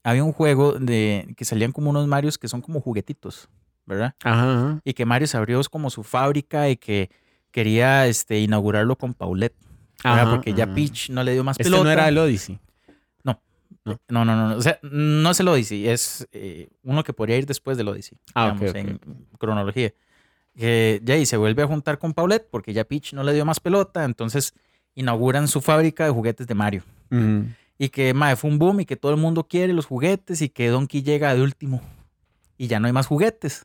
había 0.02 0.24
un 0.24 0.32
juego 0.32 0.72
de 0.78 1.32
que 1.36 1.44
salían 1.44 1.72
como 1.72 1.90
unos 1.90 2.06
Marios 2.06 2.38
que 2.38 2.48
son 2.48 2.60
como 2.62 2.80
juguetitos, 2.80 3.48
¿verdad? 3.86 4.14
Ajá, 4.24 4.52
ajá. 4.54 4.80
Y 4.84 4.94
que 4.94 5.04
Mario 5.06 5.26
se 5.28 5.36
abrió 5.36 5.60
como 5.70 5.90
su 5.90 6.02
fábrica 6.02 6.68
y 6.68 6.76
que 6.76 7.10
quería 7.50 8.06
este, 8.06 8.38
inaugurarlo 8.40 8.96
con 8.96 9.14
Paulette. 9.14 9.54
Ajá, 10.02 10.30
Porque 10.30 10.54
ya 10.54 10.64
ajá. 10.64 10.74
Peach 10.74 11.10
no 11.10 11.22
le 11.22 11.32
dio 11.32 11.44
más 11.44 11.54
Este 11.58 11.64
pelota. 11.64 11.84
no 11.84 11.90
era 11.90 12.08
el 12.08 12.16
Odyssey. 12.18 12.58
No, 13.84 13.98
no, 14.08 14.24
no, 14.24 14.48
no. 14.48 14.56
O 14.56 14.60
sea, 14.62 14.78
no 14.82 15.30
es 15.30 15.40
el 15.40 15.48
Odyssey, 15.48 15.88
es 15.88 16.28
eh, 16.32 16.68
uno 16.82 17.02
que 17.04 17.12
podría 17.12 17.36
ir 17.38 17.46
después 17.46 17.76
del 17.78 17.88
Odyssey. 17.88 18.18
Ah, 18.34 18.50
digamos, 18.52 18.70
ok, 18.70 18.76
en 18.76 19.26
cronología. 19.38 19.92
Que 20.56 21.00
ya 21.04 21.16
y 21.16 21.24
se 21.24 21.36
vuelve 21.36 21.62
a 21.62 21.66
juntar 21.66 21.98
con 21.98 22.12
Paulette 22.12 22.46
porque 22.50 22.72
ya 22.72 22.84
Peach 22.84 23.14
no 23.14 23.22
le 23.22 23.32
dio 23.32 23.44
más 23.44 23.60
pelota, 23.60 24.04
entonces 24.04 24.52
inauguran 24.94 25.48
su 25.48 25.60
fábrica 25.60 26.04
de 26.04 26.10
juguetes 26.10 26.46
de 26.46 26.54
Mario. 26.54 26.82
Ujú. 27.10 27.46
Y 27.82 27.88
que 27.88 28.12
mae, 28.12 28.36
fue 28.36 28.50
un 28.50 28.58
boom 28.58 28.80
y 28.80 28.84
que 28.84 28.96
todo 28.96 29.10
el 29.10 29.16
mundo 29.16 29.48
quiere 29.48 29.72
los 29.72 29.86
juguetes 29.86 30.42
y 30.42 30.50
que 30.50 30.68
Donkey 30.68 31.02
llega 31.02 31.34
de 31.34 31.40
último 31.40 31.80
y 32.58 32.66
ya 32.66 32.78
no 32.78 32.86
hay 32.86 32.92
más 32.92 33.06
juguetes. 33.06 33.64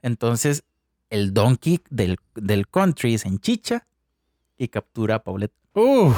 Entonces 0.00 0.64
el 1.10 1.34
Donkey 1.34 1.82
del, 1.90 2.16
del 2.34 2.66
country 2.68 3.18
se 3.18 3.28
enchicha 3.28 3.86
y 4.56 4.68
captura 4.68 5.16
a 5.16 5.22
Paulette. 5.22 5.52
Uf, 5.74 6.16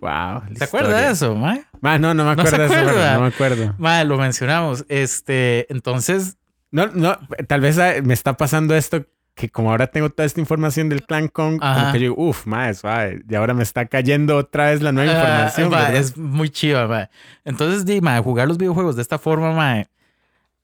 wow. 0.00 0.42
¿Se 0.56 0.64
acuerda 0.64 1.00
de 1.00 1.12
eso, 1.12 1.36
mae? 1.36 1.64
Ma, 1.80 1.96
no, 1.96 2.12
no 2.12 2.24
me 2.24 2.34
¿No 2.34 2.42
acuerdo 2.42 2.58
de 2.58 2.82
eso. 2.82 3.12
No 3.14 3.20
me 3.20 3.26
acuerdo. 3.28 3.74
Mae, 3.78 4.04
lo 4.04 4.18
mencionamos. 4.18 4.84
Este, 4.88 5.72
entonces 5.72 6.38
No, 6.72 6.88
no, 6.88 7.20
tal 7.46 7.60
vez 7.60 7.78
ah, 7.78 7.94
me 8.02 8.14
está 8.14 8.36
pasando 8.36 8.74
esto 8.74 9.06
que 9.38 9.48
como 9.48 9.70
ahora 9.70 9.86
tengo 9.86 10.10
toda 10.10 10.26
esta 10.26 10.40
información 10.40 10.88
del 10.88 11.04
Clan 11.04 11.28
Kong, 11.28 11.60
como 11.60 11.70
Ajá. 11.70 11.92
que 11.92 12.00
yo, 12.00 12.14
uff, 12.16 12.44
más. 12.46 12.82
Y 13.28 13.34
ahora 13.36 13.54
me 13.54 13.62
está 13.62 13.86
cayendo 13.86 14.36
otra 14.36 14.70
vez 14.70 14.82
la 14.82 14.90
nueva 14.90 15.12
Ah, 15.12 15.16
información. 15.54 15.70
ma, 15.70 15.92
es 15.96 16.16
muy 16.16 16.50
chiva, 16.50 16.88
ma. 16.88 17.08
Entonces, 17.44 17.84
di, 17.86 18.00
ma, 18.00 18.20
jugar 18.20 18.48
los 18.48 18.58
videojuegos 18.58 18.96
de 18.96 19.02
esta 19.02 19.16
forma, 19.18 19.52
ma, 19.52 19.84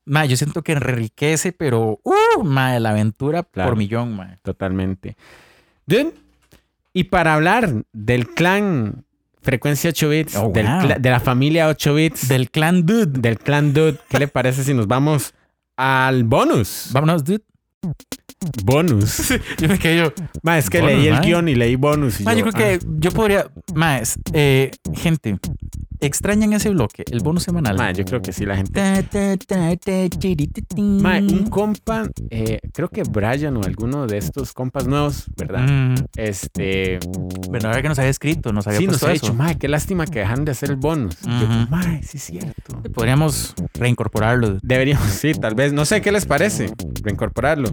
ma, 0.05 0.25
yo 0.25 0.37
siento 0.37 0.63
que 0.63 0.73
enriquece, 0.73 1.53
pero, 1.53 2.01
uh, 2.03 2.43
ma, 2.43 2.77
la 2.81 2.91
aventura 2.91 3.45
Claro. 3.45 3.71
por 3.71 3.79
millón, 3.79 4.17
ma. 4.17 4.39
Totalmente. 4.43 5.17
Dude, 5.87 6.13
y 6.93 7.05
para 7.05 7.35
hablar 7.35 7.85
del 7.93 8.29
clan 8.31 9.05
Frecuencia 9.41 9.91
8 9.91 10.09
bits, 10.09 10.37
Oh, 10.37 10.49
del 10.53 10.67
wow. 10.67 10.81
cla- 10.81 10.99
de 10.99 11.11
la 11.11 11.21
familia 11.21 11.69
8 11.69 11.95
bits, 11.95 12.29
Del 12.29 12.51
clan 12.51 12.87
Dude. 12.87 13.21
del 13.21 13.39
clan 13.39 13.73
Dude, 13.73 13.99
¿qué 14.09 14.19
le 14.19 14.27
parece 14.27 14.65
si 14.65 14.75
nos 14.75 14.87
vamos 14.89 15.33
al 15.77 16.25
bonus? 16.25 16.89
Vámonos, 16.93 17.23
Dude. 17.23 17.43
Bonus. 18.65 19.29
Yo 19.61 19.69
me 19.69 19.79
quedé 19.79 19.99
yo. 19.99 20.13
Ma, 20.43 20.59
es 20.59 20.69
que 20.71 20.81
Bonus, 20.81 20.97
leí 20.97 21.09
el 21.09 21.21
guion 21.21 21.49
y 21.49 21.55
leí 21.55 21.77
bonus. 21.77 22.21
y 22.21 22.25
Ma, 22.25 22.35
yo 22.35 22.43
creo 22.43 22.53
ah, 22.55 22.59
que 22.59 22.79
yo 22.99 23.11
podría, 23.13 23.47
ma, 23.75 23.99
es- 23.99 24.19
eh, 24.33 24.71
gente, 24.95 25.39
extrañan 26.01 26.53
ese 26.53 26.71
bloque, 26.71 27.05
el 27.11 27.21
bonus 27.21 27.45
semanal. 27.45 27.77
ma, 27.77 27.93
yo 27.93 28.05
creo 28.05 28.21
que 28.21 28.33
sí, 28.33 28.45
la 28.45 28.57
gente. 28.57 28.73
Ma, 30.77 31.19
un 31.19 31.47
compa, 31.49 32.09
eh, 32.31 32.61
creo 32.73 32.89
que 32.89 33.03
Brian 33.05 33.57
o 33.57 33.63
alguno 33.65 34.07
de 34.07 34.19
estos 34.19 34.53
compas 34.53 34.87
nuevos, 34.87 35.27
¿verdad? 35.37 35.67
Mm, 35.69 35.95
Este. 36.17 36.99
bueno, 37.49 37.69
ahora 37.69 37.83
que 37.83 37.89
nos 37.89 37.99
había 37.99 38.11
escrito, 38.11 38.53
nos 38.53 38.67
había 38.67 38.79
Sí, 38.81 38.87
nos 38.87 39.03
ha 39.03 39.11
dicho, 39.11 39.35
ma, 39.35 39.55
qué 39.55 39.69
lástima 39.69 40.07
que 40.07 40.21
dejaron 40.21 40.45
de 40.45 40.53
hacer 40.53 40.71
el 40.71 40.77
bonus. 40.77 41.17
Yo, 41.23 41.31
Ujú. 41.45 41.71
ma, 41.71 41.83
sí 42.03 42.17
es 42.19 42.23
cierto. 42.25 42.83
Podríamos 42.93 43.55
reincorporarlo. 43.75 44.59
Deberíamos, 44.63 45.09
sí, 45.09 45.33
tal 45.35 45.55
vez. 45.55 45.73
No 45.73 45.85
sé 45.85 46.01
qué 46.01 46.13
les 46.13 46.27
parece 46.27 46.73
reincorporarlo. 47.03 47.71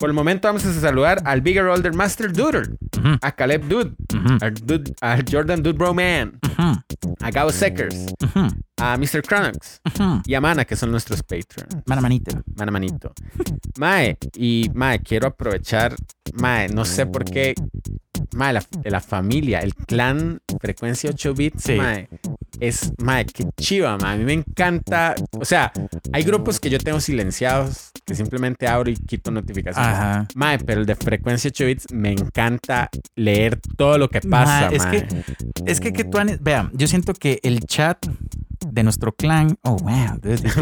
Por 0.00 0.08
el 0.08 0.14
momento 0.14 0.48
vamos 0.48 0.64
a 0.64 0.72
saludar 0.72 1.20
al 1.26 1.42
Bigger 1.42 1.64
Older 1.66 1.92
Master 1.92 2.32
Duder, 2.32 2.70
Ujú, 2.98 3.16
a 3.20 3.32
Caleb 3.32 3.68
Dude, 3.68 3.92
ujú, 4.14 4.38
a, 4.40 4.50
Dude- 4.50 4.94
a 5.02 5.18
Jordan 5.30 5.62
Dude 5.62 5.76
Bro 5.76 5.92
Man, 5.92 6.38
a 7.20 7.30
Gabo 7.30 7.52
Seckers, 7.52 8.06
a 8.78 8.96
Mr. 8.96 9.22
Cronox 9.22 9.82
y 10.24 10.32
a 10.34 10.40
Mana, 10.40 10.64
que 10.64 10.74
son 10.74 10.90
nuestros 10.90 11.22
patrons. 11.22 11.82
Mana 11.84 12.00
manita. 12.00 12.40
Mana 12.56 12.72
manito. 12.72 13.12
Mae, 13.78 14.16
y 14.36 14.70
Mae, 14.72 15.00
quiero 15.00 15.26
aprovechar, 15.28 15.94
Mae, 16.32 16.68
no 16.70 16.86
sé 16.86 17.04
por 17.04 17.24
qué, 17.26 17.54
Mae, 18.34 18.52
la, 18.52 18.62
de 18.82 18.90
la 18.90 19.00
familia, 19.00 19.60
el 19.60 19.74
clan 19.74 20.40
Frecuencia 20.60 21.10
8 21.10 21.34
bits, 21.34 21.62
Sí. 21.62 21.74
Mae, 21.74 22.08
es, 22.60 22.92
Mae, 22.98 23.24
qué 23.26 23.44
chiva, 23.56 23.96
Mae, 23.98 24.14
a 24.14 24.18
mí 24.18 24.24
me 24.24 24.32
encanta, 24.34 25.14
o 25.32 25.44
sea, 25.44 25.72
hay 26.12 26.22
grupos 26.22 26.60
que 26.60 26.70
yo 26.70 26.78
tengo 26.78 27.00
silenciados, 27.00 27.90
que 28.04 28.14
simplemente 28.14 28.66
abro 28.68 28.90
y 28.90 28.96
quito 28.96 29.30
notificaciones. 29.30 29.92
Ajá. 29.94 30.26
Mae, 30.34 30.58
pero 30.58 30.80
el 30.80 30.86
de 30.86 30.94
Frecuencia 30.96 31.48
8 31.50 31.66
bits 31.66 31.92
me 31.92 32.12
encanta 32.12 32.90
leer 33.16 33.60
todo 33.76 33.98
lo 33.98 34.08
que 34.08 34.20
pasa, 34.20 34.68
es 34.68 34.84
mae. 34.84 35.06
que- 35.06 35.24
Es 35.66 35.80
que, 35.80 35.92
que 35.92 36.04
tú, 36.04 36.18
vean, 36.40 36.70
yo 36.74 36.86
siento 36.86 37.12
que 37.14 37.40
el 37.42 37.60
chat 37.60 38.06
de 38.66 38.82
nuestro 38.82 39.12
clan, 39.12 39.56
oh, 39.62 39.76
wow, 39.76 40.18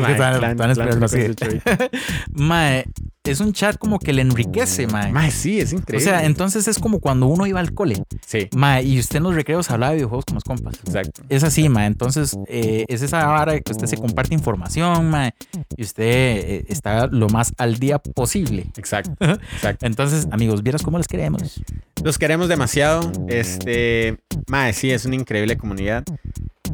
Mae, 2.33 2.85
tuanes- 3.29 3.35
clan- 3.35 3.35
tuanes 3.35 3.35
clan 3.35 3.35
ponerlo 3.35 3.35
así. 3.35 3.35
Frecuencia 3.35 3.35
8 3.35 3.35
bits. 3.35 3.35
Mae, 3.35 3.35
es 3.35 3.41
un 3.41 3.53
chat 3.53 3.79
como 3.79 3.99
que 3.99 4.13
le 4.13 4.23
enriquece, 4.23 4.87
mae. 4.87 5.13
Mae, 5.13 5.31
sí, 5.31 5.61
es 5.61 5.73
O 5.73 5.77
increíble. 5.77 6.05
sea, 6.05 6.25
entonces 6.25 6.69
es 6.69 6.79
como 6.79 7.01
cuando 7.01 7.27
uno 7.27 7.47
iba 7.47 7.61
al 7.61 7.73
cole, 7.75 8.03
sí, 8.27 8.49
mae, 8.55 8.83
y 8.85 8.99
usted 8.99 9.17
en 9.17 9.23
los 9.25 9.35
recreos 9.35 9.71
hablaba 9.71 9.91
de 9.93 9.97
videojuegos 9.97 10.25
con 10.27 10.35
los 10.35 10.45
compas. 10.45 10.75
exacto. 10.87 11.23
Es 11.29 11.45
así, 11.45 11.69
mae. 11.69 11.87
Entonces, 11.87 12.37
eh, 12.49 12.85
es 12.89 13.03
esa 13.03 13.27
vara 13.27 13.59
que 13.61 13.73
usted 13.73 13.87
se 13.87 13.97
comparte 13.97 14.35
información, 14.35 15.11
mae, 15.11 15.33
y 15.77 15.83
usted 15.83 16.05
eh, 16.07 16.65
está 16.69 17.07
lo 17.09 17.29
más 17.29 17.53
al 17.59 17.79
día 17.79 17.99
posible. 17.99 18.67
Exacto, 18.77 19.13
exacto. 19.55 19.87
Entonces, 19.87 20.29
amigos, 20.31 20.63
vieras 20.63 20.83
cómo 20.83 20.99
les 20.99 21.07
queremos. 21.09 21.61
Los 22.03 22.19
queremos 22.19 22.49
demasiado. 22.49 23.11
Este, 23.29 24.19
mae, 24.47 24.73
sí, 24.73 24.91
es 24.91 25.05
una 25.05 25.17
increíble 25.17 25.57
comunidad. 25.57 26.05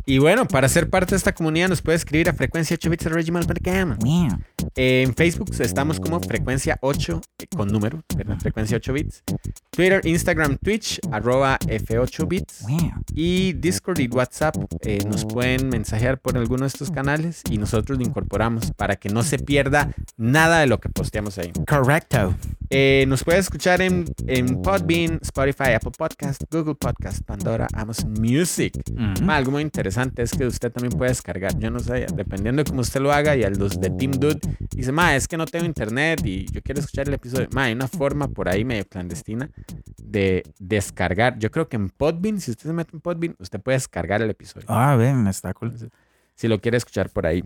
Y 0.06 0.18
bueno, 0.18 0.47
para 0.47 0.68
ser 0.68 0.90
parte 0.90 1.10
de 1.12 1.16
esta 1.16 1.32
comunidad 1.32 1.68
nos 1.68 1.81
puede 1.81 1.97
escribir 1.97 2.28
a 2.28 2.35
frecuencia 2.35 2.76
8 2.78 2.90
bits. 2.90 3.06
En 4.77 5.15
Facebook 5.15 5.51
estamos 5.61 6.01
como 6.01 6.20
frecuencia 6.20 6.78
8 6.81 7.20
eh, 7.39 7.47
con 7.57 7.69
número, 7.69 8.03
¿verdad? 8.16 8.39
frecuencia 8.41 8.77
8 8.77 8.93
bits. 8.93 9.23
Twitter, 9.70 10.01
Instagram, 10.05 10.57
Twitch, 10.59 11.01
arroba 11.11 11.59
F8 11.61 12.28
bits. 12.28 12.65
Y 13.15 13.55
Discord 13.55 14.01
y 14.01 14.09
WhatsApp 14.09 14.57
eh, 14.82 15.05
nos 15.07 15.24
pueden 15.24 15.69
mensajear 15.69 16.19
por 16.19 16.36
alguno 16.36 16.62
de 16.62 16.69
estos 16.69 16.91
canales 16.91 17.43
y 17.51 17.59
nosotros 17.59 17.99
lo 17.99 18.05
incorporamos 18.05 18.70
para 18.73 18.97
que 18.97 19.09
no 19.09 19.23
se 19.23 19.39
pierda 19.39 19.91
nada 20.16 20.61
de 20.61 20.66
lo 20.66 20.78
que 20.78 20.89
posteamos 20.89 21.39
ahí. 21.39 21.53
Correcto. 21.66 22.35
Eh, 22.70 23.05
nos 23.09 23.23
puede 23.24 23.39
escuchar 23.39 23.82
en, 23.82 24.05
en 24.27 24.61
Podbean, 24.62 25.19
Spotify, 25.23 25.74
Apple 25.74 25.93
Podcast, 25.97 26.43
Google 26.51 26.74
Podcast, 26.74 27.23
Pandora, 27.24 27.69
Amazon 27.73 28.15
Music. 28.20 28.74
Algo 29.28 29.53
muy 29.53 29.62
interesante 29.62 30.23
es 30.23 30.32
que 30.32 30.47
usted 30.47 30.73
también 30.73 30.93
puede 30.97 31.11
descargar, 31.11 31.57
yo 31.59 31.70
no 31.70 31.78
sé, 31.78 32.07
dependiendo 32.15 32.62
de 32.62 32.70
cómo 32.70 32.81
usted 32.81 33.01
lo 33.01 33.12
haga 33.12 33.36
y 33.36 33.45
a 33.45 33.51
los 33.51 33.81
de 33.81 33.91
Team 33.91 34.12
Dude 34.12 34.41
dice, 34.70 34.93
ma, 34.93 35.16
es 35.16 35.28
que 35.28 35.36
no 35.36 35.47
tengo 35.47 35.64
internet 35.64 36.20
y 36.24 36.47
yo 36.51 36.62
quiero 36.62 36.81
escuchar 36.81 37.09
el 37.09 37.14
episodio. 37.14 37.48
Ma, 37.52 37.64
hay 37.64 37.72
una 37.72 37.89
forma 37.89 38.28
por 38.28 38.48
ahí 38.48 38.64
medio 38.64 38.85
clandestina 38.86 39.51
de 40.02 40.43
descargar. 40.59 41.39
Yo 41.39 41.51
creo 41.51 41.68
que 41.68 41.76
en 41.76 41.90
Podbean, 41.90 42.40
si 42.40 42.51
usted 42.51 42.68
se 42.68 42.72
mete 42.72 42.90
en 42.94 43.01
Podbean, 43.01 43.36
usted 43.39 43.60
puede 43.60 43.76
descargar 43.76 44.22
el 44.22 44.31
episodio. 44.31 44.66
Ah, 44.68 44.97
ven, 44.97 45.26
está 45.26 45.55
cool. 45.55 45.72
Si 46.35 46.48
lo 46.48 46.60
quiere 46.60 46.76
escuchar 46.76 47.10
por 47.10 47.26
ahí. 47.26 47.44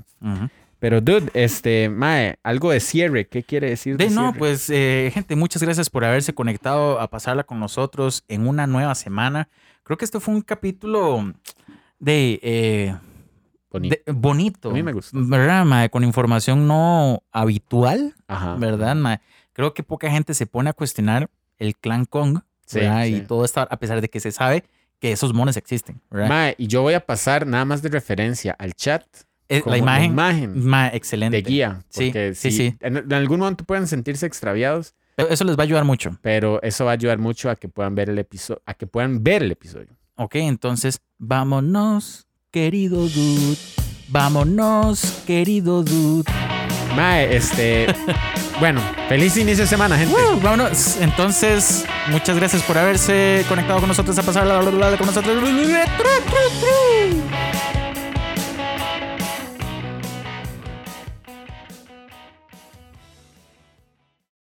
Pero, 0.78 1.00
dude, 1.00 1.30
este, 1.34 1.88
mae, 1.88 2.38
algo 2.42 2.70
de 2.70 2.80
cierre, 2.80 3.26
¿qué 3.26 3.42
quiere 3.42 3.70
decir? 3.70 3.96
De 3.96 4.10
no, 4.10 4.30
cierre? 4.30 4.38
pues 4.38 4.70
eh, 4.70 5.10
gente, 5.12 5.34
muchas 5.34 5.62
gracias 5.62 5.90
por 5.90 6.04
haberse 6.04 6.34
conectado 6.34 7.00
a 7.00 7.08
pasarla 7.08 7.42
con 7.42 7.58
nosotros 7.58 8.24
en 8.28 8.46
una 8.46 8.66
nueva 8.66 8.94
semana. 8.94 9.48
Creo 9.82 9.98
que 9.98 10.04
este 10.04 10.20
fue 10.20 10.34
un 10.34 10.42
capítulo 10.42 11.34
de, 11.98 12.38
eh, 12.42 12.96
Bonito. 13.70 13.96
de- 14.06 14.12
bonito. 14.12 14.70
A 14.70 14.72
mí 14.72 14.82
me 14.82 14.92
gustó. 14.92 15.18
¿Verdad, 15.20 15.64
mae? 15.64 15.90
Con 15.90 16.04
información 16.04 16.66
no 16.66 17.22
habitual, 17.32 18.14
Ajá. 18.26 18.54
¿verdad, 18.56 18.94
mae? 18.96 19.20
Creo 19.52 19.74
que 19.74 19.82
poca 19.82 20.10
gente 20.10 20.34
se 20.34 20.46
pone 20.46 20.70
a 20.70 20.72
cuestionar 20.72 21.28
el 21.58 21.76
clan 21.76 22.04
Kong, 22.04 22.40
Sí. 22.66 22.80
Y 22.80 23.20
todo 23.22 23.44
esto, 23.46 23.60
a 23.62 23.76
pesar 23.78 24.00
de 24.02 24.10
que 24.10 24.20
se 24.20 24.30
sabe 24.30 24.62
que 25.00 25.10
esos 25.12 25.32
mones 25.32 25.56
existen, 25.56 26.02
¿verdad? 26.10 26.28
Mae, 26.28 26.54
y 26.58 26.66
yo 26.66 26.82
voy 26.82 26.92
a 26.92 27.00
pasar 27.06 27.46
nada 27.46 27.64
más 27.64 27.80
de 27.80 27.88
referencia 27.88 28.54
al 28.58 28.74
chat. 28.74 29.04
Eh, 29.48 29.62
la 29.64 29.78
imagen, 29.78 30.10
imagen 30.12 30.66
mae, 30.66 30.94
excelente. 30.94 31.38
de 31.38 31.42
guía. 31.42 31.82
Sí, 31.88 32.06
Porque 32.08 32.34
sí, 32.34 32.50
si 32.50 32.56
sí. 32.70 32.76
En, 32.80 32.98
en 32.98 33.12
algún 33.14 33.40
momento 33.40 33.64
pueden 33.64 33.86
sentirse 33.86 34.26
extraviados, 34.26 34.94
Eso 35.16 35.44
les 35.44 35.56
va 35.56 35.62
a 35.62 35.64
ayudar 35.64 35.84
mucho. 35.84 36.18
pero 36.20 36.60
eso 36.62 36.84
va 36.84 36.90
a 36.90 36.94
ayudar 36.94 37.16
mucho 37.16 37.48
a 37.48 37.56
que 37.56 37.68
puedan 37.70 37.94
ver 37.94 38.10
el 38.10 38.18
episodio, 38.18 38.60
a 38.66 38.74
que 38.74 38.86
puedan 38.86 39.24
ver 39.24 39.42
el 39.42 39.50
episodio. 39.52 39.88
Ok, 40.16 40.34
entonces, 40.34 41.00
vámonos, 41.16 42.27
querido 42.50 43.08
dude. 43.08 43.58
Vámonos, 44.08 45.22
querido 45.26 45.82
dude. 45.82 46.30
Mae, 46.96 47.36
este. 47.36 47.94
bueno, 48.60 48.80
feliz 49.08 49.36
inicio 49.36 49.64
de 49.64 49.68
semana, 49.68 49.98
gente. 49.98 50.14
Vámonos. 50.42 50.96
Entonces, 51.00 51.84
muchas 52.10 52.36
gracias 52.36 52.62
por 52.62 52.78
haberse 52.78 53.44
conectado 53.48 53.80
con 53.80 53.88
nosotros 53.88 54.18
a 54.18 54.22
pasar 54.22 54.46
la 54.46 54.96
con 54.96 55.06
nosotros. 55.06 55.36